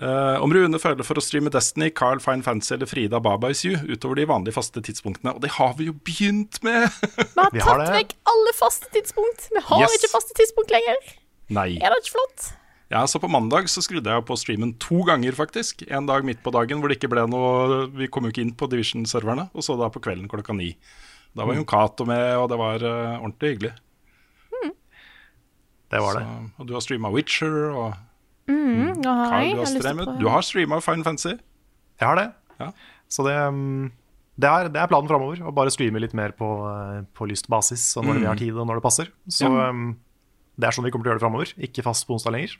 Eh, 0.00 0.36
om 0.40 0.48
Rune 0.54 0.78
føler 0.80 1.04
for 1.04 1.20
å 1.20 1.22
streame 1.22 1.50
Destiny, 1.52 1.90
Carl 1.92 2.18
Fine 2.24 2.40
Fancy 2.42 2.72
eller 2.74 2.88
Frida 2.88 3.18
Baba 3.20 3.50
is 3.52 3.60
you 3.66 3.76
utover 3.92 4.16
de 4.16 4.24
vanlige 4.30 4.54
faste 4.56 4.80
tidspunktene. 4.80 5.34
Og 5.36 5.42
det 5.44 5.50
har 5.58 5.74
vi 5.76 5.90
jo 5.90 5.92
begynt 6.06 6.62
med! 6.64 6.88
Vi 7.52 7.60
har 7.60 7.82
tatt 7.82 7.92
vekk 7.98 8.14
alle 8.32 8.54
faste 8.56 8.88
tidspunkt. 8.94 9.50
Vi 9.52 9.60
har 9.68 9.84
Yes. 9.84 9.98
ikke 10.00 10.12
faste 10.14 10.32
tidspunkt 10.38 10.72
lenger. 10.72 10.96
Nei. 11.52 11.68
Er 11.82 11.92
det 11.92 12.00
ikke 12.04 12.14
flott? 12.16 12.48
Ja, 12.92 13.02
så 13.08 13.20
på 13.20 13.28
mandag 13.32 13.68
så 13.72 13.80
skrudde 13.84 14.08
jeg 14.12 14.24
på 14.28 14.36
streamen 14.36 14.74
to 14.80 15.02
ganger, 15.08 15.32
faktisk. 15.36 15.84
En 15.92 16.08
dag 16.08 16.24
midt 16.28 16.42
på 16.44 16.52
dagen 16.52 16.80
hvor 16.80 16.88
det 16.92 16.98
ikke 16.98 17.08
ble 17.12 17.22
noe 17.28 17.86
Vi 17.92 18.08
kom 18.12 18.24
jo 18.24 18.32
ikke 18.32 18.42
inn 18.44 18.52
på 18.56 18.68
Division-serverne. 18.72 19.46
Og 19.56 19.64
så 19.64 19.76
da 19.80 19.88
på 19.92 20.00
kvelden 20.04 20.28
klokka 20.28 20.52
ni. 20.56 20.74
Da 21.36 21.44
var 21.48 21.56
Jon 21.56 21.64
Cato 21.68 22.04
med, 22.08 22.36
og 22.36 22.48
det 22.52 22.58
var 22.60 22.84
uh, 22.84 23.20
ordentlig 23.22 23.54
hyggelig. 23.54 23.72
Det 25.92 26.00
var 26.00 26.16
Så, 26.16 26.20
det. 26.24 26.50
og 26.60 26.66
du 26.68 26.72
har 26.72 26.80
streama 26.84 27.10
Witcher, 27.12 27.56
og 27.76 27.96
Nå 28.50 29.14
har 29.18 29.30
Carl, 29.30 29.46
jeg, 29.46 29.82
du 29.82 29.88
har. 29.88 30.14
Du 30.20 30.28
har 30.30 30.46
streama 30.46 30.80
Fine 30.84 31.04
Fancy. 31.06 31.34
Jeg 32.00 32.06
har 32.06 32.18
det. 32.18 32.28
Ja. 32.58 32.70
Så 33.12 33.24
det, 33.26 33.34
um, 33.48 33.90
det, 34.40 34.48
er, 34.48 34.70
det 34.72 34.80
er 34.82 34.90
planen 34.90 35.10
framover. 35.10 35.42
Å 35.46 35.54
bare 35.54 35.72
streame 35.74 36.02
litt 36.02 36.14
mer 36.18 36.34
på, 36.36 36.48
uh, 36.66 37.02
på 37.14 37.28
lystbasis. 37.30 37.84
og 38.00 38.08
når 38.08 38.22
vi 38.22 38.28
har 38.30 38.40
tid 38.40 38.56
og 38.56 38.68
når 38.68 38.80
det 38.80 38.86
passer. 38.86 39.12
Så 39.30 39.50
ja. 39.50 39.70
det 40.58 40.68
er 40.68 40.76
sånn 40.76 40.86
vi 40.88 40.94
kommer 40.94 41.06
til 41.06 41.12
å 41.12 41.14
gjøre 41.14 41.22
det 41.22 41.26
framover. 41.26 41.54
Ikke 41.68 41.86
fast 41.86 42.08
på 42.08 42.16
onsdag 42.16 42.36
lenger. 42.36 42.56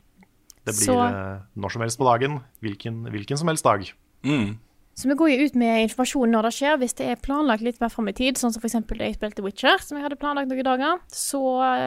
Det 0.63 0.77
blir 0.77 0.93
Så- 0.93 0.99
uh, 0.99 1.43
når 1.59 1.75
som 1.75 1.87
helst 1.87 1.99
på 1.99 2.07
dagen. 2.07 2.39
Hvilken, 2.63 3.03
hvilken 3.11 3.41
som 3.41 3.51
helst 3.51 3.67
dag. 3.67 3.89
Mm. 4.23 4.59
Så 4.95 5.09
vi 5.09 5.17
går 5.17 5.31
jo 5.33 5.47
ut 5.49 5.55
med 5.57 5.87
informasjon 5.87 6.35
når 6.35 6.47
det 6.47 6.53
skjer, 6.59 6.79
hvis 6.83 6.95
det 6.99 7.07
er 7.09 7.21
planlagt 7.25 7.65
litt 7.65 7.79
mer 7.81 7.91
fram 7.93 8.11
i 8.11 8.17
tid, 8.17 8.37
sånn 8.37 8.53
som 8.53 8.61
f.eks. 8.61 8.77
da 8.91 9.07
jeg 9.07 9.17
spilte 9.17 9.45
Witcher, 9.45 9.81
som 9.81 9.97
jeg 9.97 10.05
hadde 10.05 10.19
planlagt 10.21 10.51
noen 10.51 10.67
dager. 10.67 11.01
Så 11.09 11.41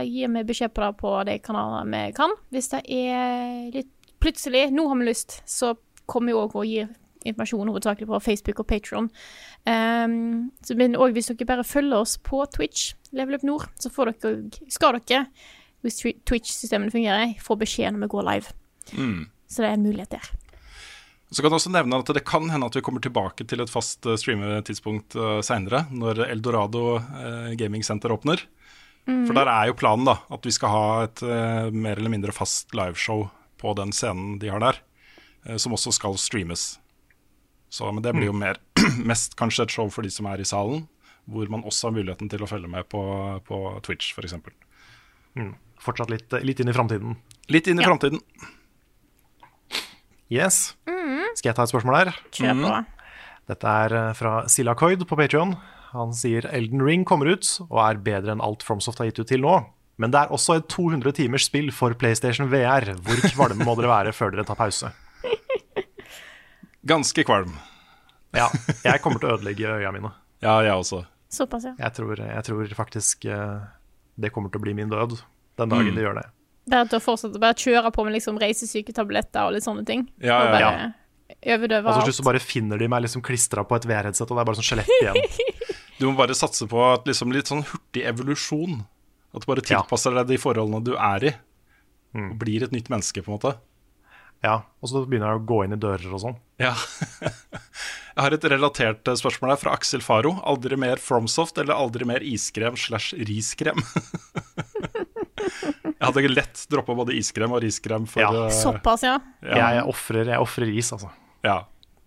gir 0.07 0.31
vi 0.33 0.45
beskjed 0.49 0.73
på 0.73 0.81
det 0.81 0.91
på 1.01 1.11
de 1.29 1.37
kanalene 1.45 2.05
vi 2.07 2.15
kan. 2.17 2.33
Hvis 2.55 2.71
det 2.73 2.81
er 2.89 3.69
litt 3.75 3.91
plutselig, 4.23 4.71
nå 4.73 4.87
har 4.89 5.01
vi 5.01 5.09
lyst, 5.11 5.41
så 5.45 5.75
kommer 6.09 6.33
vi 6.33 6.39
òg 6.39 6.55
og 6.57 6.69
gir 6.69 6.89
informasjon 7.25 7.69
hovedsakelig 7.69 8.07
på 8.09 8.21
Facebook 8.21 8.61
og 8.61 8.67
Patron. 8.69 9.09
Um, 9.65 10.51
men 10.77 10.97
òg 10.97 11.15
hvis 11.15 11.31
dere 11.31 11.49
bare 11.49 11.65
følger 11.65 11.97
oss 11.97 12.17
på 12.21 12.43
Twitch, 12.53 12.93
Level 13.15 13.37
Up 13.37 13.45
Nord, 13.45 13.69
så 13.81 13.89
får 13.93 14.13
dere, 14.13 14.65
skal 14.73 14.99
dere, 14.99 15.25
hvis 15.85 16.01
Twitch-systemene 16.01 16.93
fungerer, 16.93 17.37
få 17.41 17.57
beskjed 17.61 17.93
når 17.93 18.05
vi 18.05 18.11
går 18.13 18.27
live. 18.31 18.57
Mm. 18.93 19.25
Så 19.49 19.61
det 19.61 19.69
er 19.69 19.77
en 19.77 19.85
mulighet 19.85 20.17
der. 20.17 20.31
Så 21.33 21.41
kan 21.41 21.49
jeg 21.49 21.57
også 21.57 21.71
nevne 21.73 21.97
at 21.99 22.11
det 22.13 22.21
kan 22.27 22.45
hende 22.53 22.67
at 22.69 22.75
vi 22.77 22.83
kommer 22.85 23.01
tilbake 23.01 23.47
til 23.49 23.63
et 23.63 23.71
fast 23.71 24.05
eh, 24.05 24.15
streametidspunkt 24.21 25.15
uh, 25.17 25.39
seinere, 25.43 25.85
når 25.91 26.21
Eldorado 26.29 26.99
uh, 27.01 27.49
Gaming 27.57 27.83
Center 27.83 28.13
åpner. 28.13 28.43
For 29.05 29.37
der 29.37 29.45
er 29.45 29.67
jo 29.69 29.75
planen 29.77 30.07
da 30.07 30.15
at 30.33 30.45
vi 30.47 30.49
skal 30.55 30.71
ha 30.73 30.85
et 31.05 31.21
eh, 31.21 31.67
mer 31.69 31.99
eller 31.99 32.09
mindre 32.09 32.33
fast 32.33 32.71
liveshow 32.73 33.27
på 33.61 33.73
den 33.77 33.91
scenen 33.93 34.39
de 34.41 34.49
har 34.49 34.63
der, 34.63 34.79
eh, 35.45 35.59
som 35.61 35.75
også 35.77 35.91
skal 35.93 36.17
streames. 36.17 36.79
Så, 37.69 37.85
men 37.93 38.01
det 38.01 38.15
blir 38.17 38.31
jo 38.31 38.33
mer, 38.33 38.57
mest 39.11 39.35
kanskje 39.37 39.67
et 39.67 39.75
show 39.75 39.91
for 39.93 40.01
de 40.01 40.09
som 40.09 40.25
er 40.31 40.41
i 40.41 40.47
salen, 40.49 40.87
hvor 41.29 41.45
man 41.53 41.61
også 41.69 41.91
har 41.91 41.95
muligheten 41.99 42.31
til 42.33 42.41
å 42.41 42.49
følge 42.49 42.71
med 42.71 42.89
på, 42.89 43.03
på 43.45 43.61
Twitch 43.85 44.09
f.eks. 44.17 44.33
Fortsatt 45.85 46.09
litt, 46.09 46.33
litt 46.41 46.65
inn 46.65 46.73
i 46.73 46.77
framtiden. 46.77 47.13
Litt 47.53 47.69
inn 47.69 47.77
i 47.77 47.85
Ja. 47.85 47.91
framtiden. 47.93 48.23
Yes. 50.33 50.73
Skal 51.35 51.51
jeg 51.51 51.57
ta 51.59 51.65
et 51.67 51.71
spørsmål 51.73 51.97
her? 51.99 52.11
Kjør 52.35 52.61
på. 52.63 52.73
Dette 53.51 53.67
er 53.85 53.93
fra 53.93 54.13
fra 54.17 54.47
Silakoid 54.49 55.03
på 55.05 55.17
Patreon. 55.19 55.53
Han 55.95 56.11
sier 56.17 56.47
Elden 56.49 56.81
Ring 56.83 57.03
kommer 57.07 57.29
ut 57.35 57.45
og 57.69 57.77
er 57.85 57.99
bedre 58.03 58.33
enn 58.33 58.41
alt 58.43 58.63
FromSoft 58.65 58.99
har 58.99 59.07
gitt 59.11 59.19
ut 59.21 59.29
til 59.29 59.43
nå. 59.45 59.59
Men 60.01 60.11
det 60.11 60.25
er 60.25 60.33
også 60.35 60.57
et 60.59 60.65
200 60.73 61.13
timers 61.15 61.45
spill 61.47 61.69
for 61.71 61.93
PlayStation 61.95 62.49
VR. 62.51 62.89
Hvor 63.05 63.21
kvalme 63.31 63.63
må 63.63 63.77
dere 63.79 63.91
være 63.93 64.11
før 64.17 64.33
dere 64.35 64.43
tar 64.47 64.57
pause? 64.59 64.89
Ganske 66.91 67.23
kvalm. 67.25 67.53
Ja, 68.35 68.49
jeg 68.83 68.99
kommer 69.01 69.21
til 69.21 69.29
å 69.31 69.37
ødelegge 69.37 69.71
øya 69.79 69.91
mine. 69.95 70.11
Ja, 70.43 70.57
jeg 70.65 70.75
også. 70.75 71.05
Såpass, 71.31 71.63
ja. 71.69 71.73
Jeg 71.79 71.95
tror, 71.97 72.19
jeg 72.19 72.43
tror 72.47 72.73
faktisk 72.77 73.25
eh, 73.31 73.63
det 74.19 74.31
kommer 74.35 74.51
til 74.51 74.59
å 74.61 74.65
bli 74.65 74.75
min 74.77 74.91
død 74.91 75.15
den 75.59 75.71
dagen 75.71 75.87
Mm. 75.93 75.95
de 75.95 76.03
gjør 76.03 76.19
det. 76.19 76.25
Bare 76.69 76.87
til 76.89 76.97
å 76.99 77.03
fortsette 77.05 77.39
bare 77.39 77.55
kjøre 77.55 77.91
på 77.93 78.03
med 78.05 78.13
liksom 78.17 78.37
reisesyke 78.41 78.93
tabletter 78.93 79.45
og 79.47 79.53
litt 79.55 79.63
sånne 79.65 79.85
ting. 79.87 80.07
Ja, 80.19 80.37
og 80.43 80.59
ja, 80.59 80.69
bare 81.45 81.57
overdøve 81.59 81.87
Og 81.87 81.93
så 81.99 82.05
slutt 82.09 82.17
så 82.19 82.25
bare 82.27 82.39
finner 82.43 82.77
de 82.81 82.87
meg 82.91 83.03
liksom 83.05 83.21
klistra 83.25 83.63
på 83.67 83.75
et 83.77 83.85
VR-headset, 83.89 84.25
og 84.29 84.35
det 84.37 84.41
er 84.43 84.49
bare 84.49 84.59
sånn 84.61 84.69
skjelett 84.71 84.95
igjen. 85.01 85.21
Du 85.99 86.09
må 86.09 86.17
bare 86.17 86.35
satse 86.35 86.65
på 86.67 86.79
at 86.91 87.05
liksom 87.07 87.31
litt 87.31 87.47
sånn 87.47 87.61
hurtig 87.69 88.01
evolusjon. 88.03 88.81
At 89.33 89.45
du 89.45 89.47
bare 89.47 89.61
Ja. 89.63 89.79
tilpasser 89.79 90.11
deg 90.17 90.27
de 90.33 90.37
forholdene 90.41 90.83
du 90.83 90.91
er 90.97 91.23
i. 91.23 91.31
Mm. 92.15 92.31
Og 92.33 92.37
blir 92.41 92.63
et 92.65 92.71
nytt 92.75 92.89
menneske, 92.91 93.23
på 93.23 93.31
en 93.31 93.37
måte. 93.37 93.53
Ja, 94.43 94.57
Og 94.83 94.89
så 94.91 95.05
begynner 95.07 95.31
jeg 95.31 95.39
å 95.39 95.45
gå 95.47 95.61
inn 95.63 95.73
i 95.73 95.79
dører 95.79 96.11
og 96.13 96.19
sånn. 96.21 96.35
Ja. 96.59 96.73
Jeg 98.15 98.23
har 98.23 98.31
et 98.35 98.45
relatert 98.47 99.07
eh, 99.11 99.15
spørsmål 99.19 99.49
her 99.51 99.57
fra 99.59 99.71
Aksel 99.75 99.99
Faro. 100.03 100.35
Aldri 100.47 100.77
mer 100.79 100.99
Fromsoft 101.03 101.57
eller 101.59 101.75
aldri 101.75 102.05
mer 102.07 102.23
iskrem 102.23 102.75
slash 102.79 103.15
riskrem? 103.27 103.79
Jeg 105.95 105.99
hadde 106.03 106.27
lett 106.31 106.65
droppa 106.71 106.95
både 106.95 107.15
iskrem 107.17 107.51
og 107.55 107.63
riskrem 107.63 108.05
for 108.07 108.23
Ja. 108.23 108.31
eh, 108.45 108.51
Såpass, 108.55 109.03
ja. 109.03 109.17
ja. 109.43 109.71
Jeg 109.79 109.83
ofrer 109.87 110.71
is, 110.75 110.91
altså. 110.95 111.09
Ja. 111.45 111.61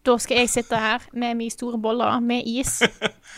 Da 0.06 0.14
skal 0.22 0.38
jeg 0.40 0.48
sitte 0.52 0.78
her 0.80 1.02
med 1.12 1.36
mine 1.36 1.52
store 1.52 1.78
boller 1.82 2.20
med 2.24 2.46
is 2.48 2.78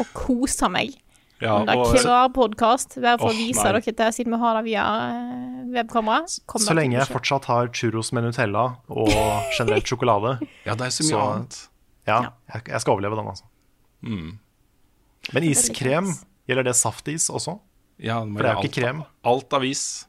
og 0.01 0.11
kose 0.15 0.69
meg. 0.71 0.93
ja 1.41 1.55
og, 1.57 1.67
det 1.67 1.75
er 1.75 2.03
klar 2.05 2.29
podkast, 2.37 2.99
bare 3.01 3.19
for 3.19 3.33
å 3.33 3.35
vise 3.37 3.65
nei. 3.65 3.73
dere 3.81 3.95
det, 4.03 4.09
siden 4.15 4.35
vi 4.37 4.39
har 4.43 4.59
det 4.59 4.65
via 4.69 4.85
eh, 5.09 5.63
webkamera. 5.75 6.29
Så 6.29 6.77
lenge 6.77 6.99
jeg 6.99 7.09
fortsatt 7.11 7.49
har 7.51 7.73
churros 7.75 8.13
med 8.13 8.29
Nutella 8.29 8.67
og 8.93 9.11
generelt 9.59 9.89
sjokolade, 9.89 10.37
ja, 10.67 10.77
det 10.77 10.87
er 10.91 10.95
så 10.95 11.07
mye 11.09 11.15
Så- 11.17 11.25
annet. 11.25 11.59
ja, 12.13 12.21
jeg, 12.55 12.67
jeg 12.75 12.85
skal 12.85 12.95
overleve 12.97 13.19
den, 13.19 13.33
altså. 13.33 13.49
Mm. 14.05 14.31
Men 15.35 15.49
iskrem, 15.51 16.13
gjelder 16.49 16.71
det 16.71 16.77
saftis 16.79 17.29
også? 17.33 17.59
Ja, 18.01 18.21
For 18.25 18.41
det 18.41 18.49
er 18.49 18.55
jo 18.61 18.69
ikke 18.69 18.81
krem. 18.81 19.03
Alt 19.29 19.53
av 19.57 19.65
is. 19.69 20.07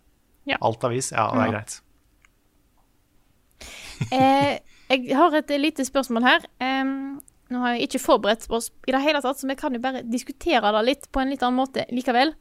Ja. 0.48 0.58
Alt 0.64 0.84
av 0.88 0.94
is, 0.96 1.10
ja, 1.12 1.26
det 1.36 1.48
er 1.48 1.56
greit. 1.58 1.80
Eh, 4.12 4.56
jeg 4.92 5.18
har 5.18 5.36
et 5.40 5.54
lite 5.62 5.86
spørsmål 5.88 6.26
her. 6.28 6.48
Um, 6.60 7.22
nå 7.52 7.60
har 7.60 7.76
jeg 7.76 7.88
ikke 7.88 8.00
forberedt 8.00 8.46
oss 8.54 8.70
i 8.88 8.94
det 8.96 9.02
hele 9.04 9.20
tatt, 9.24 9.40
så 9.42 9.48
vi 9.50 9.58
kan 9.60 9.76
jo 9.76 9.82
bare 9.84 10.04
diskutere 10.08 10.72
det 10.72 10.84
litt 10.88 11.08
på 11.12 11.22
en 11.22 11.32
litt 11.34 11.42
annen 11.44 11.60
måte 11.60 11.84
likevel. 11.92 12.32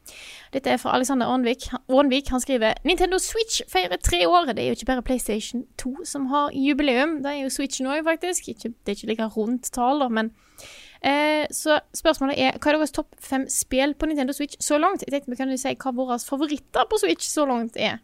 Dette 0.54 0.70
er 0.70 0.78
fra 0.78 0.94
Alexander 0.94 1.30
Aanvik. 1.30 1.66
Aanvik 1.90 2.30
han 2.30 2.42
skriver 2.42 2.78
Nintendo 2.86 3.18
Switch 3.22 3.64
feirer 3.70 3.98
tre 3.98 4.22
år. 4.28 4.52
Det 4.52 4.62
er 4.62 4.70
jo 4.70 4.78
ikke 4.78 4.90
bare 4.92 5.06
PlayStation 5.06 5.64
2 5.82 6.06
som 6.06 6.28
har 6.30 6.54
jubileum, 6.54 7.18
det 7.24 7.32
er 7.32 7.42
jo 7.42 7.54
Switchen 7.54 7.90
òg, 7.90 8.04
faktisk. 8.06 8.52
Ikke, 8.54 8.70
det 8.70 8.94
er 8.94 8.98
ikke 8.98 9.10
like 9.10 9.30
rundt 9.34 9.72
tall, 9.74 10.04
da, 10.04 10.10
men 10.20 10.30
eh, 11.02 11.46
Så 11.50 11.80
spørsmålet 11.96 12.38
er 12.38 12.60
hva 12.60 12.70
er 12.70 12.78
deres 12.78 12.94
topp 12.94 13.18
fem 13.18 13.48
spill 13.50 13.96
på 13.98 14.06
Nintendo 14.06 14.36
Switch 14.36 14.60
så 14.62 14.78
langt? 14.78 15.02
Jeg 15.02 15.16
tenkte 15.16 15.34
vi 15.34 15.40
kunne 15.42 15.58
si 15.58 15.74
hva 15.74 15.94
våre 15.96 16.20
favoritter 16.22 16.86
på 16.86 17.02
Switch 17.02 17.26
så 17.26 17.48
langt 17.50 17.80
er. 17.80 17.98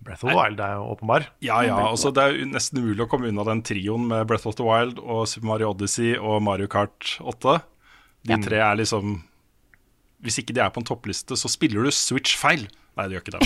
Breath 0.00 0.24
of 0.24 0.30
the 0.30 0.36
Wild 0.36 0.60
er 0.64 0.78
jo 0.78 0.84
åpenbar. 0.94 1.26
Ja, 1.44 1.58
ja. 1.66 1.76
Altså, 1.90 2.08
det 2.16 2.22
er 2.24 2.36
jo 2.38 2.46
nesten 2.48 2.80
umulig 2.80 3.04
å 3.04 3.08
komme 3.10 3.28
unna 3.28 3.44
den 3.44 3.60
trioen 3.66 4.06
med 4.08 4.26
Breath 4.30 4.48
of 4.48 4.56
the 4.56 4.64
Wild 4.64 4.96
og 5.02 5.26
Super 5.28 5.50
Mario 5.50 5.74
Odyssey 5.74 6.14
og 6.16 6.40
Mario 6.46 6.70
Kart 6.72 7.18
8. 7.20 7.58
De 8.30 8.38
tre 8.44 8.58
er 8.64 8.76
liksom 8.80 9.18
Hvis 10.24 10.36
ikke 10.42 10.52
de 10.56 10.60
er 10.60 10.72
på 10.72 10.80
en 10.82 10.88
toppliste, 10.88 11.36
så 11.36 11.48
spiller 11.48 11.84
du 11.84 11.92
Switch 11.96 12.34
feil. 12.36 12.66
Nei, 12.98 13.06
det 13.08 13.16
gjør 13.16 13.22
ikke 13.24 13.36
det. 13.38 13.40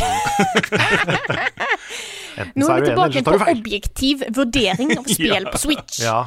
Enten 2.42 2.56
Nå 2.62 2.70
er 2.72 2.80
vi 2.82 2.88
tilbake 2.88 3.22
på 3.26 3.34
objektiv 3.52 4.24
vurdering 4.34 4.94
av 4.98 5.04
spill 5.14 5.36
Ja. 5.36 5.42
på 5.50 5.60
Switch. 5.62 6.00
Ja, 6.02 6.22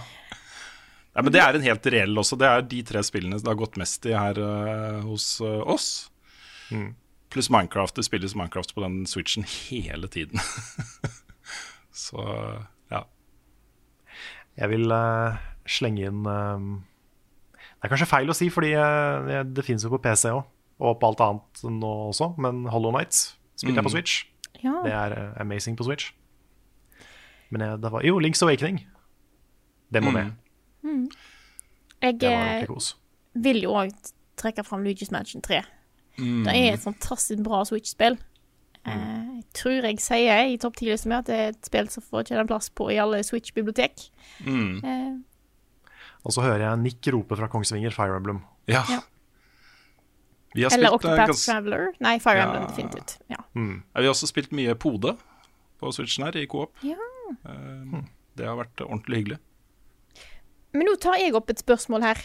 Nei, 1.18 1.24
men 1.26 1.34
Det 1.34 1.42
er 1.42 1.56
en 1.58 1.64
helt 1.66 1.88
reell 1.90 2.20
også. 2.22 2.38
Det 2.38 2.46
er 2.46 2.62
de 2.70 2.84
tre 2.86 3.02
spillene 3.04 3.40
det 3.42 3.50
har 3.50 3.58
gått 3.58 3.80
mest 3.82 4.06
i 4.06 4.14
her 4.14 4.38
uh, 4.38 5.00
hos 5.08 5.40
uh, 5.42 5.64
oss. 5.66 5.88
Pluss 7.30 7.50
Minecraft. 7.50 7.96
Det 7.96 8.06
spilles 8.06 8.36
Minecraft 8.36 8.76
på 8.76 8.84
den 8.84 9.06
switchen 9.06 9.44
hele 9.44 10.08
tiden. 10.08 10.40
Så 11.92 12.24
ja. 12.92 13.04
Jeg 14.58 14.70
vil 14.70 14.92
uh, 14.92 15.38
slenge 15.70 16.08
inn 16.08 16.26
uh, 16.26 16.78
Det 17.58 17.88
er 17.88 17.92
kanskje 17.92 18.10
feil 18.10 18.30
å 18.30 18.36
si, 18.38 18.50
fordi 18.54 18.74
uh, 18.78 19.44
det 19.46 19.66
finnes 19.66 19.86
jo 19.86 19.92
på 19.94 20.02
PC 20.02 20.32
òg, 20.34 20.46
og 20.78 21.00
på 21.02 21.12
alt 21.12 21.24
annet 21.26 21.64
nå 21.82 21.94
også, 22.12 22.32
men 22.42 22.66
Hollow 22.70 22.94
Nights 22.96 23.32
spilte 23.58 23.82
jeg 23.82 23.88
på 23.90 23.96
Switch. 23.96 24.20
Ja. 24.62 24.76
Det 24.86 24.94
er 24.94 25.18
amazing 25.42 25.78
på 25.78 25.86
Switch. 25.86 26.12
Men 27.50 27.64
jeg, 27.64 27.82
det 27.82 27.92
var 27.94 28.06
Jo, 28.06 28.20
Links 28.20 28.44
Awakening. 28.44 28.82
Det 29.94 30.04
må 30.04 30.12
med. 30.12 30.34
Jeg 32.02 32.20
Det 32.22 32.30
var 32.30 32.44
ordentlig 32.44 32.68
kos. 32.68 32.96
vil 33.34 33.62
jo 33.64 33.74
òg 33.80 33.94
trekke 34.38 34.64
fram 34.66 34.84
Luigi's 34.86 35.12
Mansion 35.12 35.42
3. 35.42 35.62
Mm. 36.18 36.44
Det 36.48 36.54
er 36.56 36.74
et 36.74 36.82
fantastisk 36.84 37.44
bra 37.46 37.64
Switch-spill. 37.68 38.18
Eh, 38.88 38.94
jeg 39.38 39.44
tror 39.54 39.84
jeg 39.84 40.00
sier 40.00 40.48
i 40.54 40.58
topp 40.58 40.78
ti-lista 40.80 41.10
mi 41.12 41.16
at 41.18 41.26
det 41.30 41.36
er 41.38 41.50
et 41.52 41.66
spill 41.68 41.90
som 41.94 42.04
får 42.04 42.30
tjene 42.30 42.48
plass 42.48 42.70
på 42.70 42.88
i 42.94 42.98
alle 43.04 43.20
Switch-bibliotek. 43.24 44.10
Mm. 44.46 44.84
Eh, 44.84 45.92
Og 46.26 46.34
så 46.34 46.42
hører 46.42 46.64
jeg 46.70 46.80
Nick 46.82 47.08
rope 47.14 47.36
fra 47.38 47.48
Kongsvinger, 47.48 47.92
Fire 47.94 48.16
Emblem. 48.18 48.42
ja. 48.68 48.84
Ja. 48.90 49.00
Vi 50.56 50.64
har 50.64 50.72
eller 50.74 50.88
spilt, 50.90 51.06
eh, 51.06 51.12
Octopath 51.12 51.30
gans- 51.30 51.46
Traveler. 51.46 51.88
Nei, 52.00 52.18
Fire 52.20 52.38
Ja. 52.38 52.46
Emblem 52.48 52.68
definitivt. 52.72 53.18
Ja. 53.30 53.36
Ja, 53.56 54.00
vi 54.02 54.06
har 54.08 54.14
også 54.14 54.28
spilt 54.28 54.52
mye 54.52 54.74
Pode 54.76 55.18
på 55.80 55.92
Switchen 55.94 56.24
her, 56.26 56.36
i 56.38 56.46
Coop. 56.48 56.72
Ja. 56.82 56.96
Eh, 57.46 58.02
Det 58.38 58.46
har 58.46 58.56
vært 58.56 58.76
ordentlig 58.82 59.18
hyggelig. 59.24 59.38
Men 60.74 60.86
nå 60.88 60.96
tar 61.00 61.16
jeg 61.18 61.34
opp 61.36 61.50
et 61.50 61.58
spørsmål 61.60 62.02
her. 62.02 62.18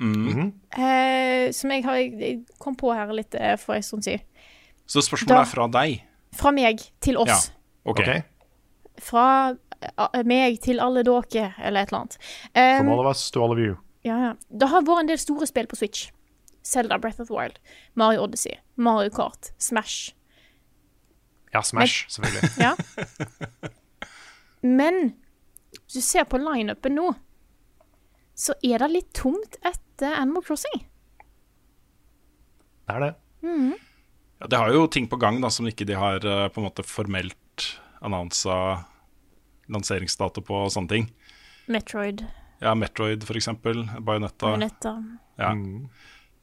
Mm. 0.00 0.52
Eh, 0.76 1.50
som 1.56 1.70
jeg 1.72 1.84
har 1.86 1.96
jeg 1.96 2.42
kom 2.60 2.74
på 2.76 2.90
her 2.92 3.12
litt 3.16 3.34
eh, 3.34 3.54
for 3.56 3.74
en 3.78 3.82
stund 3.86 4.04
siden. 4.04 4.20
Så 4.86 5.00
spørsmålet 5.02 5.28
Da- 5.32 5.40
er 5.40 5.50
fra 5.50 5.66
deg. 5.72 6.02
Fra 6.36 6.52
meg 6.52 6.82
til 7.00 7.16
oss. 7.16 7.28
Ja. 7.28 7.38
Ok. 7.90 8.00
Okay. 8.00 8.22
Fra 9.00 9.24
uh, 9.52 10.22
meg 10.24 10.60
til 10.64 10.80
alle 10.80 11.02
dere, 11.06 11.54
eller 11.62 11.82
et 11.82 11.88
eller 11.92 12.00
annet. 12.02 12.18
Um, 12.52 12.76
From 12.78 12.88
all 12.92 13.00
of 13.06 13.10
us 13.14 13.30
to 13.30 13.42
all 13.42 13.52
of 13.52 13.58
you. 13.58 13.76
ja, 14.04 14.18
ja. 14.18 14.32
Det 14.50 14.68
har 14.68 14.82
vært 14.86 15.00
en 15.04 15.10
del 15.10 15.18
store 15.18 15.46
spill 15.48 15.66
på 15.66 15.76
Switch. 15.80 16.10
Zelda 16.66 16.98
Breath 16.98 17.20
of 17.20 17.28
the 17.28 17.34
Wild, 17.34 17.58
Mario 17.94 18.24
Odyssey, 18.24 18.56
Mario 18.76 19.10
Kart, 19.10 19.52
Smash. 19.58 20.12
Ja, 21.54 21.60
Smash, 21.62 22.06
selvfølgelig. 22.10 22.50
Ja. 22.58 22.74
Men 24.62 25.14
hvis 25.86 25.94
du 25.94 26.00
ser 26.02 26.24
på 26.24 26.40
lineupen 26.42 26.96
nå, 26.98 27.12
så 28.36 28.56
er 28.66 28.82
det 28.82 28.90
litt 28.92 29.12
tomt 29.16 29.56
etter 29.62 29.80
Animal 30.02 30.44
Crossing. 30.44 30.82
Det 32.86 32.94
er 32.94 33.00
det. 33.06 33.12
Ja, 34.38 34.46
det 34.46 34.58
har 34.60 34.72
jo 34.74 34.86
ting 34.92 35.08
på 35.08 35.16
gang 35.16 35.40
da, 35.40 35.50
som 35.50 35.66
ikke 35.68 35.86
de 35.88 35.96
har 35.96 36.20
eh, 36.20 36.48
på 36.52 36.60
en 36.60 36.66
måte 36.68 36.84
formelt 36.86 37.70
annonsa 38.04 38.84
lanseringsdato 39.72 40.42
på 40.44 40.58
og 40.66 40.74
sånne 40.74 40.92
ting. 40.92 41.08
Metroid, 41.72 42.26
Ja, 42.62 42.74
Metroid 42.78 43.24
for 43.26 43.36
eksempel, 43.36 43.82
Bayonetta. 44.00 44.54
Ja. 45.36 45.50
Mm. 45.52 45.88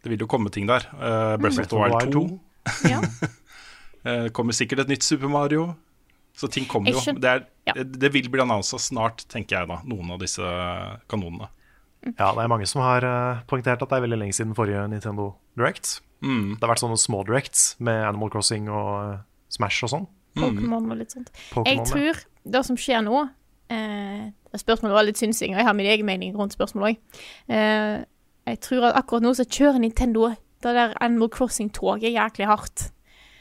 Det 0.04 0.12
vil 0.12 0.26
jo 0.26 0.28
komme 0.30 0.52
ting 0.54 0.68
der. 0.68 0.84
Uh, 0.94 1.38
Breath 1.42 1.62
of 1.64 1.70
the 1.72 1.80
Wild 1.80 2.14
2. 2.14 2.28
Ja. 2.90 3.02
Eh, 4.04 4.26
kommer 4.36 4.52
sikkert 4.52 4.82
et 4.84 4.90
nytt 4.92 5.06
Super 5.08 5.30
Mario. 5.32 5.62
Så 6.36 6.50
ting 6.52 6.66
kommer 6.68 6.92
jo. 6.92 7.00
Det, 7.24 7.30
er, 7.72 7.84
det 7.88 8.10
vil 8.12 8.26
bli 8.28 8.42
annonsa 8.44 8.76
snart, 8.76 9.22
tenker 9.32 9.62
jeg 9.62 9.70
da. 9.70 9.78
Noen 9.88 10.10
av 10.12 10.20
disse 10.20 10.44
kanonene. 11.08 11.48
Ja, 12.18 12.32
det 12.36 12.44
er 12.44 12.52
mange 12.52 12.68
som 12.70 12.84
har 12.84 13.06
eh, 13.08 13.44
poengtert 13.50 13.84
at 13.84 13.90
det 13.92 13.98
er 13.98 14.06
veldig 14.06 14.20
lenge 14.20 14.36
siden 14.36 14.56
forrige 14.58 14.84
Nintendo 14.92 15.32
Direct. 15.60 16.02
Mm. 16.24 16.56
Det 16.56 16.64
har 16.64 16.72
vært 16.72 16.84
sånne 16.84 17.00
små 17.00 17.24
directs 17.28 17.74
med 17.84 18.04
Animal 18.08 18.32
Crossing 18.34 18.70
og 18.72 18.92
eh, 19.02 19.22
Smash 19.54 19.86
og 19.88 19.92
sånn. 19.94 20.08
Pokémon 20.40 20.90
og 20.90 21.00
litt 21.00 21.14
sånt. 21.14 21.30
Jeg 21.34 21.54
Pokémon, 21.54 21.84
ja. 21.84 21.90
tror 21.90 22.24
det 22.56 22.64
som 22.68 22.80
skjer 22.80 23.04
nå 23.06 23.20
eh, 23.74 24.32
Spørsmålet 24.54 24.94
var 24.94 25.06
litt 25.08 25.18
synsing, 25.18 25.56
og 25.56 25.62
jeg 25.62 25.66
har 25.66 25.78
min 25.78 25.90
egen 25.90 26.06
mening 26.06 26.36
rundt 26.38 26.54
spørsmålet 26.54 26.94
òg. 26.94 27.22
Eh, 27.56 27.96
jeg 28.52 28.60
tror 28.62 28.90
at 28.90 29.00
akkurat 29.00 29.26
nå 29.26 29.32
så 29.34 29.48
kjører 29.48 29.82
Nintendo 29.82 30.28
det 30.30 30.74
der 30.78 30.94
Animal 31.02 31.32
Crossing-toget 31.34 32.14
jæklig 32.14 32.48
hardt. 32.52 32.92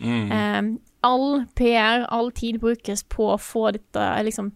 Eh, 0.00 0.62
all 1.04 1.26
PR, 1.58 2.06
all 2.08 2.32
tid 2.34 2.62
brukes 2.62 3.04
på 3.12 3.28
å 3.34 3.38
få 3.40 3.70
dette 3.76 4.06
liksom 4.24 4.54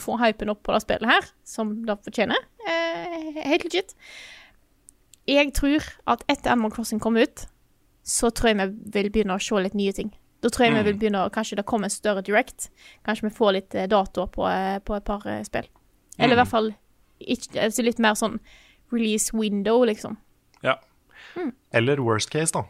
Få 0.00 0.18
hypen 0.20 0.52
opp 0.52 0.62
på 0.66 0.74
det 0.74 0.82
spillet 0.84 1.10
her, 1.10 1.28
som 1.46 1.74
det 1.86 1.98
fortjener. 2.06 2.40
Eh, 2.68 3.42
helt 3.44 3.66
legit. 3.66 3.94
Jeg 5.30 5.54
tror 5.56 5.84
at 6.10 6.24
etter 6.28 6.52
Animal 6.52 6.72
Crossing 6.74 7.00
kommer 7.00 7.24
ut, 7.24 7.46
så 8.04 8.28
tror 8.30 8.52
jeg 8.52 8.58
vi 8.60 8.92
vil 8.98 9.10
begynne 9.12 9.38
å 9.38 9.42
se 9.42 9.56
litt 9.64 9.76
nye 9.78 9.94
ting. 9.96 10.12
Da 10.44 10.50
tror 10.52 10.66
jeg 10.66 10.74
vi 10.76 10.82
vil 10.90 10.98
begynne 11.00 11.22
å 11.24 11.30
Kanskje 11.32 11.56
det 11.56 11.64
kommer 11.64 11.88
en 11.88 11.94
større 11.94 12.20
direct. 12.24 12.68
Kanskje 13.06 13.30
vi 13.30 13.36
får 13.36 13.54
litt 13.56 13.74
eh, 13.78 13.88
datoer 13.88 14.28
på, 14.28 14.44
eh, 14.50 14.76
på 14.84 14.96
et 14.98 15.06
par 15.06 15.24
eh, 15.30 15.40
spill. 15.46 15.70
Eller 16.18 16.36
i 16.36 16.40
hvert 16.42 16.50
fall 16.52 16.74
ikke, 17.24 17.56
altså 17.64 17.84
litt 17.86 18.02
mer 18.02 18.18
sånn 18.18 18.36
release 18.92 19.32
window, 19.34 19.80
liksom. 19.88 20.18
Ja. 20.62 20.76
Eller 21.72 22.02
worst 22.04 22.30
case, 22.30 22.52
da. 22.52 22.66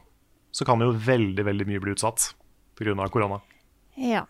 Så 0.55 0.64
kan 0.64 0.80
jo 0.80 0.92
veldig, 0.94 1.42
veldig 1.44 1.66
mye 1.66 1.82
bli 1.82 1.96
utsatt 1.96 2.30
pga. 2.78 2.94
korona. 3.10 3.40
Ja. 3.98 4.22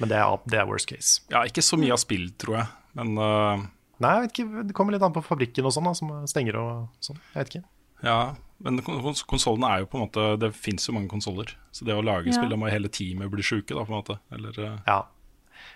Men 0.00 0.08
det 0.08 0.16
er, 0.16 0.38
det 0.48 0.58
er 0.58 0.66
worst 0.66 0.88
case. 0.88 1.20
ja, 1.30 1.42
ikke 1.44 1.62
så 1.62 1.76
mye 1.78 1.92
av 1.92 1.98
spill, 2.00 2.30
tror 2.40 2.56
jeg. 2.62 2.66
Men 2.94 3.12
uh, 3.18 3.66
Nei, 4.02 4.14
jeg 4.16 4.22
vet 4.24 4.32
ikke, 4.32 4.62
det 4.66 4.74
kommer 4.74 4.92
litt 4.96 5.02
an 5.06 5.12
på 5.14 5.22
fabrikken 5.22 5.64
og 5.68 5.72
sånn, 5.76 5.84
da, 5.86 5.92
som 5.94 6.08
stenger 6.26 6.56
og 6.58 6.88
sånn. 7.04 7.20
Jeg 7.34 7.38
vet 7.44 7.52
ikke. 7.54 7.64
ja. 8.08 8.34
Men 8.62 8.76
kons 8.86 9.24
konsollene 9.26 9.66
er 9.74 9.80
jo 9.82 9.86
på 9.90 9.96
en 9.98 10.04
måte 10.04 10.24
Det 10.38 10.52
fins 10.54 10.84
jo 10.86 10.92
mange 10.94 11.08
konsoller. 11.10 11.48
Så 11.74 11.82
det 11.84 11.96
å 11.98 12.02
lage 12.04 12.28
Ja. 12.30 12.36
spill, 12.36 12.48
da 12.48 12.54
må 12.56 12.68
hele 12.70 12.86
teamet 12.88 13.26
bli 13.32 13.42
sjuke, 13.42 13.74
da, 13.74 13.82
på 13.82 13.90
en 13.90 13.96
måte. 13.98 14.18
Eller 14.30 14.54
eh, 14.62 14.76
Ja. 14.86 15.00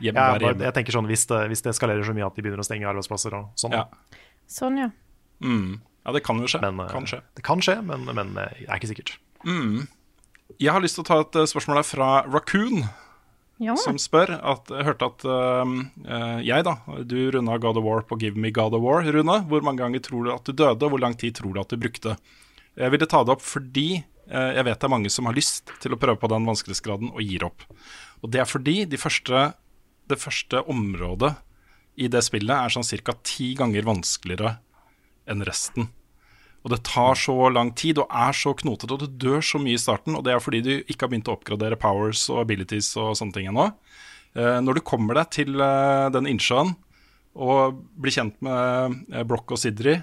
hjemme, 0.00 0.14
bare, 0.14 0.38
hjemme. 0.52 0.62
jeg 0.68 0.74
tenker 0.76 0.92
sånn, 0.94 1.08
hvis 1.10 1.26
det, 1.26 1.40
hvis 1.50 1.62
det 1.66 1.72
eskalerer 1.74 2.06
så 2.06 2.14
mye 2.14 2.26
at 2.28 2.36
de 2.38 2.42
begynner 2.42 2.62
å 2.62 2.66
stenge 2.68 2.86
arbeidsplasser 2.86 3.34
og 3.34 3.48
sånn, 3.58 3.72
Ja. 3.74 3.84
Sånn, 4.46 4.78
ja. 4.78 4.90
Mm. 5.42 5.80
ja, 6.06 6.12
det 6.12 6.22
kan 6.22 6.38
jo 6.38 6.46
skje. 6.46 6.60
Men, 6.62 6.78
eh, 6.86 6.92
kan 6.92 7.04
skje. 7.10 7.20
Det 7.34 7.42
kan 7.42 7.58
skje, 7.58 7.76
men, 7.84 8.04
men 8.06 8.34
det 8.38 8.46
er 8.68 8.78
ikke 8.78 8.92
sikkert. 8.94 9.16
Jeg 10.62 10.70
har 10.72 10.80
lyst 10.80 10.94
til 10.94 11.02
å 11.04 11.06
ta 11.10 11.18
et 11.26 11.50
spørsmål 11.50 11.80
her 11.82 11.88
fra 11.90 12.08
Raccoon. 12.30 12.84
Ja. 13.62 13.72
som 13.80 13.96
spør 13.96 14.34
at 14.36 14.68
Jeg 14.68 14.84
hørte 14.84 15.06
at 15.08 15.22
øh, 15.24 15.70
jeg, 16.44 16.64
da 16.66 16.74
Du 17.08 17.16
runda 17.32 17.56
God 17.56 17.78
of 17.80 17.86
War 17.86 18.02
på 18.04 18.18
Give 18.20 18.36
Me 18.36 18.50
God 18.52 18.74
of 18.76 18.84
War, 18.84 19.00
Rune. 19.00 19.38
Hvor 19.48 19.64
mange 19.64 19.80
ganger 19.80 20.02
tror 20.04 20.24
du 20.24 20.32
at 20.34 20.44
du 20.44 20.52
døde, 20.52 20.84
og 20.84 20.92
hvor 20.92 21.00
lang 21.00 21.16
tid 21.16 21.34
tror 21.34 21.54
du 21.54 21.60
at 21.60 21.72
du 21.72 21.80
brukte? 21.80 22.16
Jeg 22.76 22.92
ville 22.92 23.08
ta 23.08 23.22
det 23.24 23.32
opp 23.32 23.40
fordi 23.40 24.02
uh, 24.28 24.52
jeg 24.52 24.66
vet 24.66 24.76
det 24.76 24.84
er 24.84 24.92
mange 24.92 25.12
som 25.12 25.28
har 25.28 25.36
lyst 25.36 25.72
til 25.80 25.96
å 25.96 26.00
prøve 26.00 26.20
på 26.20 26.28
den 26.28 26.44
vanskelighetsgraden 26.44 27.14
og 27.14 27.22
gir 27.24 27.46
opp. 27.48 27.64
Og 28.20 28.28
det 28.32 28.42
er 28.42 28.50
fordi 28.50 28.84
de 28.84 29.00
første, 29.00 29.50
det 30.12 30.20
første 30.20 30.60
området 30.68 31.32
i 31.96 32.10
det 32.12 32.20
spillet 32.26 32.52
er 32.52 32.72
sånn 32.72 32.84
ca. 32.84 33.16
ti 33.24 33.54
ganger 33.56 33.88
vanskeligere 33.88 34.58
enn 35.26 35.44
resten. 35.48 35.88
Og 36.66 36.72
det 36.72 36.82
tar 36.82 37.14
så 37.14 37.34
lang 37.54 37.70
tid 37.78 38.00
og 38.02 38.10
er 38.10 38.34
så 38.34 38.50
knotete, 38.58 38.96
og 38.96 39.04
du 39.04 39.20
dør 39.22 39.38
så 39.38 39.60
mye 39.62 39.78
i 39.78 39.80
starten. 39.80 40.16
Og 40.18 40.24
det 40.26 40.32
er 40.34 40.42
fordi 40.42 40.64
du 40.66 40.72
ikke 40.80 41.06
har 41.06 41.12
begynt 41.12 41.28
å 41.30 41.36
oppgradere 41.36 41.78
powers 41.78 42.24
og 42.32 42.40
abilities 42.42 42.88
og 42.98 43.12
sånne 43.20 43.36
ting 43.36 43.46
ennå. 43.52 43.68
Eh, 44.34 44.58
når 44.66 44.80
du 44.80 44.82
kommer 44.84 45.14
deg 45.16 45.30
til 45.32 45.62
eh, 45.62 46.08
den 46.12 46.26
innsjøen 46.28 46.74
og 47.36 47.78
blir 48.00 48.16
kjent 48.16 48.36
med 48.44 48.98
eh, 49.14 49.22
Broch 49.28 49.54
og 49.54 49.60
Sidri, 49.62 50.00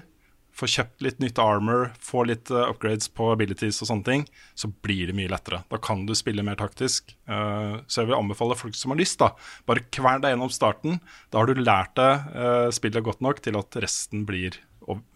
får 0.54 0.70
kjøpt 0.70 1.04
litt 1.04 1.20
nytt 1.20 1.38
armor, 1.42 1.88
får 2.00 2.26
litt 2.30 2.50
upgrades 2.54 3.08
på 3.10 3.26
abilities 3.32 3.80
og 3.82 3.88
sånne 3.90 4.06
ting, 4.06 4.24
så 4.54 4.70
blir 4.86 5.10
det 5.10 5.16
mye 5.18 5.32
lettere. 5.32 5.64
Da 5.68 5.80
kan 5.82 6.04
du 6.06 6.14
spille 6.14 6.44
mer 6.46 6.54
taktisk. 6.60 7.10
Så 7.26 7.96
jeg 7.98 8.06
vil 8.06 8.14
anbefale 8.14 8.54
folk 8.54 8.78
som 8.78 8.94
har 8.94 9.00
lyst, 9.00 9.18
da, 9.18 9.32
bare 9.66 9.82
kvern 9.90 10.22
deg 10.22 10.30
gjennom 10.30 10.52
starten. 10.54 11.00
Da 11.34 11.42
har 11.42 11.50
du 11.50 11.58
lært 11.58 11.98
deg 11.98 12.70
spillet 12.78 13.02
godt 13.02 13.26
nok 13.26 13.42
til 13.42 13.58
at 13.58 13.80
resten 13.82 14.22
blir 14.30 14.60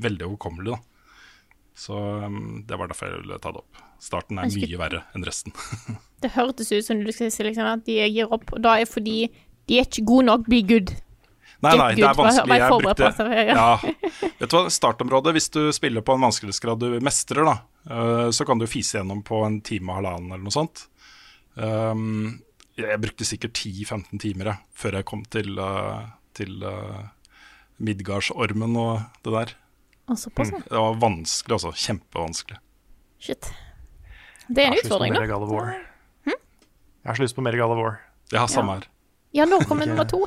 veldig 0.02 0.26
overkommelig, 0.26 0.74
da. 0.74 0.97
Så 1.78 1.94
um, 1.94 2.64
det 2.66 2.78
var 2.78 2.90
derfor 2.90 3.12
jeg 3.12 3.22
ville 3.22 3.38
ta 3.42 3.52
det 3.54 3.62
opp. 3.62 3.82
Starten 4.02 4.38
er 4.42 4.50
mye 4.50 4.78
verre 4.80 5.02
enn 5.14 5.26
resten. 5.26 5.54
Det 6.18 6.32
hørtes 6.34 6.72
ut 6.72 6.82
som 6.82 6.98
du 6.98 7.12
skulle 7.14 7.30
si 7.30 7.44
liksom, 7.46 7.66
at 7.70 7.84
de 7.86 8.00
gir 8.02 8.32
opp, 8.34 8.48
og 8.50 8.58
da 8.64 8.72
er 8.82 8.88
fordi 8.90 9.28
de 9.70 9.76
er 9.78 9.84
ikke 9.86 10.02
gode 10.08 10.26
nok, 10.26 10.48
be 10.50 10.58
good. 10.66 10.90
Nei, 11.62 11.74
nei, 11.78 11.88
det 11.94 12.02
er 12.06 12.16
vanskelig. 12.18 12.56
Jeg 12.58 12.80
brukte 12.82 13.26
ja. 13.46 13.68
Vet 14.40 14.50
du 14.50 14.56
hva, 14.56 14.64
startområdet, 14.70 15.34
hvis 15.36 15.46
du 15.54 15.60
spiller 15.74 16.02
på 16.06 16.14
en 16.14 16.24
vanskelighetsgrad 16.26 16.82
du 16.82 16.98
mestrer, 17.06 17.46
da, 17.46 17.54
eh, 17.86 18.26
så 18.34 18.46
kan 18.48 18.58
du 18.58 18.66
fise 18.70 18.98
gjennom 18.98 19.22
på 19.26 19.44
en 19.46 19.60
time 19.66 19.92
og 19.92 20.00
halvannen 20.00 20.34
eller 20.34 20.44
noe 20.46 20.54
sånt. 20.54 20.88
Um, 21.54 22.38
jeg 22.78 22.98
brukte 23.02 23.26
sikkert 23.26 23.58
10-15 23.58 24.22
timer 24.22 24.52
før 24.78 25.00
jeg 25.00 25.08
kom 25.10 25.24
til, 25.26 25.58
uh, 25.58 26.06
til 26.38 26.62
uh, 26.62 27.08
Midgardsormen 27.82 28.78
og 28.78 29.22
det 29.26 29.34
der. 29.34 29.56
Og 30.08 30.18
såpass, 30.18 30.52
ja. 30.54 30.60
Det 30.64 30.82
var 30.82 30.98
vanskelig, 31.02 31.58
altså. 31.58 31.72
Kjempevanskelig. 31.76 32.58
Shit. 33.20 33.50
Det 34.48 34.64
er 34.64 34.72
en 34.72 34.78
utfordring, 34.80 35.16
da. 35.16 35.26
God. 35.44 35.72
Jeg 36.28 37.10
har 37.10 37.18
så 37.18 37.24
lyst 37.24 37.36
på 37.36 37.44
mer 37.44 37.56
Gala 37.56 37.76
War. 37.76 37.98
Ja, 38.32 38.46
samme 38.50 38.78
her. 38.78 38.88
Ja, 39.36 39.44
nå 39.48 39.60
kommer 39.68 39.88
nummer 39.88 40.08
to. 40.08 40.22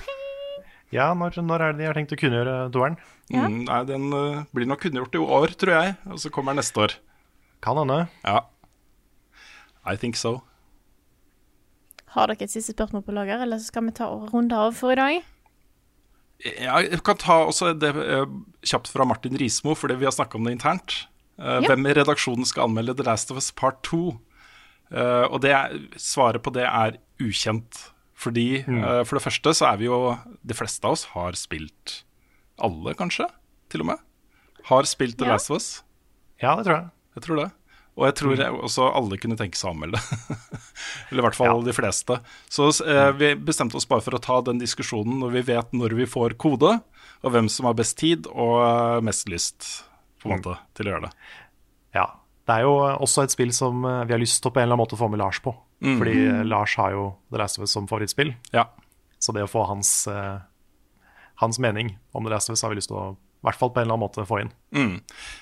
Ja, 0.92 1.12
når, 1.16 1.38
når 1.46 1.64
er 1.64 1.74
det 1.74 1.82
de 1.82 1.88
har 1.88 1.98
tenkt 1.98 2.14
å 2.14 2.20
kunngjøre 2.20 2.56
toeren? 2.74 2.98
Ja. 3.32 3.46
Mm, 3.48 3.62
nei, 3.68 3.80
den 3.88 4.08
uh, 4.12 4.42
blir 4.52 4.68
nok 4.70 4.82
kunngjort 4.84 5.16
i 5.16 5.22
år, 5.22 5.54
tror 5.62 5.74
jeg. 5.78 5.94
Og 6.12 6.20
så 6.22 6.32
kommer 6.34 6.56
den 6.56 6.62
neste 6.62 6.84
år. 6.84 6.96
Kan 7.64 7.80
hende. 7.80 8.00
Ja. 8.26 8.42
I 9.88 9.96
think 9.98 10.20
so. 10.20 10.42
Har 12.12 12.28
dere 12.28 12.44
et 12.44 12.52
siste 12.52 12.76
spørsmål 12.76 13.06
på 13.08 13.16
lager, 13.16 13.40
eller 13.46 13.62
så 13.62 13.72
skal 13.72 13.88
vi 13.88 13.96
ta 14.02 14.10
runde 14.34 14.58
av 14.58 14.76
for 14.76 14.92
i 14.92 15.00
dag? 15.00 15.31
Jeg 16.42 17.02
kan 17.06 17.18
ta 17.22 17.36
også 17.46 17.74
det 17.78 17.92
eh, 17.96 18.26
kjapt 18.66 18.90
fra 18.90 19.06
Martin 19.06 19.38
Rismo, 19.38 19.76
fordi 19.78 20.00
vi 20.02 20.08
har 20.10 20.16
snakka 20.16 20.40
om 20.40 20.48
det 20.48 20.56
internt. 20.58 20.96
Eh, 21.40 21.60
Ja. 21.62 21.68
Hvem 21.70 21.86
i 21.90 21.94
redaksjonen 21.98 22.46
skal 22.46 22.68
anmelde 22.70 22.96
The 22.98 23.06
Last 23.08 23.32
of 23.32 23.38
Us 23.38 23.52
Part 23.52 23.82
2? 23.88 24.20
Eh, 24.92 25.26
og 25.32 25.42
det 25.42 25.54
svaret 26.02 26.42
på 26.44 26.52
det 26.54 26.66
er 26.68 26.98
ukjent. 27.22 27.88
Fordi 28.22 28.60
eh, 28.62 29.04
for 29.08 29.18
det 29.18 29.24
første 29.26 29.54
så 29.58 29.72
er 29.72 29.78
vi 29.82 29.86
jo 29.88 30.18
De 30.46 30.54
fleste 30.54 30.86
av 30.86 30.94
oss 30.94 31.06
har 31.16 31.34
spilt 31.34 32.04
Alle, 32.62 32.94
kanskje? 32.94 33.26
Til 33.74 33.82
og 33.82 33.88
med. 33.94 33.98
Har 34.70 34.84
spilt 34.86 35.18
The 35.18 35.26
Ja. 35.26 35.34
Last 35.38 35.50
of 35.50 35.58
Us. 35.58 35.70
Ja, 36.42 36.56
det 36.58 36.66
tror 36.68 36.76
jeg. 36.76 36.90
Jeg 37.18 37.24
tror 37.26 37.36
det. 37.42 37.48
Og 38.00 38.06
jeg 38.08 38.16
tror 38.22 38.40
jeg 38.40 38.56
også 38.56 38.88
alle 38.96 39.18
kunne 39.20 39.36
tenke 39.40 39.60
seg 39.60 39.70
å 39.70 39.74
anmelde. 39.74 40.00
Eller 41.10 41.22
i 41.22 41.26
hvert 41.26 41.38
fall 41.38 41.66
de 41.66 41.76
fleste. 41.76 42.18
Så 42.48 42.70
eh, 42.88 43.10
vi 43.20 43.34
bestemte 43.36 43.78
oss 43.78 43.88
bare 43.90 44.04
for 44.06 44.16
å 44.16 44.22
ta 44.24 44.40
den 44.48 44.62
diskusjonen 44.62 45.20
når 45.22 45.36
vi 45.36 45.46
vet 45.52 45.76
når 45.76 45.98
vi 46.00 46.08
får 46.10 46.38
kode, 46.42 46.78
og 47.22 47.36
hvem 47.36 47.52
som 47.52 47.68
har 47.68 47.78
best 47.78 47.98
tid 48.00 48.30
og 48.32 48.56
eh, 48.64 49.02
mest 49.06 49.28
lyst 49.32 49.68
på 50.22 50.30
en 50.30 50.38
måte 50.38 50.56
til 50.78 50.88
å 50.88 50.96
gjøre 50.96 51.10
det. 51.10 51.14
Ja. 51.98 52.08
Det 52.48 52.56
er 52.58 52.66
jo 52.66 52.74
også 52.82 53.26
et 53.26 53.34
spill 53.34 53.52
som 53.56 53.84
eh, 53.86 54.04
vi 54.08 54.16
har 54.16 54.22
lyst 54.22 54.42
til 54.42 54.50
å 54.50 54.56
på 54.56 54.62
en 54.62 54.66
eller 54.66 54.76
annen 54.78 54.86
måte 54.86 55.00
få 55.00 55.12
med 55.12 55.22
Lars 55.22 55.42
på. 55.44 55.54
Fordi 55.82 56.16
eh, 56.28 56.44
Lars 56.48 56.78
har 56.80 56.96
jo 56.96 57.10
The 57.32 57.42
Last 57.42 57.60
of 57.60 57.66
Us 57.66 57.76
som 57.76 57.90
favorittspill. 57.90 58.34
Ja. 58.56 58.70
Så 59.22 59.34
det 59.36 59.46
å 59.46 59.50
få 59.52 59.66
hans, 59.70 59.92
eh, 60.10 60.40
hans 61.44 61.60
mening 61.62 61.96
om 62.18 62.26
The 62.26 62.34
Last 62.34 62.50
of 62.50 62.58
Us 62.58 62.64
har 62.66 62.74
vi 62.74 62.80
lyst 62.80 62.92
til 62.92 63.00
å 63.00 63.06
i 63.42 63.48
hvert 63.48 63.58
fall 63.58 63.72
på 63.74 63.82
en 63.82 63.88
eller 63.88 63.98
annen 63.98 64.06
måte 64.06 64.26
få 64.30 64.44
inn. 64.44 64.52
Mm. 64.76 64.98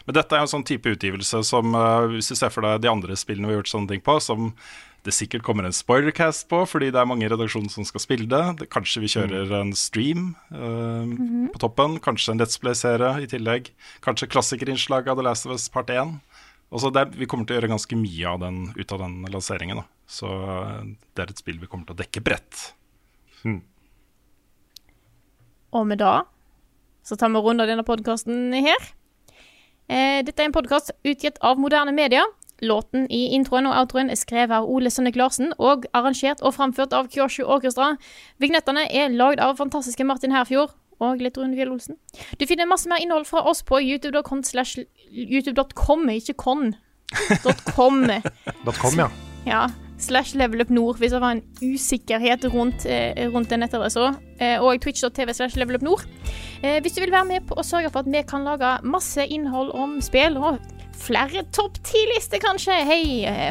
Men 0.07 0.15
dette 0.15 0.35
er 0.35 0.45
en 0.45 0.51
sånn 0.51 0.63
type 0.63 0.87
utgivelse 0.87 1.41
som, 1.43 1.73
eh, 1.75 2.05
hvis 2.13 2.31
du 2.31 2.35
ser 2.39 2.53
for 2.53 2.63
deg 2.63 2.79
de 2.85 2.91
andre 2.91 3.17
spillene 3.19 3.49
vi 3.49 3.57
har 3.57 3.59
gjort 3.59 3.73
sånne 3.73 3.91
ting 3.91 4.03
på, 4.05 4.15
som 4.23 4.53
det 5.03 5.13
sikkert 5.15 5.43
kommer 5.43 5.67
en 5.67 5.75
spoilercast 5.75 6.47
på, 6.51 6.61
fordi 6.67 6.91
det 6.95 6.99
er 6.99 7.07
mange 7.07 7.27
i 7.27 7.31
redaksjonen 7.31 7.71
som 7.71 7.83
skal 7.87 8.03
spille 8.03 8.27
det. 8.31 8.43
det 8.61 8.69
kanskje 8.71 9.03
vi 9.03 9.11
kjører 9.11 9.51
en 9.59 9.73
stream 9.75 10.33
eh, 10.51 11.13
på 11.51 11.59
toppen, 11.59 11.99
kanskje 12.03 12.33
en 12.33 12.39
Let's 12.39 12.59
Play-serie 12.59 13.23
i 13.23 13.27
tillegg. 13.27 13.71
Kanskje 14.05 14.31
klassikerinnslag 14.31 15.11
av 15.11 15.19
The 15.19 15.27
Last 15.27 15.47
of 15.47 15.55
Us 15.55 15.67
part 15.71 15.91
1. 15.91 16.19
Altså 16.71 16.91
det, 16.93 17.07
vi 17.17 17.27
kommer 17.27 17.47
til 17.47 17.57
å 17.57 17.59
gjøre 17.59 17.71
ganske 17.71 17.99
mye 17.99 18.31
av 18.31 18.43
den, 18.43 18.59
ut 18.75 18.91
av 18.95 19.03
den 19.03 19.21
lanseringen. 19.27 19.83
Da. 19.83 19.87
Så 20.07 20.31
eh, 20.55 20.91
det 21.15 21.25
er 21.25 21.35
et 21.35 21.43
spill 21.43 21.59
vi 21.59 21.67
kommer 21.67 21.87
til 21.89 21.99
å 21.99 22.03
dekke 22.03 22.23
bredt. 22.23 22.67
Og 25.75 25.87
med 25.87 25.99
da 26.01 26.21
så 27.09 27.17
tar 27.17 27.33
vi 27.33 27.41
runde 27.41 27.65
av 27.65 27.71
denne 27.71 27.85
podkasten 27.87 28.53
her. 28.53 28.91
Eh, 29.89 30.21
dette 30.25 30.43
er 30.43 30.49
en 30.49 30.53
podkast 30.53 30.93
utgitt 31.01 31.39
av 31.41 31.57
moderne 31.57 31.93
media. 31.95 32.25
Låten 32.61 33.07
i 33.09 33.29
introen 33.33 33.69
og 33.69 33.77
outroen 33.79 34.11
er 34.11 34.19
skrevet 34.19 34.53
av 34.59 34.67
Ole 34.69 34.91
Sønnek 34.91 35.17
Larsen 35.17 35.53
og 35.57 35.87
arrangert 35.95 36.43
og 36.43 36.53
framført 36.57 36.93
av 36.93 37.07
Kyoshu 37.09 37.45
Orkestra. 37.47 37.93
Vignettene 38.37 38.85
er 38.91 39.15
lagd 39.15 39.41
av 39.41 39.57
fantastiske 39.57 40.05
Martin 40.05 40.35
Herfjord 40.35 40.75
og 40.99 41.23
litt 41.23 41.39
Rune 41.39 41.55
Fjell 41.55 41.71
Olsen. 41.71 41.97
Du 42.37 42.45
finner 42.45 42.67
masse 42.67 42.89
mer 42.91 43.01
innhold 43.01 43.25
fra 43.29 43.45
oss 43.47 43.63
på 43.63 43.79
youtube.com 43.79 44.43
slash 44.43 44.83
youtube.com, 45.09 46.09
ikke 46.19 46.35
con. 46.35 46.73
.com. 47.73 48.03
.com, 48.83 48.99
ja. 48.99 49.09
Ja, 49.47 49.67
slash 49.99 50.35
level 50.35 50.61
up 50.61 50.71
nord, 50.73 50.97
hvis 50.99 51.13
det 51.13 51.21
var 51.21 51.35
en 51.35 51.43
usikkerhet 51.61 52.45
rundt, 52.53 52.85
eh, 52.85 53.27
rundt 53.33 53.49
det 53.49 53.59
nettadressa. 53.59 54.13
Eh, 54.39 54.57
og 54.61 54.81
twitch.tv 54.81 55.33
slash 55.33 55.57
level 55.59 55.75
up 55.75 55.85
nord. 55.85 56.05
Eh, 56.63 56.79
hvis 56.81 56.95
du 56.95 57.01
vil 57.01 57.11
være 57.11 57.25
med 57.25 57.47
på 57.47 57.55
å 57.55 57.63
sørge 57.65 57.91
for 57.91 57.99
at 57.99 58.11
vi 58.11 58.23
kan 58.27 58.43
lage 58.47 58.79
masse 58.83 59.25
innhold 59.27 59.71
om 59.75 59.99
spill, 60.01 60.37
og 60.37 60.59
flere 60.99 61.45
topp 61.55 61.79
ti-lister 61.83 62.41
kanskje, 62.43 62.75
hei, 62.83 63.03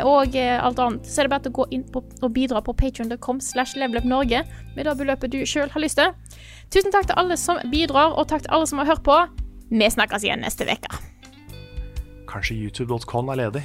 og 0.05 0.37
alt 0.37 0.79
annet, 0.85 1.07
så 1.09 1.23
er 1.23 1.29
det 1.29 1.33
bare 1.33 1.49
å 1.49 1.57
gå 1.61 1.67
inn 1.73 1.85
på, 1.85 2.03
og 2.23 2.33
bidra 2.37 2.61
på 2.61 2.75
patreon.com 2.77 3.41
slash 3.41 3.77
level 3.77 3.97
up 3.97 4.05
norge 4.05 4.43
med 4.77 4.85
det 4.85 4.97
beløpet 4.99 5.33
du 5.33 5.41
sjøl 5.49 5.71
har 5.73 5.81
lyst 5.81 5.97
til. 5.97 6.13
Tusen 6.69 6.93
takk 6.93 7.09
til 7.09 7.17
alle 7.17 7.39
som 7.41 7.57
bidrar, 7.73 8.13
og 8.13 8.29
takk 8.29 8.45
til 8.45 8.53
alle 8.53 8.69
som 8.69 8.83
har 8.83 8.93
hørt 8.93 9.05
på. 9.05 9.17
Vi 9.73 9.91
snakkes 9.97 10.25
igjen 10.25 10.45
neste 10.45 10.69
uke. 10.69 11.01
Kanskje 12.29 12.57
youtube.com 12.61 13.33
er 13.33 13.47
ledig. 13.47 13.65